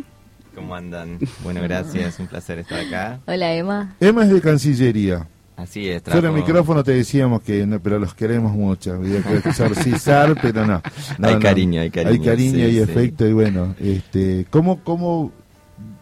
¿Cómo 0.58 0.74
andan? 0.74 1.18
Bueno, 1.42 1.60
gracias, 1.62 2.18
un 2.18 2.26
placer 2.26 2.58
estar 2.58 2.80
acá. 2.80 3.20
Hola, 3.26 3.52
Emma. 3.54 3.94
Emma 4.00 4.24
es 4.24 4.30
de 4.30 4.40
Cancillería. 4.40 5.26
Así 5.56 5.88
es, 5.88 6.02
Fuera 6.02 6.20
trabajo- 6.20 6.34
del 6.34 6.44
micrófono 6.44 6.84
te 6.84 6.92
decíamos 6.92 7.42
que 7.42 7.66
no, 7.66 7.80
pero 7.80 7.98
los 7.98 8.14
queremos 8.14 8.52
mucho. 8.52 8.94
Había 8.94 9.22
que 9.22 9.48
exorcizar, 9.48 10.36
pero 10.42 10.66
no. 10.66 10.80
No, 11.18 11.28
Hay 11.28 11.34
no. 11.34 11.40
cariño, 11.40 11.80
hay 11.80 11.90
cariño, 11.90 12.12
Hay 12.12 12.20
cariño 12.28 12.54
sí, 12.54 12.62
y 12.64 12.72
sí. 12.74 12.78
efecto. 12.78 13.26
Y 13.26 13.32
bueno, 13.32 13.74
este, 13.80 14.46
¿cómo, 14.50 14.82
¿cómo 14.84 15.32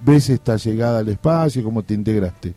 ves 0.05 0.29
esta 0.31 0.57
llegada 0.57 0.99
al 0.99 1.09
espacio? 1.09 1.63
¿Cómo 1.65 1.83
te 1.83 1.95
integraste? 1.95 2.53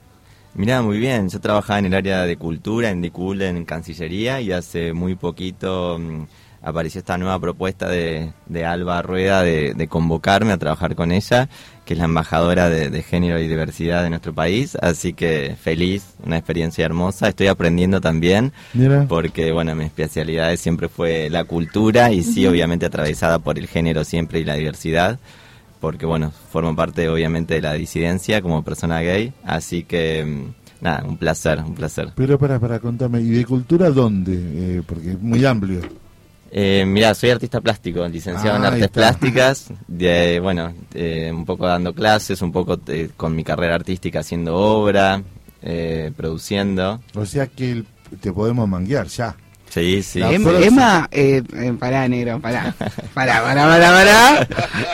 Mirá, 0.56 0.82
muy 0.82 0.98
bien. 1.00 1.30
Yo 1.30 1.40
trabajaba 1.40 1.80
en 1.80 1.86
el 1.86 1.94
área 1.94 2.24
de 2.26 2.36
cultura, 2.36 2.90
en 2.90 3.02
DICUL, 3.02 3.42
en 3.44 3.64
Cancillería, 3.66 4.42
y 4.42 4.52
hace 4.52 4.92
muy 4.94 5.16
poquito 5.16 5.98
mm, 6.00 6.24
apareció 6.62 7.00
esta 7.00 7.18
nueva 7.18 7.40
propuesta 7.40 7.88
de, 7.88 8.34
de 8.48 8.66
Alba 8.66 9.02
Rueda 9.02 9.44
de, 9.44 9.74
de 9.74 9.88
convocarme 9.88 10.52
a 10.52 10.58
trabajar 10.58 10.96
con 10.96 11.12
ella, 11.12 11.50
que 11.86 11.94
es 11.94 12.00
la 12.00 12.06
embajadora 12.06 12.70
de, 12.70 12.90
de 12.90 13.04
género 13.04 13.40
y 13.40 13.48
diversidad 13.48 14.04
de 14.04 14.10
nuestro 14.10 14.34
país. 14.34 14.78
Así 14.82 15.14
que 15.14 15.56
feliz, 15.60 16.14
una 16.24 16.38
experiencia 16.38 16.86
hermosa. 16.86 17.30
Estoy 17.30 17.48
aprendiendo 17.48 18.02
también, 18.02 18.52
Mira. 18.74 19.06
porque 19.08 19.52
bueno, 19.52 19.76
mi 19.76 19.86
especialidad 19.86 20.56
siempre 20.58 20.90
fue 20.90 21.30
la 21.30 21.46
cultura 21.46 22.12
y 22.12 22.24
sí, 22.24 22.46
obviamente 22.46 22.86
atravesada 22.86 23.40
por 23.40 23.58
el 23.58 23.68
género 23.68 24.04
siempre 24.04 24.40
y 24.40 24.44
la 24.44 24.56
diversidad 24.56 25.20
porque 25.80 26.06
bueno, 26.06 26.32
formo 26.52 26.76
parte 26.76 27.08
obviamente 27.10 27.54
de 27.54 27.62
la 27.62 27.74
disidencia 27.74 28.42
como 28.42 28.64
persona 28.64 29.00
gay, 29.02 29.34
así 29.44 29.84
que 29.84 30.26
mm, 30.26 30.84
nada, 30.84 31.06
un 31.08 31.18
placer, 31.18 31.60
un 31.60 31.74
placer. 31.74 32.12
Pero 32.16 32.38
para, 32.38 32.60
para 32.60 32.80
contarme, 32.80 33.22
¿y 33.22 33.30
de 33.30 33.46
cultura 33.46 33.90
dónde? 33.90 34.34
Eh, 34.36 34.82
porque 34.86 35.12
es 35.12 35.22
muy 35.22 35.46
amplio. 35.46 35.82
Eh, 36.52 36.84
mirá, 36.88 37.14
soy 37.14 37.30
artista 37.30 37.62
plástico, 37.62 38.08
licenciado 38.08 38.58
en 38.58 38.66
Ah, 38.66 38.68
artes 38.70 38.90
plásticas, 38.90 39.68
de, 39.88 40.40
bueno, 40.40 40.74
eh, 40.94 41.32
un 41.34 41.46
poco 41.46 41.68
dando 41.68 41.94
clases, 41.94 42.42
un 42.42 42.52
poco 42.52 42.80
eh, 42.88 43.10
con 43.16 43.36
mi 43.36 43.44
carrera 43.44 43.76
artística 43.76 44.20
haciendo 44.22 44.56
obra, 44.56 45.22
eh, 45.62 46.12
produciendo. 46.18 47.02
O 47.14 47.26
sea 47.26 47.46
que 47.48 47.72
el- 47.72 47.86
te 48.20 48.32
podemos 48.34 48.68
manguear 48.68 49.06
ya. 49.08 49.36
Sí, 49.70 50.02
sí. 50.02 50.20
Em- 50.20 50.48
Emma, 50.64 51.08
eh, 51.12 51.44
eh, 51.54 51.74
pará, 51.80 52.08
negro, 52.08 52.40
pará. 52.40 52.74
Pará, 53.14 53.44
pará, 53.44 53.68
pará, 53.68 53.90
pará. 53.92 54.48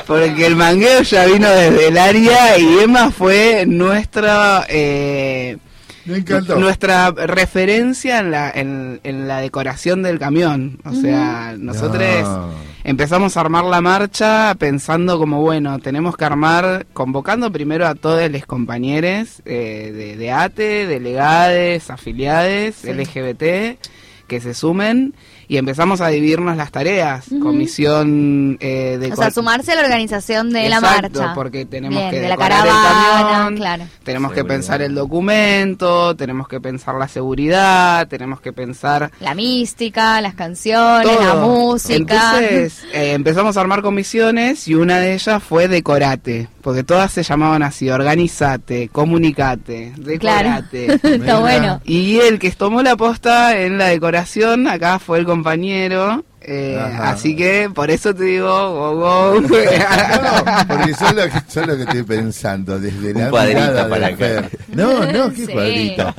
Porque 0.05 0.45
el 0.45 0.57
mangueo 0.57 1.01
ya 1.03 1.25
vino 1.25 1.49
desde 1.49 1.87
el 1.87 1.97
área 1.97 2.57
y 2.57 2.79
Emma 2.79 3.09
fue 3.09 3.63
nuestra. 3.65 4.65
Eh, 4.67 5.57
Me 6.05 6.17
encantó. 6.17 6.57
Nuestra 6.59 7.11
referencia 7.11 8.19
en 8.19 8.31
la, 8.31 8.51
en, 8.51 8.99
en 9.03 9.27
la 9.27 9.39
decoración 9.41 10.03
del 10.03 10.19
camión. 10.19 10.79
O 10.85 10.93
sea, 10.93 11.55
nosotros 11.57 12.03
No. 12.23 12.49
empezamos 12.83 13.35
a 13.37 13.41
armar 13.41 13.63
la 13.65 13.81
marcha 13.81 14.53
pensando 14.59 15.17
como, 15.17 15.41
bueno, 15.41 15.79
tenemos 15.79 16.15
que 16.15 16.25
armar, 16.25 16.85
convocando 16.93 17.51
primero 17.51 17.87
a 17.87 17.95
todos 17.95 18.29
los 18.29 18.45
compañeros 18.45 19.41
eh, 19.45 19.91
de, 19.95 20.15
de 20.17 20.31
ATE, 20.31 20.85
delegades, 20.87 21.89
afiliades, 21.89 22.75
Sí. 22.75 22.93
LGBT, 22.93 23.79
que 24.27 24.41
se 24.41 24.53
sumen 24.53 25.13
y 25.47 25.57
empezamos 25.57 26.01
a 26.01 26.07
dividirnos 26.09 26.55
las 26.57 26.71
tareas. 26.71 27.25
Comisión 27.41 28.57
eh, 28.59 28.97
de... 28.99 29.11
O 29.11 29.15
sea, 29.15 29.31
sumarse 29.31 29.71
a 29.71 29.75
la 29.75 29.81
organización 29.81 30.51
de 30.51 30.69
la 30.69 30.81
marcha. 30.81 31.33
porque 31.33 31.65
tenemos 31.65 31.97
Bien, 31.99 32.11
que 32.11 32.19
de 32.19 32.23
la 32.29 32.35
decorar 32.35 32.65
el 32.65 32.71
caravana, 32.73 33.29
camión, 33.31 33.55
claro. 33.57 33.83
tenemos 34.03 34.31
que 34.33 34.43
pensar 34.45 34.81
el 34.81 34.95
documento, 34.95 36.15
tenemos 36.15 36.47
que 36.47 36.59
pensar 36.59 36.95
la 36.95 37.07
seguridad, 37.07 38.07
tenemos 38.07 38.41
que 38.41 38.53
pensar 38.53 39.11
La 39.19 39.35
mística, 39.35 40.21
las 40.21 40.35
canciones, 40.35 41.07
todo. 41.17 41.21
la 41.27 41.35
música. 41.35 41.95
Entonces 42.39 42.83
eh, 42.93 43.13
empezamos 43.13 43.57
a 43.57 43.61
armar 43.61 43.81
comisiones 43.81 44.67
y 44.67 44.75
una 44.75 44.97
de 44.99 45.13
ellas 45.13 45.41
fue 45.43 45.67
decorate, 45.67 46.47
porque 46.61 46.83
todas 46.83 47.11
se 47.11 47.23
llamaban 47.23 47.63
así, 47.63 47.89
organizate, 47.89 48.89
comunicate, 48.91 49.93
Claro. 50.19 50.49
decorate. 50.49 50.93
Está 51.15 51.39
bueno. 51.39 51.81
Y 51.85 52.17
el 52.19 52.39
que 52.39 52.51
tomó 52.51 52.81
la 52.81 52.95
posta 52.95 53.57
en 53.59 53.77
la 53.77 53.87
decoración 53.87 54.67
acá 54.67 54.99
fue 54.99 55.19
el 55.19 55.25
compañero. 55.35 56.23
eh, 56.41 56.79
así 56.99 57.35
que 57.35 57.69
por 57.73 57.89
eso 57.91 58.13
te 58.13 58.23
digo, 58.23 58.47
go, 58.47 58.95
go. 58.97 59.41
No, 59.47 60.67
porque 60.67 60.93
son 60.93 61.15
lo, 61.15 61.23
que, 61.23 61.41
son 61.47 61.67
lo 61.67 61.75
que 61.75 61.83
estoy 61.83 62.03
pensando 62.03 62.79
desde 62.79 63.13
Un 63.13 63.31
la 63.31 63.43
mirada 63.45 63.83
de 63.83 63.89
para 63.89 64.07
acá. 64.07 64.17
Fer. 64.17 64.49
No, 64.73 65.11
no, 65.11 65.29
qué 65.33 65.45
Sí. 65.45 65.51
cuadrito. 65.51 66.13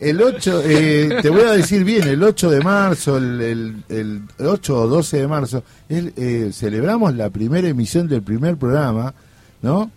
El 0.00 0.20
8, 0.20 0.62
eh, 0.64 1.18
te 1.22 1.30
voy 1.30 1.42
a 1.42 1.52
decir 1.52 1.84
bien, 1.84 2.08
el 2.08 2.22
8 2.24 2.50
de 2.50 2.60
marzo, 2.60 3.18
el, 3.18 3.40
el, 3.40 3.74
el 3.88 4.22
8 4.46 4.76
o 4.80 4.86
12 4.88 5.16
de 5.18 5.28
marzo, 5.28 5.62
el, 5.88 6.12
eh, 6.16 6.50
celebramos 6.52 7.14
la 7.14 7.30
primera 7.30 7.68
emisión 7.68 8.08
del 8.08 8.22
primer 8.22 8.56
programa, 8.56 9.14
¿no? 9.62 9.92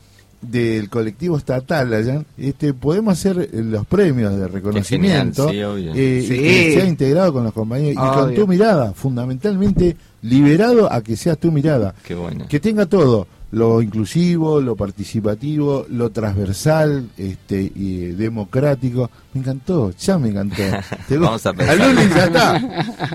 Del 0.51 0.89
colectivo 0.89 1.37
estatal 1.37 1.93
allá. 1.93 2.23
Este, 2.37 2.73
podemos 2.73 3.13
hacer 3.17 3.49
eh, 3.51 3.61
los 3.63 3.85
premios 3.85 4.35
de 4.37 4.47
reconocimiento. 4.47 5.49
sí, 5.49 5.61
obvio. 5.63 5.91
eh, 5.95 6.23
Sí. 6.27 6.37
que 6.37 6.73
sea 6.75 6.85
integrado 6.85 7.33
con 7.33 7.43
los 7.43 7.53
compañeros 7.53 7.93
y 7.93 8.13
con 8.19 8.33
tu 8.33 8.47
mirada, 8.47 8.93
fundamentalmente 8.93 9.95
liberado 10.21 10.91
a 10.91 11.01
que 11.01 11.15
sea 11.15 11.35
tu 11.35 11.51
mirada 11.51 11.93
Qué 12.03 12.15
bueno. 12.15 12.45
que 12.49 12.59
tenga 12.59 12.85
todo 12.85 13.27
lo 13.55 13.81
inclusivo 13.81 14.59
lo 14.59 14.75
participativo 14.75 15.85
lo 15.89 16.09
transversal 16.09 17.07
este 17.17 17.61
y 17.73 18.07
democrático 18.07 19.09
me 19.33 19.39
encantó 19.39 19.91
ya 19.97 20.17
me 20.17 20.27
encantó 20.29 20.55
Te- 21.07 21.17
Vamos 21.17 21.45
a 21.45 21.53
pensar. 21.53 21.77
lunes 21.77 22.13
ya 22.13 22.25
está 22.25 22.61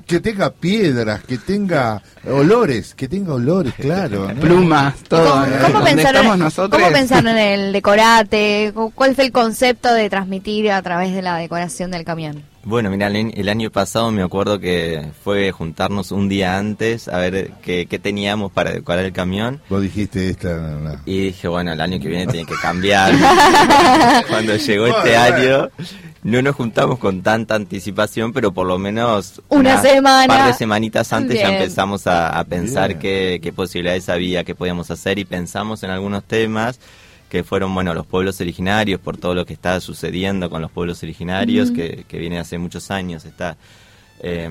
que 0.06 0.20
tenga 0.20 0.50
piedras 0.50 1.22
que 1.24 1.36
tenga 1.36 2.02
olores 2.26 2.94
que 2.94 3.06
tenga 3.06 3.34
olores 3.34 3.74
claro 3.78 4.32
¿no? 4.32 4.40
Plumas, 4.40 4.94
todo. 5.08 5.30
¿Cómo, 5.30 5.44
eh, 5.44 5.58
cómo 5.72 5.84
pensaron, 5.84 6.38
nosotros. 6.38 6.80
¿Cómo 6.80 6.92
pensaron 6.92 7.28
en 7.28 7.60
el 7.60 7.72
decorate? 7.72 8.72
¿Cu- 8.74 8.92
¿Cuál 8.94 9.14
fue 9.14 9.24
el 9.26 9.32
concepto 9.32 9.92
de 9.92 10.08
transmitir 10.08 10.70
a 10.72 10.80
través 10.80 11.12
de 11.14 11.20
la 11.22 11.36
decoración 11.36 11.90
del 11.90 12.04
camión? 12.04 12.42
Bueno, 12.62 12.90
mira, 12.90 13.06
el, 13.06 13.48
año 13.48 13.70
pasado 13.70 14.10
me 14.10 14.22
acuerdo 14.22 14.58
que 14.60 15.02
fue 15.24 15.50
juntarnos 15.50 16.12
un 16.12 16.28
día 16.28 16.58
antes 16.58 17.08
a 17.08 17.16
ver 17.16 17.52
qué, 17.62 17.86
qué 17.86 17.98
teníamos 17.98 18.52
para 18.52 18.70
decorar 18.70 19.04
el 19.06 19.12
camión. 19.12 19.62
vos 19.70 19.80
dijiste 19.80 20.28
esta 20.28 20.56
no, 20.56 20.80
no. 20.80 21.00
Y 21.06 21.26
dije, 21.26 21.48
bueno, 21.48 21.72
el 21.72 21.80
año 21.80 21.98
que 21.98 22.08
viene 22.08 22.26
tiene 22.26 22.46
que 22.46 22.54
cambiar. 22.60 23.14
Cuando 24.28 24.56
llegó 24.56 24.86
este 24.86 25.16
Bueno, 25.16 25.36
año, 25.36 25.70
no 26.22 26.42
nos 26.42 26.54
juntamos 26.54 26.98
con 26.98 27.22
tanta 27.22 27.54
anticipación, 27.54 28.34
pero 28.34 28.52
por 28.52 28.66
lo 28.66 28.78
menos 28.78 29.40
Una 29.48 29.76
Un 29.76 29.82
semana. 29.82 30.26
par 30.26 30.46
de 30.48 30.52
semanitas 30.52 31.12
antes 31.14 31.40
ya 31.40 31.56
empezamos 31.56 32.06
a, 32.06 32.38
a 32.38 32.44
pensar 32.44 32.98
qué 32.98 33.52
posibilidades 33.56 34.10
había, 34.10 34.44
qué 34.44 34.54
podíamos 34.54 34.90
hacer 34.90 35.18
y 35.18 35.24
pensamos 35.24 35.82
en 35.82 35.90
algunos 35.90 36.24
temas 36.24 36.78
que 37.30 37.44
fueron, 37.44 37.72
bueno, 37.72 37.94
los 37.94 38.06
pueblos 38.06 38.40
originarios, 38.40 39.00
por 39.00 39.16
todo 39.16 39.34
lo 39.34 39.46
que 39.46 39.54
está 39.54 39.80
sucediendo 39.80 40.50
con 40.50 40.60
los 40.60 40.70
pueblos 40.70 41.02
originarios, 41.02 41.70
que, 41.70 42.04
que 42.06 42.18
viene 42.18 42.38
hace 42.38 42.58
muchos 42.58 42.90
años, 42.90 43.24
está 43.24 43.56
eh, 44.22 44.50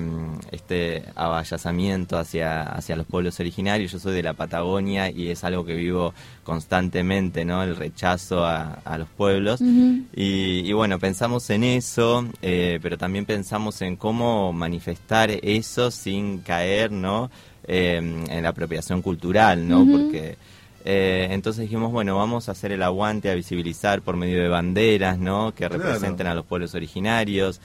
este 0.50 1.04
abayazamiento 1.14 2.18
hacia, 2.18 2.62
hacia 2.62 2.96
los 2.96 3.06
pueblos 3.06 3.38
originarios. 3.38 3.92
Yo 3.92 3.98
soy 3.98 4.14
de 4.14 4.22
la 4.22 4.32
Patagonia 4.32 5.10
y 5.10 5.28
es 5.28 5.44
algo 5.44 5.64
que 5.64 5.74
vivo 5.74 6.12
constantemente, 6.42 7.44
¿no? 7.44 7.62
El 7.62 7.76
rechazo 7.76 8.44
a, 8.44 8.80
a 8.84 8.98
los 8.98 9.08
pueblos. 9.08 9.60
Y, 9.60 10.62
y 10.64 10.72
bueno, 10.72 10.98
pensamos 10.98 11.48
en 11.50 11.62
eso, 11.62 12.26
eh, 12.42 12.80
pero 12.82 12.96
también 12.98 13.26
pensamos 13.26 13.80
en 13.82 13.94
cómo 13.96 14.52
manifestar 14.52 15.30
eso 15.30 15.90
sin 15.90 16.38
caer, 16.38 16.90
¿no? 16.90 17.30
Eh, 17.68 17.96
en 17.96 18.42
la 18.42 18.48
apropiación 18.48 19.02
cultural, 19.02 19.68
¿no? 19.68 19.86
Porque 19.86 20.36
eh, 20.84 21.28
entonces 21.30 21.62
dijimos, 21.62 21.92
bueno, 21.92 22.16
vamos 22.16 22.48
a 22.48 22.52
hacer 22.52 22.72
el 22.72 22.82
aguante, 22.82 23.30
a 23.30 23.34
visibilizar 23.34 24.02
por 24.02 24.16
medio 24.16 24.42
de 24.42 24.48
banderas, 24.48 25.18
¿no? 25.18 25.52
Que 25.52 25.66
Claro. 25.68 25.78
representen 25.78 26.26
a 26.26 26.34
los 26.34 26.44
pueblos 26.46 26.74
originarios. 26.74 27.60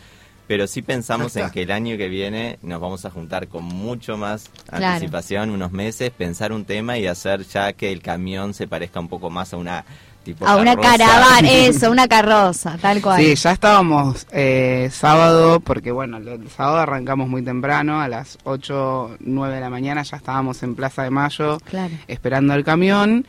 Pero 0.48 0.68
sí 0.68 0.84
pensamos 0.84 1.36
en 1.38 1.50
que 1.50 1.64
el 1.64 1.72
año 1.72 1.98
que 1.98 2.08
viene 2.08 2.60
nos 2.62 2.80
vamos 2.80 3.04
a 3.06 3.10
juntar 3.10 3.48
con 3.48 3.64
mucho 3.64 4.16
más 4.16 4.52
Claro. 4.68 4.86
anticipación, 4.86 5.50
unos 5.50 5.72
meses, 5.72 6.12
pensar 6.12 6.52
un 6.54 6.66
tema 6.66 7.00
y 7.00 7.08
hacer 7.08 7.44
ya 7.48 7.74
que 7.74 7.92
el 7.92 8.02
camión 8.04 8.54
se 8.54 8.68
parezca 8.68 9.00
un 9.00 9.08
poco 9.08 9.32
más 9.32 9.54
a 9.54 9.58
una 9.58 9.86
tipo 10.26 10.46
A 10.46 10.58
una 10.58 10.76
carroza. 10.76 10.98
caravana, 10.98 11.50
eso, 11.52 11.90
una 11.90 12.08
carroza, 12.10 12.78
tal 12.82 13.02
cual. 13.02 13.22
Sí, 13.22 13.34
ya 13.36 13.52
estábamos 13.52 14.28
eh, 14.34 14.90
sábado, 14.92 15.62
porque 15.62 15.92
bueno, 15.92 16.18
el, 16.18 16.50
sábado 16.50 16.80
arrancamos 16.80 17.30
muy 17.30 17.42
temprano, 17.44 18.02
a 18.02 18.10
las 18.10 18.38
8, 18.44 19.18
9 19.22 19.56
de 19.56 19.62
la 19.62 19.70
mañana 19.70 20.04
ya 20.04 20.18
estábamos 20.18 20.62
en 20.64 20.76
Plaza 20.76 21.04
de 21.04 21.12
Mayo 21.12 21.60
Claro. 21.70 21.94
esperando 22.08 22.54
el 22.54 22.64
camión. 22.66 23.26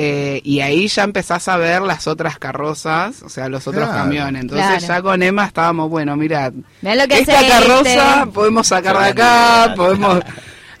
eh, 0.00 0.40
y 0.44 0.60
ahí 0.60 0.86
ya 0.86 1.02
empezás 1.02 1.48
a 1.48 1.56
ver 1.56 1.82
las 1.82 2.06
otras 2.06 2.38
carrozas, 2.38 3.20
o 3.22 3.28
sea, 3.28 3.48
los 3.48 3.66
otros 3.66 3.84
Claro. 3.88 4.04
camiones. 4.04 4.42
Entonces 4.42 4.66
Claro. 4.66 4.86
ya 4.86 5.02
con 5.02 5.22
Emma 5.24 5.44
estábamos, 5.46 5.90
bueno, 5.90 6.14
mira, 6.16 6.52
Mirá 6.82 6.94
lo 6.94 7.08
que 7.08 7.18
esta 7.18 7.36
hace 7.38 7.48
carroza 7.48 8.18
este. 8.20 8.26
podemos 8.32 8.66
sacar 8.68 8.96
de 8.96 9.04
acá, 9.08 9.74
podemos... 9.76 10.20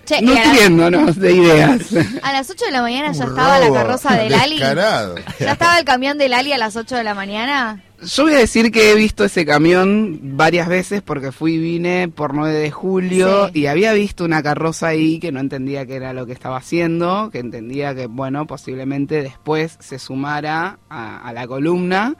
Che, 0.08 0.22
Nutriéndonos 0.22 1.16
de 1.18 1.32
ideas. 1.32 1.82
a 2.22 2.32
las 2.32 2.48
8 2.48 2.64
de 2.64 2.70
la 2.70 2.80
mañana 2.80 3.12
ya 3.12 3.24
estaba 3.24 3.58
la 3.58 3.70
carroza 3.70 4.16
del 4.16 4.32
Ali. 4.32 4.58
¿Ya 4.58 5.52
estaba 5.52 5.78
el 5.78 5.84
camión 5.84 6.16
del 6.16 6.32
Ali 6.32 6.52
a 6.52 6.58
las 6.58 6.76
8 6.76 6.96
de 6.96 7.04
la 7.04 7.14
mañana? 7.14 7.82
Yo 8.00 8.22
voy 8.22 8.34
a 8.34 8.38
decir 8.38 8.70
que 8.70 8.92
he 8.92 8.94
visto 8.94 9.24
ese 9.24 9.44
camión 9.44 10.20
varias 10.36 10.68
veces 10.68 11.02
porque 11.02 11.30
fui 11.32 11.54
y 11.54 11.58
vine 11.58 12.08
por 12.08 12.32
9 12.32 12.54
de 12.54 12.70
julio 12.70 13.48
Sí. 13.52 13.60
y 13.62 13.66
había 13.66 13.92
visto 13.92 14.24
una 14.24 14.40
carroza 14.42 14.86
ahí 14.86 15.18
que 15.18 15.30
no 15.32 15.40
entendía 15.40 15.84
qué 15.84 15.96
era 15.96 16.12
lo 16.12 16.24
que 16.24 16.32
estaba 16.32 16.56
haciendo, 16.58 17.28
que 17.30 17.40
entendía 17.40 17.94
que, 17.96 18.06
bueno, 18.06 18.46
posiblemente 18.46 19.20
después 19.22 19.76
se 19.80 19.98
sumara 19.98 20.78
a, 20.88 21.18
a 21.28 21.32
la 21.32 21.46
columna. 21.48 22.14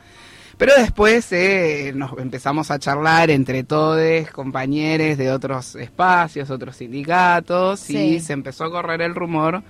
Pero 0.59 0.73
después 0.77 1.31
eh, 1.33 1.93
nos 1.95 2.19
empezamos 2.19 2.71
a 2.73 2.79
charlar 2.81 3.31
entre 3.31 3.63
todos, 3.63 4.29
compañeros 4.33 5.17
de 5.17 5.31
otros 5.31 5.77
espacios, 5.77 6.51
otros 6.51 6.77
sindicatos, 6.77 7.79
Sí. 7.81 7.97
y 7.97 8.21
se 8.21 8.33
empezó 8.33 8.65
a 8.65 8.71
correr 8.71 9.01
el 9.03 9.15
rumor 9.15 9.63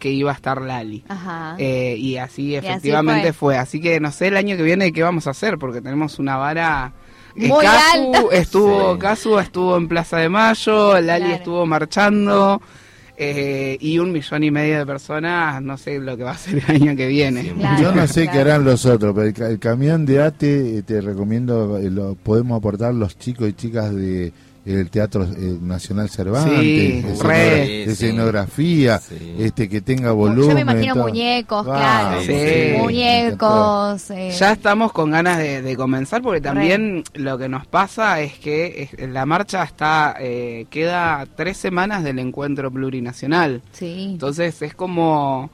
que 0.00 0.10
iba 0.10 0.32
a 0.32 0.34
estar 0.34 0.60
Lali. 0.60 1.04
Ajá. 1.08 1.54
Eh, 1.58 1.94
y 1.96 2.16
así 2.16 2.56
así 2.56 2.66
efectivamente 2.66 3.32
fue. 3.32 3.54
fue. 3.54 3.58
Así 3.58 3.80
que 3.80 4.00
no 4.00 4.10
sé 4.10 4.26
el 4.28 4.36
año 4.36 4.56
que 4.56 4.64
viene 4.64 4.92
qué 4.92 5.04
vamos 5.04 5.28
a 5.28 5.30
hacer, 5.30 5.58
porque 5.58 5.80
tenemos 5.80 6.18
una 6.18 6.36
vara. 6.36 6.92
Muy 7.36 7.64
Casu 7.64 8.14
alta. 8.14 8.22
estuvo, 8.36 8.92
Sí. 8.94 8.98
Casu 8.98 9.38
estuvo 9.38 9.76
en 9.76 9.86
Plaza 9.88 10.16
de 10.18 10.28
Mayo, 10.28 11.00
Lali 11.00 11.20
Claro. 11.24 11.34
estuvo 11.36 11.66
marchando. 11.66 12.60
Eh, 13.16 13.76
y 13.80 13.98
un 13.98 14.10
millón 14.12 14.42
y 14.44 14.50
medio 14.50 14.78
de 14.78 14.86
personas, 14.86 15.62
no 15.62 15.76
sé 15.76 15.98
lo 15.98 16.16
que 16.16 16.24
va 16.24 16.32
a 16.32 16.38
ser 16.38 16.62
el 16.66 16.74
año 16.82 16.96
que 16.96 17.06
viene. 17.08 17.52
Claro. 17.58 17.82
Yo 17.82 17.94
no 17.94 18.06
sé 18.06 18.22
Claro. 18.24 18.32
qué 18.32 18.40
harán 18.40 18.64
los 18.64 18.86
otros, 18.86 19.14
pero 19.14 19.26
el, 19.26 19.34
ca- 19.34 19.48
el 19.48 19.58
camión 19.58 20.06
de 20.06 20.22
ATE 20.22 20.78
eh, 20.78 20.82
te 20.82 21.00
recomiendo, 21.00 21.78
eh, 21.78 21.90
lo 21.90 22.14
podemos 22.14 22.56
aportar 22.58 22.94
los 22.94 23.18
chicos 23.18 23.48
y 23.48 23.52
chicas 23.52 23.94
de 23.94 24.32
el 24.64 24.90
Teatro 24.90 25.24
eh, 25.24 25.58
Nacional 25.60 26.08
Cervantes, 26.08 26.60
Sí, 26.60 27.82
escenografía, 27.86 28.98
sí. 28.98 29.34
este 29.38 29.68
que 29.68 29.80
tenga 29.80 30.12
volumen. 30.12 30.48
Yo 30.50 30.54
me 30.54 30.60
imagino 30.60 30.94
todo. 30.94 31.04
muñecos, 31.04 31.66
Ah, 31.68 32.10
claro. 32.18 32.20
sí, 32.22 32.26
sí. 32.28 32.78
Muñecos. 32.78 34.10
eh, 34.10 34.30
Ya 34.38 34.52
estamos 34.52 34.92
con 34.92 35.10
ganas 35.10 35.38
de, 35.38 35.62
de 35.62 35.76
comenzar 35.76 36.22
porque 36.22 36.40
también 36.40 37.02
lo 37.14 37.38
que 37.38 37.48
nos 37.48 37.66
pasa 37.66 38.20
es 38.20 38.38
que 38.38 38.88
es- 38.92 39.08
la 39.10 39.26
marcha 39.26 39.62
está 39.64 40.14
eh, 40.20 40.66
queda 40.70 41.26
tres 41.36 41.56
semanas 41.56 42.04
del 42.04 42.18
encuentro 42.18 42.70
plurinacional. 42.70 43.62
sí. 43.72 44.10
Entonces 44.12 44.60
es 44.62 44.74
como 44.74 45.50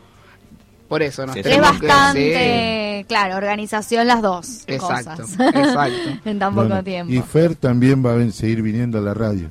por 0.89 1.03
eso 1.03 1.27
nos 1.27 1.35
Sí, 1.35 1.41
Es 1.41 1.45
tenemos 1.45 1.79
que- 1.81 1.87
bastante, 1.87 3.05
claro, 3.09 3.37
organización 3.37 4.07
las 4.07 4.23
dos 4.23 4.63
Exacto, 4.67 5.23
cosas. 5.23 5.31
exacto. 5.55 5.97
en 6.25 6.39
tan 6.39 6.55
poco 6.55 6.67
Bueno, 6.69 6.83
tiempo. 6.85 7.13
Y 7.13 7.21
Fer 7.23 7.55
también 7.55 8.05
va 8.05 8.15
a 8.15 8.31
seguir 8.33 8.63
viniendo 8.63 8.99
a 8.99 9.01
la 9.03 9.15
radio. 9.15 9.49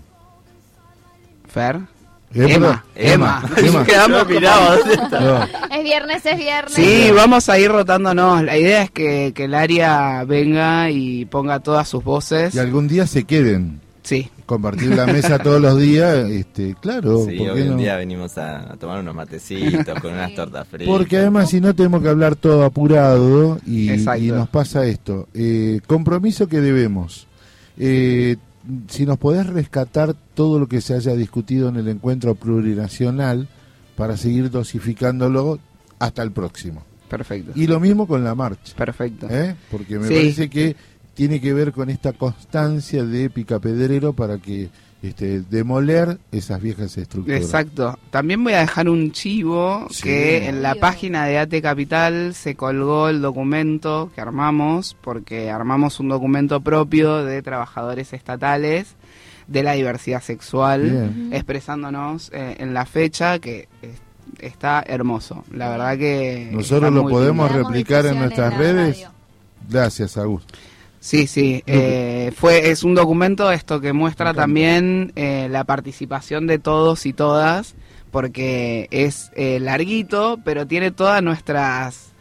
Fer. 1.47 1.79
¿Eh, 2.33 2.55
Emma, 2.55 2.83
Emma, 2.93 3.41
Emma. 3.55 3.67
Emma. 3.67 3.83
Quedamos 3.85 4.23
como- 4.25 4.39
No, 4.41 5.43
Es 5.73 5.83
viernes, 5.83 6.25
es 6.25 6.37
viernes. 6.37 6.73
Sí, 6.73 7.09
vamos 7.15 7.47
a 7.47 7.57
ir 7.57 7.71
rotándonos. 7.71 8.43
La 8.43 8.57
idea 8.57 8.81
es 8.83 8.91
que, 8.91 9.31
que 9.33 9.45
el 9.45 9.53
área 9.53 10.25
venga 10.25 10.89
y 10.89 11.23
ponga 11.25 11.61
todas 11.61 11.87
sus 11.87 12.03
voces. 12.03 12.53
y 12.53 12.59
algún 12.59 12.87
día 12.89 13.07
se 13.07 13.23
queden. 13.23 13.79
Sí, 14.07 14.29
Compartir 14.45 14.95
la 14.95 15.05
mesa 15.05 15.37
todos 15.37 15.59
los 15.59 15.77
días, 15.77 16.29
este, 16.29 16.75
claro. 16.79 17.25
Sí, 17.27 17.35
¿por 17.37 17.49
hoy 17.49 17.65
no? 17.65 17.75
día 17.75 17.97
venimos 17.97 18.37
a, 18.37 18.71
a 18.71 18.77
tomar 18.77 19.01
unos 19.01 19.13
matecitos 19.13 19.99
con 19.99 20.13
unas 20.13 20.33
tortas 20.33 20.65
fritas. 20.65 20.87
Porque 20.87 21.17
además 21.17 21.49
si 21.49 21.59
no 21.59 21.75
tenemos 21.75 22.01
que 22.01 22.07
hablar 22.07 22.37
todo 22.37 22.63
apurado 22.63 23.59
y, 23.67 23.89
nos 24.31 24.47
pasa 24.47 24.85
esto. 24.85 25.27
Eh, 25.33 25.81
compromiso 25.87 26.47
que 26.47 26.61
debemos. 26.61 27.27
Eh, 27.77 28.37
si 28.87 29.05
nos 29.05 29.17
podés 29.17 29.45
rescatar 29.47 30.15
todo 30.33 30.57
lo 30.57 30.67
que 30.67 30.79
se 30.79 30.93
haya 30.93 31.13
discutido 31.13 31.67
en 31.67 31.75
el 31.75 31.89
encuentro 31.89 32.33
plurinacional 32.35 33.49
para 33.97 34.15
seguir 34.15 34.49
dosificándolo 34.51 35.59
hasta 35.99 36.23
el 36.23 36.31
próximo. 36.31 36.83
perfecto. 37.09 37.51
Y 37.55 37.67
lo 37.67 37.79
mismo 37.81 38.07
con 38.07 38.23
la 38.23 38.35
marcha. 38.35 38.73
Perfecto. 38.77 39.27
¿eh? 39.29 39.55
Porque 39.69 39.99
me 39.99 40.07
Sí. 40.07 40.13
parece 40.13 40.49
que 40.49 40.75
tiene 41.17 41.41
que 41.41 41.51
ver 41.53 41.73
con 41.73 41.89
esta 41.89 42.13
constancia 42.13 43.03
de 43.03 43.29
Picapedrero 43.29 44.13
para 44.13 44.37
que 44.37 44.69
este, 45.01 45.41
demoler 45.41 46.17
esas 46.31 46.61
viejas 46.61 46.95
estructuras. 46.97 47.41
Exacto. 47.41 47.97
También 48.11 48.43
voy 48.43 48.53
a 48.53 48.59
dejar 48.59 48.87
un 48.87 49.11
chivo 49.11 49.87
Sí. 49.89 50.03
que 50.03 50.47
en 50.47 50.61
la 50.61 50.75
página 50.75 51.25
de 51.25 51.39
AT 51.39 51.59
Capital 51.61 52.33
se 52.35 52.55
colgó 52.55 53.09
el 53.09 53.21
documento 53.21 54.11
que 54.13 54.21
armamos, 54.21 54.95
porque 55.01 55.49
armamos 55.51 55.99
un 55.99 56.09
documento 56.09 56.61
propio 56.61 57.25
de 57.25 57.41
trabajadores 57.41 58.13
estatales 58.13 58.95
de 59.47 59.63
la 59.63 59.73
diversidad 59.73 60.21
sexual, 60.21 60.81
Bien. 60.83 61.29
expresándonos 61.33 62.29
eh, 62.33 62.57
en 62.59 62.73
la 62.75 62.85
fecha 62.85 63.39
que 63.39 63.67
es- 63.81 64.01
está 64.39 64.83
hermoso. 64.85 65.43
La 65.51 65.69
verdad 65.69 65.97
que... 65.97 66.49
Nosotros 66.51 66.93
lo 66.93 67.07
podemos 67.07 67.49
lindo. 67.51 67.67
replicar 67.69 68.05
en 68.05 68.19
nuestras 68.19 68.53
en 68.53 68.59
redes. 68.59 68.95
radio. 68.97 69.11
Gracias, 69.69 70.17
Augusto. 70.17 70.53
Sí, 71.07 71.25
sí, 71.25 71.63
eh, 71.67 72.33
fue 72.35 72.69
es 72.69 72.83
un 72.83 72.93
documento 72.93 73.49
esto 73.49 73.79
que 73.79 73.93
muestra 73.93 74.33
también 74.33 75.13
eh, 75.15 75.47
la 75.49 75.63
participación 75.63 76.47
de 76.47 76.59
todos 76.59 77.05
y 77.05 77.13
todas, 77.13 77.75
porque 78.11 78.89
es 78.91 79.31
eh, 79.33 79.61
larguito, 79.61 80.37
pero 80.43 80.67
tiene 80.67 80.91
todas 80.91 81.23
nuestras 81.23 82.11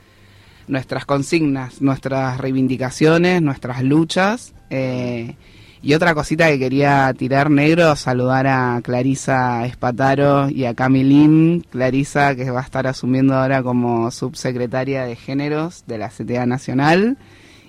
nuestras 0.68 1.04
consignas, 1.04 1.82
nuestras 1.82 2.38
reivindicaciones, 2.38 3.42
nuestras 3.42 3.82
luchas. 3.82 4.54
eh, 4.70 5.34
y 5.82 5.94
otra 5.94 6.14
cosita 6.14 6.46
que 6.46 6.58
quería 6.60 7.12
tirar 7.18 7.50
negro, 7.50 7.96
saludar 7.96 8.46
a 8.46 8.80
Clarisa 8.84 9.66
Espataro 9.66 10.48
y 10.48 10.64
a 10.64 10.74
Camilín. 10.74 11.66
Clarisa 11.70 12.36
que 12.36 12.52
va 12.52 12.60
a 12.60 12.64
estar 12.64 12.86
asumiendo 12.86 13.34
ahora 13.34 13.64
como 13.64 14.12
subsecretaria 14.12 15.04
de 15.04 15.16
géneros 15.16 15.82
de 15.88 15.98
la 15.98 16.08
CTA 16.08 16.46
Nacional 16.46 17.16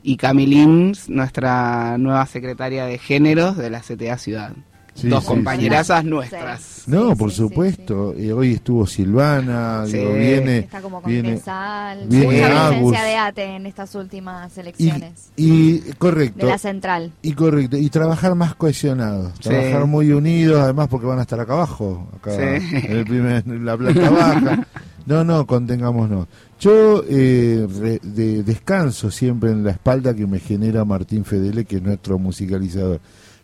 y 0.08 0.16
Camilín, 0.16 0.94
nuestra 1.10 1.98
nueva 1.98 2.26
secretaria 2.28 2.86
de 2.86 2.98
géneros 2.98 3.58
de 3.58 3.70
la 3.70 3.82
CTA 3.82 4.18
Ciudad. 4.18 4.54
Sí, 4.94 5.10
Dos 5.10 5.26
sí, 5.26 5.28
compañerazas 5.28 6.02
sí. 6.04 6.08
nuestras. 6.10 6.84
No, 6.88 7.10
Sí, 7.12 7.16
por 7.18 7.30
sí, 7.30 7.36
sí, 7.36 7.42
supuesto. 7.44 8.14
Eh, 8.18 8.32
hoy 8.32 8.54
estuvo 8.54 8.88
Silvana, 8.88 9.84
Sí. 9.86 9.98
digo, 9.98 10.14
viene, 10.14 10.58
Está 10.60 10.82
como 10.82 11.02
viene 11.02 11.34
concejal. 11.34 12.08
viene 12.08 12.26
Mucha 12.26 12.48
Agus. 12.68 12.70
presencia 12.78 13.04
de 13.04 13.16
ATE 13.18 13.44
en 13.58 13.66
estas 13.68 13.94
últimas 13.96 14.56
y, 14.56 14.60
elecciones. 14.62 15.30
y 15.36 15.80
de 15.82 15.94
correcto. 15.96 16.48
la 16.48 16.58
central. 16.58 17.12
Y 17.22 17.34
correcto, 17.34 17.76
y 17.78 17.90
trabajar 17.90 18.34
más 18.36 18.56
cohesionados, 18.56 19.34
Sí. 19.42 19.50
trabajar 19.50 19.86
muy 19.88 20.12
unidos, 20.14 20.62
además 20.64 20.88
porque 20.88 21.06
van 21.06 21.20
a 21.20 21.24
estar 21.24 21.40
acá 21.42 21.52
abajo, 21.54 22.08
acá 22.16 22.32
Sí. 22.32 22.42
en, 22.42 22.92
el 22.98 23.04
primer- 23.06 23.44
en 23.46 23.66
la 23.66 23.76
planta 23.78 24.10
baja. 24.10 24.66
No, 25.08 25.24
no, 25.24 25.48
contengámonos. 25.48 26.28
Yo 26.60 27.04
eh, 27.08 27.68
re- 27.80 28.00
de- 28.02 28.44
descanso 28.44 29.12
siempre 29.12 29.52
en 29.52 29.64
la 29.64 29.72
espalda 29.72 30.14
que 30.16 30.26
me 30.26 30.40
genera 30.40 30.84
Martín 30.86 31.24
Fedele, 31.24 31.66
que 31.66 31.78
es 31.78 31.82
nuestro 31.84 32.18
musicalizador. 32.18 33.00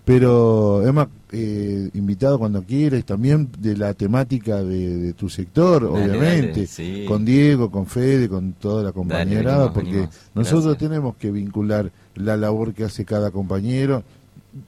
Pero, 0.06 0.86
Emma, 0.86 1.08
eh, 1.32 1.90
invitado 1.94 2.38
cuando 2.38 2.62
quieras, 2.64 3.06
también 3.06 3.48
de 3.58 3.78
la 3.78 3.94
temática 3.94 4.62
de, 4.62 4.98
de 4.98 5.14
tu 5.14 5.30
sector, 5.30 5.84
Dale, 5.84 6.06
obviamente, 6.12 6.52
dale, 6.52 6.68
sí. 6.68 7.06
con 7.08 7.24
Diego, 7.24 7.72
con 7.72 7.86
Fede, 7.86 8.28
con 8.28 8.52
toda 8.54 8.84
la 8.84 8.92
compañerada, 8.92 9.58
venimos, 9.70 9.74
porque 9.74 9.92
venimos. 9.92 10.16
nosotros 10.36 10.78
tenemos 10.78 11.16
que 11.16 11.32
vincular 11.32 11.90
la 12.16 12.36
labor 12.36 12.74
que 12.74 12.84
hace 12.84 13.06
cada 13.06 13.32
compañero. 13.32 14.04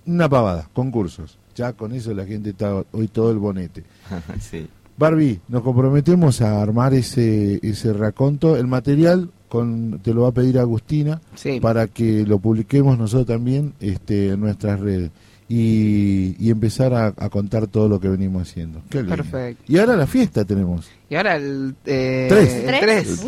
Una 0.05 0.29
pavada, 0.29 0.69
concursos. 0.73 1.37
Ya 1.53 1.73
con 1.73 1.91
eso 1.93 2.13
la 2.13 2.25
gente 2.25 2.51
está 2.51 2.83
hoy 2.93 3.07
todo 3.09 3.31
el 3.31 3.37
bonete. 3.37 3.83
sí. 4.39 4.67
Barbie, 4.97 5.39
nos 5.49 5.61
comprometemos 5.61 6.41
a 6.41 6.61
armar 6.61 6.93
ese, 6.93 7.59
ese 7.61 7.91
raconto. 7.93 8.55
El 8.55 8.67
material 8.67 9.29
con, 9.49 9.99
te 10.01 10.13
lo 10.13 10.21
va 10.21 10.29
a 10.29 10.33
pedir 10.33 10.57
Agustina 10.57 11.21
Sí. 11.35 11.59
para 11.59 11.87
que 11.87 12.25
lo 12.25 12.39
publiquemos 12.39 12.97
nosotros 12.97 13.27
también 13.27 13.73
este, 13.79 14.29
en 14.29 14.39
nuestras 14.39 14.79
redes 14.79 15.11
y, 15.47 16.35
y 16.39 16.49
empezar 16.49 16.93
a, 16.93 17.13
a 17.17 17.29
contar 17.29 17.67
todo 17.67 17.87
lo 17.87 17.99
que 17.99 18.07
venimos 18.09 18.49
haciendo. 18.49 18.81
Qué 18.89 18.99
lindo. 19.03 19.15
Perfecto. 19.15 19.63
Y 19.67 19.77
ahora 19.77 19.95
la 19.95 20.07
fiesta 20.07 20.43
tenemos. 20.43 20.87
Y 21.07 21.13
ahora 21.15 21.35
el 21.35 21.75
eh, 21.85 22.25
Tres. 22.27 22.53
el 22.53 22.65
¿Tres? 22.65 22.81
tres. 22.81 23.25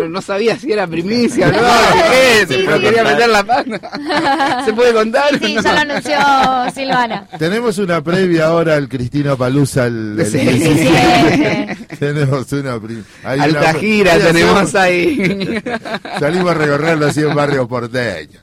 No, 0.00 0.08
no 0.08 0.22
sabía 0.22 0.58
si 0.58 0.72
era 0.72 0.86
primicia 0.86 1.48
o 1.48 1.52
no, 1.52 1.58
qué 2.10 2.40
es, 2.42 2.48
Sí, 2.48 2.54
pero 2.64 2.76
sí. 2.78 2.82
quería 2.82 3.04
meter 3.04 3.28
la 3.28 3.42
mano. 3.42 3.76
¿Se 4.64 4.72
puede 4.72 4.94
contar? 4.94 5.38
Sí, 5.38 5.54
No. 5.56 5.62
ya 5.62 5.72
lo 5.74 5.78
anunció 5.80 6.18
Silvana. 6.74 7.26
Tenemos 7.38 7.76
una 7.76 8.02
previa 8.02 8.46
ahora 8.46 8.76
al 8.76 8.88
Cristina 8.88 9.36
Palusa 9.36 9.86
el, 9.88 10.16
el 10.18 10.26
Sí. 10.26 10.38
17. 10.38 11.76
tenemos 11.98 12.50
una 12.52 12.72
Alta 13.24 13.46
una- 13.60 13.74
gira 13.74 14.18
tenemos 14.18 14.74
ahí. 14.74 15.62
Salimos 16.18 16.50
a 16.50 16.54
recorrerlo 16.54 17.06
así 17.06 17.20
en 17.20 17.34
barrio 17.34 17.68
porteño. 17.68 18.40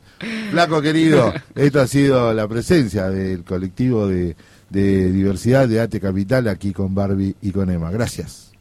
Flaco 0.52 0.82
querido, 0.82 1.34
esto 1.56 1.82
ha 1.82 1.88
sido 1.88 2.34
la 2.34 2.48
presencia 2.48 3.10
del 3.10 3.44
colectivo 3.44 4.08
de, 4.08 4.36
de 4.70 5.12
diversidad 5.12 5.68
de 5.68 5.82
ATE 5.82 6.00
Capital 6.00 6.48
aquí 6.48 6.74
con 6.74 6.96
Barbie 6.96 7.36
y 7.42 7.52
con 7.52 7.70
Emma. 7.70 7.92
Gracias. 7.92 8.52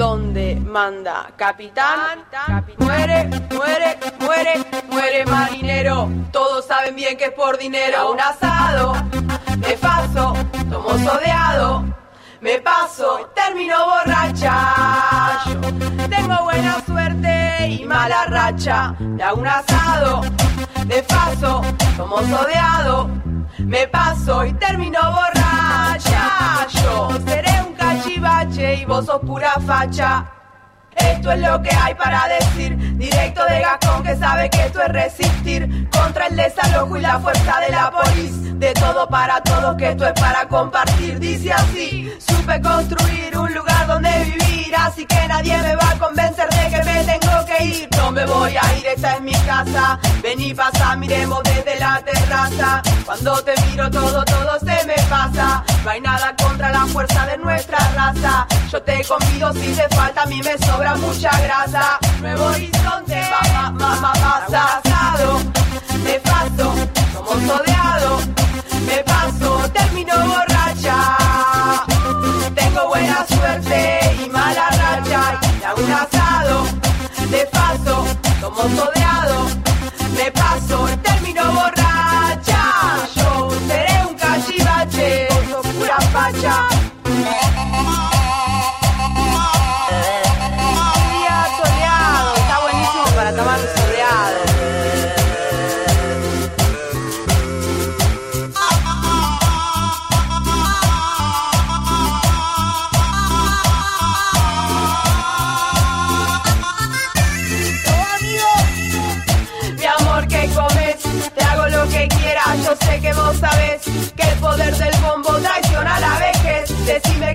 donde 0.00 0.56
manda 0.56 1.30
capitán, 1.36 2.24
muere, 2.78 3.28
muere, 3.50 3.98
muere, 4.18 4.54
muere 4.88 5.26
marinero. 5.26 6.08
Todos 6.32 6.66
saben 6.66 6.96
bien 6.96 7.18
que 7.18 7.26
es 7.26 7.32
por 7.32 7.58
dinero. 7.58 8.10
Un 8.10 8.18
asado, 8.18 8.94
me 9.58 9.76
paso, 9.76 10.32
tomo 10.70 10.98
sodeado, 10.98 11.84
me 12.40 12.58
paso, 12.60 13.30
termino 13.34 13.76
borracha. 13.86 15.40
Tengo 16.08 16.42
buena 16.44 16.82
suerte 16.84 17.68
y 17.68 17.84
mala 17.84 18.26
racha. 18.26 18.94
Me 18.98 19.22
hago 19.22 19.40
un 19.40 19.46
asado, 19.46 20.22
me 20.86 21.02
paso, 21.02 21.62
tomo 21.96 22.18
sodeado, 22.22 23.10
me 23.58 23.86
paso 23.88 24.44
y 24.44 24.52
termino 24.54 25.00
borracha. 25.00 26.66
Yo 26.82 27.10
seré 27.26 27.62
un 27.66 27.74
cachivache 27.74 28.74
y 28.76 28.84
vos 28.84 29.06
sos 29.06 29.20
pura 29.20 29.52
facha. 29.66 30.39
Esto 31.00 31.32
es 31.32 31.38
lo 31.40 31.62
que 31.62 31.74
hay 31.74 31.94
para 31.94 32.28
decir, 32.28 32.76
directo 32.96 33.44
de 33.44 33.60
Gascón 33.60 34.02
que 34.02 34.16
sabe 34.16 34.50
que 34.50 34.66
esto 34.66 34.82
es 34.82 34.88
resistir 34.88 35.88
contra 35.90 36.26
el 36.26 36.36
desalojo 36.36 36.96
y 36.96 37.00
la 37.00 37.18
fuerza 37.20 37.60
de 37.60 37.70
la 37.70 37.90
polis. 37.90 38.58
De 38.60 38.74
todo 38.74 39.08
para 39.08 39.40
todos, 39.42 39.74
que 39.76 39.88
esto 39.88 40.06
es 40.06 40.12
para 40.20 40.46
compartir. 40.46 41.18
Dice 41.18 41.50
así, 41.50 42.12
supe 42.18 42.60
construir 42.60 43.36
un 43.38 43.54
lugar 43.54 43.86
donde 43.86 44.10
vivir, 44.24 44.74
así 44.76 45.06
que 45.06 45.28
nadie 45.28 45.56
me 45.56 45.76
va 45.76 45.90
a 45.90 45.98
convencer 45.98 46.46
de 46.50 46.68
que 46.68 46.84
me 46.84 47.04
tengo 47.04 47.46
que 47.46 47.64
ir. 47.64 47.88
No 47.96 48.12
me 48.12 48.26
voy 48.26 48.54
a 48.54 48.78
ir, 48.78 48.86
esta 48.86 49.14
es 49.14 49.22
mi 49.22 49.32
casa. 49.32 49.98
Vení, 50.22 50.52
pasa, 50.52 50.94
miremos 50.96 51.42
desde 51.42 51.80
la 51.80 52.02
terraza. 52.04 52.82
Cuando 53.06 53.42
te 53.42 53.54
miro 53.62 53.90
todo, 53.90 54.22
todo 54.24 54.58
se 54.58 54.86
me 54.86 54.94
pasa. 55.08 55.64
No 55.82 55.90
hay 55.90 56.00
nada 56.02 56.34
contra 56.36 56.70
la 56.70 56.84
fuerza 56.86 57.26
de 57.26 57.38
nuestra 57.38 57.78
raza. 57.96 58.46
Yo 58.70 58.82
te 58.82 59.02
convido 59.04 59.52
si 59.54 59.72
te 59.72 59.88
falta, 59.96 60.22
a 60.22 60.26
mí 60.26 60.42
me 60.42 60.58
sobra 60.58 60.89
mucha 60.96 61.30
grasa. 61.40 61.98
Nuevo 62.20 62.44
horizonte, 62.46 63.20
mamá, 63.52 63.70
mamá, 64.00 64.12
pasado. 64.48 65.40
Me 66.04 66.18
paso, 66.20 66.74
como 67.14 67.32
sodeado. 67.46 68.20
Me 68.86 69.02
paso, 69.04 69.68
termino 69.72 70.14
borracha. 70.26 71.16
Tengo 72.54 72.88
buena 72.88 73.26
suerte 73.26 74.00
y 74.24 74.28
mala 74.30 74.68
racha. 74.70 75.40
Y 75.60 75.64
hago 75.64 75.82
un 75.82 75.92
asado. 75.92 76.64
Me 77.30 77.46
paso, 77.46 78.04
como 78.40 78.62
sodeado. 78.62 78.99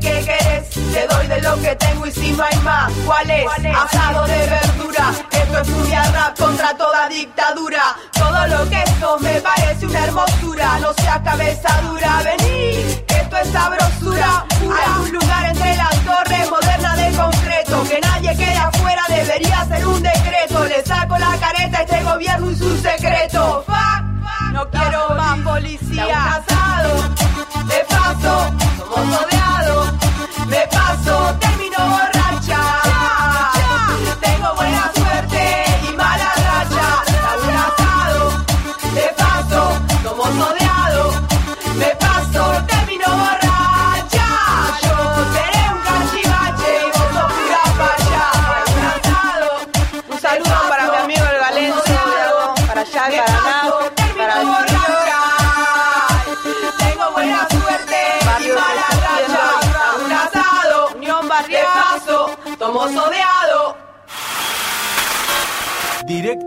Qué 0.02 0.26
querés, 0.26 0.70
te 0.70 1.08
doy 1.08 1.28
de 1.28 1.42
lo 1.42 1.56
que 1.62 1.74
tengo 1.78 2.06
y 2.06 2.12
si 2.12 2.32
no 2.34 2.44
hay 2.44 2.58
más, 2.60 2.92
¿cuál 3.06 3.30
es? 3.30 3.46
Asado 3.48 4.28
de 4.28 4.48
verdura. 4.48 5.14
Esto 5.32 5.60
es 5.60 5.70
furia 5.70 6.04
rap 6.12 6.38
contra 6.38 6.76
toda 6.76 7.08
dictadura. 7.08 7.96
Todo 8.12 8.48
lo 8.48 8.70
que 8.70 8.84
esto 8.84 9.18
me 9.22 9.40
parece 9.40 9.86
una 9.86 10.04
hermosura. 10.04 10.80
No 10.80 10.94
seas 10.94 11.20
cabeza 11.22 11.82
dura, 11.82 12.22
vení, 12.24 13.04
esto 13.08 13.38
es 13.38 13.48
sabrosura. 13.52 14.46
Hay 14.62 15.02
un 15.02 15.12
lugar 15.14 15.46
entre 15.46 15.76
las 15.78 15.96
torres 16.04 16.50
moderna 16.50 16.96
de 16.98 17.12
concreto. 17.16 17.84
Que 17.84 18.02
nadie 18.02 18.36
quede 18.36 18.58
afuera, 18.58 19.04
debería 19.08 19.66
ser 19.66 19.88
un 19.88 20.04
decreto. 20.04 20.66
Le 20.66 20.84
saco 20.86 21.18
la 21.18 21.38
careta 21.40 21.80
a 21.80 21.82
este 21.84 22.04
gobierno 22.04 22.52
y 22.52 22.56
su 22.56 22.78
secreto. 22.82 23.64
Fuck, 23.66 24.52
no 24.52 24.70
quiero 24.70 25.16
más 25.16 25.40
policía. 25.40 26.06
Casado, 26.08 27.02
de 27.68 27.86
paso, 27.90 28.52
somos 28.78 29.35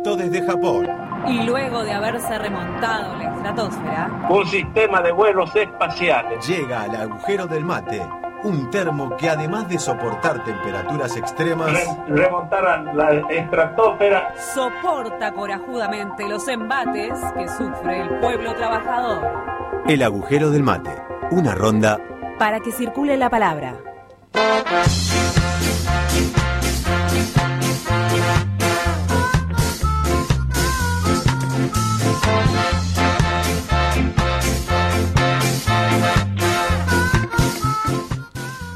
Directo 0.09 0.16
desde 0.16 0.47
Japón. 0.47 0.89
Y 1.26 1.43
luego 1.43 1.82
de 1.82 1.93
haberse 1.93 2.39
remontado 2.39 3.16
la 3.16 3.35
estratosfera, 3.35 4.26
Un 4.30 4.47
sistema 4.47 5.02
de 5.02 5.12
vuelos 5.12 5.55
espaciales. 5.55 6.47
Llega 6.47 6.82
al 6.82 6.97
agujero 6.97 7.47
del 7.47 7.64
mate, 7.64 8.06
un 8.44 8.70
termo 8.70 9.16
que 9.16 9.28
además 9.28 9.68
de 9.68 9.78
soportar 9.78 10.43
temperaturas 10.44 11.14
extremas, 11.16 11.72
Re- 11.72 11.86
remontar 12.16 12.64
a 12.66 12.82
la 12.94 13.10
estratosfera. 13.30 14.35
soporta 14.55 15.32
corajudamente 15.32 16.26
los 16.28 16.47
embates 16.48 17.12
que 17.36 17.48
sufre 17.48 18.02
el 18.02 18.20
pueblo 18.20 18.55
trabajador 18.55 19.48
el 19.86 20.02
agujero 20.02 20.51
del 20.51 20.62
mate, 20.62 20.90
una 21.30 21.55
ronda 21.55 21.98
para 22.39 22.60
que 22.60 22.70
circule 22.72 23.16
la 23.16 23.30
palabra. 23.30 23.74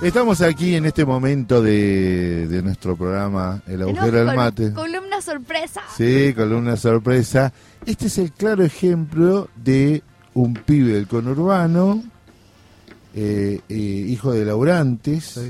Estamos 0.02 0.40
aquí 0.40 0.74
en 0.74 0.84
este 0.84 1.04
momento 1.04 1.62
de, 1.62 2.48
de 2.48 2.60
nuestro 2.60 2.96
programa 2.96 3.62
El 3.68 3.82
agujero 3.82 4.24
del 4.24 4.36
mate. 4.36 4.72
Columna 4.72 5.20
sorpresa. 5.20 5.80
Sí, 5.96 6.34
con 6.34 6.52
una 6.52 6.76
sorpresa. 6.76 7.52
Este 7.86 8.08
es 8.08 8.18
el 8.18 8.32
claro 8.32 8.64
ejemplo 8.64 9.48
de 9.54 10.02
un 10.34 10.54
pibe 10.54 10.94
del 10.94 11.06
conurbano, 11.06 12.02
eh, 13.14 13.60
eh, 13.68 13.74
hijo 13.74 14.32
de 14.32 14.44
laburantes, 14.44 15.40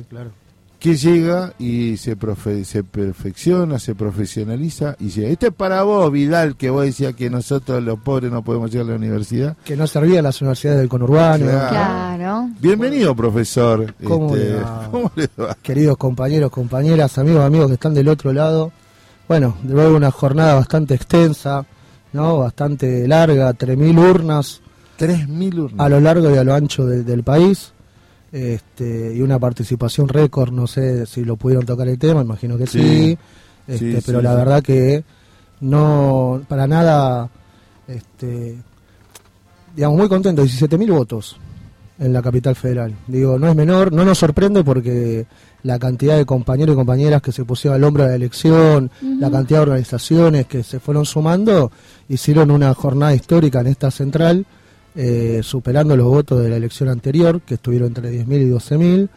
que 0.83 0.97
llega 0.97 1.53
y 1.61 1.97
se, 1.97 2.19
profe- 2.19 2.65
se 2.65 2.83
perfecciona, 2.83 3.79
se 3.79 3.95
profesionaliza 3.95 4.97
y 4.99 5.11
llega. 5.11 5.29
Este 5.29 5.47
es 5.47 5.53
para 5.53 5.85
vos, 5.85 6.11
Vidal, 6.11 6.57
que 6.57 6.71
vos 6.71 6.85
decías 6.85 7.15
que 7.15 7.31
nosotros 7.31 7.81
los 7.85 8.01
pobres 8.01 8.33
no 8.33 8.43
podemos 8.43 8.69
llegar 8.73 8.89
a 8.89 8.91
la 8.91 8.97
universidad. 8.97 9.57
Que 9.65 9.77
no 9.77 9.87
servían 9.87 10.25
las 10.25 10.41
universidades 10.43 10.81
del 10.81 10.89
conurbano. 10.89 11.47
Claro. 11.47 12.49
Bienvenido, 12.61 13.15
profesor. 13.15 13.95
¿Cómo 14.03 14.35
Este, 14.35 14.49
le 14.51 14.57
va? 14.61 14.89
¿cómo 14.91 15.13
le 15.15 15.29
va? 15.41 15.57
Queridos 15.63 15.97
compañeros, 15.97 16.51
compañeras, 16.51 17.17
amigos, 17.17 17.45
amigos 17.45 17.69
que 17.69 17.75
están 17.75 17.95
del 17.95 18.09
otro 18.09 18.33
lado. 18.33 18.73
Bueno, 19.29 19.57
de 19.63 19.75
luego 19.75 19.97
una 19.97 20.11
jornada 20.11 20.55
bastante 20.57 20.95
extensa, 20.95 21.65
¿no? 22.13 22.39
Bastante 22.39 23.07
larga, 23.07 23.53
3.000 23.53 23.99
urnas. 24.11 24.61
3.000 24.99 25.59
urnas. 25.61 25.81
A 25.81 25.89
lo 25.89 26.01
largo 26.01 26.29
y 26.35 26.37
a 26.39 26.43
lo 26.43 26.55
ancho 26.55 26.85
del 26.87 27.23
país. 27.23 27.73
Este, 28.33 29.15
y 29.15 29.21
una 29.21 29.39
participación 29.39 30.09
récord, 30.09 30.53
no 30.53 30.67
sé 30.67 31.05
si 31.05 31.23
lo 31.25 31.37
pudieron 31.37 31.67
tocar 31.67 31.87
el 31.87 31.99
tema, 31.99 32.23
imagino 32.23 32.57
que 32.57 32.67
sí. 32.67 32.81
Sí. 32.81 33.19
Este, 33.69 33.93
Sí, 34.01 34.03
pero 34.07 34.19
sí, 34.19 34.25
la 34.25 34.31
sí. 34.33 34.37
verdad 34.37 34.63
que 34.63 35.05
no, 35.61 36.43
para 36.49 36.67
nada, 36.67 37.29
este, 37.87 38.57
digamos, 39.77 39.99
muy 39.99 40.09
contento, 40.09 40.43
17.000 40.43 40.91
votos 40.93 41.37
en 41.99 42.13
la 42.13 42.23
capital 42.23 42.57
federal. 42.57 42.95
Digo, 43.07 43.39
no 43.39 43.49
es 43.49 43.55
menor, 43.55 43.93
no 43.93 44.05
nos 44.05 44.19
sorprende 44.19 44.65
porque 44.65 45.27
la 45.63 45.79
cantidad 45.79 46.17
de 46.17 46.27
compañeros 46.27 46.75
y 46.75 46.77
compañeras 46.77 47.23
que 47.23 47.31
se 47.31 47.45
pusieron 47.45 47.77
al 47.77 47.85
hombro 47.85 48.03
de 48.03 48.11
la 48.11 48.17
elección, 48.17 48.91
la 49.01 49.31
cantidad 49.31 49.61
de 49.61 49.63
organizaciones 49.63 50.47
que 50.47 50.65
se 50.65 50.81
fueron 50.81 51.05
sumando, 51.05 51.71
hicieron 52.09 52.51
una 52.51 52.75
jornada 52.75 53.15
histórica 53.15 53.61
en 53.61 53.69
esta 53.69 53.91
central, 53.93 54.45
eh, 54.95 55.41
superando 55.43 55.97
los 55.97 56.07
votos 56.07 56.43
de 56.43 56.49
la 56.51 56.57
elección 56.57 56.89
anterior, 56.89 57.41
que 57.41 57.55
estuvieron 57.55 57.89
entre 57.89 58.11
10.000 58.11 58.43
y 58.43 58.51
12.000. 58.51 59.09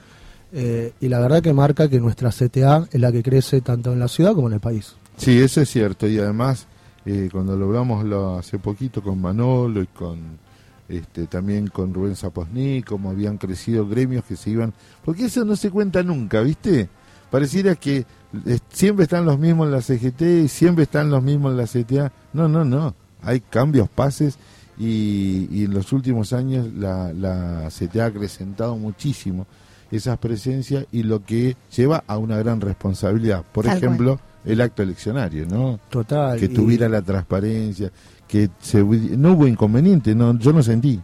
eh, 0.54 0.94
y 1.02 1.10
la 1.10 1.20
verdad 1.20 1.42
que 1.42 1.54
marca 1.54 1.90
que 1.90 2.00
nuestra 2.00 2.30
CTA 2.30 2.88
es 2.92 3.02
la 3.02 3.12
que 3.12 3.22
crece 3.24 3.62
tanto 3.62 3.92
en 3.92 4.00
la 4.00 4.08
ciudad 4.08 4.34
como 4.34 4.48
en 4.48 4.54
el 4.54 4.60
país. 4.60 4.96
Sí, 5.18 5.38
eso 5.40 5.62
es 5.62 5.70
cierto. 5.70 6.08
Y 6.08 6.18
además, 6.20 6.68
eh, 7.06 7.30
cuando 7.32 7.56
lo 7.56 8.38
hace 8.38 8.60
poquito 8.60 9.02
con 9.02 9.20
Manolo 9.20 9.82
y 9.82 9.88
con 9.88 10.46
este 10.88 11.26
también 11.28 11.68
con 11.68 11.94
Rubén 11.94 12.16
Zaposní, 12.16 12.84
como 12.84 13.10
habían 13.10 13.38
crecido 13.38 13.88
gremios 13.88 14.24
que 14.26 14.36
se 14.36 14.52
iban. 14.52 14.74
Porque 15.04 15.26
eso 15.26 15.44
no 15.44 15.56
se 15.56 15.72
cuenta 15.72 16.04
nunca, 16.04 16.42
¿viste? 16.42 16.90
Pareciera 17.32 17.76
que 17.76 18.06
eh, 18.46 18.60
siempre 18.70 19.04
están 19.04 19.26
los 19.26 19.40
mismos 19.40 19.68
en 19.68 19.72
la 19.72 19.82
CGT 19.82 20.22
y 20.46 20.48
siempre 20.48 20.84
están 20.84 21.10
los 21.10 21.24
mismos 21.24 21.52
en 21.52 21.58
la 21.58 21.66
CTA. 21.66 22.12
No, 22.34 22.48
no, 22.48 22.64
no. 22.64 22.94
Hay 23.22 23.42
cambios, 23.42 23.90
pases. 23.90 24.38
Y, 24.78 25.48
y 25.52 25.64
en 25.66 25.74
los 25.74 25.94
últimos 25.94 26.34
años 26.34 26.68
la, 26.78 27.14
la 27.14 27.70
CTA 27.70 28.04
ha 28.04 28.08
acrecentado 28.08 28.76
muchísimo 28.78 29.48
esas 29.92 30.18
presencias 30.18 30.86
y 30.92 31.04
lo 31.04 31.24
que 31.24 31.56
lleva 31.76 32.04
a 32.08 32.18
una 32.18 32.38
gran 32.38 32.60
responsabilidad. 32.60 33.44
Por 33.54 33.66
Tal 33.66 33.78
ejemplo, 33.78 34.20
el 34.44 34.60
acto 34.60 34.84
eleccionario, 34.84 35.46
¿no? 35.48 35.80
Total. 35.90 36.38
Que 36.40 36.46
y- 36.46 36.50
tuviera 36.50 36.90
la 36.90 37.02
transparencia, 37.02 37.90
que 38.28 38.50
se, 38.60 38.84
no 38.84 39.34
hubo 39.34 39.48
inconveniente, 39.48 40.14
no, 40.14 40.38
yo 40.38 40.52
no 40.52 40.62
sentí. 40.62 41.00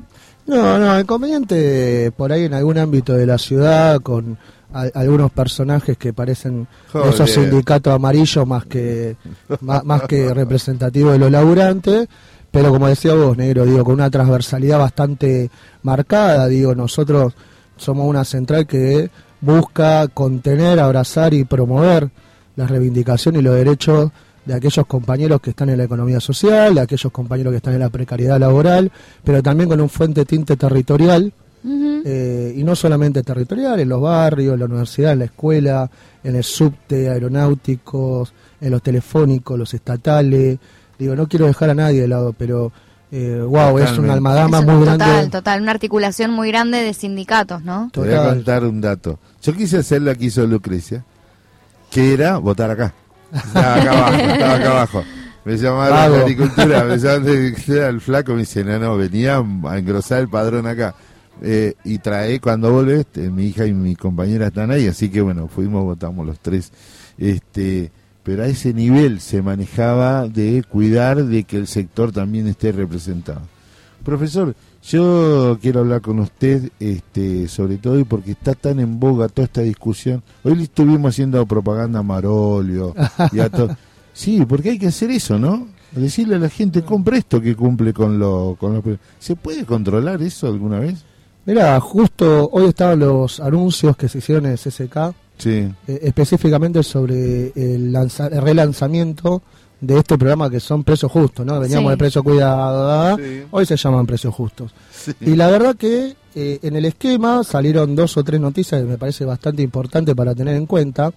No, 0.47 0.77
no, 0.79 0.99
inconveniente 0.99 2.11
por 2.17 2.31
ahí 2.33 2.45
en 2.45 2.53
algún 2.55 2.77
ámbito 2.77 3.13
de 3.13 3.25
la 3.27 3.37
ciudad 3.37 4.01
con 4.01 4.37
a- 4.73 4.89
algunos 4.95 5.31
personajes 5.31 5.97
que 5.97 6.13
parecen 6.13 6.67
Joder. 6.91 7.13
esos 7.13 7.31
sindicatos 7.31 7.93
amarillos 7.93 8.45
más 8.47 8.65
que 8.65 9.15
más, 9.61 9.83
más 9.85 10.01
que 10.03 10.33
representativos 10.33 11.13
de 11.13 11.19
los 11.19 11.31
laburantes, 11.31 12.07
pero 12.51 12.69
como 12.69 12.87
decía 12.87 13.13
vos, 13.13 13.37
negro, 13.37 13.65
digo, 13.65 13.83
con 13.83 13.95
una 13.95 14.09
transversalidad 14.09 14.77
bastante 14.77 15.49
marcada, 15.83 16.47
digo, 16.47 16.75
nosotros 16.75 17.33
somos 17.77 18.07
una 18.07 18.25
central 18.25 18.67
que 18.67 19.09
busca 19.39 20.07
contener, 20.09 20.79
abrazar 20.79 21.33
y 21.33 21.45
promover 21.45 22.09
las 22.55 22.69
reivindicaciones 22.69 23.41
y 23.41 23.43
los 23.43 23.55
derechos 23.55 24.11
de 24.45 24.53
aquellos 24.53 24.85
compañeros 24.85 25.39
que 25.39 25.51
están 25.51 25.69
en 25.69 25.77
la 25.77 25.85
economía 25.85 26.19
social, 26.19 26.75
de 26.75 26.81
aquellos 26.81 27.11
compañeros 27.11 27.51
que 27.51 27.57
están 27.57 27.73
en 27.73 27.79
la 27.79 27.89
precariedad 27.89 28.39
laboral, 28.39 28.91
pero 29.23 29.41
también 29.41 29.69
con 29.69 29.79
un 29.79 29.89
fuente 29.89 30.25
tinte 30.25 30.57
territorial, 30.57 31.31
eh, 31.63 32.53
y 32.57 32.63
no 32.63 32.75
solamente 32.75 33.21
territorial, 33.21 33.79
en 33.79 33.89
los 33.89 34.01
barrios, 34.01 34.55
en 34.55 34.59
la 34.59 34.65
universidad, 34.65 35.13
en 35.13 35.19
la 35.19 35.25
escuela, 35.25 35.89
en 36.23 36.35
el 36.35 36.43
subte, 36.43 37.09
aeronáuticos, 37.09 38.33
en 38.59 38.71
los 38.71 38.81
telefónicos, 38.81 39.59
los 39.59 39.73
estatales. 39.73 40.57
Digo, 41.01 41.15
no 41.15 41.27
quiero 41.27 41.47
dejar 41.47 41.71
a 41.71 41.73
nadie 41.73 42.01
de 42.01 42.07
lado, 42.07 42.31
pero 42.37 42.71
eh, 43.11 43.41
wow, 43.43 43.79
es 43.79 43.85
Totalmente. 43.85 43.99
una 44.01 44.13
almadama 44.13 44.59
Eso, 44.59 44.67
muy 44.71 44.85
total, 44.85 44.97
grande. 44.97 45.29
total, 45.31 45.61
una 45.63 45.71
articulación 45.71 46.29
muy 46.29 46.49
grande 46.49 46.77
de 46.77 46.93
sindicatos, 46.93 47.63
¿no? 47.63 47.89
Te 47.91 48.01
voy 48.01 48.13
a 48.13 48.23
contar 48.29 48.63
un 48.65 48.79
dato. 48.81 49.17
Yo 49.41 49.53
quise 49.53 49.77
hacer 49.79 50.03
la 50.03 50.13
que 50.13 50.25
hizo 50.25 50.45
Lucrecia, 50.45 51.03
que 51.89 52.13
era 52.13 52.37
votar 52.37 52.69
acá. 52.69 52.93
Estaba 53.33 53.75
acá 53.77 53.91
abajo, 53.91 54.15
estaba 54.31 54.53
acá 54.53 54.69
abajo. 54.69 55.03
Me 55.43 55.57
llamaron 55.57 56.11
de 56.11 56.19
agricultura, 56.19 56.83
me 56.83 56.97
llamaron 56.99 57.23
de 57.25 57.31
agricultura, 57.31 57.87
el 57.87 58.01
flaco 58.01 58.33
me 58.33 58.39
dice, 58.41 58.63
no, 58.63 58.77
no, 58.77 58.95
venía 58.95 59.43
a 59.63 59.77
engrosar 59.79 60.19
el 60.21 60.29
padrón 60.29 60.67
acá. 60.67 60.93
Eh, 61.41 61.73
y 61.83 61.97
trae, 61.97 62.39
cuando 62.39 62.71
volvés, 62.71 63.07
eh, 63.15 63.31
mi 63.31 63.47
hija 63.47 63.65
y 63.65 63.73
mi 63.73 63.95
compañera 63.95 64.47
están 64.47 64.69
ahí, 64.69 64.85
así 64.87 65.09
que 65.09 65.21
bueno, 65.21 65.47
fuimos, 65.47 65.83
votamos 65.83 66.27
los 66.27 66.39
tres. 66.39 66.71
Este, 67.17 67.91
pero 68.23 68.43
a 68.43 68.47
ese 68.47 68.73
nivel 68.73 69.19
se 69.19 69.41
manejaba 69.41 70.27
de 70.27 70.63
cuidar 70.67 71.23
de 71.25 71.43
que 71.43 71.57
el 71.57 71.67
sector 71.67 72.11
también 72.11 72.47
esté 72.47 72.71
representado. 72.71 73.41
Profesor, 74.03 74.55
yo 74.83 75.59
quiero 75.61 75.81
hablar 75.81 76.01
con 76.01 76.19
usted, 76.19 76.69
este, 76.79 77.47
sobre 77.47 77.77
todo 77.77 77.99
y 77.99 78.03
porque 78.03 78.31
está 78.31 78.53
tan 78.55 78.79
en 78.79 78.99
boga 78.99 79.27
toda 79.29 79.45
esta 79.45 79.61
discusión. 79.61 80.23
Hoy 80.43 80.55
le 80.55 80.63
estuvimos 80.63 81.09
haciendo 81.13 81.45
propaganda 81.45 81.99
a 81.99 82.03
Marolio 82.03 82.95
y 83.31 83.39
a 83.39 83.49
to- 83.49 83.69
Sí, 84.13 84.43
porque 84.45 84.71
hay 84.71 84.79
que 84.79 84.87
hacer 84.87 85.09
eso, 85.11 85.39
¿no? 85.39 85.67
Decirle 85.91 86.35
a 86.35 86.39
la 86.39 86.49
gente, 86.49 86.81
compre 86.83 87.19
esto 87.19 87.39
que 87.41 87.55
cumple 87.55 87.93
con 87.93 88.19
lo... 88.19 88.57
Con 88.59 88.73
lo... 88.73 88.83
¿Se 89.19 89.35
puede 89.35 89.65
controlar 89.65 90.21
eso 90.21 90.47
alguna 90.47 90.79
vez? 90.79 91.03
Mira, 91.45 91.79
justo 91.79 92.49
hoy 92.51 92.65
estaban 92.65 92.99
los 92.99 93.39
anuncios 93.39 93.95
que 93.97 94.09
se 94.09 94.17
hicieron 94.17 94.45
en 94.47 94.51
el 94.53 94.57
CCK, 94.59 95.13
Sí. 95.41 95.67
eh, 95.87 95.99
específicamente 96.03 96.83
sobre 96.83 97.51
el, 97.55 97.91
lanza- 97.91 98.27
el 98.27 98.41
relanzamiento 98.41 99.41
de 99.79 99.97
este 99.97 100.15
programa 100.17 100.49
que 100.49 100.59
son 100.59 100.83
precios 100.83 101.11
justos, 101.11 101.43
¿no? 101.45 101.59
Veníamos 101.59 101.89
Sí. 101.89 101.91
de 101.93 101.97
precio 101.97 102.23
cuidado, 102.23 103.17
Sí. 103.17 103.41
hoy 103.49 103.65
se 103.65 103.75
llaman 103.75 104.05
precios 104.05 104.33
justos. 104.33 104.71
Y 105.21 105.35
la 105.35 105.47
verdad 105.47 105.75
que 105.75 106.15
eh, 106.35 106.59
en 106.61 106.75
el 106.75 106.85
esquema 106.85 107.43
salieron 107.43 107.95
dos 107.95 108.15
o 108.15 108.23
tres 108.23 108.39
noticias 108.39 108.79
que 108.81 108.87
me 108.87 108.97
parece 108.97 109.25
bastante 109.25 109.61
importante 109.63 110.15
para 110.15 110.33
tener 110.35 110.55
en 110.55 110.65
cuenta. 110.65 111.11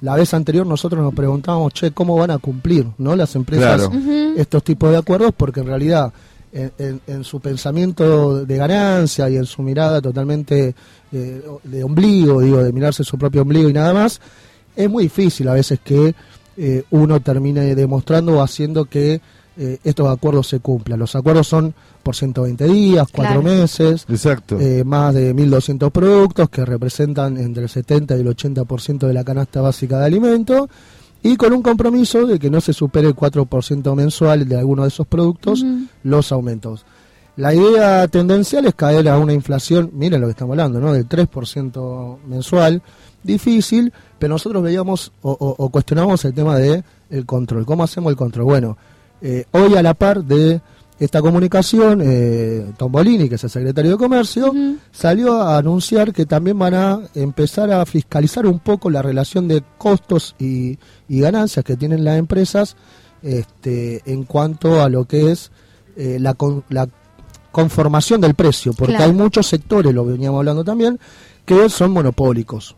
La 0.00 0.14
vez 0.16 0.32
anterior 0.32 0.66
nosotros 0.66 1.02
nos 1.02 1.12
preguntábamos, 1.14 1.72
che, 1.74 1.90
¿cómo 1.92 2.16
van 2.16 2.30
a 2.30 2.38
cumplir 2.38 2.86
no 2.98 3.14
las 3.14 3.34
empresas 3.36 3.88
Claro. 3.88 3.92
Estos 4.36 4.62
tipos 4.64 4.90
de 4.90 4.96
acuerdos? 4.96 5.32
Porque 5.36 5.60
en 5.60 5.66
realidad 5.66 6.12
en, 6.52 6.72
en- 6.78 7.00
en 7.06 7.24
su 7.24 7.40
pensamiento 7.40 8.44
de 8.44 8.56
ganancia 8.56 9.28
y 9.28 9.36
en 9.36 9.46
su 9.46 9.62
mirada 9.62 10.00
totalmente 10.00 10.74
eh, 11.12 11.42
de 11.64 11.84
ombligo, 11.84 12.40
digo, 12.40 12.62
de 12.62 12.72
mirarse 12.72 13.04
su 13.04 13.16
propio 13.18 13.42
ombligo 13.42 13.68
y 13.68 13.72
nada 13.72 13.92
más, 13.94 14.20
es 14.76 14.88
muy 14.88 15.04
difícil 15.04 15.48
a 15.48 15.54
veces 15.54 15.80
que 15.82 16.14
eh, 16.56 16.82
uno 16.90 17.20
termine 17.20 17.74
demostrando 17.74 18.38
o 18.38 18.42
haciendo 18.42 18.84
que 18.86 19.20
eh, 19.60 19.78
estos 19.82 20.08
acuerdos 20.08 20.46
se 20.48 20.60
cumplan. 20.60 20.98
Los 21.00 21.16
acuerdos 21.16 21.48
son 21.48 21.74
por 22.02 22.14
120 22.14 22.64
días, 22.66 23.08
cuatro 23.12 23.40
Claro. 23.40 23.56
meses, 23.60 24.06
Exacto. 24.08 24.58
eh, 24.60 24.84
más 24.84 25.14
de 25.14 25.34
1.200 25.34 25.90
productos 25.90 26.48
que 26.48 26.64
representan 26.64 27.36
entre 27.38 27.64
el 27.64 27.68
70 27.68 28.16
y 28.16 28.20
el 28.20 28.26
80% 28.28 29.06
de 29.06 29.12
la 29.12 29.24
canasta 29.24 29.60
básica 29.60 29.98
de 29.98 30.06
alimentos 30.06 30.68
y 31.22 31.36
con 31.36 31.52
un 31.52 31.62
compromiso 31.62 32.26
de 32.26 32.38
que 32.38 32.50
no 32.50 32.60
se 32.60 32.72
supere 32.72 33.08
el 33.08 33.14
4% 33.16 33.94
mensual 33.94 34.48
de 34.48 34.56
alguno 34.58 34.82
de 34.82 34.88
esos 34.88 35.06
productos 35.06 35.64
los 36.04 36.32
aumentos. 36.32 36.84
La 37.36 37.54
idea 37.54 38.06
tendencial 38.08 38.66
es 38.66 38.74
caer 38.74 39.08
a 39.08 39.18
una 39.18 39.32
inflación, 39.32 39.90
miren 39.94 40.20
lo 40.20 40.26
que 40.26 40.32
estamos 40.32 40.52
hablando, 40.54 40.80
¿no? 40.80 40.92
del 40.92 41.08
3% 41.08 42.18
mensual, 42.26 42.82
difícil, 43.22 43.92
pero 44.18 44.34
nosotros 44.34 44.62
veíamos 44.62 45.12
o, 45.22 45.30
o- 45.32 45.54
o 45.64 45.68
cuestionábamos 45.70 46.24
el 46.24 46.34
tema 46.34 46.56
de 46.56 46.82
el 47.10 47.26
control. 47.26 47.64
¿Cómo 47.64 47.84
hacemos 47.84 48.10
el 48.10 48.16
control? 48.16 48.44
Bueno, 48.44 48.76
eh, 49.20 49.44
hoy 49.52 49.74
a 49.76 49.82
la 49.82 49.94
par 49.94 50.24
de 50.24 50.60
esta 50.98 51.20
comunicación, 51.22 52.00
eh, 52.02 52.72
Tombolini, 52.76 53.28
que 53.28 53.36
es 53.36 53.44
el 53.44 53.50
secretario 53.50 53.92
de 53.92 53.96
Comercio, 53.98 54.52
salió 54.90 55.40
a 55.40 55.56
anunciar 55.58 56.12
que 56.12 56.26
también 56.26 56.58
van 56.58 56.74
a 56.74 57.00
empezar 57.14 57.70
a 57.70 57.86
fiscalizar 57.86 58.46
un 58.46 58.58
poco 58.58 58.90
la 58.90 59.00
relación 59.02 59.46
de 59.46 59.62
costos 59.78 60.34
y, 60.40 60.76
y 61.08 61.20
ganancias 61.20 61.64
que 61.64 61.76
tienen 61.76 62.04
las 62.04 62.18
empresas 62.18 62.76
este, 63.22 64.02
en 64.06 64.24
cuanto 64.24 64.82
a 64.82 64.88
lo 64.88 65.04
que 65.04 65.30
es 65.30 65.50
eh, 65.96 66.18
la, 66.20 66.34
con- 66.34 66.64
la 66.68 66.88
conformación 67.52 68.20
del 68.20 68.34
precio, 68.34 68.72
porque 68.72 68.94
Claro. 68.96 69.10
hay 69.10 69.16
muchos 69.16 69.46
sectores, 69.46 69.94
lo 69.94 70.04
veníamos 70.04 70.38
hablando 70.38 70.64
también, 70.64 70.98
que 71.44 71.68
son 71.68 71.92
monopólicos. 71.92 72.76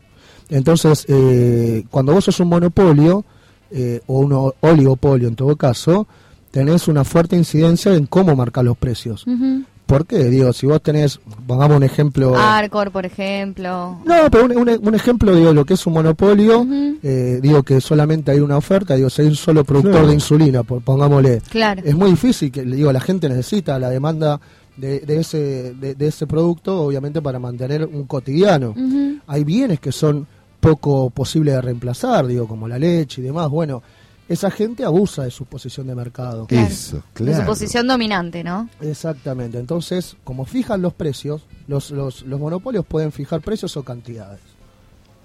Entonces, 0.49 1.05
eh, 1.07 1.85
cuando 1.89 2.13
vos 2.13 2.25
sos 2.25 2.39
un 2.39 2.49
monopolio, 2.49 3.23
eh, 3.71 4.01
o 4.07 4.19
un 4.19 4.51
oligopolio 4.61 5.27
en 5.27 5.35
todo 5.35 5.55
caso, 5.55 6.07
tenés 6.51 6.87
una 6.87 7.03
fuerte 7.03 7.35
incidencia 7.35 7.93
en 7.95 8.05
cómo 8.05 8.35
marcar 8.35 8.63
los 8.65 8.77
precios. 8.77 9.25
¿Por 9.85 10.05
qué? 10.05 10.23
Digo, 10.25 10.53
si 10.53 10.67
vos 10.67 10.81
tenés, 10.81 11.19
pongamos 11.45 11.75
un 11.77 11.83
ejemplo... 11.83 12.33
Arcor, 12.37 12.91
por 12.91 13.05
ejemplo. 13.05 13.99
No, 14.05 14.15
pero 14.31 14.45
un, 14.45 14.55
un- 14.57 14.87
un 14.87 14.95
ejemplo, 14.95 15.35
digo, 15.35 15.51
lo 15.53 15.65
que 15.65 15.73
es 15.73 15.85
un 15.85 15.93
monopolio, 15.93 16.65
eh, 17.03 17.39
digo 17.41 17.61
que 17.63 17.81
solamente 17.81 18.31
hay 18.31 18.39
una 18.39 18.55
oferta, 18.55 18.95
digo, 18.95 19.09
si 19.09 19.23
hay 19.23 19.27
un 19.27 19.35
solo 19.35 19.65
productor 19.65 19.91
Claro. 19.91 20.07
de 20.07 20.13
insulina, 20.13 20.63
por, 20.63 20.81
pongámosle. 20.81 21.41
Claro. 21.49 21.81
Es 21.83 21.93
muy 21.93 22.11
difícil, 22.11 22.51
que 22.53 22.61
digo, 22.63 22.91
la 22.93 23.01
gente 23.01 23.27
necesita 23.27 23.77
la 23.79 23.89
demanda 23.89 24.39
de, 24.77 25.01
de 25.01 25.17
ese, 25.19 25.73
de, 25.73 25.95
de 25.95 26.07
ese 26.07 26.25
producto, 26.25 26.83
obviamente, 26.83 27.21
para 27.21 27.39
mantener 27.39 27.83
un 27.85 28.05
cotidiano. 28.05 28.73
Hay 29.27 29.43
bienes 29.43 29.81
que 29.81 29.91
son 29.91 30.25
poco 30.61 31.09
posibles 31.09 31.55
de 31.55 31.61
reemplazar, 31.61 32.27
digo, 32.27 32.47
como 32.47 32.65
la 32.67 32.79
leche 32.79 33.19
y 33.19 33.25
demás. 33.25 33.49
Bueno, 33.49 33.83
esa 34.31 34.49
gente 34.49 34.85
abusa 34.85 35.23
de 35.23 35.31
su 35.31 35.45
posición 35.45 35.87
de 35.87 35.95
mercado. 35.95 36.45
Claro. 36.47 36.67
Eso, 36.67 37.03
De 37.15 37.35
su 37.35 37.43
posición 37.45 37.87
dominante, 37.87 38.43
¿no? 38.43 38.69
Exactamente. 38.79 39.59
Entonces, 39.59 40.15
como 40.23 40.45
fijan 40.45 40.81
los 40.81 40.93
precios, 40.93 41.41
los, 41.67 41.91
los, 41.91 42.21
los 42.23 42.39
monopolios 42.39 42.85
pueden 42.85 43.11
fijar 43.11 43.41
precios 43.41 43.75
o 43.77 43.83
cantidades. 43.83 44.39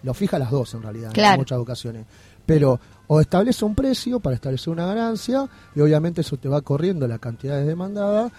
Lo 0.03 0.13
fija 0.15 0.39
las 0.39 0.51
dos 0.51 0.75
en 0.75 0.83
realidad, 0.83 1.13
Claro. 1.13 1.35
en 1.35 1.41
muchas 1.41 1.59
ocasiones. 1.59 2.05
Pero 2.45 2.81
o 3.09 3.21
establece 3.21 3.65
un 3.65 3.75
precio 3.75 4.19
para 4.21 4.35
establecer 4.35 4.73
una 4.73 4.87
ganancia 4.87 5.49
y 5.75 5.81
obviamente 5.81 6.21
eso 6.23 6.37
te 6.37 6.49
va 6.49 6.61
corriendo 6.61 7.07
la 7.07 7.19
cantidad 7.19 7.65
demandada 7.65 8.31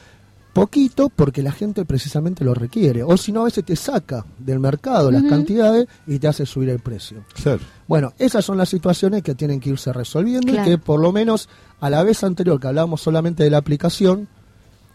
poquito 0.53 1.10
porque 1.10 1.44
la 1.44 1.52
gente 1.52 1.85
precisamente 1.85 2.44
lo 2.44 2.53
requiere. 2.53 3.03
O 3.03 3.15
si 3.15 3.31
no, 3.31 3.41
a 3.41 3.45
veces 3.45 3.64
te 3.64 3.76
saca 3.76 4.26
del 4.39 4.60
mercado 4.60 5.11
las 5.11 5.23
cantidades 5.23 5.88
y 6.07 6.19
te 6.19 6.27
hace 6.27 6.45
subir 6.45 6.69
el 6.69 6.80
precio. 6.80 7.23
Claro. 7.41 7.60
Bueno, 7.88 8.14
esas 8.19 8.43
son 8.43 8.57
las 8.57 8.69
situaciones 8.69 9.23
que 9.23 9.34
tienen 9.35 9.59
que 9.59 9.69
irse 9.69 9.93
resolviendo 9.93 10.51
Claro. 10.51 10.68
y 10.68 10.72
que 10.72 10.77
por 10.77 10.99
lo 10.99 11.11
menos 11.11 11.47
a 11.80 11.89
la 11.89 12.03
vez 12.03 12.23
anterior 12.23 12.59
que 12.59 12.68
hablábamos 12.68 13.01
solamente 13.01 13.43
de 13.43 13.49
la 13.49 13.57
aplicación, 13.57 14.27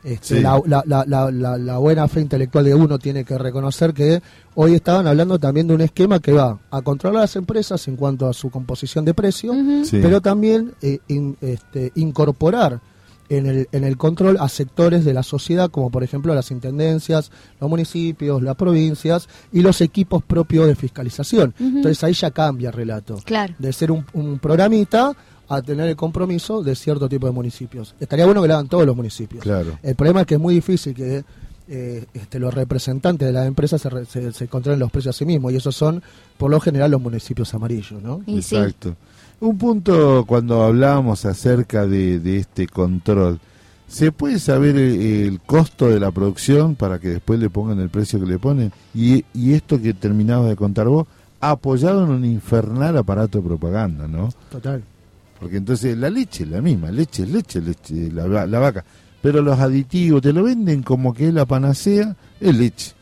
este, 0.05 0.37
Sí. 0.37 0.41
la, 0.43 0.61
la- 0.67 0.83
la- 0.85 1.05
la- 1.07 1.31
la- 1.31 1.57
la 1.59 1.79
buena 1.79 2.07
fe 2.09 2.21
intelectual 2.21 2.65
de 2.65 2.75
uno 2.75 2.99
tiene 2.99 3.25
que 3.25 3.39
reconocer 3.39 3.95
que 3.95 4.21
hoy 4.57 4.75
estaban 4.75 5.07
hablando 5.07 5.39
también 5.39 5.69
de 5.69 5.75
un 5.75 5.81
esquema 5.81 6.19
que 6.19 6.33
va 6.33 6.59
a 6.71 6.83
controlar 6.83 7.19
a 7.19 7.21
las 7.23 7.37
empresas 7.37 7.87
en 7.89 7.97
cuanto 7.97 8.29
a 8.29 8.33
su 8.35 8.51
composición 8.51 9.05
de 9.05 9.15
precio, 9.15 9.53
Sí. 9.85 10.01
pero 10.03 10.21
también 10.21 10.73
eh, 10.83 10.99
in- 11.09 11.37
este, 11.41 11.93
incorporar 11.95 12.81
en 13.37 13.47
el, 13.47 13.69
en 13.73 13.85
el 13.85 13.97
control 13.97 14.37
a 14.41 14.49
sectores 14.49 15.05
de 15.05 15.13
la 15.15 15.23
sociedad, 15.23 15.71
como 15.71 15.91
por 15.91 16.03
ejemplo 16.05 16.35
las 16.35 16.51
intendencias, 16.51 17.31
los 17.61 17.69
municipios, 17.71 18.43
las 18.43 18.57
provincias 18.57 19.29
y 19.53 19.61
los 19.63 19.81
equipos 19.81 20.23
propios 20.23 20.67
de 20.67 20.75
fiscalización. 20.75 21.55
Entonces 21.59 22.03
ahí 22.05 22.13
ya 22.13 22.31
cambia 22.31 22.69
el 22.69 22.75
relato 22.75 23.17
Claro. 23.25 23.55
de 23.59 23.73
ser 23.73 23.91
un, 23.91 24.05
un 24.13 24.39
programita 24.39 25.13
a 25.49 25.61
tener 25.61 25.89
el 25.89 25.97
compromiso 25.97 26.63
de 26.63 26.75
cierto 26.75 27.09
tipo 27.09 27.27
de 27.27 27.33
municipios. 27.33 27.95
Estaría 28.01 28.25
bueno 28.25 28.41
que 28.43 28.49
lo 28.49 28.55
hagan 28.55 28.69
todos 28.69 28.87
los 28.87 28.97
municipios. 28.97 29.43
Claro. 29.43 29.79
El 29.83 29.95
problema 29.95 30.23
es 30.23 30.27
que 30.27 30.35
es 30.35 30.41
muy 30.41 30.55
difícil 30.55 30.95
que 30.95 31.25
eh, 31.75 32.05
este, 32.13 32.39
los 32.39 32.53
representantes 32.53 33.27
de 33.27 33.33
las 33.33 33.47
empresas 33.47 33.81
se, 33.81 33.89
re- 33.89 34.05
se, 34.05 34.31
se 34.33 34.47
controlen 34.47 34.79
los 34.79 34.91
precios 34.91 35.17
a 35.17 35.19
sí 35.19 35.25
mismos 35.25 35.53
y 35.53 35.57
esos 35.57 35.75
son 35.75 36.03
por 36.37 36.51
lo 36.51 36.61
general 36.61 36.91
los 36.91 37.01
municipios 37.01 37.55
amarillos, 37.55 38.03
¿no? 38.03 38.21
Exacto. 38.27 38.95
Un 39.41 39.57
punto 39.57 40.25
cuando 40.27 40.63
hablábamos 40.63 41.25
acerca 41.25 41.87
de, 41.87 42.21
de 42.21 42.37
este 42.37 42.67
control, 42.67 43.41
¿se 43.89 44.13
puede 44.13 44.39
saber 44.39 44.77
el, 44.77 45.01
el 45.01 45.41
costo 45.41 45.89
de 45.89 45.99
la 45.99 46.11
producción 46.11 46.75
para 46.77 46.99
que 46.99 47.09
después 47.09 47.41
le 47.41 47.49
pongan 47.49 47.81
el 47.81 47.89
precio 47.89 48.21
que 48.21 48.27
le 48.27 48.39
ponen? 48.39 48.71
Y, 48.95 49.25
y 49.33 49.55
esto 49.55 49.81
que 49.81 49.95
terminabas 49.95 50.49
de 50.51 50.57
contar 50.57 50.89
vos, 50.89 51.07
apoyado 51.41 52.05
en 52.05 52.11
un 52.11 52.25
infernal 52.25 52.97
aparato 52.99 53.39
de 53.39 53.45
propaganda, 53.49 54.07
¿no? 54.07 54.29
Total. 54.51 54.83
Porque 55.41 55.57
entonces 55.57 55.97
la 55.99 56.09
leche 56.09 56.45
es 56.45 56.51
la 56.51 56.61
misma, 56.61 56.93
leche 56.93 57.25
es 57.25 57.31
leche, 57.31 57.61
leche, 57.61 58.13
la, 58.13 58.47
la 58.47 58.59
vaca. 58.61 58.85
Pero 59.23 59.41
los 59.41 59.59
aditivos 59.59 60.21
te 60.21 60.33
lo 60.33 60.43
venden 60.43 60.83
como 60.83 61.15
que 61.15 61.29
es 61.29 61.35
la 61.35 61.47
panacea, 61.47 62.17
es 62.41 62.55
leche. 62.57 62.93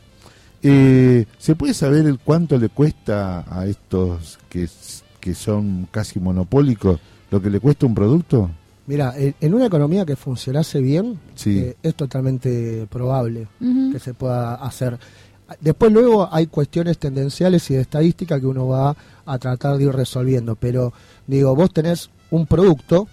Eh, 0.63 1.25
¿Se 1.39 1.55
puede 1.55 1.73
saber 1.73 2.05
el 2.05 2.19
cuánto 2.19 2.57
le 2.57 2.69
cuesta 2.69 3.43
a 3.49 3.65
estos 3.65 4.37
que, 4.47 4.69
que 5.19 5.33
son 5.33 5.87
casi 5.89 6.19
monopólicos 6.19 6.99
lo 7.31 7.41
que 7.41 7.49
le 7.49 7.59
cuesta 7.59 7.85
un 7.87 7.95
producto? 7.95 8.51
Mira, 8.85 9.13
en, 9.17 9.53
una 9.53 9.65
economía 9.67 10.05
que 10.05 10.15
funcionase 10.15 10.79
bien, 10.81 11.19
Sí. 11.35 11.59
eh, 11.59 11.77
es 11.81 11.95
totalmente 11.95 12.85
probable 12.89 13.47
que 13.91 13.99
se 13.99 14.13
pueda 14.13 14.55
hacer. 14.55 14.99
Después 15.59 15.91
luego 15.91 16.29
hay 16.31 16.47
cuestiones 16.47 16.97
tendenciales 16.97 17.69
y 17.71 17.75
de 17.75 17.81
estadística 17.81 18.39
que 18.39 18.45
uno 18.45 18.67
va 18.67 18.95
a 19.25 19.37
tratar 19.39 19.77
de 19.77 19.85
ir 19.85 19.91
resolviendo, 19.91 20.55
pero 20.55 20.93
digo, 21.27 21.55
vos 21.55 21.71
tenés 21.73 22.09
un 22.31 22.45
producto 22.45 23.07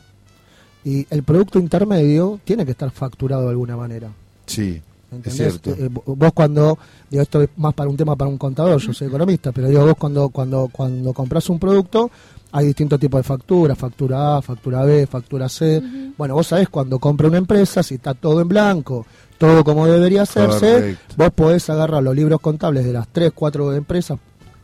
y 0.88 1.06
el 1.10 1.22
producto 1.22 1.58
intermedio 1.58 2.40
tiene 2.44 2.64
que 2.64 2.70
estar 2.72 2.90
facturado 2.90 3.42
de 3.44 3.50
alguna 3.50 3.76
manera. 3.76 4.08
Sí, 4.46 4.80
es 5.10 5.12
¿Entendés? 5.12 5.60
cierto. 5.60 5.70
Eh, 5.70 5.88
vo- 5.90 6.02
vos 6.16 6.32
cuando, 6.32 6.78
digo, 7.10 7.22
esto 7.22 7.42
es 7.42 7.48
más 7.56 7.74
para 7.74 7.90
un 7.90 7.96
tema 7.96 8.16
para 8.16 8.30
un 8.30 8.38
contador, 8.38 8.80
yo 8.80 8.92
soy 8.92 9.08
economista, 9.08 9.52
pero 9.52 9.68
digo, 9.68 9.84
vos 9.84 9.96
cuando, 9.98 10.28
cuando, 10.30 10.68
cuando 10.72 11.12
compras 11.12 11.48
un 11.50 11.58
producto, 11.58 12.10
hay 12.52 12.66
distintos 12.66 12.98
tipos 12.98 13.18
de 13.18 13.22
facturas, 13.24 13.76
factura 13.76 14.36
A, 14.38 14.42
factura 14.42 14.82
B, 14.84 15.06
factura 15.06 15.48
C. 15.50 15.82
Bueno, 16.16 16.34
vos 16.34 16.46
sabés 16.46 16.68
cuando 16.70 16.98
compra 16.98 17.28
una 17.28 17.36
empresa, 17.38 17.82
si 17.82 17.96
está 17.96 18.14
todo 18.14 18.40
en 18.40 18.48
blanco, 18.48 19.04
todo 19.36 19.62
como 19.64 19.86
debería 19.86 20.22
hacerse, 20.22 20.96
vos 21.16 21.30
podés 21.34 21.68
agarrar 21.68 22.02
los 22.02 22.14
libros 22.16 22.40
contables 22.40 22.84
de 22.86 22.92
las 22.94 23.06
3, 23.08 23.32
4 23.34 23.74
empresas 23.74 24.18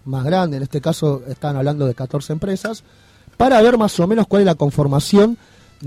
más 0.06 0.24
grandes, 0.24 0.56
en 0.58 0.62
este 0.62 0.80
caso 0.80 1.22
están 1.28 1.56
hablando 1.56 1.86
de 1.86 1.94
14 1.94 2.32
empresas, 2.32 2.82
para 3.36 3.60
ver 3.62 3.76
más 3.78 3.98
o 4.00 4.06
menos 4.06 4.26
cuál 4.26 4.42
es 4.42 4.46
la 4.46 4.54
conformación 4.54 5.36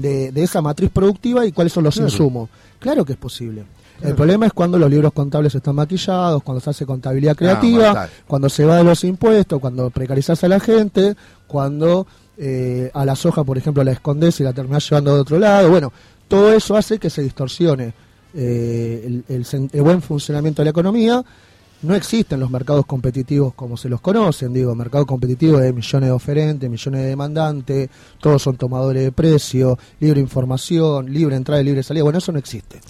de, 0.02 0.32
de 0.32 0.44
esa 0.44 0.62
matriz 0.62 0.90
productiva 0.92 1.46
y 1.46 1.52
cuáles 1.52 1.74
son 1.74 1.84
los 1.84 1.96
Claro. 1.96 2.10
insumos. 2.10 2.50
Claro 2.80 3.04
que 3.06 3.14
es 3.14 3.18
posible. 3.18 3.64
El 4.02 4.14
problema 4.14 4.46
es 4.46 4.54
cuando 4.54 4.78
los 4.78 4.90
libros 4.92 5.12
contables 5.12 5.56
están 5.56 5.74
maquillados, 5.74 6.44
cuando 6.44 6.62
se 6.62 6.70
hace 6.70 6.86
contabilidad 6.86 7.36
creativa, 7.36 7.88
fatal. 7.88 8.10
cuando 8.28 8.48
se 8.50 8.64
va 8.64 8.78
de 8.78 8.84
los 8.84 9.04
impuestos, 9.04 9.60
cuando 9.60 9.90
precarizas 9.90 10.44
a 10.44 10.48
la 10.48 10.60
gente, 10.60 11.16
cuando 11.48 12.06
eh, 12.38 12.92
a 12.94 13.04
la 13.06 13.16
soja, 13.16 13.44
por 13.44 13.58
ejemplo, 13.58 13.84
la 13.84 13.92
escondes 13.94 14.40
y 14.40 14.44
la 14.44 14.54
terminás 14.54 14.88
llevando 14.88 15.16
de 15.16 15.22
otro 15.22 15.40
lado. 15.40 15.72
Bueno, 15.72 15.92
todo 16.28 16.52
eso 16.54 16.78
hace 16.78 17.00
que 17.00 17.10
se 17.10 17.24
distorsione 17.24 17.94
eh, 18.36 19.02
el, 19.04 19.24
el 19.36 19.46
sen- 19.46 19.70
el 19.74 19.82
buen 19.82 20.04
funcionamiento 20.04 20.62
de 20.62 20.66
la 20.66 20.70
economía. 20.72 21.24
No 21.84 21.94
existen 21.94 22.40
los 22.40 22.50
mercados 22.50 22.88
competitivos 22.88 23.54
como 23.54 23.78
se 23.78 23.88
los 23.88 24.02
conocen, 24.02 24.52
digo, 24.52 24.74
mercado 24.74 25.06
competitivo 25.06 25.60
de 25.60 25.72
millones 25.72 26.10
de 26.10 26.12
oferentes, 26.12 26.68
millones 26.68 27.02
de 27.02 27.08
demandantes, 27.08 27.90
todos 28.20 28.42
son 28.42 28.58
tomadores 28.58 29.04
de 29.04 29.12
precio, 29.12 29.78
libre 30.00 30.20
información, 30.20 31.14
libre 31.14 31.36
entrada 31.36 31.62
y 31.62 31.66
libre 31.66 31.84
salida, 31.84 32.04
bueno, 32.04 32.18
eso 32.18 32.32
no 32.32 32.40
existe. 32.40 32.82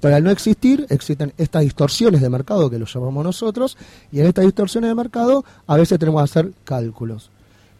Pero 0.00 0.16
al 0.16 0.24
no 0.24 0.30
existir, 0.32 0.84
existen 0.90 1.32
estas 1.38 1.62
distorsiones 1.62 2.20
de 2.20 2.28
mercado 2.30 2.68
que 2.68 2.80
lo 2.80 2.86
llamamos 2.86 3.22
nosotros, 3.22 3.76
y 4.10 4.18
en 4.18 4.26
estas 4.26 4.44
distorsiones 4.44 4.90
de 4.90 4.96
mercado 4.96 5.44
a 5.68 5.76
veces 5.76 6.00
tenemos 6.00 6.20
que 6.20 6.24
hacer 6.24 6.52
cálculos. 6.64 7.30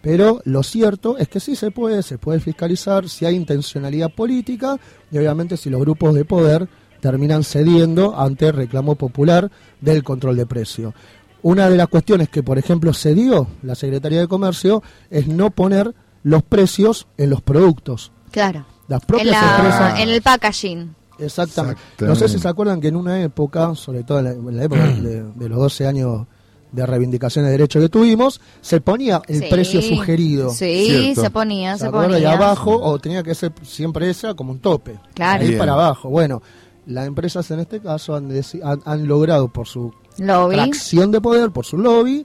Pero 0.01 0.43
lo 0.45 0.63
cierto 0.63 1.19
es 1.19 1.29
que 1.29 1.41
sí 1.41 1.57
se 1.57 1.73
puede, 1.73 2.05
se 2.05 2.19
puede 2.19 2.39
fiscalizar 2.39 3.09
si 3.09 3.25
hay 3.25 3.35
intencionalidad 3.35 4.13
política 4.13 4.79
y 5.11 5.19
obviamente 5.19 5.57
si 5.57 5.71
los 5.71 5.81
grupos 5.81 6.15
de 6.15 6.25
poder 6.25 6.69
terminan 7.03 7.43
cediendo 7.43 8.17
ante 8.19 8.47
el 8.47 8.53
reclamo 8.55 8.95
popular 8.95 9.51
del 9.81 10.05
control 10.05 10.37
de 10.37 10.47
precio. 10.47 10.95
Una 11.43 11.69
de 11.69 11.77
las 11.77 11.89
cuestiones 11.89 12.29
que, 12.29 12.45
por 12.45 12.57
ejemplo, 12.59 12.95
cedió 12.95 13.49
la 13.65 13.75
Secretaría 13.75 14.21
de 14.21 14.29
Comercio 14.29 14.85
es 15.11 15.27
no 15.27 15.51
poner 15.51 15.93
los 16.23 16.45
precios 16.45 17.09
en 17.19 17.31
los 17.31 17.43
productos. 17.43 18.13
Claro. 18.31 18.65
Las 18.87 19.03
En, 19.03 19.07
propias 19.09 19.29
la- 19.31 19.57
empresas... 19.57 19.99
en 20.01 20.09
el 20.11 20.23
packaging. 20.23 20.95
Exactamente. 21.19 21.81
No 22.01 22.15
sé 22.15 22.29
si 22.29 22.39
se 22.39 22.47
acuerdan 22.49 22.81
que 22.81 22.89
en 22.89 22.97
una 22.97 23.21
época, 23.21 23.75
sobre 23.75 24.05
todo 24.05 24.21
en 24.21 24.25
la, 24.25 24.31
en 24.31 24.57
la 24.57 24.65
época 24.65 24.87
de, 24.87 25.23
de 25.35 25.49
los 25.49 25.59
12 25.59 25.87
años 25.89 26.27
de 26.71 26.87
reivindicación 26.87 27.45
de 27.45 27.51
derechos 27.51 27.83
que 27.83 27.89
tuvimos, 27.89 28.41
se 28.61 28.81
ponía 28.81 29.21
el 29.29 29.41
Sí. 29.43 29.47
precio 29.51 29.83
sugerido. 29.83 30.51
Sí, 30.51 30.87
¿cierto? 30.87 31.21
se 31.23 31.31
ponía, 31.31 31.77
se? 31.77 31.89
Y 31.89 31.91
ponía. 31.91 32.33
abajo, 32.33 32.81
o 32.81 32.99
tenía 32.99 33.23
que 33.23 33.35
ser 33.35 33.53
siempre 33.63 34.09
esa 34.09 34.33
como 34.35 34.53
un 34.53 34.61
tope. 34.61 34.99
Claro. 35.15 35.43
Ahí 35.43 35.49
Bien. 35.49 35.59
para 35.59 35.73
abajo. 35.75 36.09
Bueno, 36.09 36.41
las 36.87 37.07
empresas 37.07 37.51
en 37.51 37.61
este 37.61 37.81
caso 37.81 38.15
han, 38.15 38.31
han, 38.63 38.81
han 38.85 39.07
logrado 39.07 39.49
por 39.49 39.67
su 39.69 39.93
Lobby. 40.19 40.55
tracción 40.57 41.11
de 41.11 41.21
poder, 41.21 41.51
por 41.51 41.65
su 41.65 41.79
lobby, 41.79 42.25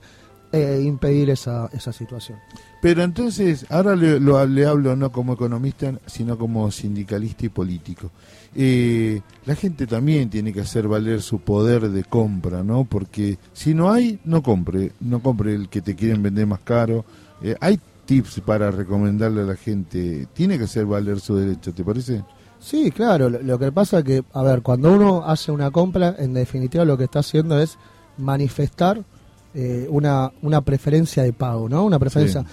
eh, 0.52 0.82
impedir 0.86 1.30
esa, 1.30 1.70
esa 1.74 1.92
situación. 1.94 2.40
Pero 2.82 3.04
entonces, 3.04 3.66
ahora 3.70 3.96
le, 3.96 4.20
lo- 4.20 4.46
le 4.46 4.66
hablo 4.66 4.96
no 4.96 5.12
como 5.12 5.34
economista, 5.34 5.94
sino 6.06 6.38
como 6.38 6.70
sindicalista 6.72 7.46
y 7.46 7.50
político. 7.50 8.12
Eh, 8.56 9.22
la 9.46 9.56
gente 9.56 9.86
también 9.88 10.30
tiene 10.30 10.54
que 10.54 10.62
hacer 10.62 10.88
valer 10.88 11.22
su 11.22 11.40
poder 11.40 11.90
de 11.90 12.04
compra, 12.04 12.64
¿no? 12.64 12.86
Porque 12.86 13.38
si 13.54 13.74
no 13.74 13.92
hay, 13.92 14.20
no 14.26 14.42
compre, 14.42 14.94
no 15.02 15.22
compre 15.22 15.54
el 15.54 15.70
que 15.70 15.82
te 15.82 15.96
quieren 15.96 16.24
vender 16.24 16.48
más 16.48 16.60
caro. 16.62 17.04
Eh, 17.42 17.56
hay 17.60 17.80
tips 18.06 18.40
para 18.46 18.72
recomendarle 18.72 19.42
a 19.42 19.46
la 19.46 19.56
gente. 19.56 20.28
Tiene 20.34 20.58
que 20.58 20.64
hacer 20.64 20.86
valer 20.86 21.20
su 21.20 21.36
derecho, 21.36 21.74
¿te 21.74 21.84
parece? 21.84 22.24
Sí, 22.60 22.92
claro. 22.92 23.30
Lo, 23.30 23.42
lo 23.42 23.60
que 23.60 23.72
pasa 23.72 24.04
que, 24.04 24.24
a 24.34 24.44
ver, 24.44 24.62
cuando 24.62 24.94
uno 24.94 25.24
hace 25.26 25.52
una 25.52 25.72
compra, 25.72 26.16
en 26.18 26.34
definitiva 26.34 26.86
lo 26.86 26.98
que 26.98 27.06
está 27.06 27.20
haciendo 27.20 27.60
es 27.60 27.78
manifestar 28.18 29.04
eh, 29.54 29.88
una, 29.90 30.32
una 30.42 30.62
preferencia 30.62 31.24
de 31.24 31.34
pago, 31.34 31.68
¿no? 31.70 31.84
Una 31.84 31.98
preferencia. 31.98 32.46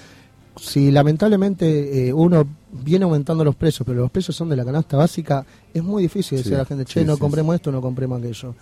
si 0.56 0.90
lamentablemente 0.90 2.08
eh, 2.08 2.12
uno 2.12 2.46
viene 2.72 3.04
aumentando 3.04 3.44
los 3.44 3.56
precios, 3.56 3.84
pero 3.84 4.00
los 4.00 4.10
precios 4.10 4.36
son 4.36 4.48
de 4.48 4.56
la 4.56 4.64
canasta 4.64 4.96
básica, 4.96 5.44
es 5.72 5.82
muy 5.82 6.04
difícil 6.04 6.38
decir 6.38 6.54
a 6.54 6.58
la 6.58 6.64
gente, 6.64 6.84
che, 6.84 7.00
sí, 7.00 7.06
no 7.06 7.18
compremos 7.18 7.54
esto, 7.54 7.70
no 7.72 7.80
compremos 7.80 8.20
aquello. 8.20 8.54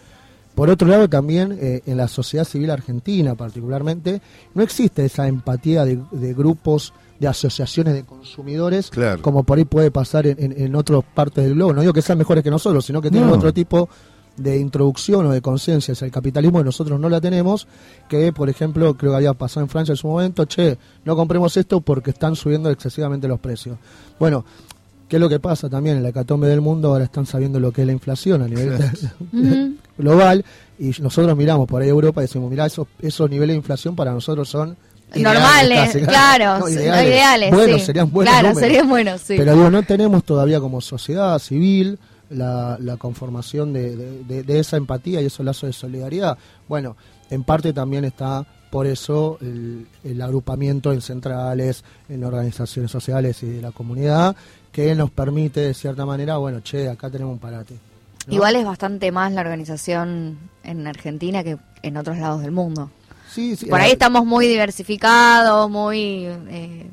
Por 0.55 0.69
otro 0.71 0.89
lado, 0.89 1.09
también 1.09 1.57
eh, 1.61 1.83
en 1.87 1.97
la 1.97 2.09
sociedad 2.09 2.45
civil 2.45 2.71
argentina 2.71 3.35
particularmente, 3.35 4.21
no 4.55 4.63
existe 4.63 5.05
esa 5.05 5.29
empatía 5.29 5.85
de, 5.85 6.01
de 6.11 6.35
grupos, 6.35 6.93
de 7.23 7.29
asociaciones 7.29 7.95
de 7.95 8.03
consumidores, 8.05 8.91
Claro. 8.91 9.23
como 9.23 9.45
por 9.45 9.57
ahí 9.57 9.65
puede 9.65 9.93
pasar 9.93 10.27
en, 10.27 10.43
en- 10.43 10.61
en 10.61 10.75
otras 10.75 11.05
partes 11.15 11.45
del 11.45 11.55
globo. 11.55 11.73
No 11.73 11.81
digo 11.81 11.93
que 11.93 12.03
sean 12.03 12.19
mejores 12.19 12.43
que 12.43 12.51
nosotros, 12.51 12.85
sino 12.85 13.01
que 13.01 13.11
tienen 13.13 13.31
No. 13.31 13.37
otro 13.37 13.53
tipo 13.55 13.89
de 14.37 14.59
introducción 14.59 15.27
o 15.27 15.31
de 15.31 15.41
conciencia 15.41 15.93
hacia 15.93 16.05
el 16.07 16.11
capitalismo 16.11 16.61
y 16.61 16.65
nosotros 16.65 16.99
no 16.99 17.09
la 17.09 17.21
tenemos, 17.21 17.69
que 18.09 18.33
por 18.33 18.49
ejemplo 18.51 18.95
creo 18.97 19.13
que 19.13 19.17
había 19.19 19.35
pasado 19.35 19.61
en 19.65 19.69
Francia 19.69 19.93
en 19.93 19.97
su 19.99 20.09
momento, 20.09 20.45
che, 20.47 20.79
no 21.05 21.15
compremos 21.15 21.57
esto 21.57 21.81
porque 21.81 22.11
están 22.11 22.35
subiendo 22.35 22.71
excesivamente 22.71 23.29
los 23.29 23.39
precios. 23.39 23.77
Bueno, 24.19 24.45
¿qué 25.09 25.17
es 25.17 25.21
lo 25.21 25.29
que 25.29 25.39
pasa 25.39 25.69
también? 25.69 25.99
En 25.99 26.03
la 26.03 26.09
hecatombe 26.09 26.49
del 26.49 26.61
mundo 26.61 26.89
ahora 26.89 27.05
están 27.05 27.25
sabiendo 27.27 27.61
lo 27.61 27.71
que 27.71 27.83
es 27.83 27.87
la 27.87 27.93
inflación 27.93 28.43
a 28.43 28.49
nivel 28.49 28.73
global 29.99 30.45
y 30.79 30.91
nosotros 31.01 31.37
miramos 31.37 31.69
por 31.69 31.83
ahí 31.83 31.89
a 31.89 31.93
Europa 31.93 32.21
y 32.21 32.25
decimos, 32.25 32.51
mira, 32.51 32.67
esos, 32.67 32.89
esos 33.01 33.31
niveles 33.31 33.55
de 33.55 33.59
inflación 33.59 33.95
para 33.95 34.13
nosotros 34.13 34.49
son... 34.49 34.77
Normales, 35.21 35.93
casi, 35.93 36.01
claro, 36.07 36.59
No, 36.61 36.69
ideales. 36.69 37.07
ideales, 37.15 37.51
Bueno, 37.53 37.79
sí. 37.79 37.85
serían 37.85 38.11
buenos 38.11 38.33
Claro, 38.33 38.49
números. 38.49 38.69
serían 38.69 38.89
buenos, 38.89 39.21
sí. 39.21 39.35
Pero 39.37 39.55
digo, 39.55 39.71
no 39.71 39.83
tenemos 39.83 40.25
todavía 40.25 40.61
como 40.61 40.81
sociedad 40.81 41.39
civil 41.39 41.99
la, 42.31 42.77
la 42.81 42.97
conformación 42.97 43.73
de, 43.73 43.97
de- 43.97 44.25
de- 44.25 44.43
de 44.43 44.59
esa 44.59 44.77
empatía 44.77 45.21
y 45.21 45.27
esos 45.27 45.45
lazos 45.45 45.69
de 45.69 45.73
solidaridad. 45.75 46.39
Bueno, 46.69 46.97
en 47.31 47.45
parte 47.45 47.73
también 47.73 48.05
está 48.05 48.47
por 48.71 48.87
eso 48.87 49.37
el, 49.43 49.87
el 50.03 50.23
agrupamiento 50.23 50.93
en 50.95 51.03
centrales, 51.03 51.85
en 52.09 52.25
organizaciones 52.25 52.91
sociales 52.91 53.43
y 53.43 53.47
de 53.47 53.61
la 53.61 53.71
comunidad, 53.73 54.35
que 54.73 54.95
nos 54.95 55.11
permite 55.11 55.61
de 55.61 55.75
cierta 55.75 56.07
manera, 56.07 56.39
bueno, 56.39 56.61
che, 56.61 56.89
acá 56.89 57.11
tenemos 57.11 57.35
un 57.35 57.39
parate. 57.39 57.75
¿no? 58.27 58.35
Igual 58.35 58.57
es 58.57 58.65
bastante 58.65 59.13
más 59.13 59.31
la 59.33 59.43
organización 59.43 60.39
en 60.65 60.87
Argentina 60.87 61.45
que 61.45 61.59
en 61.83 61.97
otros 61.99 62.17
lados 62.17 62.41
del 62.41 62.53
mundo. 62.53 62.91
Sí, 63.33 63.57
sí, 63.57 63.67
Por 63.67 63.81
eh, 63.81 63.85
ahí 63.85 63.93
estamos 63.93 64.25
muy 64.27 64.47
diversificados, 64.47 65.71
muy... 65.71 66.27
eh, 66.49 66.87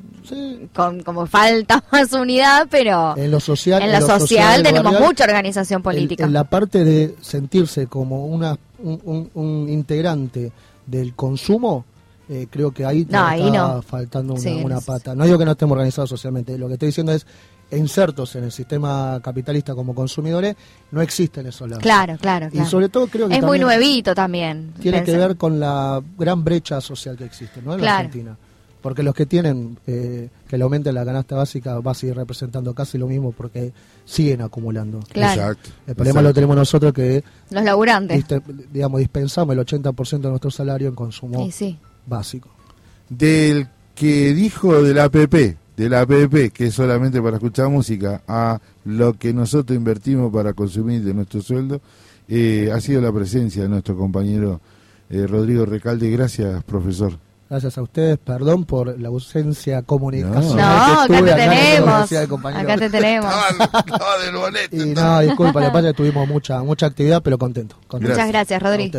con 0.74 1.02
como 1.02 1.26
falta 1.26 1.82
más 1.92 2.12
unidad, 2.12 2.68
pero 2.70 3.16
En 3.16 3.30
lo 3.30 3.40
social, 3.40 3.82
en 3.82 3.90
lo 3.92 4.00
lo 4.00 4.06
social 4.06 4.62
tenemos 4.62 4.84
barrial, 4.92 5.02
mucha 5.08 5.24
organización 5.24 5.82
política. 5.82 6.24
En, 6.24 6.32
la 6.32 6.44
parte 6.44 6.84
de 6.84 7.16
sentirse 7.20 7.86
como 7.88 8.26
una, 8.26 8.56
un, 8.78 9.00
un- 9.04 9.30
un 9.34 9.68
integrante 9.68 10.52
del 10.86 11.14
consumo, 11.14 11.84
eh, 12.28 12.46
creo 12.48 12.70
que 12.70 12.84
ahí, 12.84 13.06
No, 13.08 13.18
nos 13.22 13.28
ahí 13.30 13.46
está 13.46 13.58
no. 13.74 13.82
faltando 13.82 14.32
una, 14.34 14.42
Sí, 14.42 14.60
una 14.64 14.80
pata. 14.80 15.14
No 15.16 15.24
digo 15.24 15.36
que 15.38 15.44
no 15.44 15.52
estemos 15.52 15.72
organizados 15.74 16.10
socialmente, 16.10 16.56
lo 16.56 16.68
que 16.68 16.74
estoy 16.74 16.86
diciendo 16.86 17.12
es 17.12 17.26
insertos 17.72 18.34
en 18.36 18.44
el 18.44 18.52
sistema 18.52 19.20
capitalista 19.22 19.74
como 19.74 19.94
consumidores, 19.94 20.56
no 20.90 21.00
existen 21.02 21.46
esos 21.46 21.68
lazos. 21.68 21.82
Claro, 21.82 22.16
claro, 22.20 22.46
Y 22.48 22.50
claro. 22.50 22.68
sobre 22.68 22.88
todo 22.88 23.06
creo 23.06 23.28
que 23.28 23.36
es 23.36 23.42
muy 23.42 23.58
nuevito 23.58 24.14
también. 24.14 24.72
Tiene 24.80 25.02
que 25.04 25.16
ver 25.16 25.36
con 25.36 25.60
la 25.60 26.02
gran 26.18 26.42
brecha 26.44 26.80
social 26.80 27.16
que 27.16 27.24
existe 27.24 27.60
¿no? 27.62 27.74
en 27.74 27.82
la. 27.82 27.96
Argentina. 27.98 28.36
Porque 28.82 29.02
los 29.02 29.14
que 29.14 29.26
tienen 29.26 29.76
eh, 29.86 30.30
que 30.48 30.56
le 30.56 30.64
aumenten 30.64 30.94
la 30.94 31.04
canasta 31.04 31.36
básica 31.36 31.78
va 31.80 31.90
a 31.90 31.94
seguir 31.94 32.16
representando 32.16 32.72
casi 32.74 32.96
lo 32.96 33.06
mismo 33.06 33.30
porque 33.30 33.74
siguen 34.06 34.40
acumulando. 34.40 35.00
Claro. 35.12 35.42
Exacto, 35.42 35.68
El 35.86 35.94
problema 35.94 36.20
exacto. 36.20 36.28
lo 36.30 36.34
tenemos 36.34 36.56
nosotros 36.56 36.92
que, 36.94 37.22
Los 37.50 37.62
laburantes. 37.62 38.16
diste- 38.16 38.42
digamos, 38.72 39.00
dispensamos 39.00 39.52
el 39.54 39.58
80% 39.66 40.20
de 40.22 40.28
nuestro 40.30 40.50
salario 40.50 40.88
en 40.88 40.94
consumo 40.94 41.46
Y 41.46 41.52
sí. 41.52 41.78
básico. 42.06 42.48
Del 43.10 43.68
que 43.94 44.32
dijo 44.32 44.82
del 44.82 44.98
APP, 44.98 45.58
del 45.80 45.94
APP, 45.94 46.52
que 46.52 46.66
es 46.66 46.74
solamente 46.74 47.22
para 47.22 47.36
escuchar 47.36 47.70
música, 47.70 48.20
a 48.28 48.60
lo 48.84 49.14
que 49.14 49.32
nosotros 49.32 49.74
invertimos 49.74 50.30
para 50.30 50.52
consumir 50.52 51.02
de 51.02 51.14
nuestro 51.14 51.40
sueldo, 51.40 51.80
eh, 52.28 52.70
ha 52.70 52.78
sido 52.82 53.00
la 53.00 53.10
presencia 53.10 53.62
de 53.62 53.70
nuestro 53.70 53.96
compañero 53.96 54.60
eh, 55.08 55.26
Rodrigo 55.26 55.64
Recalde. 55.64 56.10
Gracias, 56.10 56.62
profesor. 56.64 57.14
Gracias 57.48 57.78
a 57.78 57.82
ustedes, 57.82 58.18
perdón 58.18 58.66
por 58.66 59.00
la 59.00 59.08
ausencia 59.08 59.82
comunicacional 59.82 61.08
No, 61.08 61.08
que 61.08 61.16
acá 61.16 61.24
te 61.24 61.30
la 61.30 61.36
tenemos. 61.36 62.12
Acá 62.44 62.76
te 62.76 62.90
tenemos. 62.90 63.34
Y 64.70 64.84
no, 64.84 65.20
disculpa, 65.20 65.60
la 65.60 65.72
pasa 65.72 65.88
que 65.88 65.94
tuvimos 65.94 66.28
mucha 66.28 66.62
mucha 66.62 66.86
actividad, 66.86 67.22
pero 67.22 67.38
contento. 67.38 67.76
contento. 67.88 68.12
Muchas 68.14 68.28
gracias, 68.28 68.62
Rodri. 68.62 68.92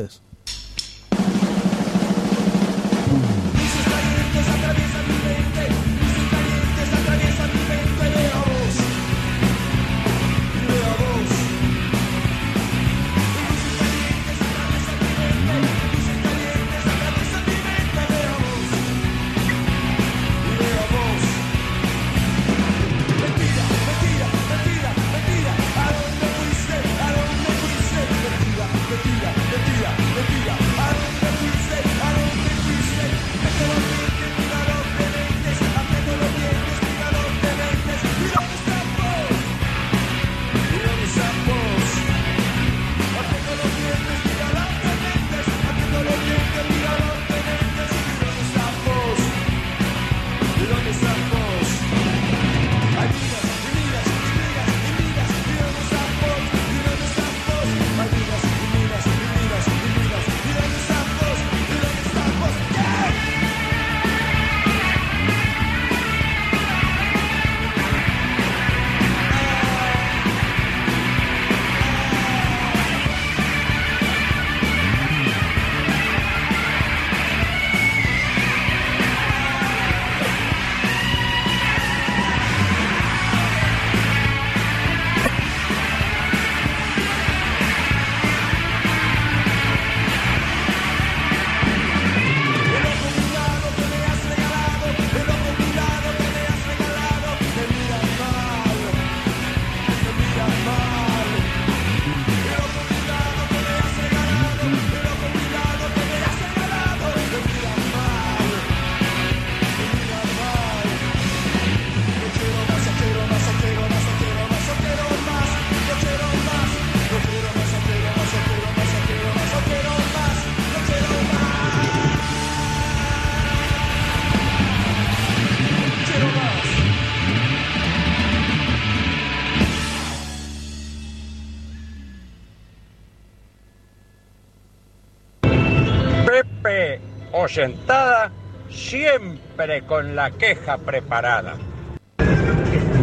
Oyentada, 137.41 138.31
siempre 138.69 139.81
con 139.87 140.15
la 140.15 140.29
queja 140.29 140.77
preparada. 140.77 141.57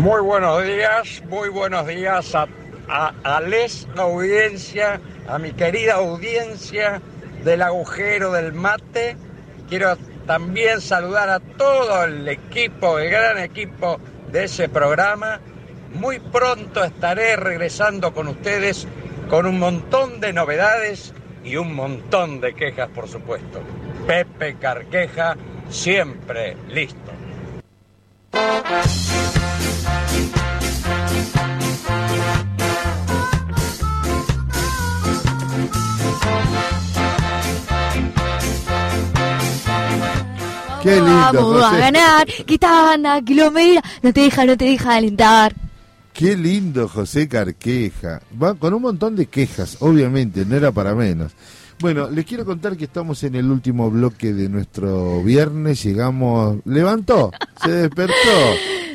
Muy 0.01 0.20
buenos 0.20 0.62
días, 0.62 1.24
muy 1.28 1.48
buenos 1.48 1.85
días 1.89 2.36
a, 2.36 2.47
a, 2.89 3.12
a 3.24 3.40
audiencia, 3.97 5.01
a 5.27 5.39
mi 5.40 5.51
querida 5.51 5.94
audiencia 5.94 7.02
del 7.43 7.62
agujero 7.62 8.31
del 8.31 8.52
mate. 8.52 9.16
Quiero 9.69 9.97
también 10.24 10.81
saludar 10.81 11.31
a 11.31 11.40
todo 11.40 12.05
el 12.05 12.28
equipo, 12.28 13.01
el 13.01 13.10
gran 13.10 13.39
equipo 13.39 13.98
de 14.31 14.44
ese 14.44 14.69
programa. 14.69 15.40
Muy 15.94 16.20
pronto 16.20 16.85
estaré 16.85 17.35
regresando 17.35 18.15
con 18.15 18.28
ustedes 18.28 18.86
con 19.28 19.47
un 19.47 19.59
montón 19.59 20.20
de 20.20 20.32
novedades 20.32 21.12
y 21.43 21.56
un 21.56 21.74
montón 21.74 22.40
de 22.40 22.55
quejas, 22.55 22.89
por 22.90 23.09
supuesto. 23.09 23.60
Pepe 24.09 24.56
Carqueja, 24.59 25.36
siempre 25.68 26.56
listo. 26.70 27.12
Qué 40.82 40.94
lindo, 40.94 41.10
Vamos 41.35 41.62
a 41.62 41.76
ganar. 41.76 42.26
Quitana, 42.47 43.20
kilomera. 43.20 43.82
No 44.02 44.14
te 44.14 44.22
deja, 44.22 44.47
no 44.47 44.56
te 44.56 44.64
deja 44.64 44.94
alentar. 44.94 45.55
Qué 46.14 46.35
lindo 46.35 46.89
José 46.89 47.28
Carqueja. 47.28 48.22
Va 48.43 48.55
con 48.55 48.72
un 48.72 48.80
montón 48.80 49.16
de 49.16 49.26
quejas, 49.26 49.76
obviamente, 49.80 50.47
no 50.47 50.56
era 50.56 50.72
para 50.72 50.94
menos. 50.94 51.32
Bueno, 51.80 52.10
les 52.10 52.24
quiero 52.24 52.44
contar 52.44 52.76
que 52.76 52.86
estamos 52.86 53.22
en 53.22 53.36
el 53.36 53.48
último 53.48 53.88
bloque 53.88 54.32
de 54.32 54.48
nuestro 54.48 55.22
viernes. 55.22 55.80
Llegamos. 55.84 56.59
Levantó, 56.64 57.30
se 57.62 57.70
despertó. 57.70 58.14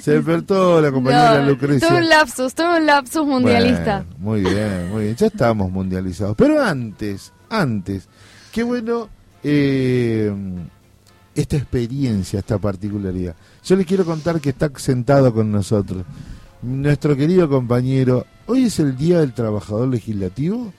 Se 0.02 0.12
despertó 0.12 0.82
la 0.82 0.92
compañera 0.92 1.40
No, 1.40 1.52
Lucrecia. 1.52 1.88
Tuve 1.88 2.00
un 2.00 2.10
lapsus, 2.10 2.54
tuve 2.54 2.78
un 2.78 2.86
lapsus 2.86 3.26
mundialista. 3.26 4.06
Bueno, 4.18 4.44
muy 4.44 4.54
bien, 4.54 4.90
muy 4.92 5.04
bien. 5.04 5.16
Ya 5.16 5.28
estábamos 5.28 5.72
mundializados. 5.72 6.36
Pero 6.36 6.62
antes, 6.62 7.32
antes, 7.50 8.10
qué 8.52 8.64
bueno 8.64 9.08
eh, 9.44 10.34
esta 11.34 11.56
experiencia, 11.56 12.40
esta 12.40 12.58
particularidad. 12.58 13.34
Yo 13.64 13.78
les 13.78 13.86
quiero 13.86 14.04
contar 14.04 14.42
que 14.42 14.50
está 14.50 14.70
sentado 14.76 15.34
con 15.34 15.50
nosotros 15.54 16.04
nuestro 16.62 17.16
querido 17.16 17.48
compañero. 17.48 18.26
Hoy 18.46 18.66
es 18.66 18.80
el 18.80 18.98
Día 18.98 19.22
del 19.22 19.34
Trabajador 19.34 19.88
Legislativo 19.88 20.74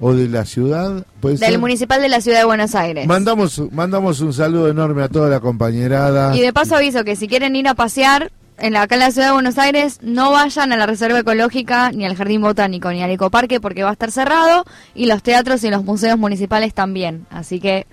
o 0.00 0.14
de 0.14 0.28
la 0.28 0.44
ciudad. 0.44 1.04
¿Puede 1.20 1.36
Del 1.36 1.50
ser? 1.50 1.58
municipal 1.58 2.00
de 2.00 2.08
la 2.08 2.20
ciudad 2.20 2.38
de 2.38 2.44
Buenos 2.44 2.74
Aires. 2.74 3.06
Mandamos, 3.06 3.60
mandamos 3.72 4.20
un 4.20 4.32
saludo 4.32 4.68
enorme 4.68 5.02
a 5.02 5.08
toda 5.08 5.28
la 5.28 5.40
compañerada. 5.40 6.36
Y 6.36 6.40
de 6.40 6.52
paso 6.52 6.76
aviso 6.76 7.04
que 7.04 7.16
si 7.16 7.28
quieren 7.28 7.56
ir 7.56 7.68
a 7.68 7.74
pasear 7.74 8.30
en 8.58 8.72
la, 8.72 8.82
acá 8.82 8.96
en 8.96 9.00
la 9.00 9.10
ciudad 9.10 9.28
de 9.28 9.32
Buenos 9.34 9.58
Aires, 9.58 9.98
no 10.02 10.32
vayan 10.32 10.72
a 10.72 10.76
la 10.76 10.86
Reserva 10.86 11.20
Ecológica, 11.20 11.92
ni 11.92 12.04
al 12.04 12.16
Jardín 12.16 12.40
Botánico, 12.40 12.90
ni 12.90 13.02
al 13.02 13.10
Ecoparque, 13.10 13.60
porque 13.60 13.82
va 13.82 13.90
a 13.90 13.92
estar 13.92 14.10
cerrado, 14.10 14.64
y 14.94 15.06
los 15.06 15.22
teatros 15.22 15.62
y 15.64 15.70
los 15.70 15.84
museos 15.84 16.18
municipales 16.18 16.74
también. 16.74 17.26
Así 17.30 17.60
que, 17.60 17.86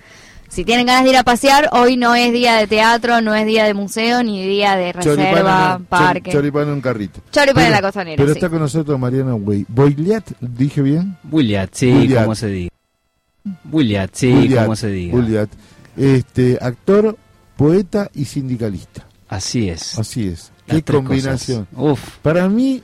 si 0.56 0.64
tienen 0.64 0.86
ganas 0.86 1.04
de 1.04 1.10
ir 1.10 1.18
a 1.18 1.24
pasear, 1.24 1.68
hoy 1.74 1.98
no 1.98 2.16
es 2.16 2.32
día 2.32 2.56
de 2.56 2.66
teatro, 2.66 3.20
no 3.20 3.36
es 3.36 3.46
día 3.46 3.66
de 3.66 3.74
museo, 3.74 4.24
ni 4.24 4.42
día 4.48 4.78
de 4.78 4.94
reserva, 4.94 5.82
parque. 5.90 6.32
choripán 6.32 6.70
en 6.70 6.76
un 6.76 6.82
carrito. 6.82 7.20
Choripán 7.30 7.66
en 7.66 7.72
la 7.74 7.82
costanera, 7.82 8.16
Pero 8.16 8.32
sí. 8.32 8.38
está 8.38 8.50
con 8.50 8.60
nosotros 8.60 8.98
Mariana 8.98 9.36
Wey. 9.36 9.66
Boiliat, 9.68 10.24
¿dije 10.40 10.82
bien? 10.82 11.18
Williat, 11.30 11.72
sí, 11.74 12.10
como 12.16 12.36
se 12.36 12.48
diga. 12.48 12.72
Williat, 13.70 14.12
sí, 14.14 14.50
como 14.56 14.78
se 14.78 14.88
diga. 14.88 15.18
Williat. 15.18 15.50
Este, 15.98 16.58
actor, 16.62 17.18
poeta 17.58 18.10
y 18.14 18.24
sindicalista. 18.24 19.06
Así 19.28 19.68
es. 19.68 20.00
Así 20.00 20.30
es. 20.30 20.54
Las 20.68 20.78
Qué 20.78 20.84
combinación. 20.84 21.68
Uf. 21.76 22.00
Para 22.22 22.48
mí 22.48 22.82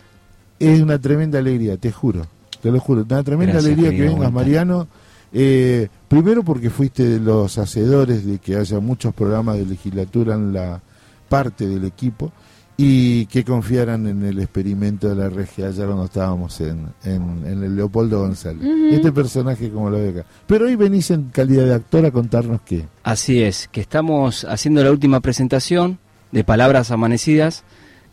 es 0.60 0.82
una 0.82 1.00
tremenda 1.00 1.40
alegría, 1.40 1.78
te 1.78 1.90
juro. 1.90 2.28
Te 2.62 2.70
lo 2.70 2.82
juro. 2.82 3.06
Una 3.10 3.24
tremenda 3.24 3.54
Gracias, 3.54 3.74
alegría 3.74 3.98
que 3.98 4.14
vengas. 4.14 4.30
Mariano. 4.30 4.90
Eh, 5.32 5.88
primero 6.12 6.44
porque 6.44 6.70
fuiste 6.70 7.08
de 7.08 7.20
los 7.22 7.58
hacedores 7.58 8.26
de 8.26 8.38
que 8.38 8.58
haya 8.58 8.82
muchos 8.82 9.14
programas 9.14 9.56
de 9.56 9.66
legislatura 9.66 10.36
en 10.36 10.52
la 10.52 10.82
parte 11.30 11.66
del 11.66 11.86
equipo 11.86 12.34
y 12.76 13.28
que 13.28 13.46
confiaran 13.46 14.06
en 14.08 14.22
el 14.26 14.40
experimento 14.40 15.08
de 15.08 15.16
la 15.16 15.30
regia 15.30 15.68
allá 15.68 15.86
cuando 15.86 16.04
estábamos 16.04 16.60
en, 16.60 16.88
en, 17.06 17.48
en 17.48 17.64
el 17.64 17.78
Leopoldo 17.78 18.20
González. 18.20 18.62
Este 18.92 19.14
personaje 19.14 19.70
como 19.70 19.90
lo 19.90 20.00
veo 20.00 20.10
acá. 20.12 20.26
Pero 20.48 20.66
hoy 20.66 20.76
venís 20.76 21.12
en 21.12 21.30
calidad 21.30 21.64
de 21.64 21.76
actor 21.76 22.06
a 22.06 22.12
contarnos 22.12 22.60
qué. 22.64 22.86
Así 23.04 23.42
es, 23.42 23.70
que 23.72 23.80
estamos 23.80 24.44
haciendo 24.44 24.84
la 24.84 24.92
última 24.92 25.22
presentación 25.22 25.98
de 26.34 26.44
Palabras 26.44 26.92
Amanecidas, 26.92 27.64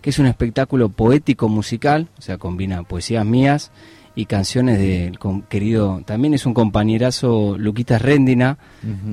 que 0.03 0.11
es 0.11 0.21
un 0.21 0.27
espectáculo 0.27 0.89
poético 0.89 1.49
musical, 1.49 2.11
o 2.17 2.23
sea, 2.23 2.39
combina 2.39 2.85
poesías 2.85 3.27
mías 3.27 3.73
y 4.19 4.27
canciones 4.27 4.79
del 4.79 5.17
querido, 5.49 6.03
también 6.05 6.35
es 6.35 6.45
un 6.45 6.53
compañerazo 6.53 7.57
Luquitas 7.57 8.03
Rendina, 8.03 8.59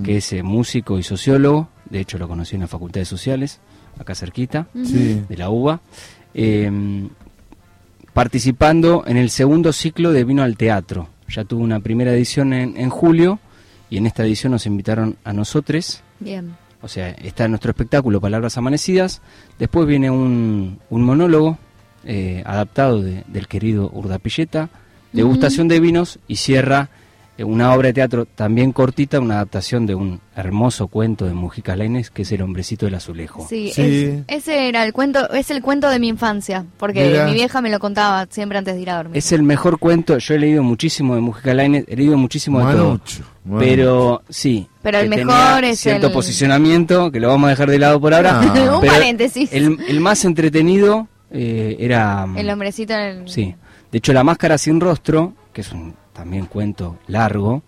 que 0.04 0.18
es 0.18 0.34
eh, 0.34 0.42
músico 0.42 0.98
y 0.98 1.04
sociólogo, 1.04 1.70
de 1.90 2.00
hecho 2.00 2.18
lo 2.18 2.28
conocí 2.28 2.56
en 2.56 2.62
la 2.62 2.68
Facultad 2.68 3.02
de 3.02 3.06
Sociales, 3.06 3.60
acá 4.00 4.16
cerquita, 4.16 4.68
de 4.74 5.38
la 5.38 5.50
UBA, 5.52 5.80
eh, 6.34 6.72
participando 8.14 9.04
en 9.08 9.18
el 9.18 9.30
segundo 9.30 9.74
ciclo 9.74 10.12
de 10.12 10.24
Vino 10.24 10.44
al 10.44 10.58
Teatro. 10.58 11.10
Ya 11.30 11.44
tuvo 11.44 11.64
una 11.64 11.80
primera 11.80 12.14
edición 12.14 12.54
en, 12.54 12.78
en 12.78 12.90
julio 12.90 13.40
y 13.90 13.98
en 13.98 14.06
esta 14.06 14.24
edición 14.26 14.52
nos 14.54 14.66
invitaron 14.66 15.18
a 15.24 15.34
nosotros. 15.34 16.02
Bien. 16.20 16.56
O 16.82 16.88
sea, 16.88 17.10
está 17.10 17.48
nuestro 17.48 17.72
espectáculo 17.72 18.22
Palabras 18.22 18.58
Amanecidas. 18.58 19.22
Después 19.60 19.88
viene 19.88 20.10
un, 20.10 20.80
un 20.90 21.02
monólogo 21.04 21.58
eh, 22.06 22.44
adaptado 22.46 23.02
de- 23.02 23.24
del 23.28 23.48
querido 23.48 23.90
Urdapilleta, 23.94 24.70
degustación 25.16 25.68
de 25.68 25.80
vinos 25.80 26.20
y 26.28 26.36
cierra 26.38 26.90
eh, 27.38 27.44
una 27.44 27.74
obra 27.74 27.88
de 27.88 27.94
teatro 27.94 28.26
también 28.26 28.72
cortita, 28.72 29.20
una 29.20 29.36
adaptación 29.36 29.86
de 29.86 29.94
un 29.94 30.22
hermoso 30.38 30.88
cuento 30.88 31.26
de 31.26 31.34
Mujica 31.34 31.76
Lainez 31.76 32.10
que 32.10 32.22
es 32.22 32.32
El 32.32 32.42
hombrecito 32.42 32.86
del 32.86 32.96
azulejo. 32.96 33.46
Sí, 33.50 33.72
Sí. 33.74 33.82
es- 33.82 34.24
ese 34.44 34.70
era 34.70 34.86
el 34.86 34.94
cuento, 34.94 35.30
es 35.34 35.52
el 35.52 35.62
cuento 35.62 35.90
de 35.90 36.00
mi 36.00 36.08
infancia, 36.08 36.64
porque 36.78 37.06
Mira. 37.08 37.26
mi 37.26 37.34
vieja 37.34 37.60
me 37.62 37.70
lo 37.70 37.80
contaba 37.80 38.26
siempre 38.30 38.58
antes 38.58 38.76
de 38.76 38.82
ir 38.82 38.90
a 38.90 38.96
dormir. 38.98 39.18
Es 39.18 39.34
el 39.34 39.44
mejor 39.44 39.80
cuento, 39.80 40.18
yo 40.18 40.34
he 40.34 40.40
leído 40.40 40.64
muchísimo 40.64 41.16
de 41.16 41.20
Mujica 41.22 41.54
Lainez, 41.54 41.84
he 41.90 41.98
leído 41.98 42.18
muchísimo 42.18 42.60
de 42.66 42.74
todo. 42.74 42.86
Manucho. 42.86 43.24
Pero 43.60 44.24
sí, 44.30 44.68
Pero 44.82 44.98
el 45.00 45.10
que 45.10 45.26
mejor 45.26 45.64
es 45.66 45.80
cierto 45.82 46.08
el- 46.08 46.14
posicionamiento, 46.14 47.12
que 47.12 47.20
lo 47.20 47.28
vamos 47.28 47.48
a 47.48 47.50
dejar 47.50 47.70
de 47.70 47.80
lado 47.80 48.00
por 48.00 48.14
ahora. 48.14 48.40
Ah. 48.42 48.80
Un 48.82 48.88
paréntesis. 48.88 49.52
El, 49.52 49.78
el 49.88 50.00
más 50.00 50.24
entretenido 50.26 51.08
eh, 51.32 51.76
era... 51.80 52.28
El 52.38 52.50
hombrecito 52.50 52.94
en 52.94 53.00
el... 53.02 53.30
Sí. 53.30 53.56
De 53.96 54.00
hecho, 54.00 54.12
La 54.12 54.26
Máscara 54.26 54.58
Sin 54.58 54.82
Rostro, 54.82 55.34
que 55.54 55.62
es 55.62 55.72
un 55.72 55.96
también 56.12 56.48
cuento 56.48 56.98
largo, 57.08 57.64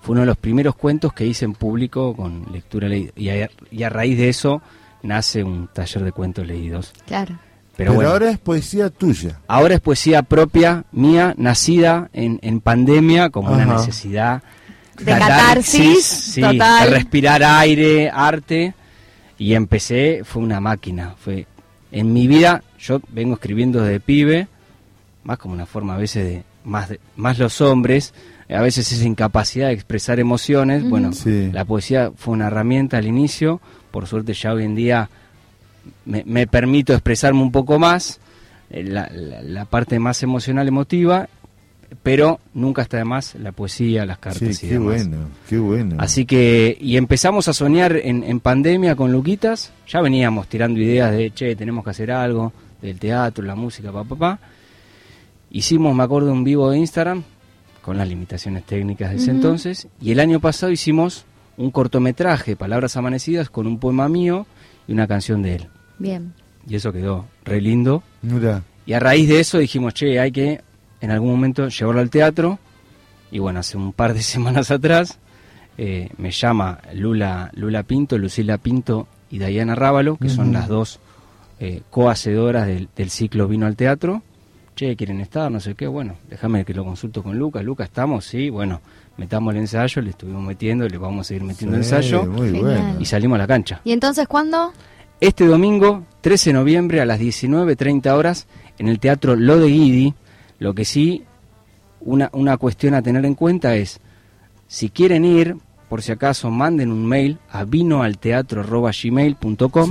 fue 0.00 0.12
uno 0.12 0.20
de 0.20 0.28
los 0.28 0.36
primeros 0.36 0.76
cuentos 0.76 1.12
que 1.12 1.26
hice 1.26 1.44
en 1.44 1.54
público 1.54 2.14
con 2.14 2.46
lectura 2.52 2.86
leída. 2.88 3.10
Y 3.16 3.30
a, 3.30 3.50
y 3.68 3.82
a 3.82 3.88
raíz 3.88 4.16
de 4.16 4.28
eso 4.28 4.62
nace 5.02 5.42
un 5.42 5.66
taller 5.66 6.04
de 6.04 6.12
cuentos 6.12 6.46
leídos. 6.46 6.92
Claro. 7.04 7.36
Pero, 7.76 7.94
bueno, 7.94 8.10
ahora 8.10 8.30
es 8.30 8.38
poesía 8.38 8.90
tuya. 8.90 9.40
ahora 9.48 9.74
es 9.74 9.80
poesía 9.80 10.22
propia, 10.22 10.84
mía, 10.92 11.34
nacida 11.36 12.10
en, 12.12 12.38
en 12.42 12.60
pandemia 12.60 13.30
como 13.30 13.50
una 13.50 13.64
necesidad 13.64 14.44
De 14.96 15.18
catarsis, 15.18 16.04
sí, 16.04 16.40
total. 16.42 16.90
de 16.90 16.94
respirar 16.94 17.42
aire, 17.42 18.08
arte. 18.08 18.74
Y 19.36 19.54
empecé, 19.54 20.20
fue 20.22 20.44
una 20.44 20.60
máquina. 20.60 21.16
Fue 21.18 21.48
En 21.90 22.12
mi 22.12 22.28
vida, 22.28 22.62
yo 22.78 23.00
vengo 23.08 23.34
escribiendo 23.34 23.82
desde 23.82 23.98
pibe, 23.98 24.46
más 25.24 25.38
como 25.38 25.54
una 25.54 25.66
forma 25.66 25.94
a 25.94 25.98
veces 25.98 26.24
de, 26.24 26.42
más, 26.64 26.88
de- 26.88 27.00
más 27.16 27.38
los 27.38 27.60
hombres, 27.60 28.12
a 28.48 28.60
veces 28.60 28.90
esa 28.92 29.04
incapacidad 29.06 29.68
de 29.68 29.74
expresar 29.74 30.20
emociones. 30.20 30.82
Ujú. 30.82 30.90
Bueno, 30.90 31.12
Sí. 31.12 31.50
la 31.52 31.64
poesía 31.64 32.10
fue 32.16 32.34
una 32.34 32.48
herramienta 32.48 32.98
al 32.98 33.06
inicio, 33.06 33.60
por 33.90 34.06
suerte 34.06 34.34
ya 34.34 34.52
hoy 34.52 34.64
en 34.64 34.74
día 34.74 35.08
me, 36.04 36.22
me 36.26 36.46
permito 36.46 36.92
expresarme 36.92 37.40
un 37.42 37.52
poco 37.52 37.78
más, 37.78 38.20
eh, 38.70 38.84
la, 38.84 39.08
la- 39.12 39.42
la 39.42 39.64
parte 39.64 39.98
más 39.98 40.22
emocional, 40.22 40.66
emotiva, 40.68 41.28
pero 42.02 42.40
nunca 42.54 42.82
está 42.82 42.96
de 42.96 43.04
más 43.04 43.34
la 43.34 43.52
poesía, 43.52 44.06
las 44.06 44.18
cartas 44.18 44.56
Sí, 44.56 44.66
y 44.66 44.68
qué 44.70 44.74
demás. 44.74 45.06
bueno, 45.08 45.16
qué 45.48 45.58
bueno. 45.58 45.96
Así 45.98 46.24
que, 46.24 46.76
y 46.80 46.96
empezamos 46.96 47.48
a 47.48 47.52
soñar 47.52 47.96
en, 47.96 48.24
en 48.24 48.40
pandemia 48.40 48.96
con 48.96 49.12
Luquitas, 49.12 49.72
ya 49.86 50.00
veníamos 50.00 50.48
tirando 50.48 50.80
ideas 50.80 51.12
de, 51.12 51.30
che, 51.32 51.54
tenemos 51.54 51.84
que 51.84 51.90
hacer 51.90 52.10
algo, 52.10 52.52
del 52.80 52.98
teatro, 52.98 53.44
la 53.44 53.54
música, 53.54 53.92
papá, 53.92 54.08
papá. 54.16 54.38
Hicimos, 55.54 55.94
me 55.94 56.02
acuerdo, 56.02 56.32
un 56.32 56.44
vivo 56.44 56.70
de 56.70 56.78
Instagram, 56.78 57.24
con 57.82 57.98
las 57.98 58.08
limitaciones 58.08 58.64
técnicas 58.64 59.10
de 59.10 59.16
ese 59.16 59.30
entonces, 59.30 59.86
y 60.00 60.10
el 60.12 60.18
año 60.18 60.40
pasado 60.40 60.72
hicimos 60.72 61.26
un 61.58 61.70
cortometraje, 61.70 62.56
Palabras 62.56 62.96
Amanecidas, 62.96 63.50
con 63.50 63.66
un 63.66 63.78
poema 63.78 64.08
mío 64.08 64.46
y 64.88 64.92
una 64.92 65.06
canción 65.06 65.42
de 65.42 65.56
él. 65.56 65.68
Bien. 65.98 66.32
Y 66.66 66.76
eso 66.76 66.90
quedó 66.90 67.26
re 67.44 67.60
lindo. 67.60 68.02
Mira. 68.22 68.62
Y 68.86 68.94
a 68.94 69.00
raíz 69.00 69.28
de 69.28 69.40
eso 69.40 69.58
dijimos, 69.58 69.92
che, 69.92 70.18
hay 70.18 70.32
que 70.32 70.62
en 71.02 71.10
algún 71.10 71.30
momento 71.30 71.68
llevarlo 71.68 72.00
al 72.00 72.08
teatro. 72.08 72.58
Y 73.30 73.38
bueno, 73.38 73.60
hace 73.60 73.76
un 73.76 73.92
par 73.92 74.14
de 74.14 74.22
semanas 74.22 74.70
atrás 74.70 75.18
eh, 75.76 76.08
me 76.16 76.30
llama 76.30 76.80
Lula, 76.94 77.50
Lula 77.54 77.82
Pinto, 77.82 78.16
Lucila 78.16 78.56
Pinto 78.56 79.06
y 79.30 79.38
Diana 79.38 79.74
Rábalo, 79.74 80.16
que 80.16 80.30
son 80.30 80.54
las 80.54 80.66
dos 80.66 80.98
eh, 81.60 81.82
cohacedoras 81.90 82.66
del, 82.66 82.88
del 82.96 83.10
ciclo 83.10 83.48
Vino 83.48 83.66
al 83.66 83.76
Teatro, 83.76 84.22
che, 84.74 84.96
quieren 84.96 85.20
estar, 85.20 85.50
no 85.50 85.60
sé 85.60 85.74
qué, 85.74 85.86
bueno, 85.86 86.16
déjame 86.28 86.64
que 86.64 86.74
lo 86.74 86.84
consulto 86.84 87.22
con 87.22 87.38
Lucas, 87.38 87.64
Lucas, 87.64 87.88
¿estamos? 87.88 88.24
Sí, 88.24 88.50
bueno, 88.50 88.80
metamos 89.16 89.54
el 89.54 89.60
ensayo, 89.60 90.02
le 90.02 90.10
estuvimos 90.10 90.42
metiendo, 90.42 90.86
le 90.88 90.98
vamos 90.98 91.26
a 91.26 91.28
seguir 91.28 91.44
metiendo 91.44 91.76
Sí, 91.76 91.82
ensayo 91.82 92.26
muy 92.26 92.50
bueno. 92.52 92.96
y 92.98 93.04
salimos 93.04 93.36
a 93.36 93.38
la 93.38 93.46
cancha. 93.46 93.80
¿Y 93.84 93.92
entonces 93.92 94.26
cuándo? 94.28 94.72
Este 95.20 95.46
domingo, 95.46 96.02
13 96.20 96.50
de 96.50 96.54
noviembre, 96.54 97.00
a 97.00 97.06
las 97.06 97.20
19.30 97.20 98.10
horas, 98.12 98.46
en 98.78 98.88
el 98.88 98.98
Teatro 98.98 99.36
Lo 99.36 99.58
de 99.58 99.68
Guidi, 99.68 100.14
lo 100.58 100.74
que 100.74 100.84
sí, 100.84 101.22
una, 102.00 102.28
una 102.32 102.56
cuestión 102.56 102.94
a 102.94 103.02
tener 103.02 103.24
en 103.24 103.34
cuenta 103.34 103.76
es, 103.76 104.00
si 104.66 104.88
quieren 104.88 105.24
ir, 105.24 105.56
por 105.88 106.02
si 106.02 106.10
acaso, 106.10 106.50
manden 106.50 106.90
un 106.90 107.06
mail 107.06 107.38
a 107.50 107.64
vinoalteatro.gmail.com 107.64 109.90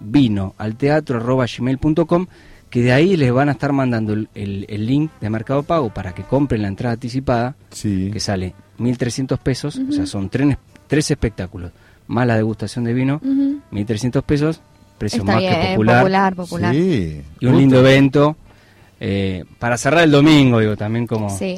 vinoalteatro.gmail.com 0.00 2.26
que 2.74 2.82
de 2.82 2.92
ahí 2.92 3.16
les 3.16 3.32
van 3.32 3.48
a 3.48 3.52
estar 3.52 3.70
mandando 3.72 4.14
el, 4.14 4.28
el- 4.34 4.66
el 4.68 4.84
link 4.84 5.12
de 5.20 5.30
Mercado 5.30 5.62
Pago 5.62 5.90
para 5.94 6.12
que 6.12 6.24
compren 6.24 6.60
la 6.62 6.66
entrada 6.66 6.94
anticipada, 6.94 7.54
que 7.80 8.18
sale 8.18 8.52
1.300 8.80 9.38
pesos, 9.38 9.76
o 9.88 9.92
sea, 9.92 10.06
son 10.06 10.28
tres, 10.28 10.56
tres 10.88 11.08
espectáculos, 11.08 11.70
más 12.08 12.26
la 12.26 12.34
degustación 12.34 12.84
de 12.84 12.92
vino, 12.92 13.20
Ujú. 13.22 13.60
1.300 13.70 14.22
pesos, 14.24 14.60
precio 14.98 15.20
Está 15.20 15.32
más 15.34 15.40
bien, 15.40 15.54
que 15.54 15.66
popular. 15.68 15.98
popular, 16.00 16.34
popular. 16.34 16.74
Y 16.74 17.22
un 17.46 17.56
lindo 17.58 17.78
evento. 17.78 18.36
eh, 19.00 19.44
para 19.60 19.76
cerrar 19.76 20.02
el 20.02 20.10
domingo, 20.10 20.58
digo, 20.58 20.76
también 20.76 21.06
como 21.06 21.28
Sí. 21.30 21.56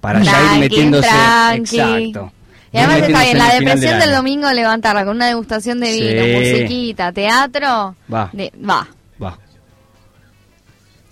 para 0.00 0.20
ya 0.22 0.30
ir 0.32 0.36
Tranqui, 0.38 0.58
metiéndose. 0.60 1.08
tranqui. 1.08 1.80
Exacto. 1.80 2.32
Y 2.72 2.78
además 2.78 2.96
está 2.98 3.06
bien, 3.22 3.30
en 3.32 3.38
la 3.38 3.54
depresión 3.54 3.90
del 3.98 4.00
del 4.00 4.12
domingo 4.16 4.50
levantarla 4.52 5.04
con 5.04 5.14
una 5.16 5.26
degustación 5.28 5.78
de 5.80 5.92
vino, 5.92 6.24
Sí. 6.24 6.32
musiquita, 6.34 7.12
teatro. 7.12 7.94
Va. 8.12 8.30
de- 8.32 8.52
va. 8.68 8.88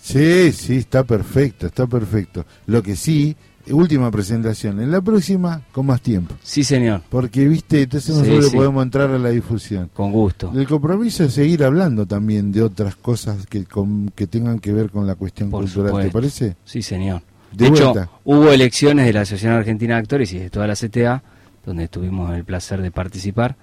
Sí, 0.07 0.53
sí, 0.53 0.77
está 0.77 1.03
perfecto, 1.05 1.67
está 1.67 1.87
perfecto. 1.87 2.45
Lo 2.67 2.81
que 2.83 2.95
sí, 2.95 3.35
última 3.71 4.09
presentación. 4.13 4.81
En 4.81 4.93
la 4.93 5.01
próxima, 5.01 5.63
con 5.73 5.87
más 5.87 6.01
tiempo. 6.01 6.35
Sí, 6.45 6.63
señor. 6.63 7.03
Porque, 7.09 7.49
viste, 7.49 7.83
entonces 7.83 8.15
Sí, 8.15 8.21
nosotros 8.21 8.51
sí. 8.51 8.57
podemos 8.57 8.85
entrar 8.85 9.11
a 9.11 9.19
la 9.19 9.31
difusión. 9.31 9.91
Con 9.93 10.13
gusto. 10.13 10.53
El 10.55 10.69
compromiso 10.69 11.25
es 11.25 11.33
seguir 11.35 11.65
hablando 11.65 12.07
también 12.07 12.53
de 12.53 12.63
otras 12.63 12.95
cosas 12.95 13.47
que, 13.47 13.65
con- 13.65 14.11
que 14.15 14.29
tengan 14.29 14.61
que 14.61 14.73
ver 14.73 14.91
con 14.91 15.07
la 15.09 15.17
cuestión 15.17 15.51
Por 15.51 15.65
cultural, 15.65 16.05
¿te 16.05 16.11
parece? 16.11 16.57
Sí, 16.65 16.83
señor. 16.83 17.23
De 17.53 17.65
De, 17.65 17.71
hecho, 17.71 17.93
vuelta. 17.93 18.11
hubo 18.25 18.51
elecciones 18.53 19.07
de 19.07 19.13
la 19.13 19.23
Asociación 19.23 19.55
Argentina 19.55 19.95
de 19.95 20.01
Actores 20.03 20.33
y 20.33 20.39
de 20.39 20.51
toda 20.51 20.69
la 20.69 20.75
CTA, 20.77 21.25
donde 21.65 21.89
tuvimos 21.89 22.33
el 22.37 22.45
placer 22.45 22.81
de 22.81 22.93
participar. 22.93 23.57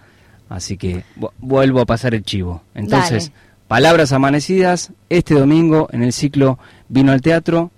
Así 0.50 0.76
que 0.76 1.04
vu- 1.16 1.32
vuelvo 1.40 1.80
a 1.80 1.86
pasar 1.86 2.14
el 2.14 2.24
chivo. 2.24 2.64
Entonces, 2.76 3.30
Dale. 3.30 3.53
Palabras 3.74 4.12
amanecidas, 4.12 4.92
este 5.10 5.34
domingo 5.34 5.90
en 5.92 6.04
el 6.04 6.14
ciclo 6.14 6.60
Vino 6.90 7.12
al 7.12 7.24
Teatro. 7.24 7.72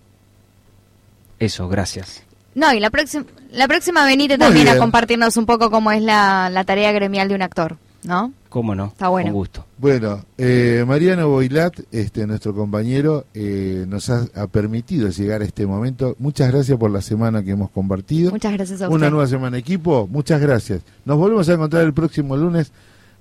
Eso, 1.40 1.70
gracias. 1.70 2.22
No, 2.54 2.74
y 2.74 2.82
la 2.82 2.90
próxima, 2.90 3.24
la 3.54 3.66
próxima 3.70 4.04
venite 4.06 4.38
Muy 4.38 4.46
también 4.46 4.68
a 4.68 4.78
compartirnos 4.78 5.38
un 5.38 5.46
poco 5.46 5.72
cómo 5.72 5.94
es 5.94 6.02
la, 6.02 6.50
la 6.50 6.66
tarea 6.66 6.92
gremial 6.92 7.30
de 7.30 7.36
un 7.36 7.42
actor, 7.42 7.78
¿no? 8.04 8.34
¿Cómo 8.50 8.76
no? 8.76 8.88
Está 8.88 9.08
bueno. 9.08 9.28
Con 9.28 9.36
gusto. 9.36 9.66
Bueno, 9.78 10.26
eh, 10.38 10.84
Mariano 10.86 11.30
Boilat, 11.30 11.80
este, 11.94 12.28
nuestro 12.28 12.54
compañero, 12.54 13.28
eh, 13.34 13.86
nos 13.88 14.10
ha, 14.10 14.28
ha 14.36 14.48
permitido 14.48 15.08
llegar 15.08 15.44
a 15.44 15.46
este 15.46 15.66
momento. 15.66 16.18
Muchas 16.20 16.52
gracias 16.52 16.78
por 16.78 16.92
la 16.92 17.02
semana 17.02 17.42
que 17.42 17.52
hemos 17.52 17.70
compartido. 17.70 18.32
Muchas 18.32 18.52
gracias 18.52 18.82
a 18.82 18.90
Una 18.90 18.96
usted. 18.98 19.12
nueva 19.12 19.28
semana, 19.28 19.58
equipo. 19.58 20.10
Muchas 20.12 20.42
gracias. 20.42 20.82
Nos 21.06 21.18
volvemos 21.18 21.48
a 21.48 21.54
encontrar 21.54 21.84
el 21.86 21.94
próximo 21.94 22.36
lunes 22.36 22.74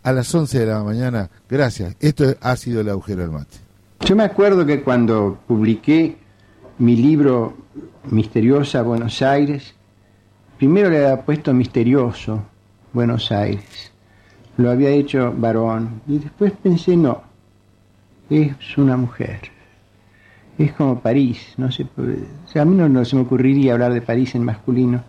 a 0.05 0.13
las 0.13 0.33
11 0.35 0.61
de 0.61 0.67
la 0.67 0.85
mañana. 0.85 1.31
Gracias. 1.49 1.97
Esto 1.99 2.35
ha 2.41 2.55
sido 2.57 2.81
el 2.83 2.89
agujero 2.91 3.23
del 3.23 3.31
mate. 3.33 3.57
Yo 4.01 4.15
me 4.15 4.23
acuerdo 4.23 4.65
que 4.67 4.83
cuando 4.83 5.39
publiqué 5.49 6.17
mi 6.79 6.95
libro 6.97 7.57
Misteriosa 8.11 8.83
Buenos 8.83 9.23
Aires, 9.23 9.75
primero 10.59 10.91
le 10.91 10.99
había 11.05 11.23
puesto 11.25 11.53
Misterioso 11.55 12.43
Buenos 12.93 13.33
Aires. 13.33 13.93
Lo 14.59 14.71
había 14.71 14.91
hecho 14.91 15.33
varón. 15.37 16.03
Y 16.07 16.19
después 16.19 16.53
pensé, 16.63 16.97
no, 16.97 17.23
es 18.31 18.55
una 18.77 18.97
mujer. 18.97 19.41
Es 20.59 20.73
como 20.75 21.01
París. 21.01 21.55
No 21.57 21.69
puede- 21.97 22.27
o 22.55 22.61
a 22.61 22.65
mí 22.65 22.77
no, 22.77 22.89
no 22.89 23.05
se 23.05 23.17
me 23.17 23.23
ocurriría 23.23 23.73
hablar 23.73 23.93
de 23.93 24.03
París 24.03 24.35
en 24.35 24.45
masculino. 24.45 25.03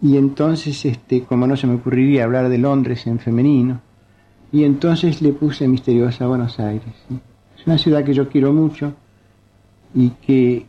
Y 0.00 0.16
entonces, 0.16 0.84
este, 0.84 1.22
como 1.24 1.46
no 1.46 1.56
se 1.56 1.66
me 1.66 1.74
ocurriría 1.74 2.24
hablar 2.24 2.48
de 2.48 2.58
Londres 2.58 3.06
en 3.06 3.18
femenino, 3.18 3.80
y 4.52 4.64
entonces 4.64 5.22
le 5.22 5.32
puse 5.32 5.66
Misteriosa 5.66 6.26
Buenos 6.26 6.60
Aires. 6.60 6.94
Es 7.58 7.66
una 7.66 7.78
ciudad 7.78 8.04
que 8.04 8.12
yo 8.12 8.28
quiero 8.28 8.52
mucho 8.52 8.92
y 9.94 10.10
que 10.10 10.66